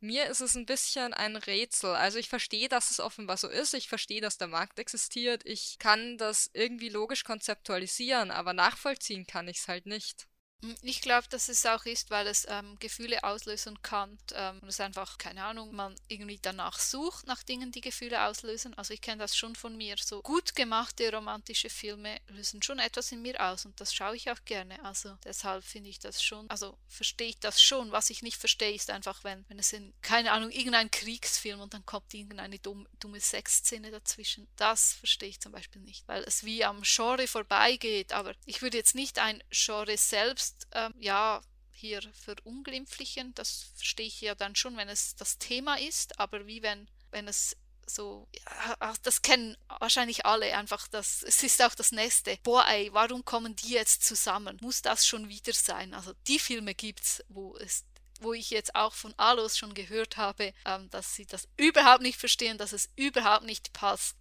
mir 0.00 0.26
ist 0.26 0.40
es 0.40 0.54
ein 0.54 0.66
bisschen 0.66 1.14
ein 1.14 1.36
Rätsel. 1.36 1.94
Also 1.94 2.18
ich 2.18 2.28
verstehe, 2.28 2.68
dass 2.68 2.90
es 2.90 3.00
offenbar 3.00 3.36
so 3.36 3.48
ist. 3.48 3.74
Ich 3.74 3.88
verstehe, 3.88 4.20
dass 4.20 4.38
der 4.38 4.48
Markt 4.48 4.78
existiert. 4.78 5.42
Ich 5.44 5.78
kann 5.78 6.18
das 6.18 6.50
irgendwie 6.52 6.88
logisch 6.88 7.24
konzeptualisieren, 7.24 8.30
aber 8.30 8.52
nachvollziehen 8.52 9.26
kann 9.26 9.48
ich 9.48 9.58
es 9.58 9.68
halt 9.68 9.86
nicht. 9.86 10.28
Hm, 10.62 10.74
ich 10.80 11.02
glaube, 11.02 11.28
dass 11.28 11.48
es 11.50 11.66
auch 11.66 11.84
ist, 11.84 12.10
weil 12.10 12.26
es 12.26 12.46
ähm, 12.48 12.78
Gefühle 12.78 13.22
auslösen 13.24 13.80
kann 13.82 14.16
ähm, 14.34 14.58
und 14.62 14.68
es 14.68 14.80
einfach, 14.80 15.18
keine 15.18 15.44
Ahnung, 15.44 15.74
man 15.74 15.94
irgendwie 16.08 16.38
danach 16.40 16.78
sucht, 16.78 17.26
nach 17.26 17.42
Dingen, 17.42 17.72
die 17.72 17.82
Gefühle 17.82 18.24
auslösen. 18.24 18.72
Also 18.78 18.94
ich 18.94 19.02
kenne 19.02 19.18
das 19.18 19.36
schon 19.36 19.54
von 19.54 19.76
mir. 19.76 19.96
So 19.98 20.22
gut 20.22 20.54
gemachte 20.54 21.12
romantische 21.12 21.68
Filme 21.68 22.18
lösen 22.28 22.62
schon 22.62 22.78
etwas 22.78 23.12
in 23.12 23.20
mir 23.20 23.38
aus 23.38 23.66
und 23.66 23.78
das 23.80 23.92
schaue 23.94 24.16
ich 24.16 24.30
auch 24.30 24.42
gerne. 24.46 24.82
Also 24.82 25.18
deshalb 25.24 25.62
finde 25.62 25.90
ich 25.90 25.98
das 25.98 26.22
schon, 26.22 26.48
also 26.48 26.78
verstehe 26.88 27.28
ich 27.28 27.38
das 27.38 27.60
schon. 27.60 27.92
Was 27.92 28.08
ich 28.08 28.22
nicht 28.22 28.38
verstehe, 28.38 28.72
ist 28.74 28.88
einfach, 28.90 29.24
wenn, 29.24 29.44
wenn 29.48 29.58
es 29.58 29.74
in, 29.74 29.92
keine 30.00 30.32
Ahnung, 30.32 30.50
irgendein 30.50 30.90
Kriegsfilm 30.90 31.60
und 31.60 31.74
dann 31.74 31.84
kommt 31.84 32.14
irgendeine 32.14 32.58
dumme, 32.58 32.86
dumme 32.98 33.20
Sexszene 33.20 33.90
dazwischen. 33.90 34.48
Das 34.56 34.94
verstehe 34.94 35.28
ich 35.28 35.40
zum 35.40 35.52
Beispiel 35.52 35.82
nicht, 35.82 36.08
weil 36.08 36.22
es 36.24 36.44
wie 36.44 36.64
am 36.64 36.80
Genre 36.82 37.26
vorbeigeht. 37.26 38.14
Aber 38.14 38.34
ich 38.46 38.62
würde 38.62 38.78
jetzt 38.78 38.94
nicht 38.94 39.18
ein 39.18 39.42
Genre 39.50 39.98
selbst 39.98 40.45
selbst 40.46 40.66
ähm, 40.72 40.94
ja 40.98 41.40
hier 41.72 42.00
verunglimpflichen. 42.12 43.34
Das 43.34 43.70
verstehe 43.74 44.06
ich 44.06 44.20
ja 44.20 44.34
dann 44.34 44.56
schon, 44.56 44.76
wenn 44.76 44.88
es 44.88 45.14
das 45.16 45.38
Thema 45.38 45.78
ist, 45.78 46.18
aber 46.18 46.46
wie 46.46 46.62
wenn, 46.62 46.88
wenn 47.10 47.28
es 47.28 47.56
so, 47.88 48.26
ja, 48.34 48.94
das 49.02 49.22
kennen 49.22 49.56
wahrscheinlich 49.78 50.26
alle 50.26 50.56
einfach, 50.56 50.88
das, 50.88 51.22
es 51.22 51.42
ist 51.44 51.62
auch 51.62 51.74
das 51.74 51.92
nächste. 51.92 52.36
Boah, 52.42 52.66
ey, 52.66 52.92
warum 52.92 53.24
kommen 53.24 53.54
die 53.54 53.70
jetzt 53.70 54.04
zusammen? 54.04 54.58
Muss 54.60 54.82
das 54.82 55.06
schon 55.06 55.28
wieder 55.28 55.52
sein? 55.52 55.94
Also 55.94 56.12
die 56.26 56.38
Filme 56.38 56.74
gibt's, 56.74 57.22
wo 57.28 57.56
es 57.56 57.84
wo 58.20 58.32
ich 58.32 58.48
jetzt 58.48 58.74
auch 58.74 58.94
von 58.94 59.12
Alos 59.18 59.58
schon 59.58 59.74
gehört 59.74 60.16
habe, 60.16 60.54
ähm, 60.64 60.88
dass 60.88 61.14
sie 61.14 61.26
das 61.26 61.46
überhaupt 61.58 62.00
nicht 62.00 62.18
verstehen, 62.18 62.56
dass 62.56 62.72
es 62.72 62.88
überhaupt 62.96 63.44
nicht 63.44 63.74
passt. 63.74 64.16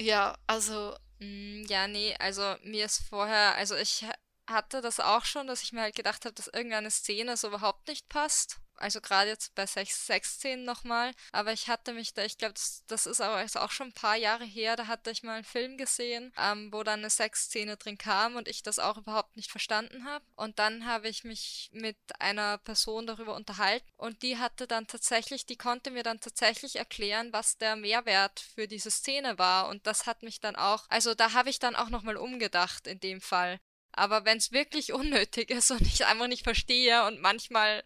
Ja, 0.00 0.36
also. 0.48 0.96
Mm, 1.20 1.64
ja, 1.68 1.86
nee, 1.86 2.16
also 2.18 2.56
mir 2.64 2.86
ist 2.86 3.04
vorher, 3.08 3.54
also 3.54 3.76
ich 3.76 4.04
hatte 4.48 4.80
das 4.80 5.00
auch 5.00 5.24
schon, 5.24 5.46
dass 5.46 5.62
ich 5.62 5.72
mir 5.72 5.82
halt 5.82 5.96
gedacht 5.96 6.24
habe, 6.24 6.34
dass 6.34 6.48
irgendeine 6.48 6.90
Szene 6.90 7.36
so 7.36 7.48
überhaupt 7.48 7.88
nicht 7.88 8.08
passt. 8.08 8.58
Also 8.76 9.00
gerade 9.00 9.30
jetzt 9.30 9.54
bei 9.54 9.64
Sex 9.66 10.08
Szenen 10.08 10.64
nochmal. 10.64 11.12
Aber 11.30 11.52
ich 11.52 11.68
hatte 11.68 11.92
mich 11.92 12.14
da, 12.14 12.24
ich 12.24 12.36
glaube, 12.36 12.54
das, 12.54 12.82
das, 12.88 13.06
ist 13.06 13.20
aber 13.20 13.44
auch 13.54 13.70
schon 13.70 13.88
ein 13.88 13.92
paar 13.92 14.16
Jahre 14.16 14.44
her, 14.44 14.74
da 14.74 14.88
hatte 14.88 15.10
ich 15.10 15.22
mal 15.22 15.34
einen 15.34 15.44
Film 15.44 15.76
gesehen, 15.76 16.32
ähm, 16.36 16.72
wo 16.72 16.82
dann 16.82 17.00
eine 17.00 17.10
Sexszene 17.10 17.76
drin 17.76 17.96
kam 17.96 18.34
und 18.34 18.48
ich 18.48 18.64
das 18.64 18.80
auch 18.80 18.96
überhaupt 18.96 19.36
nicht 19.36 19.50
verstanden 19.50 20.04
habe. 20.04 20.24
Und 20.34 20.58
dann 20.58 20.84
habe 20.84 21.08
ich 21.08 21.22
mich 21.22 21.70
mit 21.72 21.96
einer 22.18 22.58
Person 22.58 23.06
darüber 23.06 23.36
unterhalten 23.36 23.86
und 23.96 24.22
die 24.22 24.38
hatte 24.38 24.66
dann 24.66 24.88
tatsächlich, 24.88 25.46
die 25.46 25.56
konnte 25.56 25.92
mir 25.92 26.02
dann 26.02 26.20
tatsächlich 26.20 26.76
erklären, 26.76 27.32
was 27.32 27.58
der 27.58 27.76
Mehrwert 27.76 28.40
für 28.40 28.66
diese 28.66 28.90
Szene 28.90 29.38
war. 29.38 29.68
Und 29.68 29.86
das 29.86 30.06
hat 30.06 30.22
mich 30.24 30.40
dann 30.40 30.56
auch, 30.56 30.86
also 30.88 31.14
da 31.14 31.34
habe 31.34 31.50
ich 31.50 31.60
dann 31.60 31.76
auch 31.76 31.88
nochmal 31.88 32.16
umgedacht 32.16 32.88
in 32.88 32.98
dem 32.98 33.20
Fall. 33.20 33.60
Aber 33.92 34.24
wenn 34.24 34.38
es 34.38 34.52
wirklich 34.52 34.92
unnötig 34.92 35.50
ist 35.50 35.70
und 35.70 35.82
ich 35.82 36.06
einfach 36.06 36.28
nicht 36.28 36.44
verstehe 36.44 37.06
und 37.06 37.20
manchmal 37.20 37.84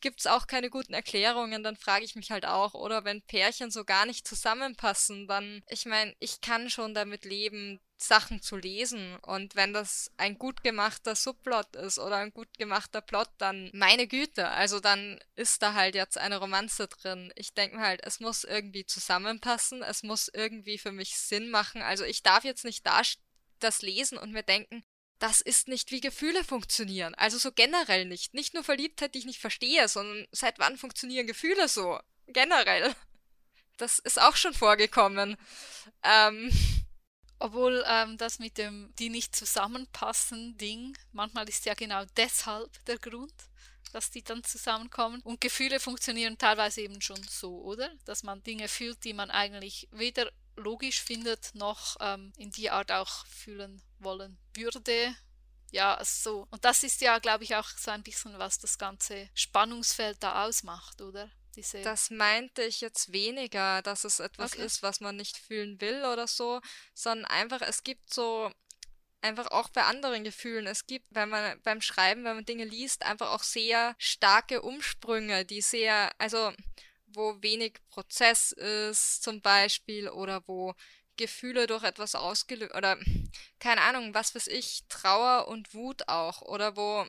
gibt's 0.00 0.26
auch 0.26 0.46
keine 0.46 0.70
guten 0.70 0.94
Erklärungen, 0.94 1.62
dann 1.62 1.76
frage 1.76 2.04
ich 2.04 2.14
mich 2.14 2.30
halt 2.30 2.46
auch. 2.46 2.74
Oder 2.74 3.04
wenn 3.04 3.22
Pärchen 3.22 3.70
so 3.70 3.84
gar 3.84 4.06
nicht 4.06 4.26
zusammenpassen, 4.26 5.26
dann, 5.26 5.62
ich 5.68 5.86
meine, 5.86 6.14
ich 6.20 6.40
kann 6.40 6.70
schon 6.70 6.94
damit 6.94 7.24
leben, 7.24 7.80
Sachen 8.02 8.40
zu 8.42 8.56
lesen. 8.56 9.16
Und 9.20 9.56
wenn 9.56 9.72
das 9.72 10.10
ein 10.16 10.38
gut 10.38 10.62
gemachter 10.62 11.14
Subplot 11.14 11.76
ist 11.76 11.98
oder 11.98 12.16
ein 12.16 12.32
gut 12.32 12.48
gemachter 12.58 13.00
Plot, 13.00 13.28
dann 13.38 13.70
meine 13.72 14.06
Güte. 14.06 14.48
Also 14.48 14.80
dann 14.80 15.20
ist 15.36 15.62
da 15.62 15.74
halt 15.74 15.94
jetzt 15.94 16.18
eine 16.18 16.38
Romanze 16.38 16.88
drin. 16.88 17.32
Ich 17.36 17.54
denke 17.54 17.76
mir 17.76 17.82
halt, 17.82 18.00
es 18.04 18.20
muss 18.20 18.44
irgendwie 18.44 18.86
zusammenpassen. 18.86 19.82
Es 19.82 20.02
muss 20.02 20.28
irgendwie 20.32 20.78
für 20.78 20.92
mich 20.92 21.16
Sinn 21.18 21.50
machen. 21.50 21.82
Also 21.82 22.04
ich 22.04 22.22
darf 22.22 22.44
jetzt 22.44 22.64
nicht 22.64 22.86
da 22.86 23.02
das 23.58 23.82
lesen 23.82 24.16
und 24.16 24.32
mir 24.32 24.42
denken, 24.42 24.82
das 25.20 25.40
ist 25.42 25.68
nicht, 25.68 25.90
wie 25.92 26.00
Gefühle 26.00 26.42
funktionieren. 26.42 27.14
Also 27.14 27.38
so 27.38 27.52
generell 27.52 28.06
nicht. 28.06 28.34
Nicht 28.34 28.54
nur 28.54 28.64
Verliebtheit, 28.64 29.14
die 29.14 29.20
ich 29.20 29.26
nicht 29.26 29.38
verstehe, 29.38 29.86
sondern 29.86 30.26
seit 30.32 30.58
wann 30.58 30.76
funktionieren 30.76 31.26
Gefühle 31.26 31.68
so? 31.68 32.00
Generell. 32.26 32.94
Das 33.76 33.98
ist 33.98 34.20
auch 34.20 34.36
schon 34.36 34.52
vorgekommen. 34.52 35.38
Ähm. 36.02 36.50
Obwohl 37.38 37.82
ähm, 37.88 38.18
das 38.18 38.38
mit 38.38 38.58
dem 38.58 38.92
die 38.98 39.08
nicht 39.08 39.34
zusammenpassen 39.34 40.58
Ding, 40.58 40.94
manchmal 41.12 41.48
ist 41.48 41.64
ja 41.64 41.72
genau 41.72 42.04
deshalb 42.14 42.84
der 42.84 42.98
Grund, 42.98 43.32
dass 43.92 44.10
die 44.10 44.22
dann 44.22 44.44
zusammenkommen. 44.44 45.22
Und 45.22 45.40
Gefühle 45.40 45.80
funktionieren 45.80 46.36
teilweise 46.36 46.82
eben 46.82 47.00
schon 47.00 47.22
so, 47.22 47.62
oder? 47.62 47.90
Dass 48.04 48.22
man 48.22 48.42
Dinge 48.42 48.68
fühlt, 48.68 49.02
die 49.04 49.14
man 49.14 49.30
eigentlich 49.30 49.88
weder 49.92 50.30
logisch 50.60 51.02
findet, 51.02 51.54
noch 51.54 51.96
ähm, 52.00 52.32
in 52.36 52.50
die 52.50 52.70
Art 52.70 52.92
auch 52.92 53.26
fühlen 53.26 53.82
wollen 53.98 54.38
würde. 54.54 55.14
Ja, 55.72 55.98
so. 56.04 56.46
Und 56.50 56.64
das 56.64 56.82
ist 56.82 57.00
ja, 57.00 57.18
glaube 57.18 57.44
ich, 57.44 57.54
auch 57.54 57.68
so 57.68 57.90
ein 57.90 58.02
bisschen, 58.02 58.38
was 58.38 58.58
das 58.58 58.78
ganze 58.78 59.28
Spannungsfeld 59.34 60.22
da 60.22 60.44
ausmacht, 60.44 61.00
oder? 61.00 61.30
Diese 61.56 61.82
das 61.82 62.10
meinte 62.10 62.62
ich 62.62 62.80
jetzt 62.80 63.12
weniger, 63.12 63.82
dass 63.82 64.04
es 64.04 64.20
etwas 64.20 64.52
okay. 64.52 64.64
ist, 64.64 64.82
was 64.82 65.00
man 65.00 65.16
nicht 65.16 65.36
fühlen 65.36 65.80
will 65.80 66.04
oder 66.04 66.26
so, 66.26 66.60
sondern 66.94 67.26
einfach, 67.26 67.60
es 67.62 67.82
gibt 67.82 68.12
so 68.12 68.52
einfach 69.20 69.48
auch 69.48 69.68
bei 69.68 69.82
anderen 69.84 70.24
Gefühlen. 70.24 70.66
Es 70.66 70.86
gibt, 70.86 71.06
wenn 71.10 71.28
man 71.28 71.60
beim 71.62 71.80
Schreiben, 71.80 72.24
wenn 72.24 72.36
man 72.36 72.44
Dinge 72.44 72.64
liest, 72.64 73.04
einfach 73.04 73.30
auch 73.32 73.42
sehr 73.42 73.94
starke 73.98 74.62
Umsprünge, 74.62 75.44
die 75.44 75.60
sehr, 75.60 76.10
also 76.18 76.52
wo 77.14 77.42
wenig 77.42 77.74
Prozess 77.90 78.52
ist 78.52 79.22
zum 79.22 79.40
Beispiel 79.40 80.08
oder 80.08 80.42
wo 80.46 80.74
Gefühle 81.16 81.66
durch 81.66 81.84
etwas 81.84 82.14
ausgelöst 82.14 82.74
oder 82.74 82.98
keine 83.60 83.82
Ahnung, 83.82 84.14
was 84.14 84.34
weiß 84.34 84.46
ich, 84.48 84.82
Trauer 84.88 85.48
und 85.48 85.74
Wut 85.74 86.08
auch 86.08 86.42
oder 86.42 86.76
wo 86.76 87.06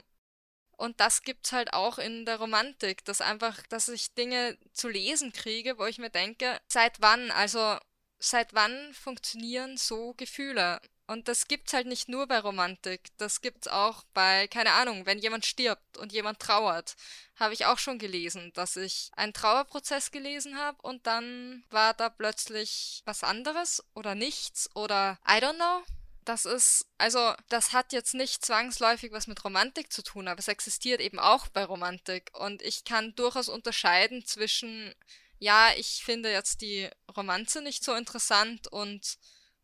und 0.77 0.99
das 0.99 1.21
gibt's 1.23 1.51
halt 1.51 1.73
auch 1.73 1.99
in 1.99 2.25
der 2.25 2.37
Romantik, 2.39 3.05
dass 3.05 3.21
einfach, 3.21 3.61
dass 3.67 3.87
ich 3.89 4.13
Dinge 4.15 4.57
zu 4.73 4.89
lesen 4.89 5.31
kriege, 5.31 5.77
wo 5.77 5.85
ich 5.85 5.99
mir 5.99 6.09
denke, 6.09 6.59
seit 6.67 7.01
wann, 7.01 7.31
also 7.31 7.77
seit 8.19 8.53
wann 8.55 8.93
funktionieren 8.93 9.77
so 9.77 10.13
Gefühle? 10.15 10.81
Und 11.11 11.27
das 11.27 11.49
gibt's 11.49 11.73
halt 11.73 11.87
nicht 11.87 12.07
nur 12.07 12.25
bei 12.25 12.39
Romantik, 12.39 13.09
das 13.17 13.41
gibt's 13.41 13.67
auch 13.67 14.05
bei, 14.13 14.47
keine 14.47 14.71
Ahnung, 14.71 15.05
wenn 15.05 15.19
jemand 15.19 15.45
stirbt 15.45 15.97
und 15.97 16.13
jemand 16.13 16.39
trauert, 16.39 16.95
habe 17.35 17.53
ich 17.53 17.65
auch 17.65 17.79
schon 17.79 17.99
gelesen, 17.99 18.53
dass 18.53 18.77
ich 18.77 19.11
einen 19.17 19.33
Trauerprozess 19.33 20.11
gelesen 20.11 20.57
habe 20.57 20.81
und 20.83 21.05
dann 21.05 21.65
war 21.69 21.93
da 21.93 22.07
plötzlich 22.07 23.01
was 23.03 23.25
anderes 23.25 23.83
oder 23.93 24.15
nichts 24.15 24.73
oder 24.73 25.19
I 25.27 25.43
don't 25.43 25.55
know. 25.55 25.83
Das 26.23 26.45
ist, 26.45 26.85
also, 26.97 27.33
das 27.49 27.73
hat 27.73 27.91
jetzt 27.91 28.13
nicht 28.13 28.45
zwangsläufig 28.45 29.11
was 29.11 29.27
mit 29.27 29.43
Romantik 29.43 29.91
zu 29.91 30.03
tun, 30.03 30.29
aber 30.29 30.39
es 30.39 30.47
existiert 30.47 31.01
eben 31.01 31.19
auch 31.19 31.49
bei 31.49 31.65
Romantik. 31.65 32.31
Und 32.39 32.61
ich 32.61 32.85
kann 32.85 33.15
durchaus 33.15 33.49
unterscheiden 33.49 34.25
zwischen, 34.25 34.95
ja, 35.39 35.73
ich 35.75 36.03
finde 36.05 36.31
jetzt 36.31 36.61
die 36.61 36.89
Romanze 37.17 37.61
nicht 37.61 37.83
so 37.83 37.95
interessant 37.95 38.69
und 38.69 39.17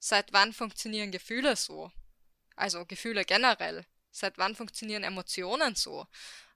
Seit 0.08 0.32
wann 0.32 0.54
funktionieren 0.54 1.12
Gefühle 1.12 1.58
so? 1.58 1.92
Also 2.56 2.86
Gefühle 2.86 3.26
generell. 3.26 3.86
Seit 4.10 4.38
wann 4.38 4.56
funktionieren 4.56 5.04
Emotionen 5.04 5.76
so? 5.76 6.08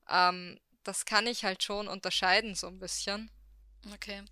Ähm, 0.07 0.57
das 0.83 1.03
kann 1.03 1.27
ich 1.27 1.43
halt 1.43 1.61
schon 1.61 1.89
unterscheiden 1.89 2.55
so 2.55 2.67
ein 2.67 2.79
bisschen. 2.79 3.29
Okay. 3.93 4.23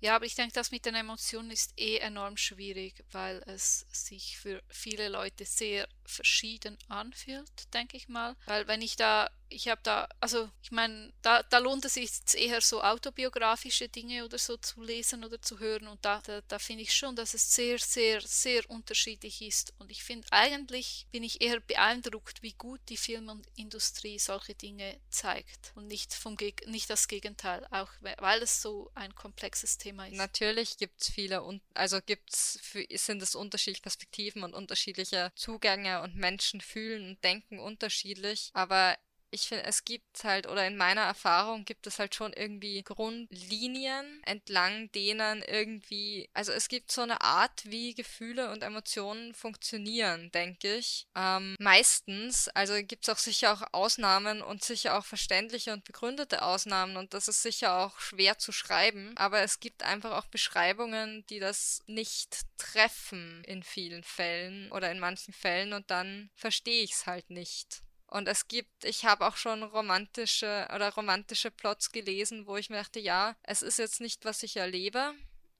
Ja, 0.00 0.14
aber 0.14 0.26
ich 0.26 0.34
denke, 0.34 0.52
das 0.52 0.72
mit 0.72 0.84
den 0.84 0.94
Emotionen 0.94 1.50
ist 1.50 1.72
eh 1.78 1.96
enorm 1.96 2.36
schwierig, 2.36 3.02
weil 3.12 3.42
es 3.46 3.86
sich 3.92 4.36
für 4.36 4.62
viele 4.68 5.08
Leute 5.08 5.46
sehr 5.46 5.88
verschieden 6.04 6.76
anfühlt, 6.88 7.72
denke 7.72 7.96
ich 7.96 8.08
mal. 8.08 8.36
Weil 8.44 8.68
wenn 8.68 8.82
ich 8.82 8.96
da 8.96 9.30
ich 9.48 9.68
habe 9.68 9.80
da, 9.82 10.08
also 10.20 10.50
ich 10.62 10.70
meine, 10.70 11.12
da, 11.22 11.42
da 11.42 11.58
lohnt 11.58 11.84
es 11.84 11.94
sich 11.94 12.10
eher 12.34 12.60
so 12.60 12.82
autobiografische 12.82 13.88
Dinge 13.88 14.24
oder 14.24 14.38
so 14.38 14.56
zu 14.56 14.82
lesen 14.82 15.24
oder 15.24 15.40
zu 15.40 15.58
hören 15.58 15.86
und 15.88 16.04
da, 16.04 16.20
da, 16.22 16.40
da 16.42 16.58
finde 16.58 16.82
ich 16.82 16.92
schon, 16.92 17.16
dass 17.16 17.34
es 17.34 17.54
sehr, 17.54 17.78
sehr, 17.78 18.20
sehr 18.20 18.68
unterschiedlich 18.68 19.42
ist 19.42 19.72
und 19.78 19.90
ich 19.90 20.02
finde 20.02 20.26
eigentlich 20.30 21.06
bin 21.12 21.22
ich 21.22 21.40
eher 21.40 21.60
beeindruckt, 21.60 22.42
wie 22.42 22.54
gut 22.54 22.80
die 22.88 22.96
Filmindustrie 22.96 24.18
solche 24.18 24.54
Dinge 24.54 25.00
zeigt 25.10 25.72
und 25.74 25.86
nicht, 25.86 26.14
vom 26.14 26.36
Geg 26.36 26.66
nicht 26.66 26.90
das 26.90 27.08
Gegenteil, 27.08 27.66
auch 27.70 27.90
weil 28.00 28.42
es 28.42 28.62
so 28.62 28.90
ein 28.94 29.14
komplexes 29.14 29.78
Thema 29.78 30.06
ist. 30.08 30.16
Natürlich 30.16 30.76
gibt 30.76 31.00
es 31.00 31.10
viele, 31.10 31.42
also 31.74 32.00
gibt's, 32.04 32.58
sind 32.94 33.22
es 33.22 33.34
unterschiedliche 33.34 33.82
Perspektiven 33.82 34.42
und 34.42 34.54
unterschiedliche 34.54 35.32
Zugänge 35.36 36.02
und 36.02 36.16
Menschen 36.16 36.60
fühlen 36.60 37.10
und 37.10 37.24
denken 37.24 37.58
unterschiedlich, 37.58 38.50
aber 38.52 38.96
ich 39.30 39.48
finde, 39.48 39.64
es 39.64 39.84
gibt 39.84 40.24
halt, 40.24 40.46
oder 40.46 40.66
in 40.66 40.76
meiner 40.76 41.02
Erfahrung 41.02 41.64
gibt 41.64 41.86
es 41.86 41.98
halt 41.98 42.14
schon 42.14 42.32
irgendwie 42.32 42.82
Grundlinien, 42.82 44.22
entlang 44.24 44.90
denen 44.92 45.42
irgendwie, 45.42 46.28
also 46.32 46.52
es 46.52 46.68
gibt 46.68 46.92
so 46.92 47.02
eine 47.02 47.20
Art, 47.20 47.64
wie 47.64 47.94
Gefühle 47.94 48.50
und 48.50 48.62
Emotionen 48.62 49.34
funktionieren, 49.34 50.30
denke 50.32 50.76
ich. 50.76 51.06
Ähm, 51.16 51.56
meistens, 51.58 52.48
also 52.48 52.74
gibt 52.82 53.08
es 53.08 53.14
auch 53.14 53.18
sicher 53.18 53.52
auch 53.52 53.62
Ausnahmen 53.72 54.42
und 54.42 54.62
sicher 54.64 54.98
auch 54.98 55.04
verständliche 55.04 55.72
und 55.72 55.84
begründete 55.84 56.42
Ausnahmen 56.42 56.96
und 56.96 57.14
das 57.14 57.28
ist 57.28 57.42
sicher 57.42 57.78
auch 57.78 57.98
schwer 58.00 58.38
zu 58.38 58.52
schreiben, 58.52 59.16
aber 59.16 59.40
es 59.40 59.60
gibt 59.60 59.82
einfach 59.82 60.12
auch 60.12 60.26
Beschreibungen, 60.26 61.26
die 61.26 61.40
das 61.40 61.82
nicht 61.86 62.42
treffen 62.58 63.42
in 63.44 63.62
vielen 63.62 64.04
Fällen 64.04 64.70
oder 64.72 64.90
in 64.90 65.00
manchen 65.00 65.34
Fällen 65.34 65.72
und 65.72 65.90
dann 65.90 66.30
verstehe 66.34 66.82
ich 66.82 66.92
es 66.92 67.06
halt 67.06 67.30
nicht. 67.30 67.85
Und 68.08 68.28
es 68.28 68.48
gibt, 68.48 68.84
ich 68.84 69.04
habe 69.04 69.26
auch 69.26 69.36
schon 69.36 69.62
romantische 69.62 70.68
oder 70.74 70.92
romantische 70.94 71.50
Plots 71.50 71.90
gelesen, 71.90 72.46
wo 72.46 72.56
ich 72.56 72.70
mir 72.70 72.76
dachte, 72.76 73.00
ja, 73.00 73.36
es 73.42 73.62
ist 73.62 73.78
jetzt 73.78 74.00
nicht, 74.00 74.24
was 74.24 74.42
ich 74.42 74.56
erlebe, 74.56 75.14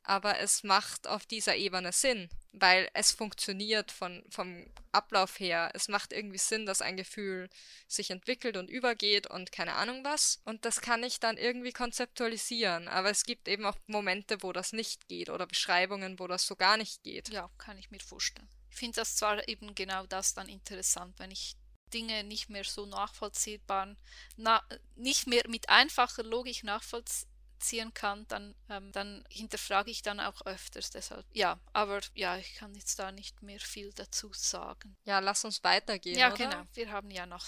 aber 0.07 0.39
es 0.39 0.63
macht 0.63 1.09
auf 1.09 1.27
dieser 1.27 1.57
Ebene 1.57 1.91
Sinn, 1.91 2.29
weil 2.53 2.89
es 2.95 3.11
funktioniert 3.11 3.91
von, 3.91 4.23
vom 4.31 4.65
Ablauf 4.93 5.41
her. 5.41 5.71
Es 5.75 5.89
macht 5.89 6.13
irgendwie 6.13 6.39
Sinn, 6.39 6.65
dass 6.65 6.81
ein 6.81 6.97
Gefühl 6.97 7.51
sich 7.89 8.11
entwickelt 8.11 8.57
und 8.57 8.71
übergeht 8.71 9.27
und 9.27 9.51
keine 9.51 9.75
Ahnung 9.75 10.05
was. 10.05 10.41
Und 10.45 10.65
das 10.65 10.81
kann 10.81 11.03
ich 11.03 11.19
dann 11.19 11.37
irgendwie 11.37 11.73
konzeptualisieren. 11.73 12.87
Aber 12.87 13.11
es 13.11 13.25
gibt 13.25 13.49
eben 13.49 13.67
auch 13.67 13.77
Momente, 13.89 14.45
wo 14.45 14.53
das 14.53 14.73
nicht 14.73 15.09
geht 15.09 15.29
oder 15.29 15.47
Beschreibungen, 15.47 16.21
wo 16.21 16.29
das 16.29 16.47
so 16.47 16.55
gar 16.55 16.77
nicht 16.77 17.03
geht. 17.03 17.31
Ja, 17.31 17.51
kann 17.59 17.77
ich 17.77 17.91
mir 17.91 18.01
vorstellen. 18.01 18.49
Ich 18.71 18.77
finde 18.77 19.01
das 19.01 19.17
zwar 19.17 19.49
eben 19.49 19.75
genau 19.75 20.07
das 20.07 20.35
dann 20.35 20.49
interessant, 20.49 21.19
wenn 21.19 21.33
ich 21.33 21.57
Dinge 21.93 22.25
nicht 22.25 22.49
mehr 22.49 22.65
so 22.65 22.87
nachvollziehbar, 22.87 23.97
na, 24.37 24.63
nicht 24.97 25.27
mehr 25.27 25.43
mit 25.49 25.69
einfacher 25.69 26.23
Logik 26.23 26.65
nachvollziehen 26.65 27.95
kann, 27.95 28.27
dann, 28.29 28.55
ähm, 28.69 28.93
dann 28.93 29.25
hinterfrage 29.31 29.91
ich 29.91 30.03
dann 30.03 30.21
auch 30.21 30.45
öfters. 30.47 30.91
Deshalb, 30.91 31.25
ja, 31.33 31.59
aber 31.73 32.01
ja, 32.15 32.37
ich 32.39 32.55
kann 32.55 32.75
jetzt 32.75 32.99
da 32.99 33.13
nicht 33.13 33.43
mehr 33.43 33.61
viel 33.61 33.93
dazu 33.93 34.31
sagen. 34.33 34.97
Ja, 35.05 35.21
lass 35.21 35.45
uns 35.45 35.63
weitergehen. 35.65 36.19
Ja, 36.19 36.29
oder? 36.29 36.37
genau. 36.37 36.63
Wir 36.75 36.91
haben 36.91 37.11
ja 37.11 37.27
noch, 37.27 37.47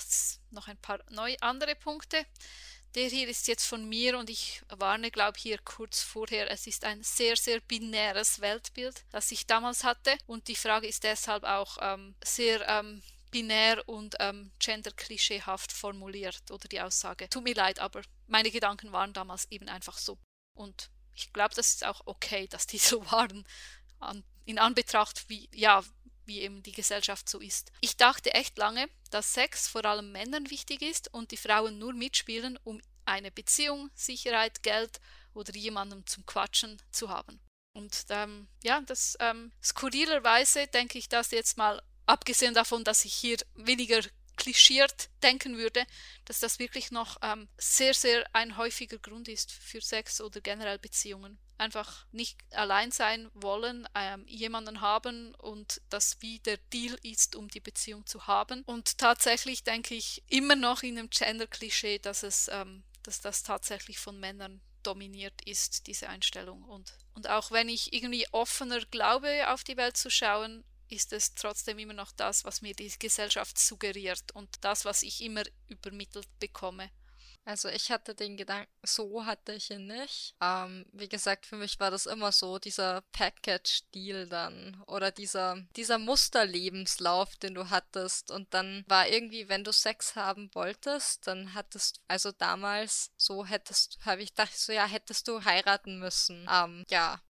noch 0.51 0.69
ein 0.69 0.79
paar 0.79 1.01
neue 1.11 1.41
andere 1.43 1.75
Punkte. 1.75 2.25
Der 2.95 3.09
hier 3.09 3.29
ist 3.29 3.49
jetzt 3.49 3.67
von 3.67 3.87
mir 3.87 4.19
und 4.19 4.31
ich 4.31 4.63
warne, 4.71 5.11
glaube 5.11 5.37
ich, 5.37 5.43
hier 5.43 5.59
kurz 5.59 6.01
vorher. 6.01 6.51
Es 6.51 6.67
ist 6.67 6.85
ein 6.85 7.03
sehr, 7.03 7.37
sehr 7.37 7.61
binäres 7.61 8.41
Weltbild, 8.41 9.05
das 9.11 9.31
ich 9.31 9.47
damals 9.47 9.85
hatte. 9.85 10.17
Und 10.27 10.49
die 10.49 10.57
Frage 10.57 10.87
ist 10.87 11.05
deshalb 11.05 11.45
auch 11.45 11.77
ähm, 11.83 12.15
sehr 12.25 12.67
ähm, 12.67 13.03
binär 13.31 13.89
und 13.89 14.17
ähm, 14.21 14.53
gender-klischeehaft 14.59 15.73
formuliert 15.73 16.51
oder 16.51 16.69
die 16.69 16.81
Aussage. 16.81 17.29
Tut 17.29 17.45
mir 17.45 17.55
leid, 17.55 17.79
aber 17.79 18.03
meine 18.27 18.51
Gedanken 18.51 18.93
waren 18.93 19.13
damals 19.13 19.51
eben 19.51 19.69
einfach 19.69 19.99
so. 19.99 20.19
Und 20.55 20.91
ich 21.15 21.33
glaube, 21.33 21.55
das 21.55 21.69
ist 21.69 21.85
auch 21.85 22.03
okay, 22.07 22.47
dass 22.49 22.67
die 22.67 22.79
so 22.79 23.05
waren, 23.11 23.47
an, 24.01 24.25
in 24.45 24.59
Anbetracht, 24.59 25.29
wie, 25.29 25.49
ja, 25.53 25.83
wie 26.25 26.43
eben 26.43 26.63
die 26.63 26.73
Gesellschaft 26.73 27.29
so 27.29 27.41
ist. 27.41 27.73
Ich 27.81 27.97
dachte 27.97 28.35
echt 28.35 28.59
lange, 28.59 28.89
dass 29.11 29.33
Sex 29.33 29.67
vor 29.69 29.85
allem 29.85 30.13
Männern 30.13 30.51
wichtig 30.51 30.83
ist 30.83 31.13
und 31.13 31.31
die 31.31 31.37
Frauen 31.37 31.79
nur 31.79 31.95
mitspielen, 31.95 32.59
um 32.65 32.81
eine 33.05 33.31
Beziehung, 33.31 33.91
Sicherheit, 33.95 34.63
Geld 34.63 35.01
oder 35.33 35.55
jemandem 35.55 36.07
zum 36.07 36.27
Quatschen 36.27 36.81
zu 36.91 37.09
haben. 37.09 37.41
Und 37.73 38.07
ähm, 38.11 38.49
ja, 38.63 38.81
das 38.83 39.17
ähm, 39.21 39.53
skurrilerweise 39.63 40.67
denke 40.67 40.99
ich 40.99 41.09
das 41.09 41.31
jetzt 41.31 41.57
mal 41.57 41.81
abgesehen 42.09 42.55
davon, 42.55 42.85
dass 42.85 43.05
ich 43.05 43.15
hier 43.15 43.37
weniger 43.55 44.01
klischiert 44.37 45.11
denken 45.23 45.59
würde, 45.59 45.85
dass 46.25 46.39
das 46.39 46.59
wirklich 46.59 46.91
noch 46.93 47.17
ähm, 47.23 47.49
sehr, 47.59 47.93
sehr 47.93 48.25
ein 48.33 48.57
häufiger 48.57 48.99
Grund 48.99 49.29
ist 49.29 49.51
für 49.51 49.81
Sex 49.81 50.21
oder 50.21 50.41
generell 50.41 50.79
Beziehungen. 50.79 51.39
Einfach 51.59 52.07
nicht 52.13 52.39
allein 52.53 52.93
sein 52.93 53.29
wollen, 53.35 53.89
ähm, 53.97 54.25
jemanden 54.29 54.81
haben 54.81 55.35
und 55.35 55.81
das 55.91 56.19
wie 56.21 56.39
der 56.39 56.59
Deal 56.73 56.97
ist, 57.03 57.35
um 57.35 57.49
die 57.49 57.59
Beziehung 57.59 58.07
zu 58.07 58.29
haben. 58.29 58.63
Und 58.63 58.97
tatsächlich 58.99 59.65
denke 59.65 59.97
ich 59.97 60.23
immer 60.29 60.55
noch 60.55 60.85
in 60.85 60.99
einem 60.99 61.11
Gender-Klischee, 61.11 61.99
dass 61.99 62.49
ähm, 62.53 62.85
dass 63.03 63.21
das 63.23 63.43
tatsächlich 63.43 63.99
von 63.99 64.21
Männern 64.21 64.61
dominiert 64.83 65.41
ist, 65.47 65.87
diese 65.87 66.09
Einstellung. 66.09 66.63
Und, 66.63 66.93
und 67.15 67.29
auch 67.31 67.51
wenn 67.51 67.69
ich 67.69 67.93
irgendwie 67.93 68.27
offener 68.33 68.81
glaube, 68.91 69.51
auf 69.51 69.65
die 69.65 69.77
Welt 69.77 69.97
zu 69.97 70.11
schauen, 70.11 70.63
ist 70.89 71.13
es 71.13 71.35
trotzdem 71.35 71.79
immer 71.79 71.95
noch 71.95 72.13
das, 72.13 72.45
was 72.45 72.63
mir 72.63 72.75
die 72.75 72.93
Gesellschaft 72.99 73.59
suggeriert 73.59 74.33
und 74.33 74.49
das, 74.63 74.85
was 74.85 75.03
ich 75.03 75.23
immer 75.23 75.43
übermittelt 75.69 76.29
bekomme. 76.39 76.91
Also 77.49 77.71
ich 77.71 77.91
hatte 77.91 78.15
den 78.15 78.37
Gedanken, 78.37 78.71
so 78.83 79.25
hatte 79.25 79.55
ich 79.55 79.71
ihn 79.71 79.87
nicht. 79.87 80.35
Ähm, 80.39 80.85
wie 80.93 81.09
gesagt, 81.09 81.47
für 81.47 81.57
mich 81.57 81.81
war 81.81 81.91
das 81.91 82.05
immer 82.05 82.31
so, 82.31 82.59
dieser 82.59 83.01
Package-Deal 83.13 84.29
dann 84.29 84.83
oder 84.87 85.11
dieser, 85.11 85.57
dieser 85.75 85.97
Musterlebenslauf, 85.97 87.37
den 87.37 87.55
du 87.55 87.71
hattest. 87.71 88.31
Und 88.31 88.53
dann 88.53 88.85
war 88.87 89.09
irgendwie, 89.09 89.49
wenn 89.49 89.65
du 89.65 89.73
Sex 89.73 90.15
haben 90.15 90.51
wolltest, 90.55 91.27
dann 91.27 91.55
hattest, 91.55 92.03
also 92.07 92.33
damals 92.33 93.13
so 93.17 93.47
hättest, 93.47 93.99
habe 94.05 94.23
ich 94.23 94.35
gedacht, 94.35 94.55
so 94.55 94.75
ja, 94.75 94.85
hättest 94.85 95.27
du 95.27 95.43
heiraten 95.43 95.99
müssen. 95.99 96.47
Ähm, 96.53 96.85
ja. 96.91 97.23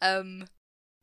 Ähm, 0.00 0.48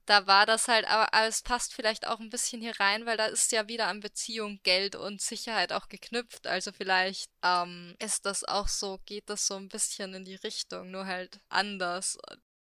da 0.06 0.28
war 0.28 0.46
das 0.46 0.68
halt, 0.68 0.86
aber, 0.88 1.14
aber 1.14 1.28
es 1.28 1.42
passt 1.42 1.74
vielleicht 1.74 2.08
auch 2.08 2.20
ein 2.20 2.30
bisschen 2.30 2.62
hier 2.62 2.80
rein, 2.80 3.06
weil 3.06 3.18
da 3.18 3.26
ist 3.26 3.52
ja 3.52 3.68
wieder 3.68 3.88
an 3.88 4.00
Beziehung, 4.00 4.60
Geld 4.64 4.96
und 4.96 5.22
Sicherheit 5.22 5.74
auch 5.74 5.88
geknüpft. 5.90 6.48
Also 6.48 6.72
vielleicht 6.72 7.30
ähm, 7.44 7.96
ist 8.00 8.26
das 8.26 8.44
auch 8.44 8.68
so, 8.68 9.00
geht 9.06 9.30
das 9.30 9.48
so 9.48 9.56
ein 9.56 9.70
bisschen 9.70 10.14
in 10.14 10.26
die 10.26 10.36
Richtung, 10.36 10.92
nur 10.92 11.06
halt 11.08 11.40
anders. 11.50 12.18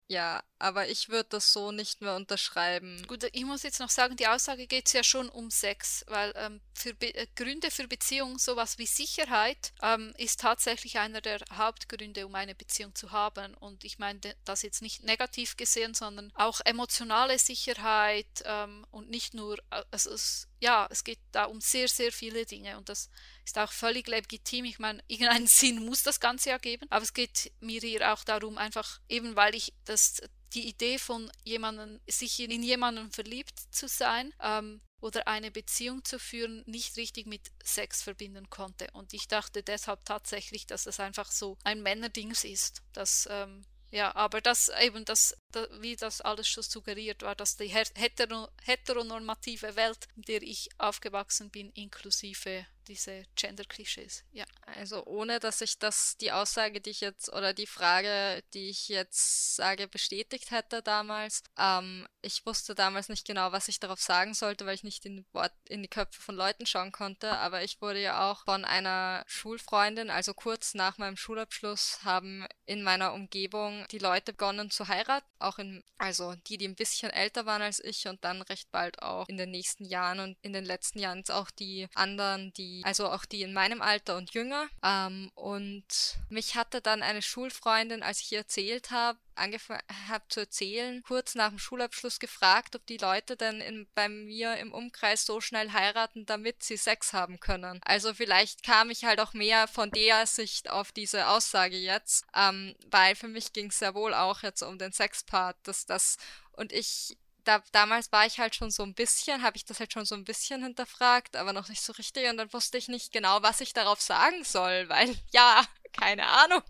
Ja, 0.07 0.43
aber 0.59 0.87
ich 0.87 1.09
würde 1.09 1.29
das 1.29 1.51
so 1.51 1.71
nicht 1.71 2.01
mehr 2.01 2.15
unterschreiben. 2.15 3.05
Gut, 3.07 3.25
ich 3.31 3.45
muss 3.45 3.63
jetzt 3.63 3.79
noch 3.79 3.89
sagen, 3.89 4.15
die 4.15 4.27
Aussage 4.27 4.67
geht 4.67 4.91
ja 4.93 5.03
schon 5.03 5.29
um 5.29 5.51
Sex, 5.51 6.05
weil 6.07 6.33
ähm, 6.35 6.61
für 6.73 6.93
Be 6.93 7.13
äh, 7.13 7.27
Gründe 7.35 7.71
für 7.71 7.87
Beziehung, 7.87 8.37
sowas 8.39 8.77
wie 8.77 8.85
Sicherheit, 8.85 9.73
ähm, 9.81 10.13
ist 10.17 10.39
tatsächlich 10.39 10.97
einer 10.99 11.21
der 11.21 11.39
Hauptgründe, 11.53 12.25
um 12.25 12.35
eine 12.35 12.55
Beziehung 12.55 12.95
zu 12.95 13.11
haben. 13.11 13.53
Und 13.55 13.83
ich 13.83 13.99
meine 13.99 14.19
das 14.45 14.61
jetzt 14.61 14.81
nicht 14.81 15.03
negativ 15.03 15.57
gesehen, 15.57 15.93
sondern 15.93 16.31
auch 16.35 16.61
emotionale 16.63 17.37
Sicherheit 17.37 18.27
ähm, 18.45 18.85
und 18.91 19.09
nicht 19.09 19.33
nur, 19.33 19.57
äh, 19.71 19.83
also 19.91 20.11
es, 20.11 20.47
ja, 20.59 20.87
es 20.89 21.03
geht 21.03 21.19
da 21.31 21.45
um 21.45 21.59
sehr, 21.59 21.89
sehr 21.89 22.11
viele 22.11 22.45
Dinge 22.45 22.77
und 22.77 22.87
das 22.87 23.09
ist 23.43 23.57
auch 23.57 23.71
völlig 23.71 24.07
legitim. 24.07 24.65
Ich 24.65 24.79
meine, 24.79 25.03
irgendeinen 25.07 25.47
Sinn 25.47 25.83
muss 25.85 26.03
das 26.03 26.19
Ganze 26.19 26.51
ja 26.51 26.57
geben, 26.57 26.87
aber 26.89 27.03
es 27.03 27.13
geht 27.13 27.51
mir 27.59 27.81
hier 27.81 28.13
auch 28.13 28.23
darum, 28.23 28.57
einfach 28.57 28.99
eben 29.09 29.35
weil 29.35 29.53
ich 29.53 29.73
das 29.83 30.21
die 30.55 30.67
Idee 30.67 30.97
von 30.97 31.31
jemanden, 31.43 32.01
sich 32.07 32.39
in 32.39 32.63
jemanden 32.63 33.11
verliebt 33.11 33.59
zu 33.71 33.87
sein 33.87 34.33
ähm, 34.41 34.81
oder 35.01 35.27
eine 35.27 35.51
Beziehung 35.51 36.03
zu 36.03 36.17
führen, 36.17 36.63
nicht 36.65 36.97
richtig 36.97 37.27
mit 37.27 37.51
Sex 37.63 38.01
verbinden 38.01 38.49
konnte. 38.49 38.87
Und 38.93 39.13
ich 39.13 39.27
dachte 39.27 39.61
deshalb 39.61 40.03
tatsächlich, 40.05 40.65
dass 40.65 40.85
es 40.85 40.99
einfach 40.99 41.31
so 41.31 41.57
ein 41.63 41.83
Männerdings 41.83 42.43
ist, 42.43 42.81
dass 42.93 43.27
ähm, 43.29 43.65
ja, 43.91 44.15
aber 44.15 44.41
das 44.41 44.69
eben, 44.81 45.05
das, 45.05 45.37
das, 45.51 45.69
wie 45.79 45.95
das 45.95 46.21
alles 46.21 46.47
schon 46.47 46.63
suggeriert 46.63 47.21
war, 47.21 47.35
dass 47.35 47.55
die 47.55 47.67
hetero, 47.67 48.49
heteronormative 48.63 49.75
Welt, 49.75 50.07
in 50.15 50.23
der 50.23 50.41
ich 50.41 50.69
aufgewachsen 50.77 51.49
bin, 51.49 51.71
inklusive 51.71 52.65
diese 52.87 53.23
Gender-Klischees, 53.35 54.23
ja. 54.31 54.45
Also 54.65 55.05
ohne, 55.05 55.39
dass 55.39 55.61
ich 55.61 55.77
das, 55.79 56.17
die 56.17 56.31
Aussage, 56.31 56.81
die 56.81 56.91
ich 56.91 57.01
jetzt, 57.01 57.31
oder 57.31 57.53
die 57.53 57.67
Frage, 57.67 58.43
die 58.53 58.69
ich 58.69 58.87
jetzt 58.87 59.55
sage, 59.55 59.87
bestätigt 59.87 60.51
hätte 60.51 60.81
damals. 60.81 61.43
Ähm, 61.57 62.07
ich 62.21 62.45
wusste 62.45 62.75
damals 62.75 63.09
nicht 63.09 63.25
genau, 63.25 63.51
was 63.51 63.67
ich 63.67 63.79
darauf 63.79 64.01
sagen 64.01 64.33
sollte, 64.33 64.65
weil 64.65 64.75
ich 64.75 64.83
nicht 64.83 65.05
in, 65.05 65.25
Wort, 65.33 65.53
in 65.67 65.81
die 65.81 65.87
Köpfe 65.87 66.21
von 66.21 66.35
Leuten 66.35 66.65
schauen 66.65 66.91
konnte. 66.91 67.31
Aber 67.37 67.63
ich 67.63 67.81
wurde 67.81 68.01
ja 68.01 68.29
auch 68.29 68.43
von 68.45 68.65
einer 68.65 69.23
Schulfreundin, 69.27 70.09
also 70.09 70.33
kurz 70.33 70.73
nach 70.73 70.97
meinem 70.97 71.17
Schulabschluss, 71.17 71.99
haben 72.03 72.47
in 72.65 72.83
meiner 72.83 73.13
Umgebung 73.13 73.85
die 73.91 73.99
Leute 73.99 74.33
begonnen 74.33 74.71
zu 74.71 74.87
heiraten. 74.87 75.27
Auch 75.39 75.59
in, 75.59 75.83
also 75.97 76.35
die, 76.47 76.57
die 76.57 76.67
ein 76.67 76.75
bisschen 76.75 77.11
älter 77.11 77.45
waren 77.45 77.61
als 77.61 77.79
ich 77.79 78.07
und 78.07 78.23
dann 78.23 78.41
recht 78.41 78.71
bald 78.71 79.01
auch 79.01 79.27
in 79.27 79.37
den 79.37 79.51
nächsten 79.51 79.85
Jahren 79.85 80.19
und 80.19 80.37
in 80.41 80.53
den 80.53 80.65
letzten 80.65 80.99
Jahren 80.99 81.23
auch 81.29 81.49
die 81.51 81.87
anderen, 81.93 82.51
die 82.53 82.74
also 82.83 83.09
auch 83.09 83.25
die 83.25 83.41
in 83.41 83.53
meinem 83.53 83.81
Alter 83.81 84.17
und 84.17 84.33
jünger. 84.33 84.67
Ähm, 84.83 85.31
und 85.35 85.85
mich 86.29 86.55
hatte 86.55 86.81
dann 86.81 87.03
eine 87.03 87.21
Schulfreundin, 87.21 88.03
als 88.03 88.21
ich 88.21 88.31
ihr 88.31 88.39
erzählt 88.39 88.91
habe, 88.91 89.19
angefangen 89.35 89.81
habe 90.07 90.23
zu 90.29 90.41
erzählen, 90.41 91.03
kurz 91.03 91.35
nach 91.35 91.49
dem 91.49 91.59
Schulabschluss 91.59 92.19
gefragt, 92.19 92.75
ob 92.75 92.85
die 92.85 92.97
Leute 92.97 93.35
denn 93.35 93.61
in, 93.61 93.87
bei 93.93 94.09
mir 94.09 94.57
im 94.57 94.73
Umkreis 94.73 95.25
so 95.25 95.41
schnell 95.41 95.71
heiraten, 95.73 96.25
damit 96.25 96.63
sie 96.63 96.77
Sex 96.77 97.13
haben 97.13 97.39
können. 97.39 97.81
Also 97.83 98.13
vielleicht 98.13 98.63
kam 98.63 98.89
ich 98.89 99.05
halt 99.05 99.19
auch 99.19 99.33
mehr 99.33 99.67
von 99.67 99.91
der 99.91 100.25
Sicht 100.25 100.69
auf 100.69 100.91
diese 100.91 101.27
Aussage 101.27 101.77
jetzt, 101.77 102.25
ähm, 102.35 102.75
weil 102.87 103.15
für 103.15 103.27
mich 103.27 103.53
ging 103.53 103.67
es 103.67 103.79
sehr 103.79 103.93
wohl 103.93 104.13
auch 104.13 104.41
jetzt 104.41 104.61
um 104.63 104.77
den 104.77 104.93
Sexpart, 104.93 105.57
dass 105.63 105.85
das 105.85 106.17
und 106.53 106.71
ich 106.71 107.17
da, 107.45 107.63
damals 107.71 108.11
war 108.11 108.25
ich 108.25 108.39
halt 108.39 108.55
schon 108.55 108.71
so 108.71 108.83
ein 108.83 108.93
bisschen, 108.93 109.43
habe 109.43 109.57
ich 109.57 109.65
das 109.65 109.79
halt 109.79 109.93
schon 109.93 110.05
so 110.05 110.15
ein 110.15 110.25
bisschen 110.25 110.63
hinterfragt, 110.63 111.35
aber 111.35 111.53
noch 111.53 111.69
nicht 111.69 111.81
so 111.81 111.93
richtig 111.93 112.29
und 112.29 112.37
dann 112.37 112.51
wusste 112.53 112.77
ich 112.77 112.87
nicht 112.87 113.11
genau, 113.13 113.41
was 113.41 113.61
ich 113.61 113.73
darauf 113.73 114.01
sagen 114.01 114.43
soll, 114.43 114.89
weil 114.89 115.15
ja, 115.31 115.63
keine 115.93 116.27
Ahnung. 116.27 116.61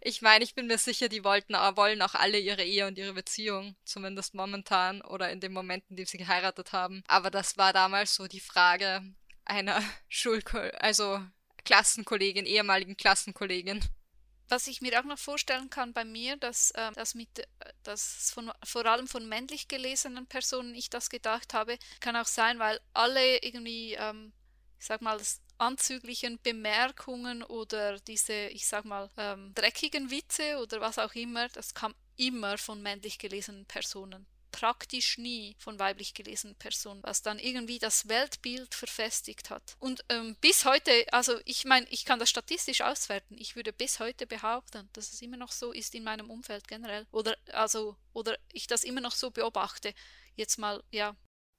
Ich 0.00 0.20
meine, 0.20 0.42
ich 0.42 0.54
bin 0.54 0.66
mir 0.66 0.78
sicher, 0.78 1.08
die 1.08 1.22
wollten, 1.22 1.54
wollen 1.54 2.02
auch 2.02 2.14
alle 2.14 2.38
ihre 2.38 2.64
Ehe 2.64 2.86
und 2.88 2.98
ihre 2.98 3.12
Beziehung, 3.12 3.76
zumindest 3.84 4.34
momentan 4.34 5.00
oder 5.02 5.30
in 5.30 5.40
den 5.40 5.52
Momenten, 5.52 5.90
in 5.90 5.96
dem 5.96 6.06
sie 6.06 6.18
geheiratet 6.18 6.72
haben. 6.72 7.04
Aber 7.06 7.30
das 7.30 7.56
war 7.56 7.72
damals 7.72 8.16
so 8.16 8.26
die 8.26 8.40
Frage 8.40 9.02
einer 9.44 9.82
Schulko 10.08 10.58
also 10.58 11.20
Klassenkollegin, 11.64 12.46
ehemaligen 12.46 12.96
Klassenkollegin. 12.96 13.80
Was 14.48 14.66
ich 14.66 14.80
mir 14.80 15.00
auch 15.00 15.04
noch 15.04 15.18
vorstellen 15.18 15.70
kann 15.70 15.92
bei 15.92 16.04
mir, 16.04 16.36
dass, 16.36 16.70
äh, 16.72 16.92
dass, 16.92 17.14
mit, 17.14 17.28
dass 17.82 18.30
von, 18.30 18.52
vor 18.62 18.86
allem 18.86 19.08
von 19.08 19.28
männlich 19.28 19.68
gelesenen 19.68 20.26
Personen 20.26 20.74
ich 20.74 20.90
das 20.90 21.08
gedacht 21.08 21.54
habe, 21.54 21.78
kann 22.00 22.16
auch 22.16 22.26
sein, 22.26 22.58
weil 22.58 22.78
alle 22.92 23.38
irgendwie, 23.42 23.94
ähm, 23.94 24.32
ich 24.78 24.86
sag 24.86 25.00
mal, 25.00 25.18
anzüglichen 25.56 26.38
Bemerkungen 26.42 27.42
oder 27.42 27.98
diese, 28.00 28.48
ich 28.48 28.66
sag 28.66 28.84
mal, 28.84 29.10
ähm, 29.16 29.52
dreckigen 29.54 30.10
Witze 30.10 30.58
oder 30.58 30.80
was 30.80 30.98
auch 30.98 31.14
immer, 31.14 31.48
das 31.48 31.74
kam 31.74 31.94
immer 32.16 32.58
von 32.58 32.82
männlich 32.82 33.18
gelesenen 33.18 33.64
Personen 33.66 34.26
praktisch 34.54 35.18
nie 35.18 35.56
von 35.58 35.80
weiblich 35.80 36.14
gelesenen 36.14 36.54
Personen, 36.54 37.02
was 37.02 37.22
dann 37.22 37.40
irgendwie 37.40 37.80
das 37.80 38.08
Weltbild 38.08 38.72
verfestigt 38.72 39.50
hat. 39.50 39.76
Und 39.80 40.04
ähm, 40.08 40.36
bis 40.40 40.64
heute, 40.64 40.92
also 41.12 41.40
ich 41.44 41.64
meine, 41.64 41.88
ich 41.90 42.04
kann 42.04 42.20
das 42.20 42.30
statistisch 42.30 42.80
auswerten. 42.80 43.36
Ich 43.36 43.56
würde 43.56 43.72
bis 43.72 43.98
heute 43.98 44.28
behaupten, 44.28 44.88
dass 44.92 45.12
es 45.12 45.20
immer 45.22 45.36
noch 45.36 45.50
so 45.50 45.72
ist 45.72 45.96
in 45.96 46.04
meinem 46.04 46.30
Umfeld 46.30 46.68
generell. 46.68 47.04
Oder 47.10 47.36
also, 47.52 47.96
oder 48.12 48.38
ich 48.52 48.68
das 48.68 48.84
immer 48.84 49.00
noch 49.00 49.12
so 49.12 49.32
beobachte. 49.32 49.92
Jetzt 50.36 50.56
mal, 50.56 50.84
ja. 50.92 51.16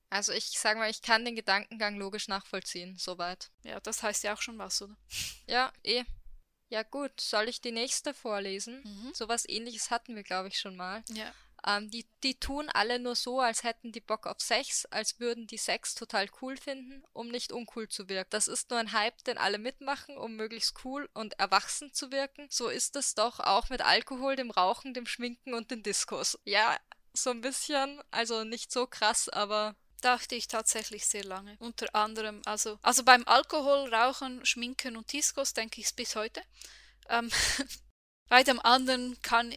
Also 0.09 0.31
ich 0.31 0.57
sage 0.57 0.79
mal, 0.79 0.89
ich 0.89 1.01
kann 1.01 1.25
den 1.25 1.35
Gedankengang 1.35 1.97
logisch 1.97 2.29
nachvollziehen, 2.29 2.95
soweit. 2.97 3.51
Ja, 3.63 3.81
das 3.81 4.03
heißt 4.03 4.23
ja 4.23 4.33
auch 4.33 4.41
schon 4.41 4.57
was, 4.57 4.81
oder? 4.81 4.95
Ja, 5.47 5.73
eh. 5.83 6.05
Ja 6.69 6.83
gut, 6.83 7.19
soll 7.19 7.49
ich 7.49 7.59
die 7.59 7.73
nächste 7.73 8.13
vorlesen? 8.13 8.81
Mhm. 8.83 9.13
Sowas 9.13 9.47
ähnliches 9.49 9.91
hatten 9.91 10.15
wir, 10.15 10.23
glaube 10.23 10.47
ich, 10.47 10.57
schon 10.57 10.77
mal. 10.77 11.03
Ja. 11.09 11.33
Ähm, 11.67 11.89
die, 11.89 12.07
die 12.23 12.39
tun 12.39 12.69
alle 12.69 12.99
nur 12.99 13.15
so, 13.15 13.39
als 13.39 13.63
hätten 13.63 13.91
die 13.91 14.01
Bock 14.01 14.27
auf 14.27 14.39
Sex, 14.39 14.85
als 14.85 15.19
würden 15.19 15.47
die 15.47 15.57
Sex 15.57 15.95
total 15.95 16.27
cool 16.41 16.57
finden, 16.57 17.03
um 17.11 17.29
nicht 17.29 17.51
uncool 17.51 17.87
zu 17.87 18.07
wirken. 18.07 18.29
Das 18.29 18.47
ist 18.47 18.69
nur 18.69 18.79
ein 18.79 18.91
Hype, 18.91 19.23
den 19.23 19.37
alle 19.37 19.57
mitmachen, 19.57 20.17
um 20.17 20.35
möglichst 20.35 20.75
cool 20.83 21.09
und 21.13 21.39
erwachsen 21.39 21.91
zu 21.93 22.11
wirken. 22.11 22.47
So 22.51 22.69
ist 22.69 22.95
es 22.95 23.15
doch 23.15 23.39
auch 23.39 23.69
mit 23.69 23.81
Alkohol, 23.81 24.35
dem 24.35 24.51
Rauchen, 24.51 24.93
dem 24.93 25.07
Schminken 25.07 25.53
und 25.55 25.71
den 25.71 25.81
Diskos. 25.81 26.37
Ja, 26.45 26.77
so 27.13 27.31
ein 27.31 27.41
bisschen, 27.41 28.01
also 28.11 28.43
nicht 28.43 28.71
so 28.71 28.85
krass, 28.85 29.29
aber 29.29 29.75
dachte 30.01 30.35
ich 30.35 30.47
tatsächlich 30.47 31.07
sehr 31.07 31.23
lange. 31.23 31.55
Unter 31.59 31.93
anderem, 31.95 32.41
also, 32.45 32.77
also 32.83 33.03
beim 33.03 33.23
Alkohol, 33.25 33.91
Rauchen, 33.91 34.45
Schminken 34.45 34.97
und 34.97 35.11
Diskos 35.11 35.53
denke 35.53 35.81
ich 35.81 35.87
es 35.87 35.93
bis 35.93 36.15
heute. 36.15 36.41
Ähm, 37.09 37.31
Bei 38.27 38.43
dem 38.43 38.59
anderen 38.59 39.21
kann, 39.21 39.53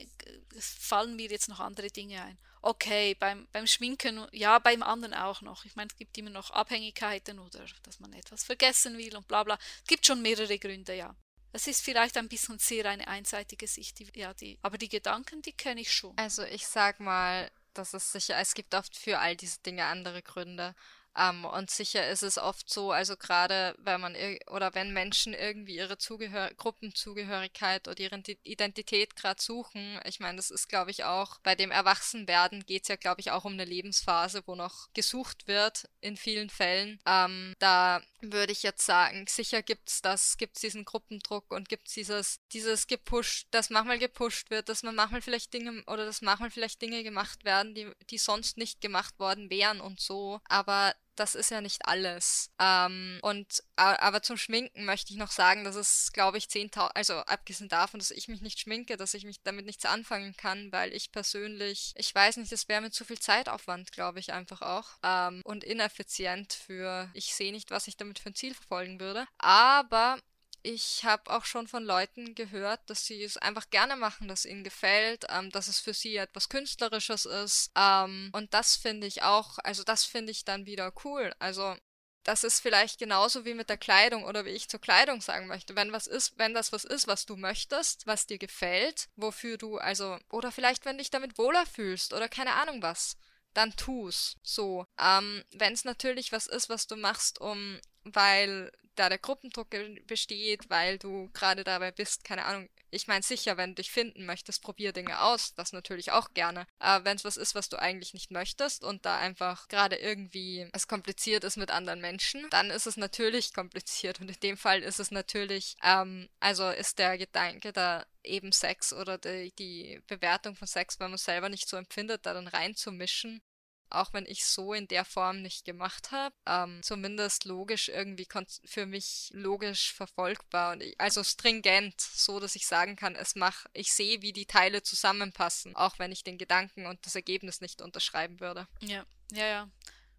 fallen 0.59 1.17
mir 1.17 1.29
jetzt 1.31 1.49
noch 1.49 1.61
andere 1.61 1.89
Dinge 1.89 2.23
ein. 2.23 2.39
Okay, 2.61 3.15
beim, 3.15 3.47
beim 3.53 3.67
Schminken, 3.67 4.27
ja, 4.33 4.59
beim 4.59 4.83
anderen 4.83 5.15
auch 5.15 5.43
noch. 5.43 5.65
Ich 5.65 5.77
meine, 5.77 5.89
es 5.91 5.97
gibt 5.97 6.19
immer 6.19 6.31
noch 6.31 6.51
Abhängigkeiten 6.51 7.39
oder 7.39 7.65
dass 7.85 8.01
man 8.01 8.13
etwas 8.13 8.45
vergessen 8.45 8.99
will 8.99 9.17
und 9.17 9.29
bla 9.29 9.45
bla. 9.45 9.59
Es 9.83 9.87
gibt 9.87 10.07
schon 10.07 10.23
mehrere 10.23 10.59
Gründe, 10.59 10.95
ja. 10.95 11.15
Es 11.53 11.67
ist 11.67 11.83
vielleicht 11.83 12.17
ein 12.19 12.29
bisschen 12.29 12.59
sehr 12.59 12.85
eine 12.87 13.09
einseitige 13.09 13.67
Sicht, 13.67 13.99
die, 13.99 14.11
ja, 14.15 14.35
die, 14.35 14.59
aber 14.61 14.77
die 14.77 14.89
Gedanken, 14.89 15.41
die 15.41 15.53
kenne 15.53 15.81
ich 15.81 15.93
schon. 15.93 16.17
Also 16.19 16.43
ich 16.43 16.67
sag 16.67 17.01
mal, 17.01 17.51
das 17.75 17.95
ist 17.95 18.13
sicher, 18.13 18.37
es 18.39 18.55
gibt 18.55 18.75
oft 18.75 18.97
für 18.97 19.19
all 19.19 19.37
diese 19.37 19.61
Dinge 19.61 19.87
andere 19.87 20.23
Gründe. 20.23 20.75
Ähm, 21.19 21.45
und 21.45 21.71
sicher 21.71 22.09
ist 22.09 22.23
es 22.23 22.39
oft 22.39 22.71
so, 22.71 22.93
also 22.93 23.17
gerade 23.17 23.75
wenn 23.79 24.01
man 24.01 24.17
oder 24.47 24.75
wenn 24.75 24.93
Menschen 24.93 25.35
irgendwie 25.35 25.77
ihre 25.77 25.99
Zugehör 25.99 26.53
Gruppenzugehörigkeit 26.55 27.89
oder 27.89 27.99
ihre 27.99 28.23
Identität 28.45 29.17
gerade 29.17 29.43
suchen, 29.43 30.01
ich 30.05 30.21
meine, 30.21 30.37
das 30.37 30.51
ist, 30.51 30.69
glaube 30.69 30.91
ich, 30.91 31.05
auch 31.05 31.39
bei 31.41 31.55
dem 31.55 31.71
Erwachsenwerden 31.71 32.65
geht 32.67 32.83
es 32.83 32.89
ja, 32.89 32.97
glaube 32.97 33.21
ich, 33.21 33.31
auch 33.31 33.45
um 33.45 33.55
eine 33.55 33.65
Lebensphase, 33.65 34.43
wo 34.47 34.55
noch 34.55 34.89
gesucht 34.95 35.49
wird 35.49 35.89
in 36.01 36.17
vielen 36.17 36.51
Fällen. 36.51 37.01
Ähm, 37.07 37.55
da 37.59 38.01
würde 38.21 38.53
ich 38.53 38.63
jetzt 38.63 38.85
sagen, 38.85 39.27
sicher 39.29 39.63
gibt 39.63 39.89
es 39.89 40.03
das, 40.03 40.37
gibt 40.37 40.57
es 40.57 40.61
diesen 40.61 40.85
Gruppendruck 40.85 41.51
und 41.51 41.69
gibt 41.69 41.89
es 41.89 41.95
dieses, 41.95 42.41
dieses 42.53 42.87
gepusht, 42.87 43.49
dass 43.51 43.71
manchmal 43.71 43.99
gepusht 43.99 44.51
wird, 44.51 44.69
dass 44.69 44.83
man 44.83 44.95
manchmal 44.95 45.23
vielleicht 45.23 45.53
Dinge 45.53 45.83
oder 45.87 46.05
dass 46.05 46.23
manchmal 46.23 46.51
vielleicht 46.51 46.83
Dinge 46.83 47.03
gemacht 47.03 47.45
werden, 47.45 47.75
die, 47.75 47.91
die 48.11 48.19
sonst 48.19 48.57
nicht 48.57 48.81
gemacht 48.81 49.19
worden 49.19 49.51
wären 49.51 49.81
und 49.81 50.01
so. 50.01 50.41
Aber 50.45 50.95
das 51.19 51.35
ist 51.35 51.51
ja 51.51 51.61
nicht 51.61 51.87
alles. 51.87 52.51
Ähm, 52.59 53.19
und 53.23 53.63
aber 53.77 54.23
zum 54.23 54.37
Schminken 54.37 54.85
möchte 54.85 55.13
ich 55.13 55.19
noch 55.19 55.31
sagen, 55.31 55.65
dass 55.65 55.77
es, 55.77 56.13
glaube 56.13 56.39
ich, 56.39 56.47
10.000, 56.47 56.91
also 56.95 57.15
abgesehen 57.15 57.69
davon, 57.69 58.01
dass 58.01 58.11
ich 58.11 58.29
mich 58.29 58.41
nicht 58.41 58.59
schminke, 58.59 58.97
dass 58.97 59.15
ich 59.15 59.25
mich 59.25 59.43
damit 59.43 59.67
nichts 59.67 59.85
anfangen 59.85 60.37
kann, 60.37 60.73
weil 60.73 60.93
ich 60.93 61.13
persönlich, 61.13 61.93
ich 61.97 62.15
weiß 62.15 62.39
nicht, 62.39 62.51
das 62.51 62.69
wäre 62.69 62.81
mir 62.81 62.91
zu 62.91 63.05
viel 63.05 63.19
Zeitaufwand, 63.19 63.93
glaube 63.93 64.19
ich, 64.19 64.33
einfach 64.33 64.63
auch. 64.63 64.89
Ähm, 65.03 65.43
und 65.45 65.65
ineffizient 65.65 66.53
für, 66.53 67.11
ich 67.15 67.35
sehe 67.35 67.53
nicht, 67.53 67.71
was 67.71 67.87
ich 67.87 67.97
damit 67.97 68.19
für 68.19 68.31
ein 68.31 68.35
Ziel 68.35 68.55
verfolgen 68.55 69.01
würde. 69.01 69.27
Aber 69.39 70.19
ich 70.63 71.05
habe 71.05 71.31
auch 71.31 71.45
schon 71.45 71.69
von 71.69 71.85
Leuten 71.85 72.35
gehört, 72.35 72.81
dass 72.91 73.07
sie 73.07 73.23
es 73.23 73.37
einfach 73.37 73.71
gerne 73.71 73.97
machen, 73.97 74.29
dass 74.29 74.45
ihnen 74.45 74.65
gefällt, 74.65 75.27
ähm, 75.29 75.51
dass 75.51 75.69
es 75.69 75.79
für 75.79 75.95
sie 75.95 76.17
etwas 76.17 76.49
Künstlerisches 76.49 77.25
ist. 77.25 77.71
Ähm, 77.77 78.31
und 78.33 78.53
das 78.55 78.77
finde 78.77 79.07
ich 79.07 79.23
auch, 79.23 79.59
also 79.65 79.85
das 79.85 80.05
finde 80.05 80.33
ich 80.33 80.45
dann 80.45 80.67
wieder 80.67 80.93
cool. 81.05 81.33
Also 81.39 81.77
das 82.25 82.45
ist 82.45 82.61
vielleicht 82.61 82.99
genauso 82.99 83.45
wie 83.45 83.55
mit 83.55 83.71
der 83.71 83.79
Kleidung 83.79 84.25
oder 84.25 84.45
wie 84.45 84.51
ich 84.51 84.69
zur 84.69 84.81
Kleidung 84.81 85.21
sagen 85.21 85.47
möchte. 85.47 85.77
Wenn 85.77 85.93
was 85.93 86.07
ist, 86.07 86.37
wenn 86.37 86.53
das 86.53 86.73
was 86.73 86.85
ist, 86.85 87.07
was 87.07 87.25
du 87.25 87.37
möchtest, 87.37 88.07
was 88.07 88.27
dir 88.27 88.39
gefällt, 88.39 89.09
wofür 89.17 89.57
du 89.57 89.79
also, 89.79 90.19
oder 90.31 90.53
vielleicht 90.53 90.85
wenn 90.85 90.99
dich 90.99 91.11
damit 91.11 91.39
wohler 91.39 91.65
fühlst 91.65 92.13
oder 92.13 92.29
keine 92.29 92.53
Ahnung 92.55 92.83
was, 92.83 93.17
dann 93.55 93.75
tu's. 93.77 94.37
So. 94.43 94.87
Ähm, 95.01 95.43
wenn 95.53 95.73
es 95.73 95.85
natürlich 95.85 96.31
was 96.33 96.47
ist, 96.47 96.69
was 96.69 96.87
du 96.87 96.97
machst, 96.97 97.41
um, 97.41 97.81
weil 98.15 98.71
da 98.99 99.09
der 99.09 99.19
Gruppendruck 99.19 99.69
besteht, 100.07 100.71
weil 100.71 100.99
du 100.99 101.31
gerade 101.33 101.65
dabei 101.65 101.93
bist, 101.93 102.25
keine 102.25 102.45
Ahnung. 102.45 102.69
Ich 102.91 103.07
meine 103.07 103.23
sicher, 103.23 103.57
wenn 103.57 103.71
du 103.71 103.75
dich 103.77 103.91
finden 103.91 104.25
möchtest, 104.25 104.63
probier 104.63 104.93
Dinge 104.93 105.21
aus, 105.21 105.55
das 105.55 105.73
natürlich 105.73 106.11
auch 106.11 106.33
gerne. 106.33 106.67
Aber 106.79 107.05
wenn 107.05 107.17
es 107.17 107.25
was 107.25 107.37
ist, 107.37 107.55
was 107.55 107.69
du 107.69 107.79
eigentlich 107.79 108.15
nicht 108.15 108.31
möchtest 108.31 108.83
und 108.83 109.05
da 109.05 109.19
einfach 109.19 109.69
gerade 109.69 109.97
irgendwie 109.97 110.69
es 110.73 110.89
kompliziert 110.89 111.45
ist 111.45 111.59
mit 111.59 111.71
anderen 111.71 112.01
Menschen, 112.01 112.47
dann 112.51 112.71
ist 112.71 112.87
es 112.87 112.97
natürlich 112.97 113.53
kompliziert. 113.53 114.21
Und 114.21 114.31
in 114.31 114.41
dem 114.41 114.57
Fall 114.57 114.83
ist 114.83 115.01
es 115.01 115.11
natürlich, 115.11 115.77
ähm, 115.83 116.29
also 116.41 116.69
ist 116.71 116.99
der 116.99 117.19
Gedanke 117.19 117.73
da 117.73 118.07
eben 118.25 118.53
Sex 118.53 118.93
oder 118.93 119.19
die, 119.19 119.53
die 119.59 120.01
Bewertung 120.07 120.57
von 120.57 120.67
Sex, 120.67 120.99
wenn 120.99 121.11
man 121.11 121.19
selber 121.19 121.49
nicht 121.51 121.69
so 121.69 121.77
empfindet, 121.77 122.25
da 122.25 122.35
dann 122.35 122.49
reinzumischen, 122.49 123.43
auch 123.91 124.13
wenn 124.13 124.27
ich 124.27 124.45
so 124.45 124.73
in 124.73 124.89
der 124.89 125.05
Form 125.05 125.43
nicht 125.43 125.65
gemacht 125.65 126.11
habe, 126.11 126.35
ähm, 126.47 126.83
zumindest 126.83 127.45
logisch 127.45 127.89
irgendwie 127.89 128.27
für 128.65 128.87
mich 128.87 129.31
logisch 129.33 129.93
verfolgbar 129.93 130.73
und 130.73 130.83
ich, 130.83 131.01
also 131.01 131.25
stringent, 131.25 132.01
so 132.01 132.41
dass 132.41 132.55
ich 132.55 132.67
sagen 132.67 132.97
kann, 132.97 133.15
es 133.15 133.35
mach, 133.35 133.67
ich 133.73 133.93
sehe, 133.93 134.23
wie 134.23 134.33
die 134.33 134.47
Teile 134.47 134.83
zusammenpassen, 134.83 135.77
auch 135.77 135.99
wenn 135.99 136.13
ich 136.13 136.25
den 136.25 136.39
Gedanken 136.39 136.87
und 136.87 137.05
das 137.07 137.15
Ergebnis 137.15 137.61
nicht 137.61 137.83
unterschreiben 137.83 138.41
würde. 138.41 138.67
Ja, 138.81 139.05
ja, 139.33 139.47
ja. 139.47 139.71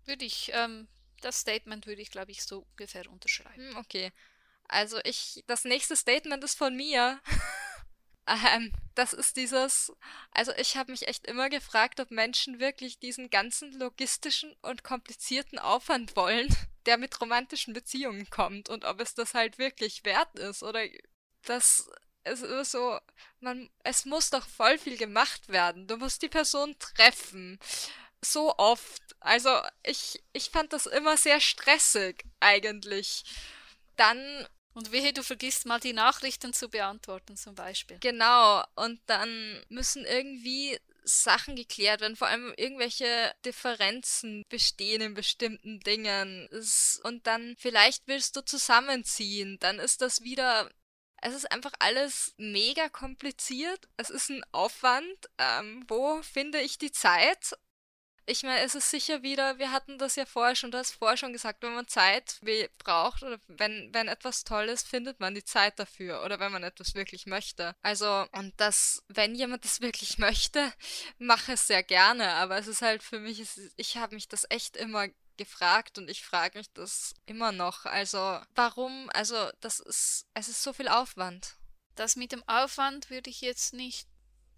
Würde 0.06 0.26
ich, 0.26 0.52
ähm, 0.54 0.88
das 1.22 1.40
Statement 1.40 1.86
würde 1.86 2.02
ich, 2.02 2.12
glaube 2.12 2.32
ich, 2.32 2.44
so 2.44 2.66
ungefähr 2.72 3.10
unterschreiben. 3.10 3.70
Hm, 3.72 3.78
okay. 3.78 4.12
Also 4.68 5.00
ich, 5.04 5.44
das 5.48 5.66
nächste 5.66 5.96
Statement 5.96 6.44
ist 6.44 6.58
von 6.58 6.76
mir. 6.76 7.20
Ähm, 8.30 8.72
das 8.96 9.14
ist 9.14 9.38
dieses, 9.38 9.92
also 10.32 10.52
ich 10.58 10.78
habe 10.78 10.92
mich 10.92 11.08
echt 11.08 11.26
immer 11.26 11.50
gefragt, 11.50 12.00
ob 12.00 12.12
Menschen 12.12 12.60
wirklich 12.60 13.00
diesen 13.00 13.30
ganzen 13.30 13.72
logistischen 13.80 14.56
und 14.62 14.84
komplizierten 14.84 15.58
Aufwand 15.58 16.16
wollen, 16.16 16.48
der 16.86 16.98
mit 16.98 17.20
romantischen 17.20 17.74
Beziehungen 17.74 18.30
kommt 18.30 18.70
und 18.70 18.86
ob 18.86 19.00
es 19.02 19.16
das 19.16 19.34
halt 19.34 19.58
wirklich 19.58 20.04
wert 20.06 20.38
ist 20.38 20.64
oder 20.64 20.82
das 21.44 21.90
es 22.24 22.42
ist 22.42 22.72
so, 22.72 23.00
man, 23.40 23.70
es 23.84 24.06
muss 24.06 24.30
doch 24.30 24.48
voll 24.48 24.78
viel 24.78 24.98
gemacht 24.98 25.50
werden. 25.50 25.88
Du 25.88 25.98
musst 25.98 26.22
die 26.22 26.30
Person 26.30 26.76
treffen. 26.80 27.60
So 28.22 28.56
oft. 28.58 29.02
Also 29.20 29.50
ich, 29.84 30.22
ich 30.34 30.50
fand 30.50 30.74
das 30.74 30.86
immer 30.86 31.18
sehr 31.18 31.40
stressig 31.40 32.24
eigentlich. 32.40 33.24
Dann 33.96 34.48
und 34.80 34.94
wehe, 34.94 35.12
du 35.12 35.24
vergisst 35.24 35.66
mal 35.66 35.80
die 35.80 35.94
Nachrichten 35.94 36.54
zu 36.54 36.70
beantworten 36.70 37.36
zum 37.36 37.54
Beispiel. 37.54 37.98
Genau, 38.00 38.64
und 38.76 39.02
dann 39.08 39.62
müssen 39.68 40.06
irgendwie 40.06 40.80
Sachen 41.04 41.58
geklärt 41.58 42.00
werden, 42.00 42.16
vor 42.16 42.30
allem 42.30 42.54
irgendwelche 42.56 43.34
Differenzen 43.44 44.44
bestehen 44.48 45.02
in 45.02 45.14
bestimmten 45.16 45.82
Dingen. 45.82 46.48
Und 47.04 47.28
dann 47.28 47.56
vielleicht 47.60 48.08
willst 48.08 48.38
du 48.38 48.42
zusammenziehen, 48.42 49.58
dann 49.60 49.80
ist 49.80 50.02
das 50.02 50.22
wieder 50.22 50.70
es 51.22 51.34
ist 51.36 51.52
einfach 51.52 51.74
alles 51.80 52.34
mega 52.38 52.88
kompliziert. 52.88 53.90
Es 53.98 54.10
ist 54.10 54.30
ein 54.30 54.42
Aufwand. 54.54 55.30
Ähm, 55.38 55.84
wo 55.90 56.22
finde 56.22 56.62
ich 56.62 56.78
die 56.78 56.94
Zeit? 56.94 57.58
Ich 58.30 58.44
meine, 58.44 58.62
es 58.62 58.76
ist 58.76 58.92
sicher 58.92 59.24
wieder, 59.24 59.58
wir 59.58 59.72
hatten 59.72 59.98
das 59.98 60.16
ja 60.16 60.26
vorher 60.26 60.56
schon, 60.56 60.70
du 60.70 60.78
hast 60.78 60.92
vorher 60.92 61.18
schon 61.18 61.34
gesagt, 61.34 61.64
wenn 61.64 61.74
man 61.74 61.88
Zeit 61.88 62.40
braucht 62.78 63.24
oder 63.24 63.40
wenn, 63.48 63.92
wenn 63.94 64.08
etwas 64.08 64.44
toll 64.44 64.70
ist, 64.70 64.88
findet 64.88 65.20
man 65.20 65.34
die 65.34 65.44
Zeit 65.44 65.80
dafür 65.80 66.24
oder 66.24 66.40
wenn 66.40 66.52
man 66.52 66.64
etwas 66.64 66.94
wirklich 66.94 67.26
möchte. 67.26 67.76
Also, 67.82 68.28
und 68.34 68.54
das, 68.58 69.04
wenn 69.08 69.34
jemand 69.34 69.66
das 69.66 69.82
wirklich 69.82 70.20
möchte, 70.20 70.72
mache 71.18 71.54
es 71.54 71.66
sehr 71.68 71.82
gerne, 71.82 72.34
aber 72.34 72.58
es 72.58 72.68
ist 72.68 72.84
halt 72.84 73.02
für 73.02 73.20
mich, 73.20 73.44
ich 73.76 73.98
habe 73.98 74.16
mich 74.16 74.28
das 74.28 74.46
echt 74.50 74.78
immer 74.78 75.08
gefragt 75.38 75.98
und 75.98 76.10
ich 76.10 76.24
frage 76.24 76.60
mich 76.60 76.72
das 76.74 77.16
immer 77.26 77.52
noch. 77.52 77.86
Also, 77.86 78.40
warum? 78.54 79.10
Also, 79.14 79.50
das 79.62 79.80
ist, 79.80 80.28
es 80.36 80.50
ist 80.50 80.62
so 80.62 80.74
viel 80.74 80.88
Aufwand. 80.88 81.56
Das 81.96 82.16
mit 82.16 82.32
dem 82.32 82.48
Aufwand 82.48 83.10
würde 83.10 83.30
ich 83.30 83.42
jetzt 83.42 83.74
nicht. 83.74 84.08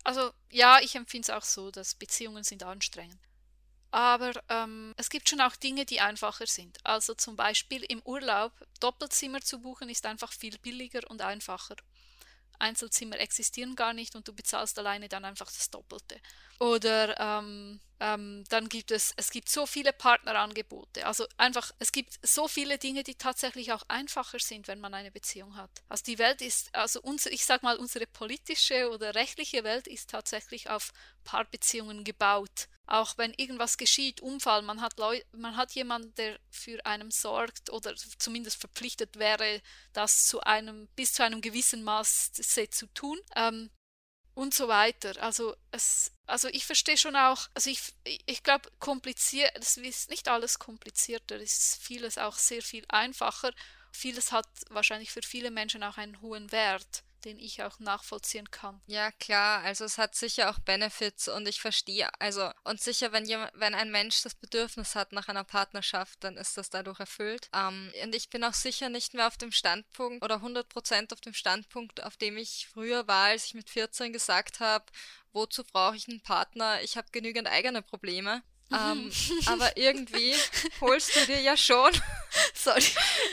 Also, 0.03 0.31
ja, 0.49 0.80
ich 0.81 0.95
empfinde 0.95 1.26
es 1.26 1.30
auch 1.30 1.43
so, 1.43 1.72
dass 1.72 1.95
Beziehungen 1.95 2.43
sind 2.43 2.64
anstrengend. 2.64 3.19
Aber 3.91 4.31
ähm, 4.47 4.93
es 4.95 5.09
gibt 5.09 5.30
schon 5.30 5.41
auch 5.41 5.55
Dinge, 5.57 5.85
die 5.85 5.99
einfacher 5.99 6.47
sind. 6.47 6.77
Also 6.85 7.13
zum 7.13 7.35
Beispiel 7.35 7.84
im 7.84 8.01
Urlaub 8.03 8.53
Doppelzimmer 8.80 9.41
zu 9.41 9.59
buchen 9.59 9.89
ist 9.89 10.05
einfach 10.05 10.31
viel 10.31 10.57
billiger 10.59 11.01
und 11.09 11.22
einfacher. 11.22 11.76
Einzelzimmer 12.57 13.19
existieren 13.19 13.76
gar 13.76 13.93
nicht 13.93 14.15
und 14.15 14.27
du 14.27 14.34
bezahlst 14.34 14.80
alleine 14.80 15.09
dann 15.09 15.26
einfach 15.26 15.47
das 15.47 15.69
Doppelte. 15.69 16.22
Oder 16.59 17.19
ähm, 17.19 17.81
ähm, 18.02 18.44
dann 18.49 18.68
gibt 18.68 18.90
es, 18.90 19.14
es 19.15 19.30
gibt 19.30 19.48
so 19.48 19.68
viele 19.68 19.94
Partnerangebote. 19.94 21.06
Also 21.06 21.28
einfach, 21.38 21.72
es 21.78 21.91
gibt 21.91 22.19
so 22.23 22.48
viele 22.48 22.80
Dinge, 22.80 23.03
die 23.03 23.14
tatsächlich 23.14 23.72
auch 23.73 23.84
einfacher 23.88 24.40
sind, 24.40 24.68
wenn 24.68 24.80
man 24.80 24.95
eine 24.95 25.11
Beziehung 25.11 25.56
hat. 25.56 25.69
Also 25.88 26.03
die 26.06 26.18
Welt 26.18 26.41
ist, 26.41 26.73
also 26.73 26.99
unser, 27.02 27.32
ich 27.32 27.45
sag 27.45 27.61
mal, 27.61 27.78
unsere 27.78 28.07
politische 28.07 28.90
oder 28.90 29.14
rechtliche 29.14 29.64
Welt 29.64 29.88
ist 29.88 30.10
tatsächlich 30.10 30.68
auf 30.68 30.91
Paarbeziehungen 31.23 32.03
gebaut. 32.03 32.69
Auch 32.88 33.19
wenn 33.19 33.36
irgendwas 33.36 33.78
geschieht, 33.78 34.19
Unfall, 34.19 34.64
man 34.64 34.82
hat, 34.82 34.98
Leu 34.98 35.22
man 35.34 35.56
hat 35.56 35.72
jemanden, 35.73 36.14
der 36.15 36.40
für 36.49 36.84
einen 36.88 37.11
sorgt 37.11 37.69
oder 37.69 37.95
zumindest 38.18 38.60
verpflichtet 38.60 39.19
wäre, 39.19 39.61
das 39.94 40.26
zu 40.26 40.41
einem, 40.41 40.88
bis 40.95 41.14
zu 41.14 41.23
einem 41.23 41.40
gewissen 41.40 41.84
Maß 41.84 42.32
zu 42.32 42.88
tun. 42.88 43.19
Ähm, 43.36 43.69
und 44.34 44.53
so 44.53 44.68
weiter. 44.68 45.22
Also 45.22 45.56
es, 45.72 46.12
also 46.26 46.48
ich 46.49 46.66
verstehe 46.66 46.98
schon 46.98 47.16
auch, 47.16 47.49
also 47.53 47.70
ich, 47.70 47.94
ich 48.26 48.44
glaube, 48.44 48.70
kompliziert, 48.80 49.52
es 49.56 49.78
ist 49.78 50.10
nicht 50.10 50.28
alles 50.28 50.60
komplizierter, 50.60 51.36
es 51.36 51.58
ist 51.58 51.84
vieles 51.84 52.18
auch 52.18 52.38
sehr 52.38 52.62
viel 52.62 52.86
einfacher. 52.90 53.52
Vieles 53.91 54.32
hat 54.32 54.48
wahrscheinlich 54.70 55.12
für 55.12 55.22
viele 55.22 55.52
Menschen 55.52 55.84
auch 55.84 55.98
einen 55.98 56.22
hohen 56.22 56.52
Wert 56.52 57.03
den 57.22 57.39
ich 57.39 57.64
auch 57.64 57.80
nachvollziehen 57.80 58.49
kann. 58.52 58.81
Ja, 58.88 59.11
klar, 59.11 59.61
also 59.64 59.85
es 59.85 59.98
hat 59.98 60.15
sicher 60.15 60.49
auch 60.49 60.60
Benefits 60.60 61.27
und 61.27 61.48
ich 61.48 61.61
verstehe, 61.61 62.10
also 62.19 62.52
und 62.64 62.81
sicher, 62.81 63.11
wenn 63.11 63.26
jemand, 63.26 63.52
wenn 63.56 63.73
ein 63.73 63.91
Mensch 63.91 64.22
das 64.22 64.35
Bedürfnis 64.35 64.95
hat 64.95 65.11
nach 65.11 65.27
einer 65.27 65.43
Partnerschaft, 65.43 66.23
dann 66.23 66.38
ist 66.38 66.57
das 66.57 66.69
dadurch 66.69 66.99
erfüllt. 66.99 67.49
Ähm, 67.53 67.91
und 68.03 68.15
ich 68.15 68.30
bin 68.30 68.43
auch 68.43 68.53
sicher 68.53 68.89
nicht 68.89 69.14
mehr 69.14 69.27
auf 69.27 69.38
dem 69.38 69.52
Standpunkt 69.52 70.23
oder 70.23 70.38
100% 70.38 71.14
auf 71.14 71.22
dem 71.22 71.34
Standpunkt, 71.34 72.03
auf 72.03 72.18
dem 72.18 72.38
ich 72.38 72.68
früher 72.72 73.07
war, 73.07 73.27
als 73.27 73.45
ich 73.45 73.53
mit 73.53 73.69
14 73.69 74.14
gesagt 74.14 74.60
habe, 74.60 74.85
wozu 75.34 75.64
brauche 75.64 75.95
ich 75.95 76.07
einen 76.07 76.22
Partner? 76.22 76.81
Ich 76.81 76.98
habe 76.98 77.07
genügend 77.11 77.48
eigene 77.48 77.81
Probleme. 77.81 78.43
Ähm, 78.73 79.11
aber 79.48 79.76
irgendwie 79.77 80.35
holst 80.80 81.15
du 81.15 81.26
dir 81.26 81.41
ja 81.41 81.57
schon. 81.57 81.91
Sorry. 82.53 82.84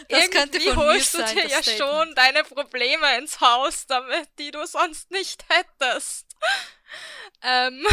Irgendwie 0.08 0.72
holst 0.74 1.14
du 1.14 1.18
dir 1.18 1.46
ja 1.46 1.62
Statement. 1.62 1.78
schon 1.78 2.14
deine 2.14 2.44
Probleme 2.44 3.18
ins 3.18 3.40
Haus, 3.40 3.86
damit 3.86 4.28
die 4.38 4.50
du 4.50 4.66
sonst 4.66 5.10
nicht 5.10 5.44
hättest. 5.48 6.26
ähm, 7.42 7.86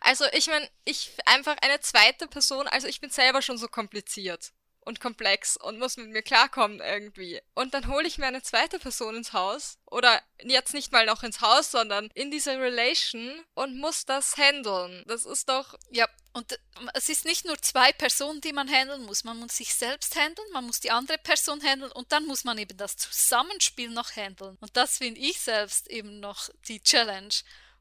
also 0.00 0.24
ich 0.32 0.46
meine, 0.48 0.68
ich 0.84 1.12
einfach 1.26 1.56
eine 1.60 1.80
zweite 1.80 2.26
Person, 2.26 2.66
also 2.68 2.86
ich 2.86 3.00
bin 3.00 3.10
selber 3.10 3.42
schon 3.42 3.58
so 3.58 3.68
kompliziert 3.68 4.52
und 4.88 5.00
komplex 5.00 5.58
und 5.58 5.78
muss 5.78 5.98
mit 5.98 6.08
mir 6.08 6.22
klarkommen 6.22 6.80
irgendwie. 6.80 7.42
Und 7.54 7.74
dann 7.74 7.88
hole 7.88 8.08
ich 8.08 8.16
mir 8.16 8.26
eine 8.26 8.42
zweite 8.42 8.78
Person 8.78 9.16
ins 9.16 9.34
Haus 9.34 9.76
oder 9.84 10.18
jetzt 10.42 10.72
nicht 10.72 10.92
mal 10.92 11.04
noch 11.04 11.22
ins 11.22 11.42
Haus, 11.42 11.70
sondern 11.70 12.08
in 12.14 12.30
diese 12.30 12.58
Relation 12.58 13.44
und 13.52 13.76
muss 13.76 14.06
das 14.06 14.38
handeln. 14.38 15.04
Das 15.06 15.26
ist 15.26 15.50
doch. 15.50 15.74
Ja, 15.90 16.08
und 16.32 16.52
äh, 16.52 16.56
es 16.94 17.10
ist 17.10 17.26
nicht 17.26 17.44
nur 17.44 17.60
zwei 17.60 17.92
Personen, 17.92 18.40
die 18.40 18.54
man 18.54 18.66
handeln 18.66 19.04
muss. 19.04 19.24
Man 19.24 19.38
muss 19.38 19.58
sich 19.58 19.74
selbst 19.74 20.16
handeln, 20.16 20.48
man 20.54 20.64
muss 20.64 20.80
die 20.80 20.90
andere 20.90 21.18
Person 21.18 21.62
handeln 21.62 21.92
und 21.92 22.10
dann 22.10 22.24
muss 22.24 22.44
man 22.44 22.56
eben 22.56 22.78
das 22.78 22.96
Zusammenspiel 22.96 23.90
noch 23.90 24.16
handeln. 24.16 24.56
Und 24.58 24.74
das 24.74 24.96
finde 24.96 25.20
ich 25.20 25.38
selbst 25.38 25.88
eben 25.90 26.18
noch 26.18 26.48
die 26.66 26.80
Challenge. 26.80 27.34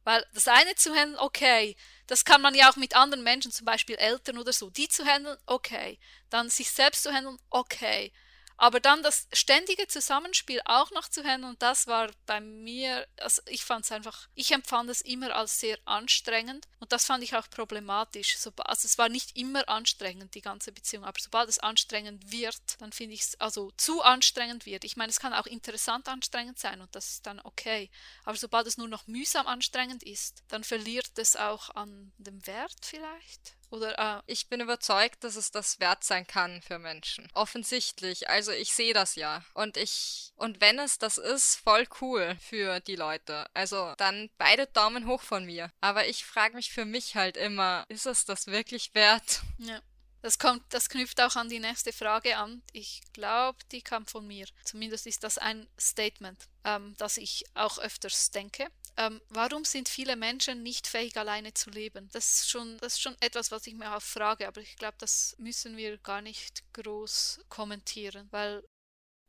Weil 0.03 0.25
das 0.33 0.49
eine 0.49 0.75
zu 0.75 0.93
handeln, 0.93 1.19
okay, 1.19 1.77
das 2.07 2.25
kann 2.25 2.41
man 2.41 2.55
ja 2.55 2.69
auch 2.71 2.77
mit 2.77 2.95
anderen 2.95 3.23
Menschen, 3.23 3.51
zum 3.51 3.65
Beispiel 3.65 3.95
Eltern 3.97 4.37
oder 4.37 4.53
so, 4.53 4.69
die 4.69 4.87
zu 4.89 5.05
handeln, 5.05 5.37
okay. 5.45 5.99
Dann 6.29 6.49
sich 6.49 6.71
selbst 6.71 7.03
zu 7.03 7.11
handeln, 7.11 7.37
okay. 7.49 8.11
Aber 8.59 8.79
dann 8.79 9.03
das 9.03 9.27
ständige 9.33 9.87
Zusammenspiel 9.87 10.61
auch 10.65 10.89
noch 10.91 11.07
zu 11.07 11.23
handeln, 11.23 11.55
das 11.59 11.85
war 11.85 12.09
bei 12.25 12.41
mir, 12.41 13.07
also 13.17 13.41
ich 13.45 13.63
fand 13.63 13.85
es 13.85 13.91
einfach, 13.91 14.27
ich 14.33 14.51
empfand 14.51 14.89
es 14.89 15.01
immer 15.01 15.35
als 15.35 15.59
sehr 15.59 15.77
anstrengend 15.85 16.67
und 16.79 16.91
das 16.91 17.05
fand 17.05 17.23
ich 17.23 17.35
auch 17.35 17.47
problematisch. 17.51 18.35
Also 18.35 18.51
es 18.83 18.97
war 18.97 19.09
nicht 19.09 19.37
immer 19.37 19.69
anstrengend, 19.69 20.33
die 20.33 20.41
ganze 20.41 20.71
Beziehung, 20.71 21.05
aber 21.05 21.19
sobald 21.19 21.49
es 21.49 21.59
anstrengend 21.59 22.31
wird, 22.31 22.55
dann 22.79 22.91
finde 22.91 23.13
ich 23.13 23.21
es, 23.21 23.39
also 23.39 23.71
zu 23.77 24.01
anstrengend 24.01 24.65
wird. 24.65 24.83
Ich 24.85 24.97
meine, 24.97 25.11
es 25.11 25.19
kann 25.19 25.33
auch 25.33 25.45
interessant 25.45 26.07
anstrengend 26.09 26.57
sein 26.57 26.81
und 26.81 26.95
das 26.95 27.11
ist 27.11 27.27
dann 27.27 27.39
okay. 27.41 27.91
Aber 28.23 28.37
sobald 28.37 28.65
es 28.65 28.77
nur 28.77 28.87
noch 28.87 29.05
mühsam 29.05 29.45
anstrengend 29.45 30.01
ist, 30.01 30.43
dann 30.47 30.63
verliert 30.63 31.11
es 31.17 31.35
auch 31.35 31.69
an 31.75 32.11
dem 32.17 32.45
Wert 32.47 32.77
vielleicht. 32.81 33.56
Oder 33.69 34.19
äh, 34.19 34.21
ich 34.27 34.47
bin 34.47 34.61
überzeugt, 34.61 35.23
dass 35.23 35.35
es 35.35 35.51
das 35.51 35.79
wert 35.79 36.03
sein 36.03 36.25
kann 36.25 36.61
für 36.61 36.79
Menschen. 36.79 37.29
Offensichtlich. 37.33 38.29
Also 38.29 38.51
ich 38.51 38.73
sehe 38.73 38.93
das 38.93 39.15
ja. 39.15 39.43
Und 39.53 39.77
ich. 39.77 40.31
Und 40.35 40.61
wenn 40.61 40.79
es 40.79 40.99
das 40.99 41.17
ist, 41.17 41.55
voll 41.55 41.87
cool 42.01 42.37
für 42.39 42.79
die 42.79 42.95
Leute. 42.95 43.45
Also 43.53 43.93
dann 43.97 44.29
beide 44.37 44.67
Daumen 44.67 45.07
hoch 45.07 45.21
von 45.21 45.45
mir. 45.45 45.71
Aber 45.81 46.07
ich 46.07 46.25
frage 46.25 46.55
mich 46.55 46.71
für 46.71 46.85
mich 46.85 47.15
halt 47.15 47.37
immer, 47.37 47.85
ist 47.89 48.05
es 48.05 48.25
das 48.25 48.47
wirklich 48.47 48.93
wert? 48.93 49.41
Ja. 49.57 49.81
Das 50.21 50.39
kommt, 50.39 50.63
das 50.73 50.89
knüpft 50.89 51.21
auch 51.21 51.35
an 51.35 51.49
die 51.49 51.59
nächste 51.59 51.93
Frage 51.93 52.37
an. 52.37 52.63
Ich 52.73 53.01
glaube, 53.13 53.59
die 53.71 53.81
kam 53.81 54.05
von 54.05 54.25
mir. 54.25 54.45
Zumindest 54.65 55.07
ist 55.07 55.23
das 55.23 55.37
ein 55.37 55.67
Statement, 55.79 56.47
ähm, 56.63 56.95
das 56.97 57.17
ich 57.17 57.45
auch 57.53 57.77
öfters 57.77 58.31
denke. 58.31 58.67
Ähm, 58.97 59.21
warum 59.29 59.63
sind 59.63 59.89
viele 59.89 60.15
Menschen 60.15 60.63
nicht 60.63 60.87
fähig, 60.87 61.15
alleine 61.17 61.53
zu 61.53 61.69
leben? 61.69 62.09
Das 62.13 62.39
ist 62.39 62.49
schon, 62.49 62.77
das 62.79 62.93
ist 62.93 63.01
schon 63.01 63.15
etwas, 63.19 63.51
was 63.51 63.67
ich 63.67 63.75
mir 63.75 63.95
auch 63.95 64.01
frage, 64.01 64.47
aber 64.47 64.61
ich 64.61 64.75
glaube, 64.75 64.97
das 64.97 65.35
müssen 65.37 65.77
wir 65.77 65.99
gar 65.99 66.21
nicht 66.21 66.63
groß 66.73 67.41
kommentieren, 67.47 68.27
weil 68.31 68.63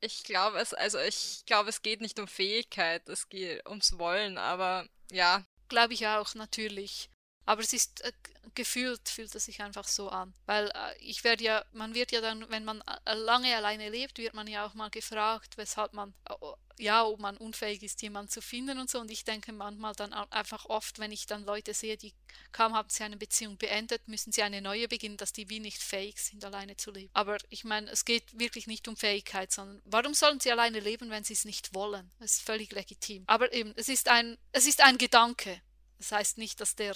ich 0.01 0.23
glaube 0.23 0.59
es, 0.59 0.74
also 0.74 0.98
ich 1.01 1.43
glaube, 1.44 1.69
es 1.69 1.82
geht 1.82 2.01
nicht 2.01 2.19
um 2.19 2.28
Fähigkeit, 2.28 3.09
es 3.09 3.28
geht 3.28 3.66
ums 3.69 3.98
Wollen, 3.98 4.39
aber 4.39 4.86
ja. 5.10 5.44
Glaube 5.69 5.93
ich 5.93 6.06
auch, 6.06 6.35
natürlich. 6.35 7.10
Aber 7.49 7.62
es 7.62 7.73
ist 7.73 8.03
äh, 8.03 8.12
gefühlt, 8.55 9.09
fühlt 9.09 9.35
es 9.35 9.47
sich 9.47 9.62
einfach 9.62 9.89
so 9.89 10.11
an. 10.11 10.35
Weil 10.45 10.66
äh, 10.66 10.99
ich 11.01 11.25
werde 11.25 11.43
ja, 11.43 11.65
man 11.73 11.95
wird 11.95 12.12
ja 12.12 12.20
dann, 12.20 12.45
wenn 12.51 12.62
man 12.62 12.83
äh, 13.07 13.15
lange 13.15 13.57
alleine 13.57 13.89
lebt, 13.89 14.19
wird 14.19 14.35
man 14.35 14.47
ja 14.47 14.66
auch 14.66 14.75
mal 14.75 14.91
gefragt, 14.91 15.57
weshalb 15.57 15.95
man, 15.95 16.12
äh, 16.29 16.35
ja, 16.77 17.07
ob 17.07 17.20
man 17.20 17.39
unfähig 17.39 17.83
ist, 17.83 18.03
jemanden 18.03 18.31
zu 18.31 18.43
finden 18.43 18.79
und 18.79 18.91
so. 18.91 19.01
Und 19.01 19.11
ich 19.11 19.25
denke 19.25 19.55
manchmal 19.55 19.95
dann 19.95 20.12
einfach 20.12 20.66
oft, 20.66 20.99
wenn 20.99 21.11
ich 21.11 21.25
dann 21.25 21.47
Leute 21.47 21.73
sehe, 21.73 21.97
die 21.97 22.12
kaum 22.53 22.75
haben 22.75 22.91
sie 22.91 23.03
eine 23.03 23.16
Beziehung 23.16 23.57
beendet, 23.57 24.07
müssen 24.09 24.31
sie 24.31 24.43
eine 24.43 24.61
neue 24.61 24.87
beginnen, 24.87 25.16
dass 25.16 25.33
die 25.33 25.49
wie 25.49 25.61
nicht 25.61 25.83
fähig 25.83 26.20
sind, 26.20 26.45
alleine 26.45 26.77
zu 26.77 26.91
leben. 26.91 27.09
Aber 27.15 27.39
ich 27.49 27.65
meine, 27.65 27.91
es 27.91 28.05
geht 28.05 28.39
wirklich 28.39 28.66
nicht 28.66 28.89
um 28.89 28.97
Fähigkeit, 28.99 29.53
sondern 29.53 29.81
warum 29.87 30.12
sollen 30.12 30.39
sie 30.39 30.53
alleine 30.53 30.81
leben, 30.81 31.09
wenn 31.09 31.25
sie 31.25 31.33
es 31.33 31.47
nicht 31.47 31.73
wollen? 31.73 32.11
Das 32.19 32.33
ist 32.33 32.43
völlig 32.43 32.73
legitim. 32.73 33.25
Aber 33.27 33.51
eben, 33.55 33.73
es 33.77 33.89
ist 33.89 34.09
ein, 34.09 34.37
es 34.53 34.66
ist 34.66 34.83
ein 34.83 34.99
Gedanke. 34.99 35.62
Das 35.97 36.12
heißt 36.12 36.37
nicht, 36.37 36.61
dass 36.61 36.77
der 36.77 36.95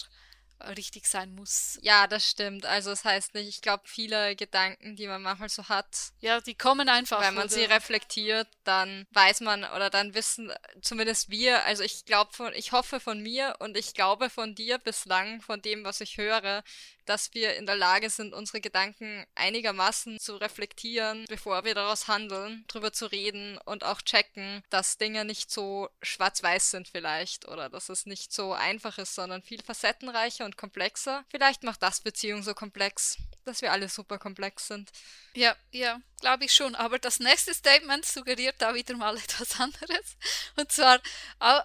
richtig 0.77 1.07
sein 1.07 1.35
muss. 1.35 1.79
Ja, 1.83 2.07
das 2.07 2.29
stimmt. 2.29 2.67
Also 2.67 2.91
das 2.91 3.05
heißt 3.05 3.35
nicht, 3.35 3.49
ich 3.49 3.63
glaube, 3.63 3.85
viele 3.87 4.37
Gedanken, 4.37 4.97
die 4.97 5.07
man 5.07 5.23
manchmal 5.23 5.49
so 5.49 5.69
hat. 5.69 6.13
Ja, 6.21 6.41
die 6.41 6.55
kommen 6.55 6.89
einfach. 6.89 7.21
Wenn 7.21 7.35
man 7.35 7.47
oder? 7.47 7.55
sie 7.55 7.65
reflektiert, 7.65 8.49
dann 8.65 9.07
weiß 9.11 9.41
man 9.41 9.65
oder 9.65 9.91
dann 9.91 10.15
wissen 10.15 10.53
zumindest 10.81 11.31
wir, 11.31 11.65
also 11.65 11.83
ich 11.83 12.05
glaube 12.05 12.33
von, 12.33 12.53
ich 12.55 12.73
hoffe 12.73 13.01
von 13.01 13.21
mir 13.21 13.57
und 13.59 13.77
ich 13.77 13.95
glaube 13.95 14.31
von 14.31 14.55
dir 14.55 14.79
bislang, 14.79 15.41
von 15.41 15.61
dem, 15.63 15.85
was 15.85 16.01
ich 16.01 16.17
höre, 16.17 16.63
dass 17.07 17.35
wir 17.35 17.57
in 17.57 17.67
der 17.67 17.77
Lage 17.77 18.11
sind, 18.11 18.35
unsere 18.35 18.61
Gedanken 18.61 19.25
einigermaßen 19.35 20.19
zu 20.19 20.37
reflektieren, 20.37 21.25
bevor 21.29 21.65
wir 21.65 21.75
daraus 21.75 22.09
handeln, 22.09 22.65
drüber 22.69 22.93
zu 22.93 23.07
reden 23.07 23.59
und 23.65 23.85
auch 23.85 24.03
checken, 24.03 24.63
dass 24.71 24.99
Dinge 24.99 25.25
nicht 25.25 25.51
so 25.51 25.89
schwarz-weiß 26.03 26.71
sind 26.71 26.89
vielleicht 26.89 27.49
oder 27.49 27.69
dass 27.69 27.89
es 27.89 28.07
nicht 28.07 28.33
so 28.33 28.53
einfach 28.53 28.99
ist, 28.99 29.15
sondern 29.15 29.43
viel 29.43 29.63
facettenreicher 29.63 30.45
und 30.45 30.57
komplexer. 30.57 31.25
Vielleicht 31.29 31.63
macht 31.63 31.83
das 31.83 32.01
Beziehung 32.01 32.43
so 32.43 32.55
komplex. 32.55 33.19
Dass 33.45 33.63
wir 33.63 33.73
alle 33.73 33.89
super 33.89 34.19
komplex 34.19 34.69
sind. 34.69 34.91
Ja, 35.35 35.57
ja, 35.71 36.01
glaube 36.21 36.45
ich 36.45 36.53
schon. 36.53 36.75
Aber 36.75 36.99
das 36.99 37.21
nächste 37.21 37.55
Statement 37.55 38.05
suggeriert 38.05 38.57
da 38.59 38.75
wieder 38.75 38.97
mal 38.97 39.17
etwas 39.19 39.61
anderes. 39.61 40.17
Und 40.57 40.71
zwar 40.73 41.01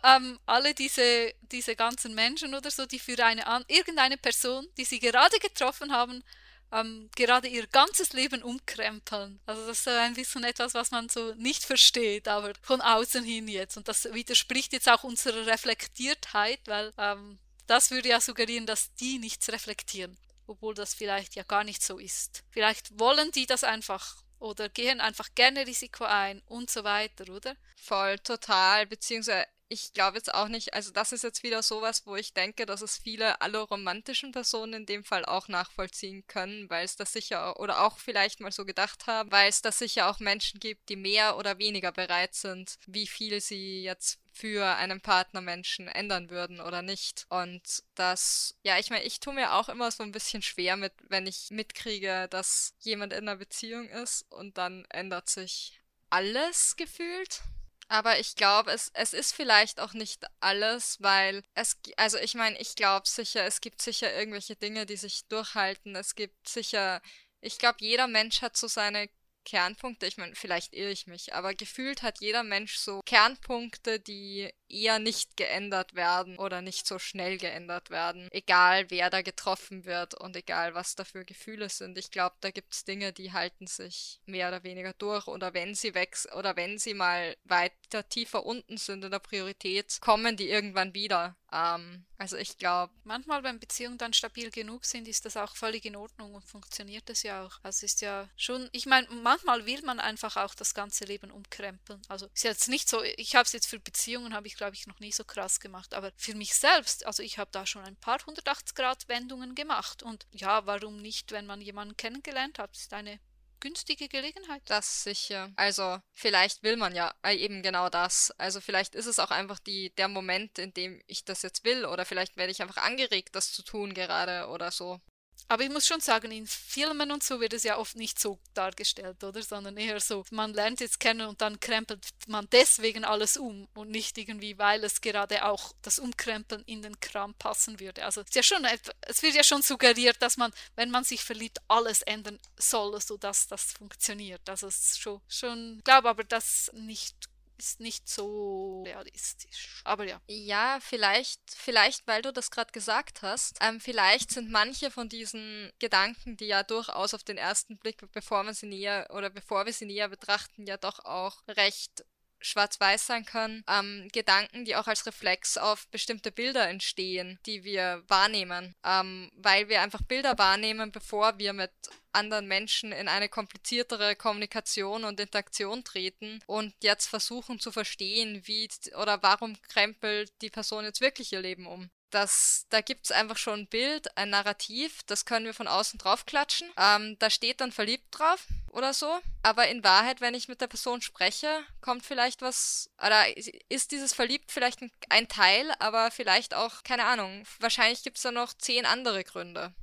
ähm, 0.03 0.39
alle 0.45 0.73
diese, 0.73 1.33
diese 1.41 1.75
ganzen 1.75 2.15
Menschen 2.15 2.55
oder 2.55 2.71
so, 2.71 2.85
die 2.85 2.99
für 2.99 3.23
eine 3.23 3.43
irgendeine 3.67 4.17
Person, 4.17 4.67
die 4.77 4.85
sie 4.85 4.99
gerade 4.99 5.39
getroffen 5.39 5.91
haben, 5.91 6.23
ähm, 6.71 7.09
gerade 7.15 7.47
ihr 7.47 7.67
ganzes 7.67 8.13
Leben 8.13 8.43
umkrempeln. 8.43 9.39
Also 9.45 9.65
das 9.67 9.79
ist 9.79 9.87
ein 9.87 10.15
bisschen 10.15 10.43
etwas, 10.43 10.73
was 10.73 10.91
man 10.91 11.09
so 11.09 11.33
nicht 11.35 11.63
versteht, 11.63 12.27
aber 12.27 12.53
von 12.61 12.81
außen 12.81 13.23
hin 13.23 13.47
jetzt. 13.47 13.77
Und 13.77 13.87
das 13.87 14.11
widerspricht 14.13 14.73
jetzt 14.73 14.89
auch 14.89 15.03
unserer 15.03 15.45
Reflektiertheit, 15.47 16.59
weil 16.65 16.93
ähm, 16.97 17.39
das 17.67 17.91
würde 17.91 18.09
ja 18.09 18.21
suggerieren, 18.21 18.65
dass 18.65 18.93
die 18.95 19.19
nichts 19.19 19.49
reflektieren, 19.49 20.17
obwohl 20.47 20.73
das 20.73 20.93
vielleicht 20.93 21.35
ja 21.35 21.43
gar 21.43 21.63
nicht 21.63 21.83
so 21.83 21.99
ist. 21.99 22.43
Vielleicht 22.49 22.99
wollen 22.99 23.31
die 23.31 23.45
das 23.45 23.63
einfach 23.63 24.23
oder 24.39 24.69
gehen 24.69 25.01
einfach 25.01 25.29
gerne 25.35 25.65
Risiko 25.65 26.05
ein 26.05 26.41
und 26.45 26.69
so 26.69 26.83
weiter, 26.83 27.31
oder? 27.31 27.55
Voll, 27.75 28.19
total, 28.19 28.85
beziehungsweise 28.85 29.45
ich 29.69 29.93
glaube 29.93 30.17
jetzt 30.17 30.33
auch 30.33 30.47
nicht, 30.47 30.73
also 30.73 30.91
das 30.91 31.11
ist 31.11 31.23
jetzt 31.23 31.43
wieder 31.43 31.61
sowas, 31.61 32.05
wo 32.05 32.15
ich 32.15 32.33
denke, 32.33 32.65
dass 32.65 32.81
es 32.81 32.97
viele 32.97 33.41
alle 33.41 33.59
romantischen 33.59 34.31
Personen 34.31 34.73
in 34.73 34.85
dem 34.85 35.03
Fall 35.03 35.25
auch 35.25 35.47
nachvollziehen 35.47 36.25
können, 36.27 36.69
weil 36.69 36.85
es 36.85 36.95
das 36.95 37.13
sicher 37.13 37.59
oder 37.59 37.83
auch 37.83 37.97
vielleicht 37.97 38.39
mal 38.39 38.51
so 38.51 38.65
gedacht 38.65 39.07
haben, 39.07 39.31
weil 39.31 39.49
es 39.49 39.61
da 39.61 39.71
sicher 39.71 40.09
auch 40.09 40.19
Menschen 40.19 40.59
gibt, 40.59 40.89
die 40.89 40.95
mehr 40.95 41.37
oder 41.37 41.57
weniger 41.57 41.91
bereit 41.91 42.33
sind, 42.33 42.77
wie 42.87 43.07
viel 43.07 43.41
sie 43.41 43.83
jetzt 43.83 44.19
für 44.37 44.75
einen 44.75 45.01
Partnermenschen 45.01 45.87
ändern 45.87 46.29
würden 46.29 46.61
oder 46.61 46.81
nicht. 46.81 47.25
Und 47.29 47.83
das, 47.95 48.55
ja, 48.63 48.77
ich 48.77 48.89
meine, 48.89 49.03
ich 49.03 49.19
tue 49.19 49.33
mir 49.33 49.53
auch 49.53 49.69
immer 49.69 49.89
so 49.91 50.03
ein 50.03 50.11
bisschen 50.11 50.41
schwer 50.41 50.77
mit, 50.77 50.93
wenn 51.09 51.25
ich 51.25 51.49
mitkriege, 51.49 52.27
dass 52.29 52.75
jemand 52.79 53.13
in 53.13 53.27
einer 53.27 53.37
Beziehung 53.37 53.89
ist 53.89 54.31
und 54.31 54.57
dann 54.57 54.85
ändert 54.89 55.29
sich 55.29 55.81
alles 56.09 56.75
gefühlt. 56.75 57.41
Aber 57.89 58.19
ich 58.19 58.35
glaube, 58.35 58.71
es, 58.71 58.91
es 58.93 59.13
ist 59.13 59.33
vielleicht 59.33 59.79
auch 59.79 59.93
nicht 59.93 60.25
alles, 60.41 60.97
weil 61.01 61.43
es, 61.53 61.77
also 61.95 62.17
ich 62.17 62.35
meine, 62.35 62.59
ich 62.59 62.75
glaube 62.75 63.07
sicher, 63.07 63.45
es 63.45 63.61
gibt 63.61 63.81
sicher 63.81 64.13
irgendwelche 64.13 64.57
Dinge, 64.57 64.85
die 64.85 64.97
sich 64.97 65.25
durchhalten. 65.27 65.95
Es 65.95 66.15
gibt 66.15 66.49
sicher, 66.49 67.01
ich 67.39 67.57
glaube, 67.57 67.77
jeder 67.79 68.07
Mensch 68.07 68.41
hat 68.41 68.57
so 68.57 68.67
seine 68.67 69.09
Kernpunkte. 69.47 70.05
Ich 70.05 70.17
meine, 70.17 70.35
vielleicht 70.35 70.73
irre 70.73 70.91
ich 70.91 71.07
mich, 71.07 71.33
aber 71.33 71.53
gefühlt 71.55 72.03
hat 72.03 72.19
jeder 72.19 72.43
Mensch 72.43 72.75
so 72.75 72.99
Kernpunkte, 73.05 73.97
die 73.97 74.51
eher 74.69 74.99
nicht 74.99 75.37
geändert 75.37 75.95
werden 75.95 76.37
oder 76.37 76.61
nicht 76.61 76.87
so 76.87 76.99
schnell 76.99 77.37
geändert 77.37 77.89
werden. 77.89 78.27
Egal, 78.31 78.89
wer 78.89 79.09
da 79.09 79.21
getroffen 79.21 79.85
wird 79.85 80.13
und 80.13 80.35
egal, 80.35 80.73
was 80.73 80.95
da 80.95 81.03
für 81.03 81.25
Gefühle 81.25 81.69
sind. 81.69 81.97
Ich 81.97 82.11
glaube, 82.11 82.35
da 82.41 82.51
gibt 82.51 82.73
es 82.73 82.85
Dinge, 82.85 83.13
die 83.13 83.33
halten 83.33 83.67
sich 83.67 84.19
mehr 84.25 84.49
oder 84.49 84.63
weniger 84.63 84.93
durch 84.93 85.27
oder 85.27 85.53
wenn 85.53 85.75
sie 85.75 85.93
wechseln 85.93 86.33
oder 86.33 86.55
wenn 86.55 86.77
sie 86.77 86.93
mal 86.93 87.35
weiter 87.43 88.07
tiefer 88.09 88.45
unten 88.45 88.77
sind 88.77 89.03
in 89.03 89.11
der 89.11 89.19
Priorität, 89.19 89.99
kommen 90.01 90.37
die 90.37 90.49
irgendwann 90.49 90.93
wieder. 90.93 91.35
Ähm, 91.51 92.05
also 92.17 92.35
ich 92.35 92.57
glaube. 92.57 92.93
Manchmal, 93.03 93.43
wenn 93.43 93.59
Beziehungen 93.59 93.97
dann 93.97 94.13
stabil 94.13 94.49
genug 94.51 94.85
sind, 94.85 95.07
ist 95.07 95.25
das 95.25 95.37
auch 95.37 95.55
völlig 95.55 95.85
in 95.85 95.95
Ordnung 95.95 96.33
und 96.33 96.43
funktioniert 96.43 97.07
das 97.09 97.23
ja 97.23 97.45
auch. 97.45 97.59
Also 97.63 97.85
ist 97.85 98.01
ja 98.01 98.29
schon, 98.35 98.69
ich 98.71 98.85
meine, 98.85 99.07
manchmal 99.09 99.65
will 99.65 99.81
man 99.83 99.99
einfach 99.99 100.35
auch 100.37 100.55
das 100.55 100.73
ganze 100.73 101.05
Leben 101.05 101.31
umkrempeln. 101.31 102.01
Also 102.07 102.27
ist 102.33 102.43
jetzt 102.43 102.69
nicht 102.69 102.89
so, 102.89 103.01
ich 103.03 103.35
habe 103.35 103.45
es 103.45 103.53
jetzt 103.53 103.67
für 103.67 103.79
Beziehungen, 103.79 104.33
habe 104.33 104.47
ich 104.47 104.56
glaube 104.57 104.75
ich 104.75 104.87
noch 104.87 104.99
nie 104.99 105.11
so 105.11 105.23
krass 105.23 105.59
gemacht, 105.59 105.93
aber 105.93 106.11
für 106.17 106.35
mich 106.35 106.55
selbst, 106.55 107.05
also 107.05 107.23
ich 107.23 107.37
habe 107.37 107.51
da 107.51 107.65
schon 107.65 107.83
ein 107.83 107.95
paar 107.95 108.19
180 108.19 108.75
Grad 108.75 109.07
Wendungen 109.07 109.55
gemacht 109.55 110.03
und 110.03 110.27
ja, 110.31 110.65
warum 110.65 110.97
nicht, 110.97 111.31
wenn 111.31 111.45
man 111.45 111.61
jemanden 111.61 111.95
kennengelernt 111.95 112.59
hat, 112.59 112.75
ist 112.75 112.93
eine 112.93 113.19
günstige 113.59 114.07
Gelegenheit. 114.07 114.61
Das 114.65 115.03
sicher. 115.03 115.51
Also 115.55 115.99
vielleicht 116.11 116.63
will 116.63 116.77
man 116.77 116.95
ja 116.95 117.13
äh, 117.23 117.35
eben 117.35 117.63
genau 117.63 117.89
das. 117.89 118.31
Also 118.37 118.61
vielleicht 118.61 118.95
ist 118.95 119.07
es 119.07 119.19
auch 119.19 119.31
einfach 119.31 119.59
die, 119.59 119.93
der 119.95 120.07
Moment, 120.07 120.59
in 120.59 120.73
dem 120.73 121.01
ich 121.07 121.25
das 121.25 121.41
jetzt 121.41 121.63
will 121.63 121.85
oder 121.85 122.05
vielleicht 122.05 122.37
werde 122.37 122.51
ich 122.51 122.61
einfach 122.61 122.77
angeregt, 122.77 123.29
das 123.35 123.51
zu 123.51 123.63
tun 123.63 123.93
gerade 123.93 124.47
oder 124.47 124.71
so. 124.71 125.01
Aber 125.49 125.63
ich 125.63 125.69
muss 125.69 125.87
schon 125.87 126.01
sagen, 126.01 126.31
in 126.31 126.45
Filmen 126.45 127.09
und 127.11 127.23
so 127.23 127.39
wird 127.39 127.53
es 127.53 127.63
ja 127.63 127.77
oft 127.77 127.95
nicht 127.95 128.19
so 128.19 128.37
dargestellt, 128.53 129.23
oder? 129.23 129.41
Sondern 129.41 129.77
eher 129.77 129.99
so, 130.01 130.25
man 130.31 130.53
lernt 130.53 130.81
jetzt 130.81 130.99
kennen 130.99 131.27
und 131.27 131.39
dann 131.41 131.59
krempelt 131.59 132.05
man 132.27 132.47
deswegen 132.51 133.05
alles 133.05 133.37
um 133.37 133.67
und 133.73 133.89
nicht 133.89 134.17
irgendwie, 134.17 134.57
weil 134.57 134.83
es 134.83 134.99
gerade 134.99 135.45
auch 135.45 135.73
das 135.81 135.99
Umkrempeln 135.99 136.63
in 136.65 136.81
den 136.81 136.99
Kram 136.99 137.33
passen 137.35 137.79
würde. 137.79 138.03
Also 138.03 138.23
ja 138.33 138.43
schon, 138.43 138.65
es 139.01 139.23
wird 139.23 139.35
ja 139.35 139.43
schon 139.43 139.61
suggeriert, 139.61 140.21
dass 140.21 140.35
man, 140.35 140.51
wenn 140.75 140.91
man 140.91 141.05
sich 141.05 141.23
verliebt, 141.23 141.59
alles 141.69 142.01
ändern 142.01 142.39
soll, 142.57 142.99
sodass 142.99 143.47
das 143.47 143.71
funktioniert. 143.71 144.47
Also 144.49 144.67
es 144.67 144.79
ist 144.79 144.99
schon, 144.99 145.21
schon 145.29 145.77
ich 145.77 145.83
glaube 145.85 146.09
aber, 146.09 146.25
dass 146.25 146.69
nicht 146.73 147.15
ist 147.57 147.79
nicht 147.79 148.07
so 148.07 148.83
realistisch. 148.85 149.81
Aber 149.83 150.05
ja. 150.05 150.21
Ja, 150.27 150.79
vielleicht, 150.81 151.41
vielleicht, 151.47 152.07
weil 152.07 152.21
du 152.21 152.31
das 152.31 152.51
gerade 152.51 152.71
gesagt 152.71 153.21
hast, 153.21 153.57
ähm, 153.61 153.79
vielleicht 153.79 154.31
sind 154.31 154.51
manche 154.51 154.91
von 154.91 155.09
diesen 155.09 155.71
Gedanken, 155.79 156.37
die 156.37 156.47
ja 156.47 156.63
durchaus 156.63 157.13
auf 157.13 157.23
den 157.23 157.37
ersten 157.37 157.77
Blick, 157.77 157.97
bevor 158.11 158.43
man 158.43 158.53
sie 158.53 158.67
näher 158.67 159.07
oder 159.11 159.29
bevor 159.29 159.65
wir 159.65 159.73
sie 159.73 159.85
näher 159.85 160.09
betrachten, 160.09 160.65
ja 160.65 160.77
doch 160.77 160.99
auch 161.05 161.41
recht 161.47 162.05
schwarz-weiß 162.39 163.07
sein 163.07 163.25
können, 163.25 163.63
ähm, 163.67 164.07
Gedanken, 164.13 164.65
die 164.65 164.75
auch 164.75 164.87
als 164.87 165.05
Reflex 165.05 165.57
auf 165.57 165.87
bestimmte 165.87 166.31
Bilder 166.31 166.67
entstehen, 166.67 167.39
die 167.45 167.63
wir 167.63 168.03
wahrnehmen, 168.07 168.75
ähm, 168.83 169.31
weil 169.35 169.69
wir 169.69 169.81
einfach 169.81 170.01
Bilder 170.01 170.37
wahrnehmen, 170.37 170.91
bevor 170.91 171.37
wir 171.39 171.53
mit 171.53 171.71
anderen 172.11 172.47
Menschen 172.47 172.91
in 172.91 173.07
eine 173.07 173.29
kompliziertere 173.29 174.15
Kommunikation 174.15 175.03
und 175.03 175.19
Interaktion 175.19 175.83
treten 175.83 176.41
und 176.47 176.73
jetzt 176.81 177.07
versuchen 177.07 177.59
zu 177.59 177.71
verstehen, 177.71 178.41
wie 178.45 178.69
oder 178.99 179.21
warum 179.21 179.61
krempelt 179.61 180.33
die 180.41 180.49
Person 180.49 180.85
jetzt 180.85 181.01
wirklich 181.01 181.31
ihr 181.31 181.41
Leben 181.41 181.67
um. 181.67 181.89
Das, 182.09 182.65
da 182.69 182.81
gibt's 182.81 183.11
einfach 183.11 183.37
schon 183.37 183.61
ein 183.61 183.67
Bild, 183.67 184.17
ein 184.17 184.29
Narrativ, 184.29 185.03
das 185.07 185.25
können 185.25 185.45
wir 185.45 185.53
von 185.53 185.67
außen 185.67 185.99
draufklatschen. 185.99 186.69
Ähm, 186.77 187.17
da 187.19 187.29
steht 187.29 187.59
dann 187.59 187.71
verliebt 187.71 188.05
drauf 188.11 188.45
oder 188.71 188.93
so. 188.93 189.19
Aber 189.43 189.67
in 189.67 189.83
Wahrheit, 189.83 190.21
wenn 190.21 190.33
ich 190.33 190.47
mit 190.47 190.61
der 190.61 190.67
Person 190.67 191.01
spreche, 191.01 191.63
kommt 191.81 192.05
vielleicht 192.05 192.41
was, 192.41 192.89
oder 193.05 193.25
ist 193.69 193.91
dieses 193.91 194.13
verliebt 194.13 194.51
vielleicht 194.51 194.79
ein, 195.09 195.27
Teil, 195.27 195.73
aber 195.79 196.11
vielleicht 196.11 196.53
auch, 196.53 196.83
keine 196.83 197.05
Ahnung, 197.05 197.43
wahrscheinlich 197.59 198.03
gibt's 198.03 198.21
da 198.21 198.31
noch 198.31 198.53
zehn 198.53 198.85
andere 198.85 199.23
Gründe. 199.23 199.73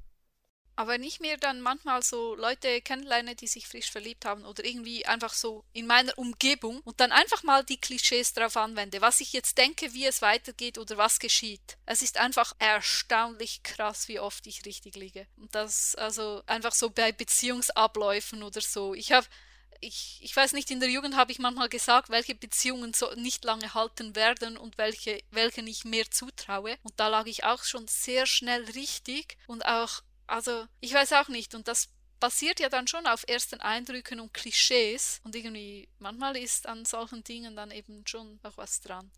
Aber 0.77 0.93
wenn 0.93 1.05
ich 1.05 1.21
mir 1.21 1.37
dann 1.37 1.61
manchmal 1.61 2.03
so 2.03 2.35
Leute 2.35 2.81
kennenlerne, 2.81 3.37
die 3.37 3.47
sich 3.47 3.69
frisch 3.69 3.91
verliebt 3.91 4.25
haben 4.25 4.45
oder 4.45 4.65
irgendwie 4.65 5.07
einfach 5.07 5.33
so 5.33 5.65
in 5.73 5.87
meiner 5.87 6.17
Umgebung 6.19 6.81
und 6.81 7.01
dann 7.01 7.13
einfach 7.13 7.43
mal 7.43 7.65
die 7.65 7.81
Klischees 7.81 8.33
drauf 8.33 8.57
anwende, 8.57 9.01
was 9.01 9.21
ich 9.21 9.33
jetzt 9.33 9.57
denke, 9.59 9.93
wie 9.95 10.07
es 10.07 10.23
weitergeht 10.23 10.79
oder 10.79 10.97
was 10.97 11.19
geschieht. 11.19 11.77
Es 11.87 12.03
ist 12.03 12.19
einfach 12.19 12.55
erstaunlich 12.59 13.63
krass, 13.63 14.09
wie 14.09 14.19
oft 14.19 14.47
ich 14.47 14.65
richtig 14.65 14.97
liege. 14.97 15.27
Und 15.37 15.55
das 15.55 15.95
also 15.95 16.43
einfach 16.47 16.73
so 16.73 16.91
bei 16.91 17.13
Beziehungsabläufen 17.13 18.43
oder 18.43 18.61
so. 18.61 18.95
Ich 18.95 19.13
habe 19.13 19.27
ich, 19.81 20.19
ich 20.23 20.35
weiß 20.35 20.53
nicht, 20.55 20.71
in 20.71 20.81
der 20.81 20.89
Jugend 20.89 21.17
habe 21.17 21.31
ich 21.31 21.39
manchmal 21.39 21.69
gesagt, 21.69 22.09
welche 22.09 22.35
Beziehungen 22.35 22.95
so 22.95 23.13
nicht 23.17 23.45
lange 23.45 23.75
halten 23.75 24.17
werden 24.17 24.57
und 24.57 24.79
welche, 24.79 25.23
welchen 25.31 25.67
ich 25.67 25.85
mehr 25.85 26.11
zutraue. 26.11 26.79
Und 26.83 26.95
da 26.97 27.09
lag 27.09 27.27
ich 27.27 27.45
auch 27.45 27.65
schon 27.65 27.87
sehr 27.87 28.27
schnell 28.27 28.65
richtig 28.71 29.37
und 29.47 29.65
auch 29.67 30.03
also, 30.27 30.67
ich 30.81 30.93
weiß 30.93 31.13
auch 31.15 31.29
nicht. 31.29 31.55
Und 31.55 31.69
das 31.69 31.89
basiert 32.21 32.61
ja 32.61 32.69
dann 32.69 32.87
schon 32.87 33.07
auf 33.07 33.25
ersten 33.27 33.61
Eindrücken 33.61 34.21
und 34.21 34.33
Klischees. 34.33 35.21
Und 35.25 35.35
irgendwie, 35.35 35.89
manchmal 35.99 36.37
ist 36.37 36.67
an 36.67 36.85
solchen 36.85 37.25
Dingen 37.25 37.57
dann 37.57 37.71
eben 37.71 38.07
schon 38.07 38.41
auch 38.43 38.57
was 38.57 38.81
dran. 38.81 39.11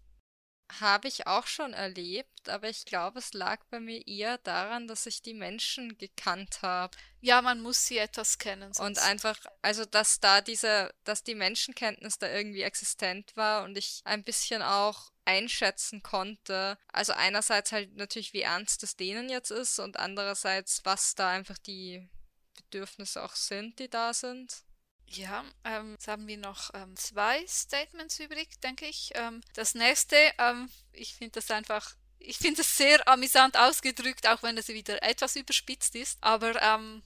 Habe 0.80 1.06
ich 1.06 1.26
auch 1.28 1.47
schon 1.47 1.72
erlebt, 1.74 2.48
aber 2.48 2.68
ich 2.68 2.84
glaube, 2.84 3.20
es 3.20 3.32
lag 3.34 3.64
bei 3.70 3.78
mir 3.78 4.05
eher 4.06 4.38
daran, 4.38 4.88
dass 4.88 5.06
ich 5.06 5.22
die 5.22 5.34
Menschen 5.34 5.97
gekannt 5.97 6.60
habe. 6.62 6.97
Ja, 7.20 7.40
man 7.40 7.60
muss 7.60 7.86
sie 7.86 7.98
etwas 7.98 8.38
kennen. 8.38 8.72
Und 8.78 8.98
einfach, 8.98 9.38
also 9.62 9.84
dass 9.84 10.18
da 10.18 10.40
diese, 10.40 10.93
dass 11.05 11.22
die 11.22 11.36
Menschenkenntnis 11.36 12.18
da 12.18 12.28
irgendwie 12.28 12.62
existent 12.62 13.36
war 13.36 13.62
und 13.64 13.78
ich 13.78 14.01
ein 14.05 14.24
bisschen 14.24 14.60
auch 14.62 15.12
einschätzen 15.24 16.02
konnte. 16.02 16.78
Also 16.93 17.12
einerseits 17.12 17.72
halt 17.72 17.94
natürlich, 17.97 18.32
wie 18.32 18.43
ernst 18.43 18.82
es 18.82 18.97
denen 18.97 19.28
jetzt 19.28 19.51
ist 19.51 19.78
und 19.78 19.98
andererseits, 19.98 20.84
was 20.84 21.14
da 21.14 21.30
einfach 21.30 21.59
die 21.59 22.09
Bedürfnisse 22.56 23.22
auch 23.22 23.34
sind, 23.34 23.78
die 23.78 23.88
da 23.88 24.14
sind. 24.14 24.65
Ja, 25.09 25.45
ähm, 25.65 25.93
jetzt 25.93 26.09
haben 26.09 26.27
wir 26.27 26.37
noch 26.37 26.70
ähm, 26.74 26.97
zwei 26.97 27.47
Statements 27.47 28.19
übrig, 28.19 28.61
denke 28.61 28.87
ich. 28.87 29.12
Ähm, 29.15 29.41
das 29.55 29.74
nächste, 29.74 30.16
ähm, 30.39 30.69
ich 30.93 31.15
finde 31.15 31.33
das 31.41 31.51
einfach, 31.51 31.95
ich 32.19 32.39
finde 32.39 32.62
es 32.62 32.77
sehr 32.77 33.07
amüsant 33.09 33.57
ausgedrückt, 33.57 34.27
auch 34.27 34.43
wenn 34.43 34.59
es 34.59 34.69
wieder 34.69 35.03
etwas 35.03 35.37
überspitzt 35.37 35.95
ist. 35.95 36.19
Aber 36.20 36.61
ähm, 36.61 37.03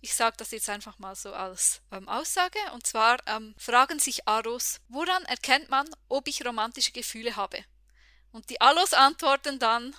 ich 0.00 0.14
sage 0.14 0.36
das 0.38 0.50
jetzt 0.50 0.68
einfach 0.68 0.98
mal 0.98 1.14
so 1.14 1.32
als 1.32 1.82
ähm, 1.92 2.08
Aussage. 2.08 2.58
Und 2.72 2.86
zwar 2.86 3.18
ähm, 3.26 3.54
fragen 3.58 3.98
sich 3.98 4.26
Aros, 4.26 4.80
woran 4.88 5.24
erkennt 5.24 5.68
man, 5.68 5.86
ob 6.08 6.28
ich 6.28 6.44
romantische 6.44 6.92
Gefühle 6.92 7.36
habe? 7.36 7.64
Und 8.32 8.48
die 8.50 8.60
Alos 8.60 8.92
antworten 8.92 9.58
dann, 9.58 9.94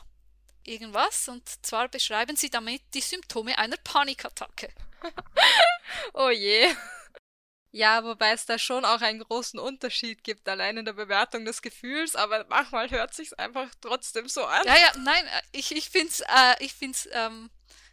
irgendwas 0.64 1.28
und 1.28 1.48
zwar 1.66 1.88
beschreiben 1.88 2.36
sie 2.36 2.50
damit 2.50 2.82
die 2.94 3.02
Symptome 3.02 3.58
einer 3.58 3.78
Panikattacke. 3.78 4.70
oh 6.14 6.30
je. 6.30 6.76
Ja, 7.72 8.04
wobei 8.04 8.32
es 8.32 8.46
da 8.46 8.58
schon 8.58 8.86
auch 8.86 9.02
einen 9.02 9.20
großen 9.20 9.60
Unterschied 9.60 10.24
gibt, 10.24 10.48
allein 10.48 10.78
in 10.78 10.86
der 10.86 10.94
Bewertung 10.94 11.46
des 11.46 11.62
Gefühls, 11.62 12.16
aber 12.16 12.46
manchmal 12.50 12.90
hört 12.90 13.14
sich's 13.14 13.34
einfach 13.34 13.70
trotzdem 13.82 14.28
so 14.28 14.46
an. 14.46 14.66
Ja, 14.66 14.76
ja, 14.78 14.92
nein, 15.00 15.26
äh, 15.26 15.42
ich, 15.52 15.76
ich 15.76 15.90
find's, 15.90 16.22
äh, 16.22 16.70
ähm, 17.12 17.50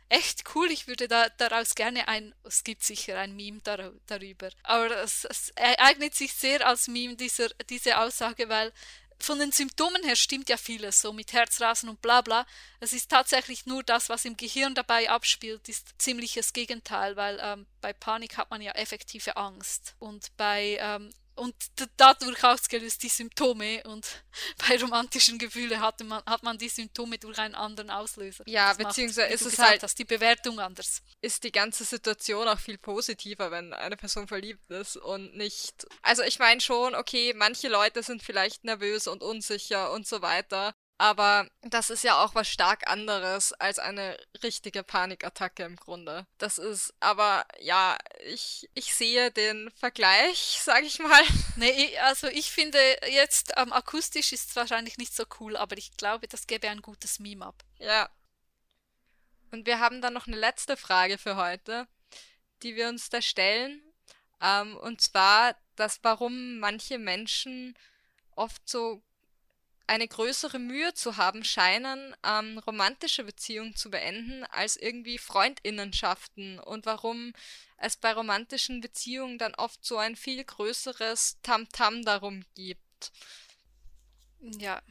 echt 0.09 0.45
cool. 0.55 0.71
Ich 0.71 0.87
würde 0.87 1.09
da, 1.09 1.29
daraus 1.29 1.75
gerne 1.75 2.07
ein, 2.09 2.35
es 2.45 2.63
gibt 2.63 2.85
sicher 2.85 3.19
ein 3.19 3.35
Meme 3.35 3.61
dar, 3.63 3.93
darüber, 4.07 4.51
aber 4.63 5.03
es, 5.03 5.25
es 5.25 5.53
eignet 5.57 6.15
sich 6.15 6.33
sehr 6.33 6.67
als 6.67 6.89
Meme, 6.89 7.17
dieser, 7.17 7.49
diese 7.69 7.99
Aussage, 7.99 8.49
weil 8.49 8.73
von 9.19 9.39
den 9.39 9.53
Symptomen 9.53 10.03
her 10.05 10.16
stimmt 10.16 10.49
ja 10.49 10.57
vieles, 10.57 11.01
so 11.01 11.12
mit 11.12 11.32
Herzrasen 11.32 11.89
und 11.89 12.03
bla 12.03 12.20
bla. 12.20 12.47
Es 12.81 12.93
ist 12.93 13.11
tatsächlich 13.11 13.66
nur 13.66 13.82
das, 13.82 14.09
was 14.09 14.24
im 14.24 14.36
Gehirn 14.36 14.74
dabei 14.74 15.11
abspielt, 15.11 15.69
ist 15.69 15.95
ziemliches 15.99 16.53
Gegenteil, 16.53 17.16
weil 17.16 17.39
ähm, 17.43 17.66
bei 17.81 17.93
Panik 17.93 18.36
hat 18.36 18.51
man 18.51 18.61
ja 18.61 18.73
effektive 18.73 19.36
Angst. 19.36 19.95
Und 19.99 20.36
bei 20.36 20.78
ähm, 20.81 21.11
und 21.36 21.55
dadurch 21.97 22.43
ausgelöst 22.44 23.02
die 23.02 23.09
Symptome 23.09 23.82
und 23.85 24.06
bei 24.69 24.81
romantischen 24.81 25.39
Gefühlen 25.39 25.81
hatte 25.81 26.05
man, 26.05 26.23
hat 26.27 26.43
man 26.43 26.59
die 26.59 26.69
Symptome 26.69 27.19
durch 27.19 27.39
einen 27.39 27.55
anderen 27.55 27.90
Auslöser. 27.90 28.44
Ja, 28.47 28.69
das 28.74 28.78
beziehungsweise 28.78 29.32
macht, 29.32 29.35
ist 29.35 29.47
es 29.47 29.59
halt 29.59 29.82
hast, 29.82 29.98
die 29.98 30.05
Bewertung 30.05 30.59
anders. 30.61 31.02
Ist 31.20 31.44
die 31.44 31.52
ganze 31.52 31.85
Situation 31.85 32.48
auch 32.48 32.59
viel 32.59 32.78
positiver, 32.78 33.51
wenn 33.51 33.73
eine 33.73 33.97
Person 33.97 34.28
verliebt 34.28 34.70
ist 34.70 34.97
und 34.97 35.36
nicht. 35.36 35.86
Also 36.02 36.23
ich 36.23 36.39
meine 36.39 36.61
schon, 36.61 36.94
okay, 36.94 37.35
manche 37.35 37.69
Leute 37.69 38.02
sind 38.02 38.23
vielleicht 38.23 38.65
nervös 38.65 39.06
und 39.06 39.23
unsicher 39.23 39.93
und 39.93 40.06
so 40.06 40.23
weiter, 40.23 40.74
aber 40.97 41.49
das 41.62 41.91
ist 41.91 42.05
ja 42.05 42.23
auch 42.23 42.35
was 42.37 42.49
stark 42.49 42.89
anderes 42.89 43.53
als 43.53 43.81
eine 43.81 44.16
richtige 44.43 44.85
Panikattacke 44.85 45.65
im 45.65 45.77
Grunde. 45.77 46.27
Das 46.39 46.59
ist, 46.59 46.95
aber 47.01 47.45
ja, 47.59 47.99
ich, 48.27 48.71
ich 48.75 48.95
sehe 48.95 49.33
den 49.33 49.71
Vergleich, 49.73 50.61
sag 50.62 50.85
ich 50.85 51.01
mal. 51.01 51.23
Nee, 51.57 51.99
also 51.99 52.29
ich 52.29 52.51
finde 52.53 52.79
jetzt 53.09 53.53
ähm, 53.57 53.73
akustisch 53.73 54.33
ist 54.33 54.51
es 54.51 54.57
wahrscheinlich 54.57 54.97
nicht 54.97 55.15
so 55.15 55.25
cool, 55.41 55.57
aber 55.57 55.77
ich 55.77 55.97
glaube, 55.97 56.29
das 56.29 56.47
gäbe 56.47 56.69
ein 56.69 56.83
gutes 56.83 57.19
Meme 57.19 57.47
ab. 57.47 57.65
Ja. 57.79 58.09
Und 59.51 59.66
wir 59.66 59.81
haben 59.81 60.01
dann 60.01 60.15
noch 60.15 60.27
eine 60.27 60.37
letzte 60.37 60.77
Frage 60.77 61.19
für 61.19 61.37
heute, 61.37 61.89
die 62.62 62.77
wir 62.77 62.89
uns 62.89 63.09
da 63.09 63.21
stellen. 63.21 63.83
Ähm, 64.41 64.77
und 64.77 65.01
zwar, 65.01 65.57
dass 65.75 65.99
warum 66.03 66.59
manche 66.59 66.99
Menschen 66.99 67.77
oft 68.37 68.69
so 68.69 69.03
eine 69.86 70.09
größere 70.09 70.59
Mühe 70.59 70.94
zu 70.94 71.16
haben 71.16 71.44
scheinen, 71.44 72.16
ähm, 72.24 72.59
romantische 72.59 73.24
Beziehungen 73.24 73.77
zu 73.77 73.90
beenden, 73.90 74.44
als 74.44 74.77
irgendwie 74.77 75.19
Freundinnenschaften 75.19 76.59
und 76.59 76.86
warum 76.86 77.35
es 77.77 77.97
bei 77.97 78.12
romantischen 78.12 78.81
Beziehungen 78.81 79.39
dann 79.39 79.55
oft 79.55 79.85
so 79.85 79.98
ein 79.98 80.16
viel 80.16 80.43
größeres 80.44 81.39
Tamtam 81.43 81.97
-Tam 81.97 82.05
darum 82.05 82.44
gibt. 82.55 83.12
Ja, 84.40 84.82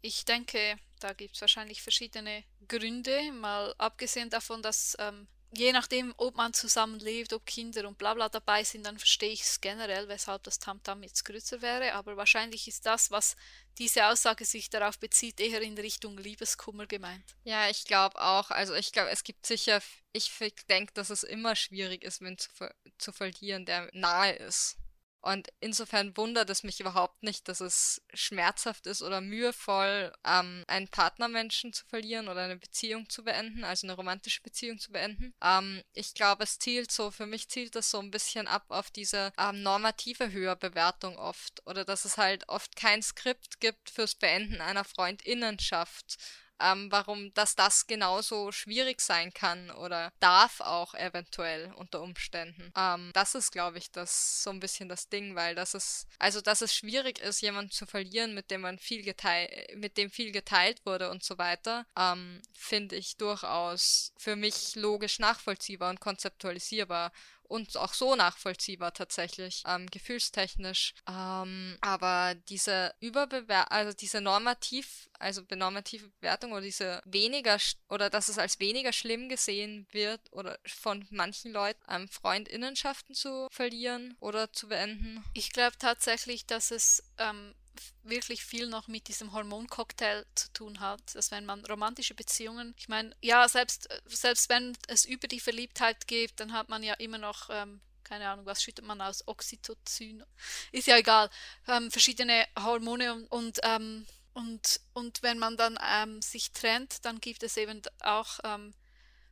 ich 0.00 0.24
denke, 0.24 0.78
da 1.00 1.12
gibt 1.12 1.34
es 1.34 1.40
wahrscheinlich 1.40 1.82
verschiedene 1.82 2.44
Gründe, 2.68 3.32
mal 3.32 3.74
abgesehen 3.78 4.30
davon, 4.30 4.62
dass 4.62 4.96
ähm, 4.98 5.28
je 5.54 5.72
nachdem, 5.72 6.14
ob 6.16 6.36
man 6.36 6.52
zusammenlebt, 6.52 7.32
ob 7.32 7.44
Kinder 7.46 7.86
und 7.86 7.98
bla 7.98 8.14
bla 8.14 8.28
dabei 8.28 8.64
sind, 8.64 8.84
dann 8.84 8.98
verstehe 8.98 9.30
ich 9.30 9.42
es 9.42 9.60
generell, 9.60 10.08
weshalb 10.08 10.42
das 10.44 10.58
Tamtam 10.58 10.98
-Tam 10.98 11.02
jetzt 11.02 11.24
größer 11.24 11.62
wäre. 11.62 11.94
Aber 11.94 12.16
wahrscheinlich 12.16 12.68
ist 12.68 12.86
das, 12.86 13.10
was 13.10 13.36
diese 13.78 14.06
Aussage 14.06 14.44
sich 14.44 14.70
darauf 14.70 14.98
bezieht, 14.98 15.40
eher 15.40 15.60
in 15.62 15.76
Richtung 15.76 16.16
Liebeskummer 16.16 16.86
gemeint. 16.86 17.24
Ja, 17.44 17.68
ich 17.68 17.84
glaube 17.84 18.20
auch. 18.20 18.50
Also 18.50 18.74
ich 18.74 18.92
glaube, 18.92 19.10
es 19.10 19.24
gibt 19.24 19.46
sicher, 19.46 19.80
ich 20.12 20.30
denke, 20.68 20.92
dass 20.94 21.10
es 21.10 21.22
immer 21.22 21.56
schwierig 21.56 22.04
ist, 22.04 22.20
wenn 22.20 22.38
zu, 22.38 22.50
zu 22.98 23.12
verlieren, 23.12 23.66
der 23.66 23.90
nahe 23.92 24.32
ist. 24.32 24.76
Und 25.24 25.48
insofern 25.60 26.14
wundert 26.18 26.50
es 26.50 26.64
mich 26.64 26.80
überhaupt 26.80 27.22
nicht, 27.22 27.48
dass 27.48 27.60
es 27.60 28.02
schmerzhaft 28.12 28.86
ist 28.86 29.00
oder 29.00 29.22
mühevoll, 29.22 30.12
ähm, 30.22 30.64
einen 30.66 30.88
Partnermenschen 30.88 31.72
zu 31.72 31.86
verlieren 31.86 32.28
oder 32.28 32.42
eine 32.42 32.58
Beziehung 32.58 33.08
zu 33.08 33.24
beenden, 33.24 33.64
also 33.64 33.86
eine 33.86 33.96
romantische 33.96 34.42
Beziehung 34.42 34.78
zu 34.78 34.92
beenden. 34.92 35.32
Ähm, 35.42 35.82
ich 35.94 36.12
glaube, 36.12 36.44
es 36.44 36.58
zielt 36.58 36.92
so, 36.92 37.10
für 37.10 37.24
mich 37.24 37.48
zielt 37.48 37.74
das 37.74 37.90
so 37.90 38.00
ein 38.00 38.10
bisschen 38.10 38.46
ab 38.46 38.66
auf 38.68 38.90
diese 38.90 39.32
ähm, 39.38 39.62
normative 39.62 40.30
Höherbewertung 40.30 41.16
oft. 41.16 41.66
Oder 41.66 41.86
dass 41.86 42.04
es 42.04 42.18
halt 42.18 42.46
oft 42.50 42.76
kein 42.76 43.02
Skript 43.02 43.60
gibt 43.60 43.88
fürs 43.88 44.16
Beenden 44.16 44.60
einer 44.60 44.84
Freundinnenschaft 44.84 46.18
ähm, 46.60 46.90
warum 46.90 47.32
dass 47.34 47.56
das 47.56 47.86
genauso 47.86 48.52
schwierig 48.52 49.00
sein 49.00 49.32
kann 49.32 49.70
oder 49.70 50.12
darf 50.20 50.60
auch 50.60 50.94
eventuell 50.94 51.72
unter 51.76 52.02
Umständen. 52.02 52.72
Ähm, 52.76 53.10
das 53.14 53.34
ist, 53.34 53.52
glaube 53.52 53.78
ich, 53.78 53.90
das 53.90 54.42
so 54.42 54.50
ein 54.50 54.60
bisschen 54.60 54.88
das 54.88 55.08
Ding, 55.08 55.34
weil 55.34 55.54
das 55.54 55.74
ist, 55.74 56.06
also 56.18 56.40
dass 56.40 56.60
es 56.60 56.74
schwierig 56.74 57.18
ist, 57.20 57.40
jemanden 57.40 57.70
zu 57.70 57.86
verlieren, 57.86 58.34
mit 58.34 58.50
dem 58.50 58.62
man 58.62 58.78
viel 58.78 59.02
geteilt, 59.02 59.76
mit 59.76 59.96
dem 59.96 60.10
viel 60.10 60.32
geteilt 60.32 60.84
wurde 60.84 61.10
und 61.10 61.22
so 61.22 61.38
weiter, 61.38 61.86
ähm, 61.98 62.40
finde 62.52 62.96
ich 62.96 63.16
durchaus 63.16 64.12
für 64.16 64.36
mich 64.36 64.74
logisch 64.76 65.18
nachvollziehbar 65.18 65.90
und 65.90 66.00
konzeptualisierbar 66.00 67.12
und 67.48 67.76
auch 67.76 67.94
so 67.94 68.14
nachvollziehbar 68.16 68.92
tatsächlich, 68.92 69.62
ähm, 69.66 69.86
gefühlstechnisch. 69.90 70.94
Ähm, 71.08 71.76
aber 71.80 72.34
diese 72.48 72.94
Überbewer 73.00 73.70
also 73.70 73.92
diese 73.92 74.20
normativ, 74.20 75.08
also 75.18 75.42
normative 75.54 76.08
Bewertung 76.20 76.52
oder 76.52 76.62
diese 76.62 77.00
weniger 77.04 77.58
oder 77.88 78.10
dass 78.10 78.28
es 78.28 78.38
als 78.38 78.60
weniger 78.60 78.92
schlimm 78.92 79.28
gesehen 79.28 79.86
wird 79.90 80.20
oder 80.32 80.58
von 80.66 81.06
manchen 81.10 81.52
Leuten 81.52 81.82
ähm, 81.88 82.08
Freundinnenschaften 82.08 83.14
zu 83.14 83.48
verlieren 83.50 84.16
oder 84.20 84.52
zu 84.52 84.68
beenden. 84.68 85.24
Ich 85.34 85.52
glaube 85.52 85.76
tatsächlich, 85.78 86.46
dass 86.46 86.70
es 86.70 87.02
ähm, 87.18 87.54
wirklich 88.02 88.44
viel 88.44 88.68
noch 88.68 88.88
mit 88.88 89.08
diesem 89.08 89.32
Hormoncocktail 89.32 90.24
zu 90.34 90.52
tun 90.52 90.80
hat, 90.80 91.00
dass 91.14 91.30
wenn 91.30 91.44
man 91.44 91.64
romantische 91.64 92.14
Beziehungen, 92.14 92.74
ich 92.76 92.88
meine, 92.88 93.14
ja, 93.20 93.48
selbst, 93.48 93.88
selbst 94.06 94.48
wenn 94.48 94.76
es 94.88 95.04
über 95.04 95.28
die 95.28 95.40
Verliebtheit 95.40 96.06
geht, 96.06 96.32
dann 96.36 96.52
hat 96.52 96.68
man 96.68 96.82
ja 96.82 96.94
immer 96.94 97.18
noch, 97.18 97.48
ähm, 97.50 97.80
keine 98.04 98.28
Ahnung, 98.28 98.46
was 98.46 98.62
schüttet 98.62 98.84
man 98.84 99.00
aus, 99.00 99.26
Oxytocin, 99.26 100.24
ist 100.72 100.86
ja 100.86 100.96
egal, 100.96 101.30
ähm, 101.68 101.90
verschiedene 101.90 102.46
Hormone 102.58 103.14
und, 103.14 103.26
und, 103.28 103.60
ähm, 103.62 104.06
und, 104.34 104.80
und 104.92 105.22
wenn 105.22 105.38
man 105.38 105.56
dann 105.56 105.78
ähm, 105.82 106.20
sich 106.20 106.52
trennt, 106.52 107.04
dann 107.04 107.20
gibt 107.20 107.42
es 107.42 107.56
eben 107.56 107.80
auch 108.00 108.40
ähm, 108.44 108.74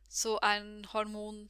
so 0.07 0.39
ein 0.39 0.87
Hormon, 0.93 1.47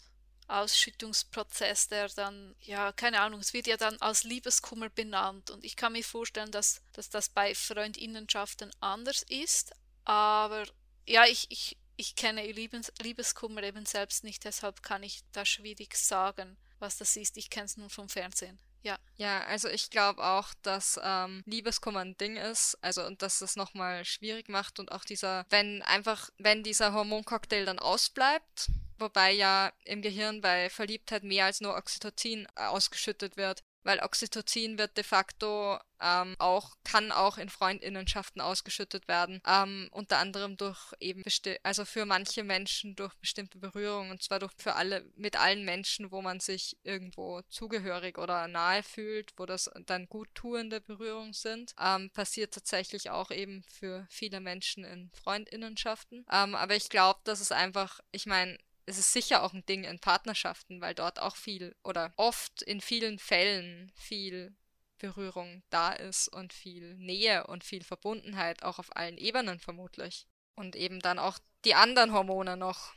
Ausschüttungsprozess, 0.48 1.88
der 1.88 2.10
dann, 2.10 2.56
ja, 2.61 2.91
keine 2.91 3.22
Ahnung, 3.22 3.40
es 3.40 3.53
wird 3.53 3.68
ja 3.68 3.78
dann 3.78 3.98
als 3.98 4.24
Liebeskummer 4.24 4.90
benannt. 4.90 5.52
Und 5.52 5.64
ich 5.64 5.76
kann 5.76 5.94
mir 5.94 6.03
vorstellen, 6.03 6.52
dass, 6.52 6.82
dass 6.94 7.10
das 7.10 7.30
bei 7.30 7.56
Freundinnenschaften 7.56 8.72
anders 8.80 9.24
ist. 9.24 9.74
Aber 10.06 10.65
ja, 11.07 11.26
ich, 11.26 11.49
ich, 11.49 11.78
ich 11.95 12.15
kenne 12.15 12.52
Liebes, 12.52 12.91
Liebeskummer 13.02 13.64
eben 13.64 13.86
selbst 13.86 14.24
nicht, 14.24 14.44
deshalb 14.44 14.84
kann 14.84 15.03
ich 15.03 15.22
da 15.32 15.45
schwierig 15.45 15.95
sagen, 15.95 16.57
was 16.80 16.98
das 16.98 17.15
ist. 17.15 17.38
Ich 17.38 17.49
kenne 17.49 17.65
es 17.65 17.78
nur 17.78 17.90
vom 17.90 18.10
Fernsehen. 18.10 18.60
Ja. 18.84 18.98
Ja, 19.15 19.41
also 19.45 19.70
ich 19.70 19.90
glaube 19.90 20.22
auch, 20.24 20.53
dass 20.61 20.99
ähm, 21.02 21.41
Liebeskummer 21.45 22.02
ein 22.02 22.18
Ding 22.18 22.36
ist, 22.36 22.78
also 22.82 23.06
und 23.06 23.22
dass 23.22 23.40
das 23.40 23.56
nochmal 23.56 24.03
schwierig 24.03 24.49
macht 24.49 24.80
und 24.80 24.91
auch 24.91 25.06
dieser, 25.06 25.45
wenn 25.49 25.82
einfach, 25.84 26.30
wenn 26.38 26.64
dieser 26.64 26.91
Hormoncocktail 26.91 27.64
dann 27.64 27.80
ausbleibt, 27.80 28.70
wobei 29.03 29.31
ja 29.31 29.71
im 29.85 30.01
Gehirn 30.01 30.41
bei 30.41 30.69
Verliebtheit 30.69 31.23
mehr 31.23 31.45
als 31.45 31.61
nur 31.61 31.75
Oxytocin 31.75 32.47
äh, 32.55 32.65
ausgeschüttet 32.65 33.38
wird, 33.38 33.63
weil 33.84 33.99
Oxytocin 33.99 34.77
wird 34.77 34.97
de 34.97 35.03
facto 35.03 35.77
ähm, 36.01 36.35
auch, 36.39 36.75
kann 36.84 37.11
auch 37.11 37.38
in 37.38 37.49
Freundinnenschaften 37.49 38.41
ausgeschüttet 38.41 39.07
werden, 39.07 39.41
ähm, 39.47 39.88
unter 39.91 40.17
anderem 40.17 40.57
durch 40.57 40.93
eben, 40.99 41.23
also 41.63 41.85
für 41.85 42.05
manche 42.05 42.43
Menschen 42.43 42.95
durch 42.95 43.13
bestimmte 43.15 43.57
Berührungen, 43.57 44.11
und 44.11 44.23
zwar 44.23 44.39
durch 44.39 44.53
für 44.57 44.75
alle, 44.75 45.05
mit 45.15 45.39
allen 45.39 45.63
Menschen, 45.63 46.11
wo 46.11 46.21
man 46.21 46.39
sich 46.39 46.77
irgendwo 46.84 47.41
zugehörig 47.49 48.17
oder 48.17 48.47
nahe 48.47 48.84
fühlt, 48.84 49.34
wo 49.38 49.45
das 49.45 49.69
dann 49.85 50.07
guttuende 50.07 50.81
Berührungen 50.81 51.34
sind, 51.34 51.73
ähm, 51.80 52.09
passiert 52.11 52.53
tatsächlich 52.53 53.09
auch 53.09 53.31
eben 53.31 53.63
für 53.63 54.05
viele 54.09 54.39
Menschen 54.39 54.84
in 54.84 55.11
Freundinnenschaften. 55.13 56.25
Ähm, 56.31 56.55
aber 56.55 56.75
ich 56.75 56.89
glaube, 56.89 57.19
dass 57.23 57.39
es 57.39 57.51
einfach, 57.51 57.99
ich 58.11 58.25
meine, 58.25 58.57
es 58.85 58.97
ist 58.97 59.14
sicher 59.14 59.43
auch 59.43 59.53
ein 59.53 59.65
Ding 59.65 59.84
in 59.84 59.99
Partnerschaften, 59.99 60.81
weil 60.81 60.93
dort 60.93 61.19
auch 61.19 61.35
viel 61.35 61.76
oder 61.84 62.14
oft 62.18 62.61
in 62.61 62.81
vielen 62.81 63.19
Fällen 63.19 63.91
viel 63.95 64.55
Berührung 64.97 65.64
da 65.69 65.91
ist 65.91 66.27
und 66.30 66.53
viel 66.53 66.95
Nähe 66.95 67.47
und 67.47 67.64
viel 67.64 67.84
Verbundenheit, 67.84 68.64
auch 68.64 68.80
auf 68.80 68.95
allen 68.95 69.18
Ebenen 69.18 69.60
vermutlich. 69.60 70.27
Und 70.55 70.76
eben 70.76 70.99
dann 70.99 71.19
auch 71.19 71.39
die 71.65 71.76
anderen 71.76 72.14
Hormone 72.14 72.57
noch. 72.57 72.93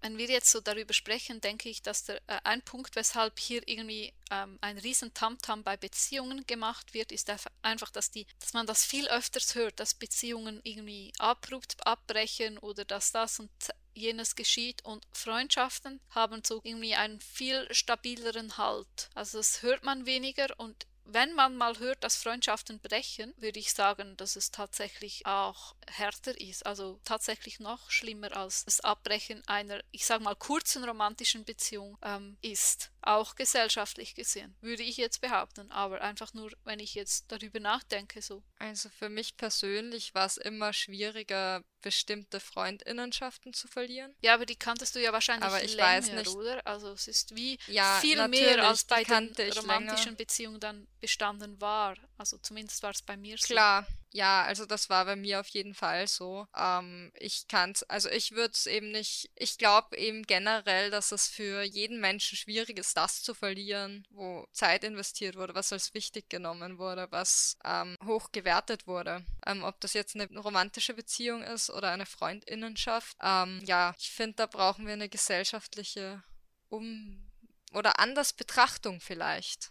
Wenn 0.00 0.18
wir 0.18 0.26
jetzt 0.26 0.50
so 0.50 0.60
darüber 0.60 0.92
sprechen, 0.92 1.40
denke 1.40 1.68
ich, 1.68 1.82
dass 1.82 2.04
der, 2.04 2.16
äh, 2.28 2.38
ein 2.44 2.62
Punkt, 2.62 2.96
weshalb 2.96 3.38
hier 3.38 3.66
irgendwie 3.66 4.12
ähm, 4.30 4.58
ein 4.60 4.78
riesen 4.78 5.12
Tamtam 5.14 5.62
bei 5.62 5.76
Beziehungen 5.76 6.46
gemacht 6.46 6.94
wird, 6.94 7.12
ist 7.12 7.30
einfach, 7.62 7.90
dass, 7.90 8.10
die, 8.10 8.26
dass 8.38 8.52
man 8.52 8.66
das 8.66 8.84
viel 8.84 9.08
öfters 9.08 9.54
hört, 9.54 9.80
dass 9.80 9.94
Beziehungen 9.94 10.60
irgendwie 10.62 11.12
abrupt 11.18 11.86
abbrechen 11.86 12.58
oder 12.58 12.84
dass 12.84 13.12
das 13.12 13.40
und 13.40 13.50
jenes 13.94 14.36
geschieht 14.36 14.84
und 14.84 15.04
Freundschaften 15.12 16.00
haben 16.10 16.42
so 16.44 16.60
irgendwie 16.62 16.94
einen 16.94 17.20
viel 17.20 17.66
stabileren 17.72 18.56
Halt. 18.56 19.10
Also 19.14 19.38
das 19.38 19.62
hört 19.62 19.82
man 19.82 20.06
weniger 20.06 20.48
und 20.58 20.86
wenn 21.10 21.32
man 21.34 21.56
mal 21.56 21.78
hört, 21.78 22.04
dass 22.04 22.16
Freundschaften 22.16 22.80
brechen, 22.80 23.32
würde 23.38 23.58
ich 23.58 23.72
sagen, 23.72 24.16
dass 24.18 24.36
es 24.36 24.50
tatsächlich 24.50 25.24
auch 25.24 25.74
härter 25.86 26.38
ist. 26.38 26.66
Also 26.66 27.00
tatsächlich 27.04 27.60
noch 27.60 27.90
schlimmer 27.90 28.36
als 28.36 28.66
das 28.66 28.80
Abbrechen 28.80 29.42
einer, 29.46 29.80
ich 29.90 30.04
sage 30.04 30.22
mal, 30.22 30.36
kurzen 30.36 30.84
romantischen 30.84 31.44
Beziehung 31.44 31.96
ähm, 32.02 32.36
ist. 32.42 32.90
Auch 33.00 33.36
gesellschaftlich 33.36 34.14
gesehen, 34.14 34.56
würde 34.60 34.82
ich 34.82 34.96
jetzt 34.96 35.20
behaupten. 35.20 35.70
Aber 35.70 36.00
einfach 36.00 36.34
nur, 36.34 36.50
wenn 36.64 36.80
ich 36.80 36.94
jetzt 36.94 37.30
darüber 37.30 37.60
nachdenke, 37.60 38.20
so. 38.22 38.42
Also 38.58 38.88
für 38.88 39.08
mich 39.08 39.36
persönlich 39.36 40.14
war 40.14 40.26
es 40.26 40.36
immer 40.36 40.72
schwieriger, 40.72 41.62
bestimmte 41.80 42.40
Freundinnenschaften 42.40 43.52
zu 43.52 43.68
verlieren. 43.68 44.14
Ja, 44.20 44.34
aber 44.34 44.46
die 44.46 44.56
kanntest 44.56 44.96
du 44.96 45.00
ja 45.00 45.12
wahrscheinlich 45.12 45.44
aber 45.44 45.62
ich 45.62 45.74
länger, 45.74 45.88
weiß 45.88 46.12
nicht. 46.12 46.28
oder? 46.28 46.66
Also 46.66 46.90
es 46.90 47.06
ist 47.06 47.36
wie 47.36 47.58
ja, 47.68 47.98
viel 48.00 48.26
mehr 48.28 48.66
als 48.66 48.84
bei 48.84 49.04
den 49.04 49.34
romantischen 49.52 50.06
länger. 50.06 50.16
Beziehungen 50.16 50.60
dann 50.60 50.88
bestanden 51.00 51.60
war. 51.60 51.96
Also 52.16 52.38
zumindest 52.38 52.82
war 52.82 52.90
es 52.90 53.02
bei 53.02 53.16
mir 53.16 53.38
so. 53.38 53.46
Klar, 53.46 53.86
ja, 54.12 54.42
also 54.44 54.66
das 54.66 54.88
war 54.88 55.04
bei 55.04 55.16
mir 55.16 55.40
auf 55.40 55.48
jeden 55.48 55.74
Fall 55.74 56.06
so. 56.06 56.46
Ähm, 56.56 57.12
ich 57.14 57.46
kann's, 57.48 57.82
also 57.84 58.08
ich 58.08 58.32
würde 58.32 58.52
es 58.54 58.66
eben 58.66 58.90
nicht, 58.90 59.30
ich 59.36 59.58
glaube 59.58 59.96
eben 59.96 60.22
generell, 60.24 60.90
dass 60.90 61.12
es 61.12 61.28
für 61.28 61.62
jeden 61.62 62.00
Menschen 62.00 62.36
schwierig 62.36 62.78
ist, 62.78 62.96
das 62.96 63.22
zu 63.22 63.34
verlieren, 63.34 64.06
wo 64.10 64.46
Zeit 64.52 64.84
investiert 64.84 65.36
wurde, 65.36 65.54
was 65.54 65.72
als 65.72 65.94
wichtig 65.94 66.28
genommen 66.28 66.78
wurde, 66.78 67.08
was 67.10 67.56
ähm, 67.64 67.96
hoch 68.04 68.32
gewertet 68.32 68.86
wurde. 68.86 69.24
Ähm, 69.46 69.62
ob 69.62 69.80
das 69.80 69.92
jetzt 69.92 70.14
eine 70.14 70.26
romantische 70.38 70.94
Beziehung 70.94 71.42
ist 71.42 71.70
oder 71.70 71.90
eine 71.90 72.06
Freundinnenschaft. 72.06 73.16
Ähm, 73.22 73.60
ja, 73.64 73.94
ich 73.98 74.10
finde, 74.10 74.36
da 74.36 74.46
brauchen 74.46 74.86
wir 74.86 74.94
eine 74.94 75.08
gesellschaftliche 75.08 76.22
Um- 76.68 77.30
oder 77.72 77.98
anders 77.98 78.32
Betrachtung 78.32 79.00
vielleicht 79.00 79.70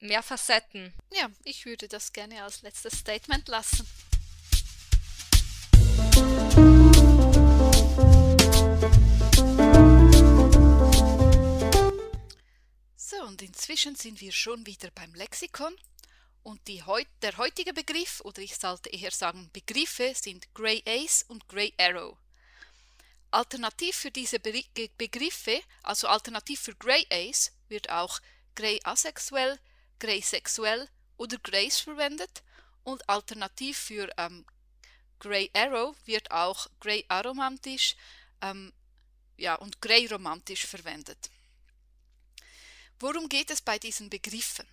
mehr 0.00 0.22
Facetten. 0.22 0.92
Ja, 1.12 1.30
ich 1.44 1.64
würde 1.66 1.88
das 1.88 2.12
gerne 2.12 2.42
als 2.42 2.62
letztes 2.62 2.98
Statement 2.98 3.48
lassen. 3.48 3.86
So, 12.96 13.16
und 13.26 13.42
inzwischen 13.42 13.96
sind 13.96 14.20
wir 14.20 14.32
schon 14.32 14.66
wieder 14.66 14.90
beim 14.94 15.14
Lexikon. 15.14 15.74
Und 16.42 16.66
die, 16.68 16.82
der 17.20 17.36
heutige 17.36 17.74
Begriff, 17.74 18.20
oder 18.22 18.40
ich 18.40 18.56
sollte 18.56 18.88
eher 18.90 19.10
sagen 19.10 19.50
Begriffe, 19.52 20.12
sind 20.14 20.54
Grey 20.54 20.82
Ace 20.86 21.24
und 21.28 21.48
Grey 21.48 21.74
Arrow. 21.78 22.16
Alternativ 23.30 23.96
für 23.96 24.10
diese 24.10 24.38
Begriffe, 24.40 25.60
also 25.82 26.08
alternativ 26.08 26.60
für 26.60 26.74
Grey 26.74 27.06
Ace, 27.10 27.52
wird 27.68 27.90
auch 27.90 28.20
Grey 28.54 28.80
asexuell, 28.84 29.58
Grey 29.98 30.20
sexuell 30.22 30.88
oder 31.16 31.38
Grace 31.38 31.80
verwendet 31.80 32.42
und 32.84 33.08
alternativ 33.08 33.78
für 33.78 34.08
ähm, 34.16 34.44
Grey 35.18 35.50
Arrow 35.54 35.96
wird 36.04 36.30
auch 36.30 36.68
Grey 36.80 37.04
aromantisch 37.08 37.96
ähm, 38.40 38.72
ja, 39.36 39.54
und 39.56 39.80
Grey 39.80 40.06
romantisch 40.06 40.66
verwendet. 40.66 41.30
Worum 43.00 43.28
geht 43.28 43.50
es 43.50 43.60
bei 43.60 43.78
diesen 43.78 44.10
Begriffen? 44.10 44.66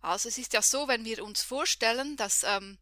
Also 0.00 0.28
es 0.28 0.38
ist 0.38 0.52
ja 0.52 0.62
so, 0.62 0.88
wenn 0.88 1.04
wir 1.04 1.24
uns 1.24 1.42
vorstellen, 1.42 2.16
dass 2.16 2.44
ähm, 2.44 2.78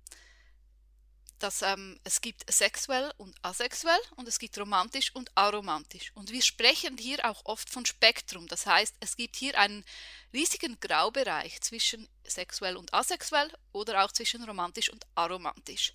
dass 1.42 1.62
ähm, 1.62 1.98
es 2.04 2.20
gibt 2.20 2.50
sexuell 2.52 3.12
und 3.16 3.36
asexuell 3.42 4.00
und 4.16 4.28
es 4.28 4.38
gibt 4.38 4.58
romantisch 4.58 5.14
und 5.14 5.30
aromantisch. 5.34 6.12
Und 6.14 6.30
wir 6.30 6.42
sprechen 6.42 6.96
hier 6.98 7.28
auch 7.28 7.44
oft 7.44 7.68
von 7.70 7.84
Spektrum. 7.86 8.46
Das 8.48 8.66
heißt, 8.66 8.94
es 9.00 9.16
gibt 9.16 9.36
hier 9.36 9.58
einen 9.58 9.84
riesigen 10.32 10.78
Graubereich 10.80 11.60
zwischen 11.60 12.08
sexuell 12.24 12.76
und 12.76 12.92
asexuell 12.94 13.50
oder 13.72 14.04
auch 14.04 14.12
zwischen 14.12 14.44
romantisch 14.44 14.90
und 14.90 15.04
aromantisch. 15.14 15.94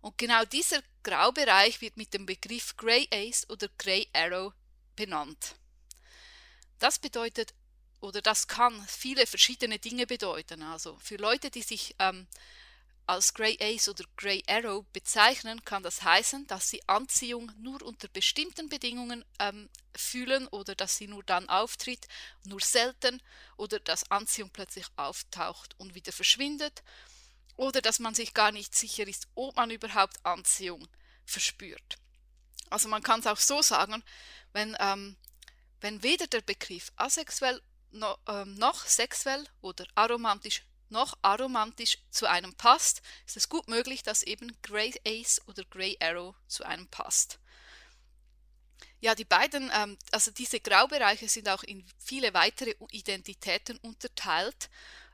Und 0.00 0.18
genau 0.18 0.44
dieser 0.44 0.82
Graubereich 1.02 1.80
wird 1.80 1.96
mit 1.96 2.12
dem 2.12 2.26
Begriff 2.26 2.76
Grey 2.76 3.08
Ace 3.10 3.48
oder 3.48 3.68
Grey 3.78 4.06
Arrow 4.12 4.52
benannt. 4.94 5.56
Das 6.78 6.98
bedeutet 6.98 7.54
oder 8.00 8.20
das 8.20 8.46
kann 8.46 8.86
viele 8.86 9.26
verschiedene 9.26 9.78
Dinge 9.78 10.06
bedeuten. 10.06 10.62
Also 10.62 10.98
für 11.02 11.16
Leute, 11.16 11.50
die 11.50 11.62
sich 11.62 11.96
ähm, 11.98 12.26
als 13.06 13.34
Grey 13.34 13.58
Ace 13.60 13.88
oder 13.88 14.04
Grey 14.16 14.42
Arrow 14.46 14.84
bezeichnen, 14.92 15.64
kann 15.64 15.82
das 15.82 16.02
heißen, 16.02 16.46
dass 16.46 16.70
sie 16.70 16.86
Anziehung 16.88 17.52
nur 17.58 17.82
unter 17.82 18.08
bestimmten 18.08 18.68
Bedingungen 18.68 19.24
ähm, 19.38 19.68
fühlen 19.94 20.46
oder 20.48 20.74
dass 20.74 20.96
sie 20.96 21.06
nur 21.06 21.22
dann 21.22 21.48
auftritt, 21.48 22.06
nur 22.44 22.60
selten 22.60 23.22
oder 23.56 23.78
dass 23.80 24.10
Anziehung 24.10 24.50
plötzlich 24.50 24.86
auftaucht 24.96 25.74
und 25.78 25.94
wieder 25.94 26.12
verschwindet 26.12 26.82
oder 27.56 27.82
dass 27.82 27.98
man 27.98 28.14
sich 28.14 28.34
gar 28.34 28.52
nicht 28.52 28.74
sicher 28.74 29.06
ist, 29.06 29.28
ob 29.34 29.56
man 29.56 29.70
überhaupt 29.70 30.24
Anziehung 30.24 30.88
verspürt. 31.24 31.96
Also 32.70 32.88
man 32.88 33.02
kann 33.02 33.20
es 33.20 33.26
auch 33.26 33.38
so 33.38 33.62
sagen, 33.62 34.02
wenn, 34.52 34.76
ähm, 34.80 35.16
wenn 35.80 36.02
weder 36.02 36.26
der 36.26 36.40
Begriff 36.40 36.90
asexuell 36.96 37.60
no, 37.90 38.16
ähm, 38.28 38.54
noch 38.54 38.86
sexuell 38.86 39.46
oder 39.60 39.86
aromantisch 39.94 40.62
noch 40.94 41.18
aromantisch 41.20 41.98
zu 42.10 42.26
einem 42.26 42.54
passt, 42.54 43.02
ist 43.26 43.36
es 43.36 43.50
gut 43.50 43.68
möglich, 43.68 44.02
dass 44.02 44.22
eben 44.22 44.56
Grey 44.62 44.94
Ace 45.06 45.42
oder 45.46 45.64
Grey 45.64 45.98
Arrow 46.00 46.34
zu 46.46 46.64
einem 46.64 46.88
passt. 46.88 47.38
Ja, 49.00 49.14
die 49.14 49.26
beiden, 49.26 49.70
ähm, 49.74 49.98
also 50.12 50.30
diese 50.30 50.60
Graubereiche 50.60 51.28
sind 51.28 51.50
auch 51.50 51.62
in 51.62 51.84
viele 51.98 52.32
weitere 52.32 52.74
Identitäten 52.90 53.76
unterteilt. 53.78 54.70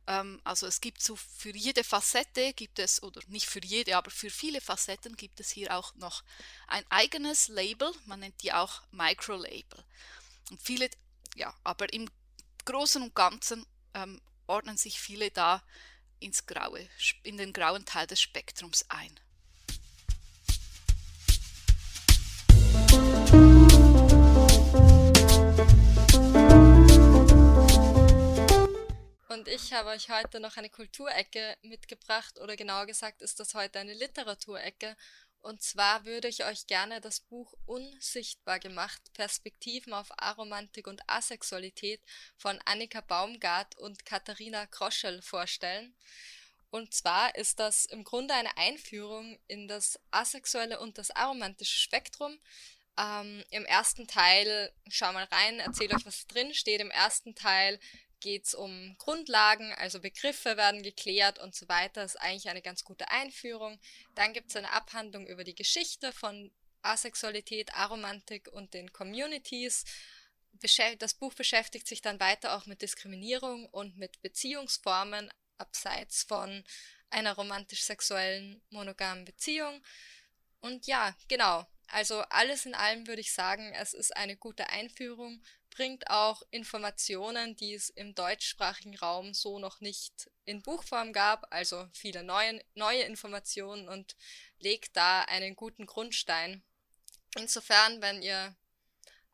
Ähm, 0.06 0.40
also 0.44 0.66
es 0.68 0.80
gibt 0.80 1.02
so 1.02 1.16
für 1.16 1.56
jede 1.56 1.82
Facette 1.82 2.52
gibt 2.52 2.78
es, 2.78 3.02
oder 3.02 3.20
nicht 3.26 3.46
für 3.46 3.60
jede, 3.64 3.96
aber 3.96 4.10
für 4.10 4.30
viele 4.30 4.60
Facetten 4.60 5.16
gibt 5.16 5.40
es 5.40 5.50
hier 5.50 5.76
auch 5.76 5.92
noch 5.96 6.22
ein 6.68 6.84
eigenes 6.88 7.48
Label, 7.48 7.90
man 8.06 8.20
nennt 8.20 8.40
die 8.42 8.52
auch 8.52 8.82
Microlabel. 8.92 9.84
Und 10.50 10.62
viele, 10.62 10.88
ja, 11.34 11.52
aber 11.64 11.92
im 11.92 12.08
Großen 12.64 13.02
und 13.02 13.14
Ganzen 13.14 13.66
ähm, 13.94 14.20
ordnen 14.50 14.76
sich 14.76 15.00
viele 15.00 15.30
da 15.30 15.62
ins 16.18 16.44
Graue, 16.44 16.86
in 17.22 17.36
den 17.38 17.52
grauen 17.52 17.84
Teil 17.86 18.06
des 18.08 18.20
Spektrums 18.20 18.84
ein. 18.88 19.18
Und 29.28 29.46
ich 29.46 29.72
habe 29.72 29.90
euch 29.90 30.10
heute 30.10 30.40
noch 30.40 30.56
eine 30.56 30.68
Kulturecke 30.68 31.56
mitgebracht, 31.62 32.40
oder 32.40 32.56
genauer 32.56 32.86
gesagt 32.86 33.22
ist 33.22 33.38
das 33.38 33.54
heute 33.54 33.78
eine 33.78 33.94
Literaturecke. 33.94 34.96
Und 35.42 35.62
zwar 35.62 36.04
würde 36.04 36.28
ich 36.28 36.44
euch 36.44 36.66
gerne 36.66 37.00
das 37.00 37.20
Buch 37.20 37.54
Unsichtbar 37.64 38.58
gemacht, 38.58 39.00
Perspektiven 39.14 39.94
auf 39.94 40.08
Aromantik 40.18 40.86
und 40.86 41.02
Asexualität 41.08 42.00
von 42.36 42.58
Annika 42.66 43.00
Baumgart 43.00 43.78
und 43.78 44.04
Katharina 44.04 44.66
Kroschel 44.66 45.22
vorstellen. 45.22 45.94
Und 46.70 46.94
zwar 46.94 47.34
ist 47.34 47.58
das 47.58 47.86
im 47.86 48.04
Grunde 48.04 48.34
eine 48.34 48.56
Einführung 48.56 49.38
in 49.48 49.66
das 49.66 49.98
asexuelle 50.10 50.78
und 50.78 50.98
das 50.98 51.10
aromantische 51.10 51.78
Spektrum. 51.78 52.38
Ähm, 52.98 53.42
Im 53.50 53.64
ersten 53.64 54.06
Teil, 54.06 54.72
schau 54.88 55.12
mal 55.12 55.24
rein, 55.24 55.58
erzähle 55.58 55.96
euch, 55.96 56.06
was 56.06 56.26
drin 56.26 56.54
steht. 56.54 56.80
Im 56.80 56.90
ersten 56.90 57.34
Teil 57.34 57.80
geht 58.20 58.46
es 58.46 58.54
um 58.54 58.94
Grundlagen, 58.98 59.72
also 59.74 60.00
Begriffe 60.00 60.56
werden 60.56 60.82
geklärt 60.82 61.38
und 61.38 61.54
so 61.54 61.68
weiter. 61.68 62.02
Das 62.02 62.14
ist 62.14 62.20
eigentlich 62.20 62.48
eine 62.48 62.62
ganz 62.62 62.84
gute 62.84 63.10
Einführung. 63.10 63.80
Dann 64.14 64.32
gibt 64.32 64.50
es 64.50 64.56
eine 64.56 64.72
Abhandlung 64.72 65.26
über 65.26 65.44
die 65.44 65.54
Geschichte 65.54 66.12
von 66.12 66.52
Asexualität, 66.82 67.74
Aromantik 67.74 68.48
und 68.52 68.74
den 68.74 68.92
Communities. 68.92 69.84
Das 70.98 71.14
Buch 71.14 71.34
beschäftigt 71.34 71.86
sich 71.86 72.02
dann 72.02 72.20
weiter 72.20 72.56
auch 72.56 72.66
mit 72.66 72.82
Diskriminierung 72.82 73.66
und 73.66 73.96
mit 73.96 74.20
Beziehungsformen 74.22 75.30
abseits 75.58 76.22
von 76.22 76.64
einer 77.10 77.32
romantisch-sexuellen 77.32 78.62
monogamen 78.70 79.24
Beziehung. 79.24 79.82
Und 80.60 80.86
ja, 80.86 81.16
genau. 81.28 81.66
Also 81.88 82.20
alles 82.30 82.66
in 82.66 82.74
allem 82.74 83.06
würde 83.06 83.20
ich 83.20 83.32
sagen, 83.32 83.72
es 83.74 83.94
ist 83.94 84.16
eine 84.16 84.36
gute 84.36 84.68
Einführung 84.68 85.42
bringt 85.70 86.10
auch 86.10 86.42
Informationen, 86.50 87.56
die 87.56 87.74
es 87.74 87.90
im 87.90 88.14
deutschsprachigen 88.14 88.96
Raum 88.96 89.34
so 89.34 89.58
noch 89.58 89.80
nicht 89.80 90.30
in 90.44 90.62
Buchform 90.62 91.12
gab, 91.12 91.46
also 91.52 91.88
viele 91.92 92.22
neue, 92.22 92.62
neue 92.74 93.02
Informationen 93.02 93.88
und 93.88 94.16
legt 94.58 94.96
da 94.96 95.22
einen 95.22 95.56
guten 95.56 95.86
Grundstein. 95.86 96.62
Insofern, 97.36 98.02
wenn 98.02 98.22
ihr 98.22 98.54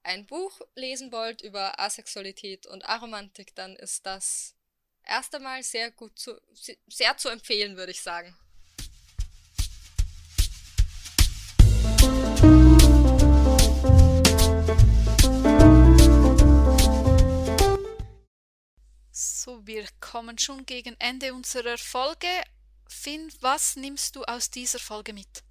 ein 0.02 0.26
Buch 0.26 0.60
lesen 0.74 1.10
wollt 1.10 1.40
über 1.42 1.80
Asexualität 1.80 2.66
und 2.66 2.84
Aromantik, 2.84 3.54
dann 3.54 3.74
ist 3.74 4.06
das 4.06 4.54
erst 5.02 5.34
einmal 5.34 5.62
sehr 5.62 5.90
gut 5.90 6.18
zu, 6.18 6.40
sehr 6.86 7.16
zu 7.16 7.28
empfehlen, 7.28 7.76
würde 7.76 7.92
ich 7.92 8.02
sagen. 8.02 8.36
So, 19.46 19.64
wir 19.64 19.86
kommen 20.00 20.38
schon 20.38 20.66
gegen 20.66 20.96
Ende 20.98 21.32
unserer 21.32 21.78
Folge. 21.78 22.26
Finn, 22.88 23.32
was 23.38 23.76
nimmst 23.76 24.16
du 24.16 24.24
aus 24.24 24.50
dieser 24.50 24.80
Folge 24.80 25.12
mit? 25.12 25.44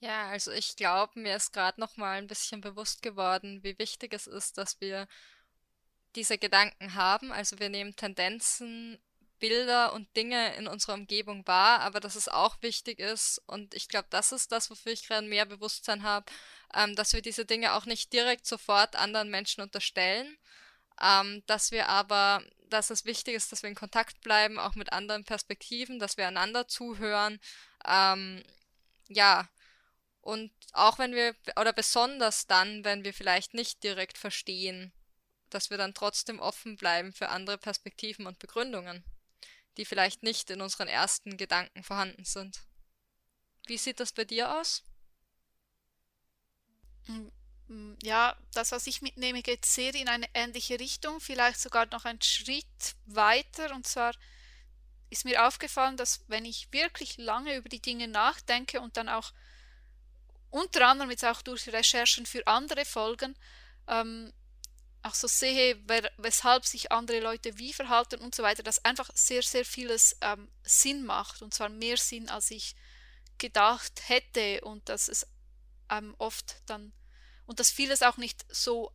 Ja, 0.00 0.28
also 0.28 0.50
ich 0.50 0.76
glaube, 0.76 1.18
mir 1.18 1.36
ist 1.36 1.54
gerade 1.54 1.80
noch 1.80 1.96
mal 1.96 2.18
ein 2.18 2.26
bisschen 2.26 2.60
bewusst 2.60 3.00
geworden, 3.00 3.62
wie 3.62 3.78
wichtig 3.78 4.12
es 4.12 4.26
ist, 4.26 4.58
dass 4.58 4.82
wir 4.82 5.08
diese 6.14 6.36
Gedanken 6.36 6.92
haben. 6.92 7.32
Also 7.32 7.58
wir 7.58 7.70
nehmen 7.70 7.96
Tendenzen, 7.96 9.02
Bilder 9.38 9.94
und 9.94 10.14
Dinge 10.14 10.54
in 10.56 10.66
unserer 10.66 10.92
Umgebung 10.92 11.46
wahr, 11.46 11.80
aber 11.80 12.00
dass 12.00 12.16
es 12.16 12.28
auch 12.28 12.60
wichtig 12.60 12.98
ist, 12.98 13.40
und 13.46 13.72
ich 13.72 13.88
glaube, 13.88 14.08
das 14.10 14.32
ist 14.32 14.52
das, 14.52 14.68
wofür 14.68 14.92
ich 14.92 15.08
gerade 15.08 15.26
mehr 15.26 15.46
Bewusstsein 15.46 16.02
habe, 16.02 16.30
ähm, 16.74 16.94
dass 16.96 17.14
wir 17.14 17.22
diese 17.22 17.46
Dinge 17.46 17.72
auch 17.72 17.86
nicht 17.86 18.12
direkt 18.12 18.46
sofort 18.46 18.94
anderen 18.94 19.30
Menschen 19.30 19.62
unterstellen, 19.62 20.36
ähm, 21.02 21.42
dass 21.46 21.70
wir 21.70 21.88
aber, 21.88 22.42
dass 22.68 22.90
es 22.90 23.04
wichtig 23.04 23.34
ist, 23.34 23.52
dass 23.52 23.62
wir 23.62 23.70
in 23.70 23.76
Kontakt 23.76 24.20
bleiben, 24.20 24.58
auch 24.58 24.74
mit 24.74 24.92
anderen 24.92 25.24
Perspektiven, 25.24 25.98
dass 25.98 26.16
wir 26.16 26.26
einander 26.26 26.68
zuhören, 26.68 27.40
ähm, 27.86 28.42
ja, 29.08 29.48
und 30.20 30.52
auch 30.72 30.98
wenn 30.98 31.14
wir, 31.14 31.34
oder 31.56 31.72
besonders 31.72 32.46
dann, 32.46 32.84
wenn 32.84 33.04
wir 33.04 33.12
vielleicht 33.12 33.54
nicht 33.54 33.82
direkt 33.82 34.16
verstehen, 34.18 34.92
dass 35.50 35.68
wir 35.68 35.76
dann 35.76 35.94
trotzdem 35.94 36.38
offen 36.38 36.76
bleiben 36.76 37.12
für 37.12 37.28
andere 37.28 37.58
Perspektiven 37.58 38.26
und 38.26 38.38
Begründungen, 38.38 39.04
die 39.76 39.84
vielleicht 39.84 40.22
nicht 40.22 40.48
in 40.50 40.60
unseren 40.60 40.88
ersten 40.88 41.36
Gedanken 41.36 41.82
vorhanden 41.82 42.24
sind. 42.24 42.62
Wie 43.66 43.78
sieht 43.78 44.00
das 44.00 44.12
bei 44.12 44.24
dir 44.24 44.56
aus? 44.56 44.84
Mm, 47.72 47.94
ja, 48.02 48.36
das, 48.52 48.72
was 48.72 48.86
ich 48.86 49.02
mitnehme, 49.02 49.42
geht 49.42 49.64
sehr 49.64 49.94
in 49.94 50.08
eine 50.08 50.28
ähnliche 50.34 50.78
Richtung, 50.78 51.20
vielleicht 51.20 51.60
sogar 51.60 51.86
noch 51.86 52.04
einen 52.04 52.20
Schritt 52.20 52.96
weiter. 53.06 53.74
Und 53.74 53.86
zwar 53.86 54.14
ist 55.10 55.24
mir 55.24 55.46
aufgefallen, 55.46 55.96
dass 55.96 56.24
wenn 56.28 56.44
ich 56.44 56.72
wirklich 56.72 57.16
lange 57.16 57.56
über 57.56 57.68
die 57.68 57.80
Dinge 57.80 58.08
nachdenke 58.08 58.80
und 58.80 58.96
dann 58.96 59.08
auch 59.08 59.32
unter 60.50 60.86
anderem 60.86 61.10
jetzt 61.10 61.24
auch 61.24 61.40
durch 61.40 61.68
Recherchen 61.68 62.26
für 62.26 62.46
andere 62.46 62.84
Folgen, 62.84 63.34
ähm, 63.88 64.32
auch 65.02 65.14
so 65.14 65.26
sehe, 65.26 65.80
wer, 65.86 66.12
weshalb 66.18 66.66
sich 66.66 66.92
andere 66.92 67.20
Leute 67.20 67.58
wie 67.58 67.72
verhalten 67.72 68.20
und 68.20 68.34
so 68.34 68.42
weiter, 68.42 68.62
dass 68.62 68.84
einfach 68.84 69.10
sehr, 69.14 69.42
sehr 69.42 69.64
vieles 69.64 70.16
ähm, 70.20 70.48
Sinn 70.62 71.04
macht 71.04 71.42
und 71.42 71.54
zwar 71.54 71.70
mehr 71.70 71.96
Sinn, 71.96 72.28
als 72.28 72.50
ich 72.50 72.76
gedacht 73.38 74.08
hätte 74.08 74.60
und 74.60 74.88
dass 74.88 75.08
es 75.08 75.26
ähm, 75.90 76.14
oft 76.18 76.56
dann 76.66 76.92
und 77.52 77.60
dass 77.60 77.70
vieles 77.70 78.00
auch 78.02 78.16
nicht 78.16 78.46
so 78.48 78.90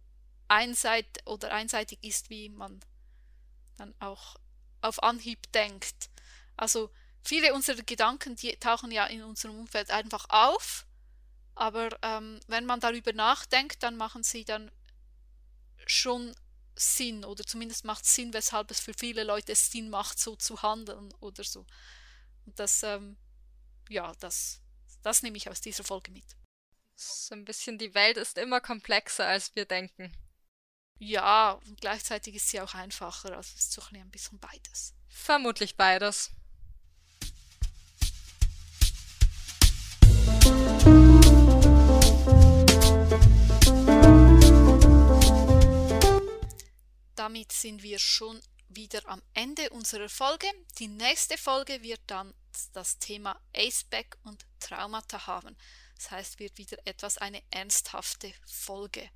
einseitig 0.47 1.27
oder 1.27 1.53
einseitig 1.53 1.99
ist, 2.01 2.31
wie 2.31 2.49
man 2.49 2.79
dann 3.77 3.93
auch 3.99 4.35
auf 4.81 5.03
Anhieb 5.03 5.51
denkt. 5.51 6.09
Also 6.55 6.89
viele 7.23 7.53
unserer 7.53 7.83
Gedanken, 7.83 8.35
die 8.35 8.55
tauchen 8.57 8.89
ja 8.89 9.05
in 9.05 9.21
unserem 9.21 9.59
Umfeld 9.59 9.91
einfach 9.91 10.25
auf, 10.29 10.87
aber 11.53 11.95
ähm, 12.01 12.39
wenn 12.47 12.65
man 12.65 12.79
darüber 12.79 13.13
nachdenkt, 13.13 13.83
dann 13.83 13.95
machen 13.95 14.23
sie 14.23 14.43
dann 14.43 14.71
schon 15.85 16.35
Sinn 16.75 17.25
oder 17.25 17.43
zumindest 17.43 17.85
macht 17.85 18.07
Sinn, 18.07 18.33
weshalb 18.33 18.71
es 18.71 18.79
für 18.79 18.95
viele 18.97 19.23
Leute 19.23 19.53
Sinn 19.53 19.91
macht, 19.91 20.17
so 20.17 20.35
zu 20.35 20.63
handeln 20.63 21.13
oder 21.19 21.43
so. 21.43 21.63
Und 22.47 22.57
das, 22.57 22.81
ähm, 22.81 23.17
ja, 23.87 24.13
das, 24.19 24.61
das 25.03 25.21
nehme 25.21 25.37
ich 25.37 25.47
aus 25.47 25.61
dieser 25.61 25.83
Folge 25.83 26.09
mit. 26.09 26.25
So 26.99 27.35
ein 27.35 27.45
bisschen, 27.45 27.77
die 27.77 27.93
Welt 27.93 28.17
ist 28.17 28.37
immer 28.37 28.59
komplexer, 28.59 29.27
als 29.27 29.55
wir 29.55 29.65
denken. 29.65 30.11
Ja, 30.99 31.51
und 31.51 31.79
gleichzeitig 31.79 32.35
ist 32.35 32.49
sie 32.49 32.59
auch 32.59 32.73
einfacher, 32.73 33.37
also 33.37 33.53
es 33.55 33.59
ist 33.59 33.71
so 33.71 33.83
ein 33.93 34.09
bisschen 34.09 34.39
beides. 34.39 34.95
Vermutlich 35.07 35.77
beides. 35.77 36.31
damit 47.27 47.51
sind 47.51 47.83
wir 47.83 47.99
schon 47.99 48.41
wieder 48.69 49.01
am 49.05 49.21
Ende 49.33 49.69
unserer 49.71 50.07
Folge. 50.07 50.47
Die 50.79 50.87
nächste 50.87 51.37
Folge 51.37 51.83
wird 51.83 51.99
dann 52.07 52.33
das 52.71 52.99
Thema 52.99 53.37
Aceback 53.53 54.17
und 54.23 54.45
Traumata 54.61 55.27
haben. 55.27 55.57
Das 55.97 56.11
heißt, 56.11 56.39
wird 56.39 56.57
wieder 56.57 56.77
etwas 56.85 57.17
eine 57.17 57.41
ernsthafte 57.51 58.33
Folge. 58.45 59.09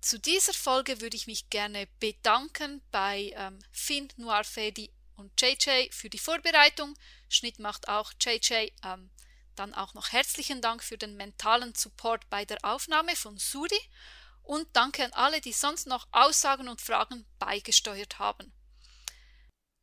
Zu 0.00 0.18
dieser 0.18 0.54
Folge 0.54 1.00
würde 1.00 1.16
ich 1.16 1.26
mich 1.26 1.50
gerne 1.50 1.86
bedanken 1.98 2.80
bei 2.90 3.32
ähm, 3.36 3.58
Finn, 3.70 4.08
Noir 4.16 4.44
Fedi 4.44 4.90
und 5.16 5.38
JJ 5.40 5.90
für 5.90 6.08
die 6.08 6.18
Vorbereitung. 6.18 6.94
Schnitt 7.28 7.58
macht 7.58 7.88
auch 7.88 8.12
JJ. 8.20 8.72
Ähm, 8.82 9.10
dann 9.56 9.74
auch 9.74 9.92
noch 9.92 10.12
herzlichen 10.12 10.62
Dank 10.62 10.82
für 10.82 10.96
den 10.96 11.16
mentalen 11.16 11.74
Support 11.74 12.30
bei 12.30 12.46
der 12.46 12.58
Aufnahme 12.62 13.14
von 13.14 13.36
Suri 13.36 13.80
und 14.42 14.66
danke 14.72 15.04
an 15.04 15.12
alle, 15.12 15.40
die 15.42 15.52
sonst 15.52 15.86
noch 15.86 16.08
Aussagen 16.12 16.68
und 16.68 16.80
Fragen 16.80 17.26
beigesteuert 17.38 18.18
haben. 18.18 18.52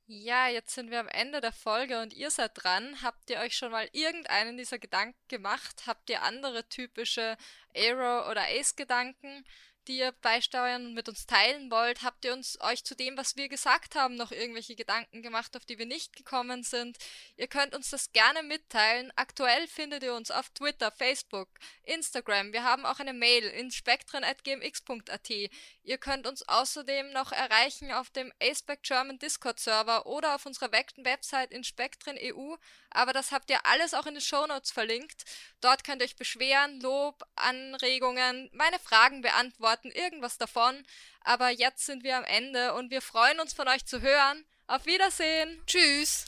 Ja, 0.09 0.47
jetzt 0.47 0.73
sind 0.73 0.89
wir 0.89 1.01
am 1.01 1.09
Ende 1.09 1.41
der 1.41 1.51
Folge 1.51 2.01
und 2.01 2.13
ihr 2.13 2.31
seid 2.31 2.51
dran. 2.55 3.01
Habt 3.03 3.29
ihr 3.29 3.39
euch 3.39 3.57
schon 3.57 3.71
mal 3.71 3.89
irgendeinen 3.91 4.57
dieser 4.57 4.79
Gedanken 4.79 5.19
gemacht? 5.27 5.83
Habt 5.85 6.09
ihr 6.09 6.23
andere 6.23 6.67
typische 6.69 7.35
Aero- 7.75 8.29
oder 8.31 8.43
Ace-Gedanken? 8.47 9.45
Die 9.87 9.99
ihr 9.99 10.11
beisteuern 10.21 10.87
und 10.87 10.93
mit 10.93 11.09
uns 11.09 11.25
teilen 11.25 11.71
wollt? 11.71 12.03
Habt 12.03 12.25
ihr 12.25 12.33
uns 12.33 12.59
euch 12.61 12.83
zu 12.83 12.95
dem, 12.95 13.17
was 13.17 13.35
wir 13.35 13.49
gesagt 13.49 13.95
haben, 13.95 14.15
noch 14.15 14.31
irgendwelche 14.31 14.75
Gedanken 14.75 15.21
gemacht, 15.21 15.55
auf 15.55 15.65
die 15.65 15.77
wir 15.77 15.85
nicht 15.85 16.15
gekommen 16.15 16.63
sind? 16.63 16.97
Ihr 17.35 17.47
könnt 17.47 17.73
uns 17.73 17.89
das 17.89 18.11
gerne 18.11 18.43
mitteilen. 18.43 19.11
Aktuell 19.15 19.67
findet 19.67 20.03
ihr 20.03 20.13
uns 20.13 20.31
auf 20.31 20.49
Twitter, 20.49 20.91
Facebook, 20.91 21.49
Instagram. 21.83 22.53
Wir 22.53 22.63
haben 22.63 22.85
auch 22.85 22.99
eine 22.99 23.13
Mail 23.13 23.43
in 23.43 23.71
spektren.gmx.at. 23.71 25.29
Ihr 25.29 25.97
könnt 25.97 26.27
uns 26.27 26.43
außerdem 26.47 27.11
noch 27.11 27.31
erreichen 27.31 27.91
auf 27.91 28.09
dem 28.09 28.33
Aspect 28.41 28.83
German 28.83 29.19
Discord 29.19 29.59
Server 29.59 30.05
oder 30.05 30.35
auf 30.35 30.45
unserer 30.45 30.71
Website 30.71 31.51
in 31.51 31.63
Spektren 31.63 32.17
EU. 32.21 32.55
Aber 32.97 33.13
das 33.13 33.31
habt 33.31 33.51
ihr 33.51 33.63
alles 33.63 33.93
auch 33.93 34.07
in 34.07 34.15
den 34.15 34.21
Show 34.21 34.47
Notes 34.47 34.71
verlinkt. 34.71 35.23
Dort 35.61 35.83
könnt 35.83 36.01
ihr 36.01 36.05
euch 36.05 36.15
beschweren, 36.15 36.81
Lob, 36.81 37.23
Anregungen, 37.35 38.49
meine 38.53 38.79
Fragen 38.79 39.21
beantworten, 39.21 39.91
irgendwas 39.91 40.39
davon. 40.39 40.83
Aber 41.21 41.51
jetzt 41.51 41.85
sind 41.85 42.03
wir 42.03 42.17
am 42.17 42.23
Ende 42.23 42.73
und 42.73 42.89
wir 42.89 43.03
freuen 43.03 43.39
uns 43.39 43.53
von 43.53 43.67
euch 43.67 43.85
zu 43.85 44.01
hören. 44.01 44.43
Auf 44.65 44.87
Wiedersehen. 44.87 45.61
Tschüss. 45.67 46.25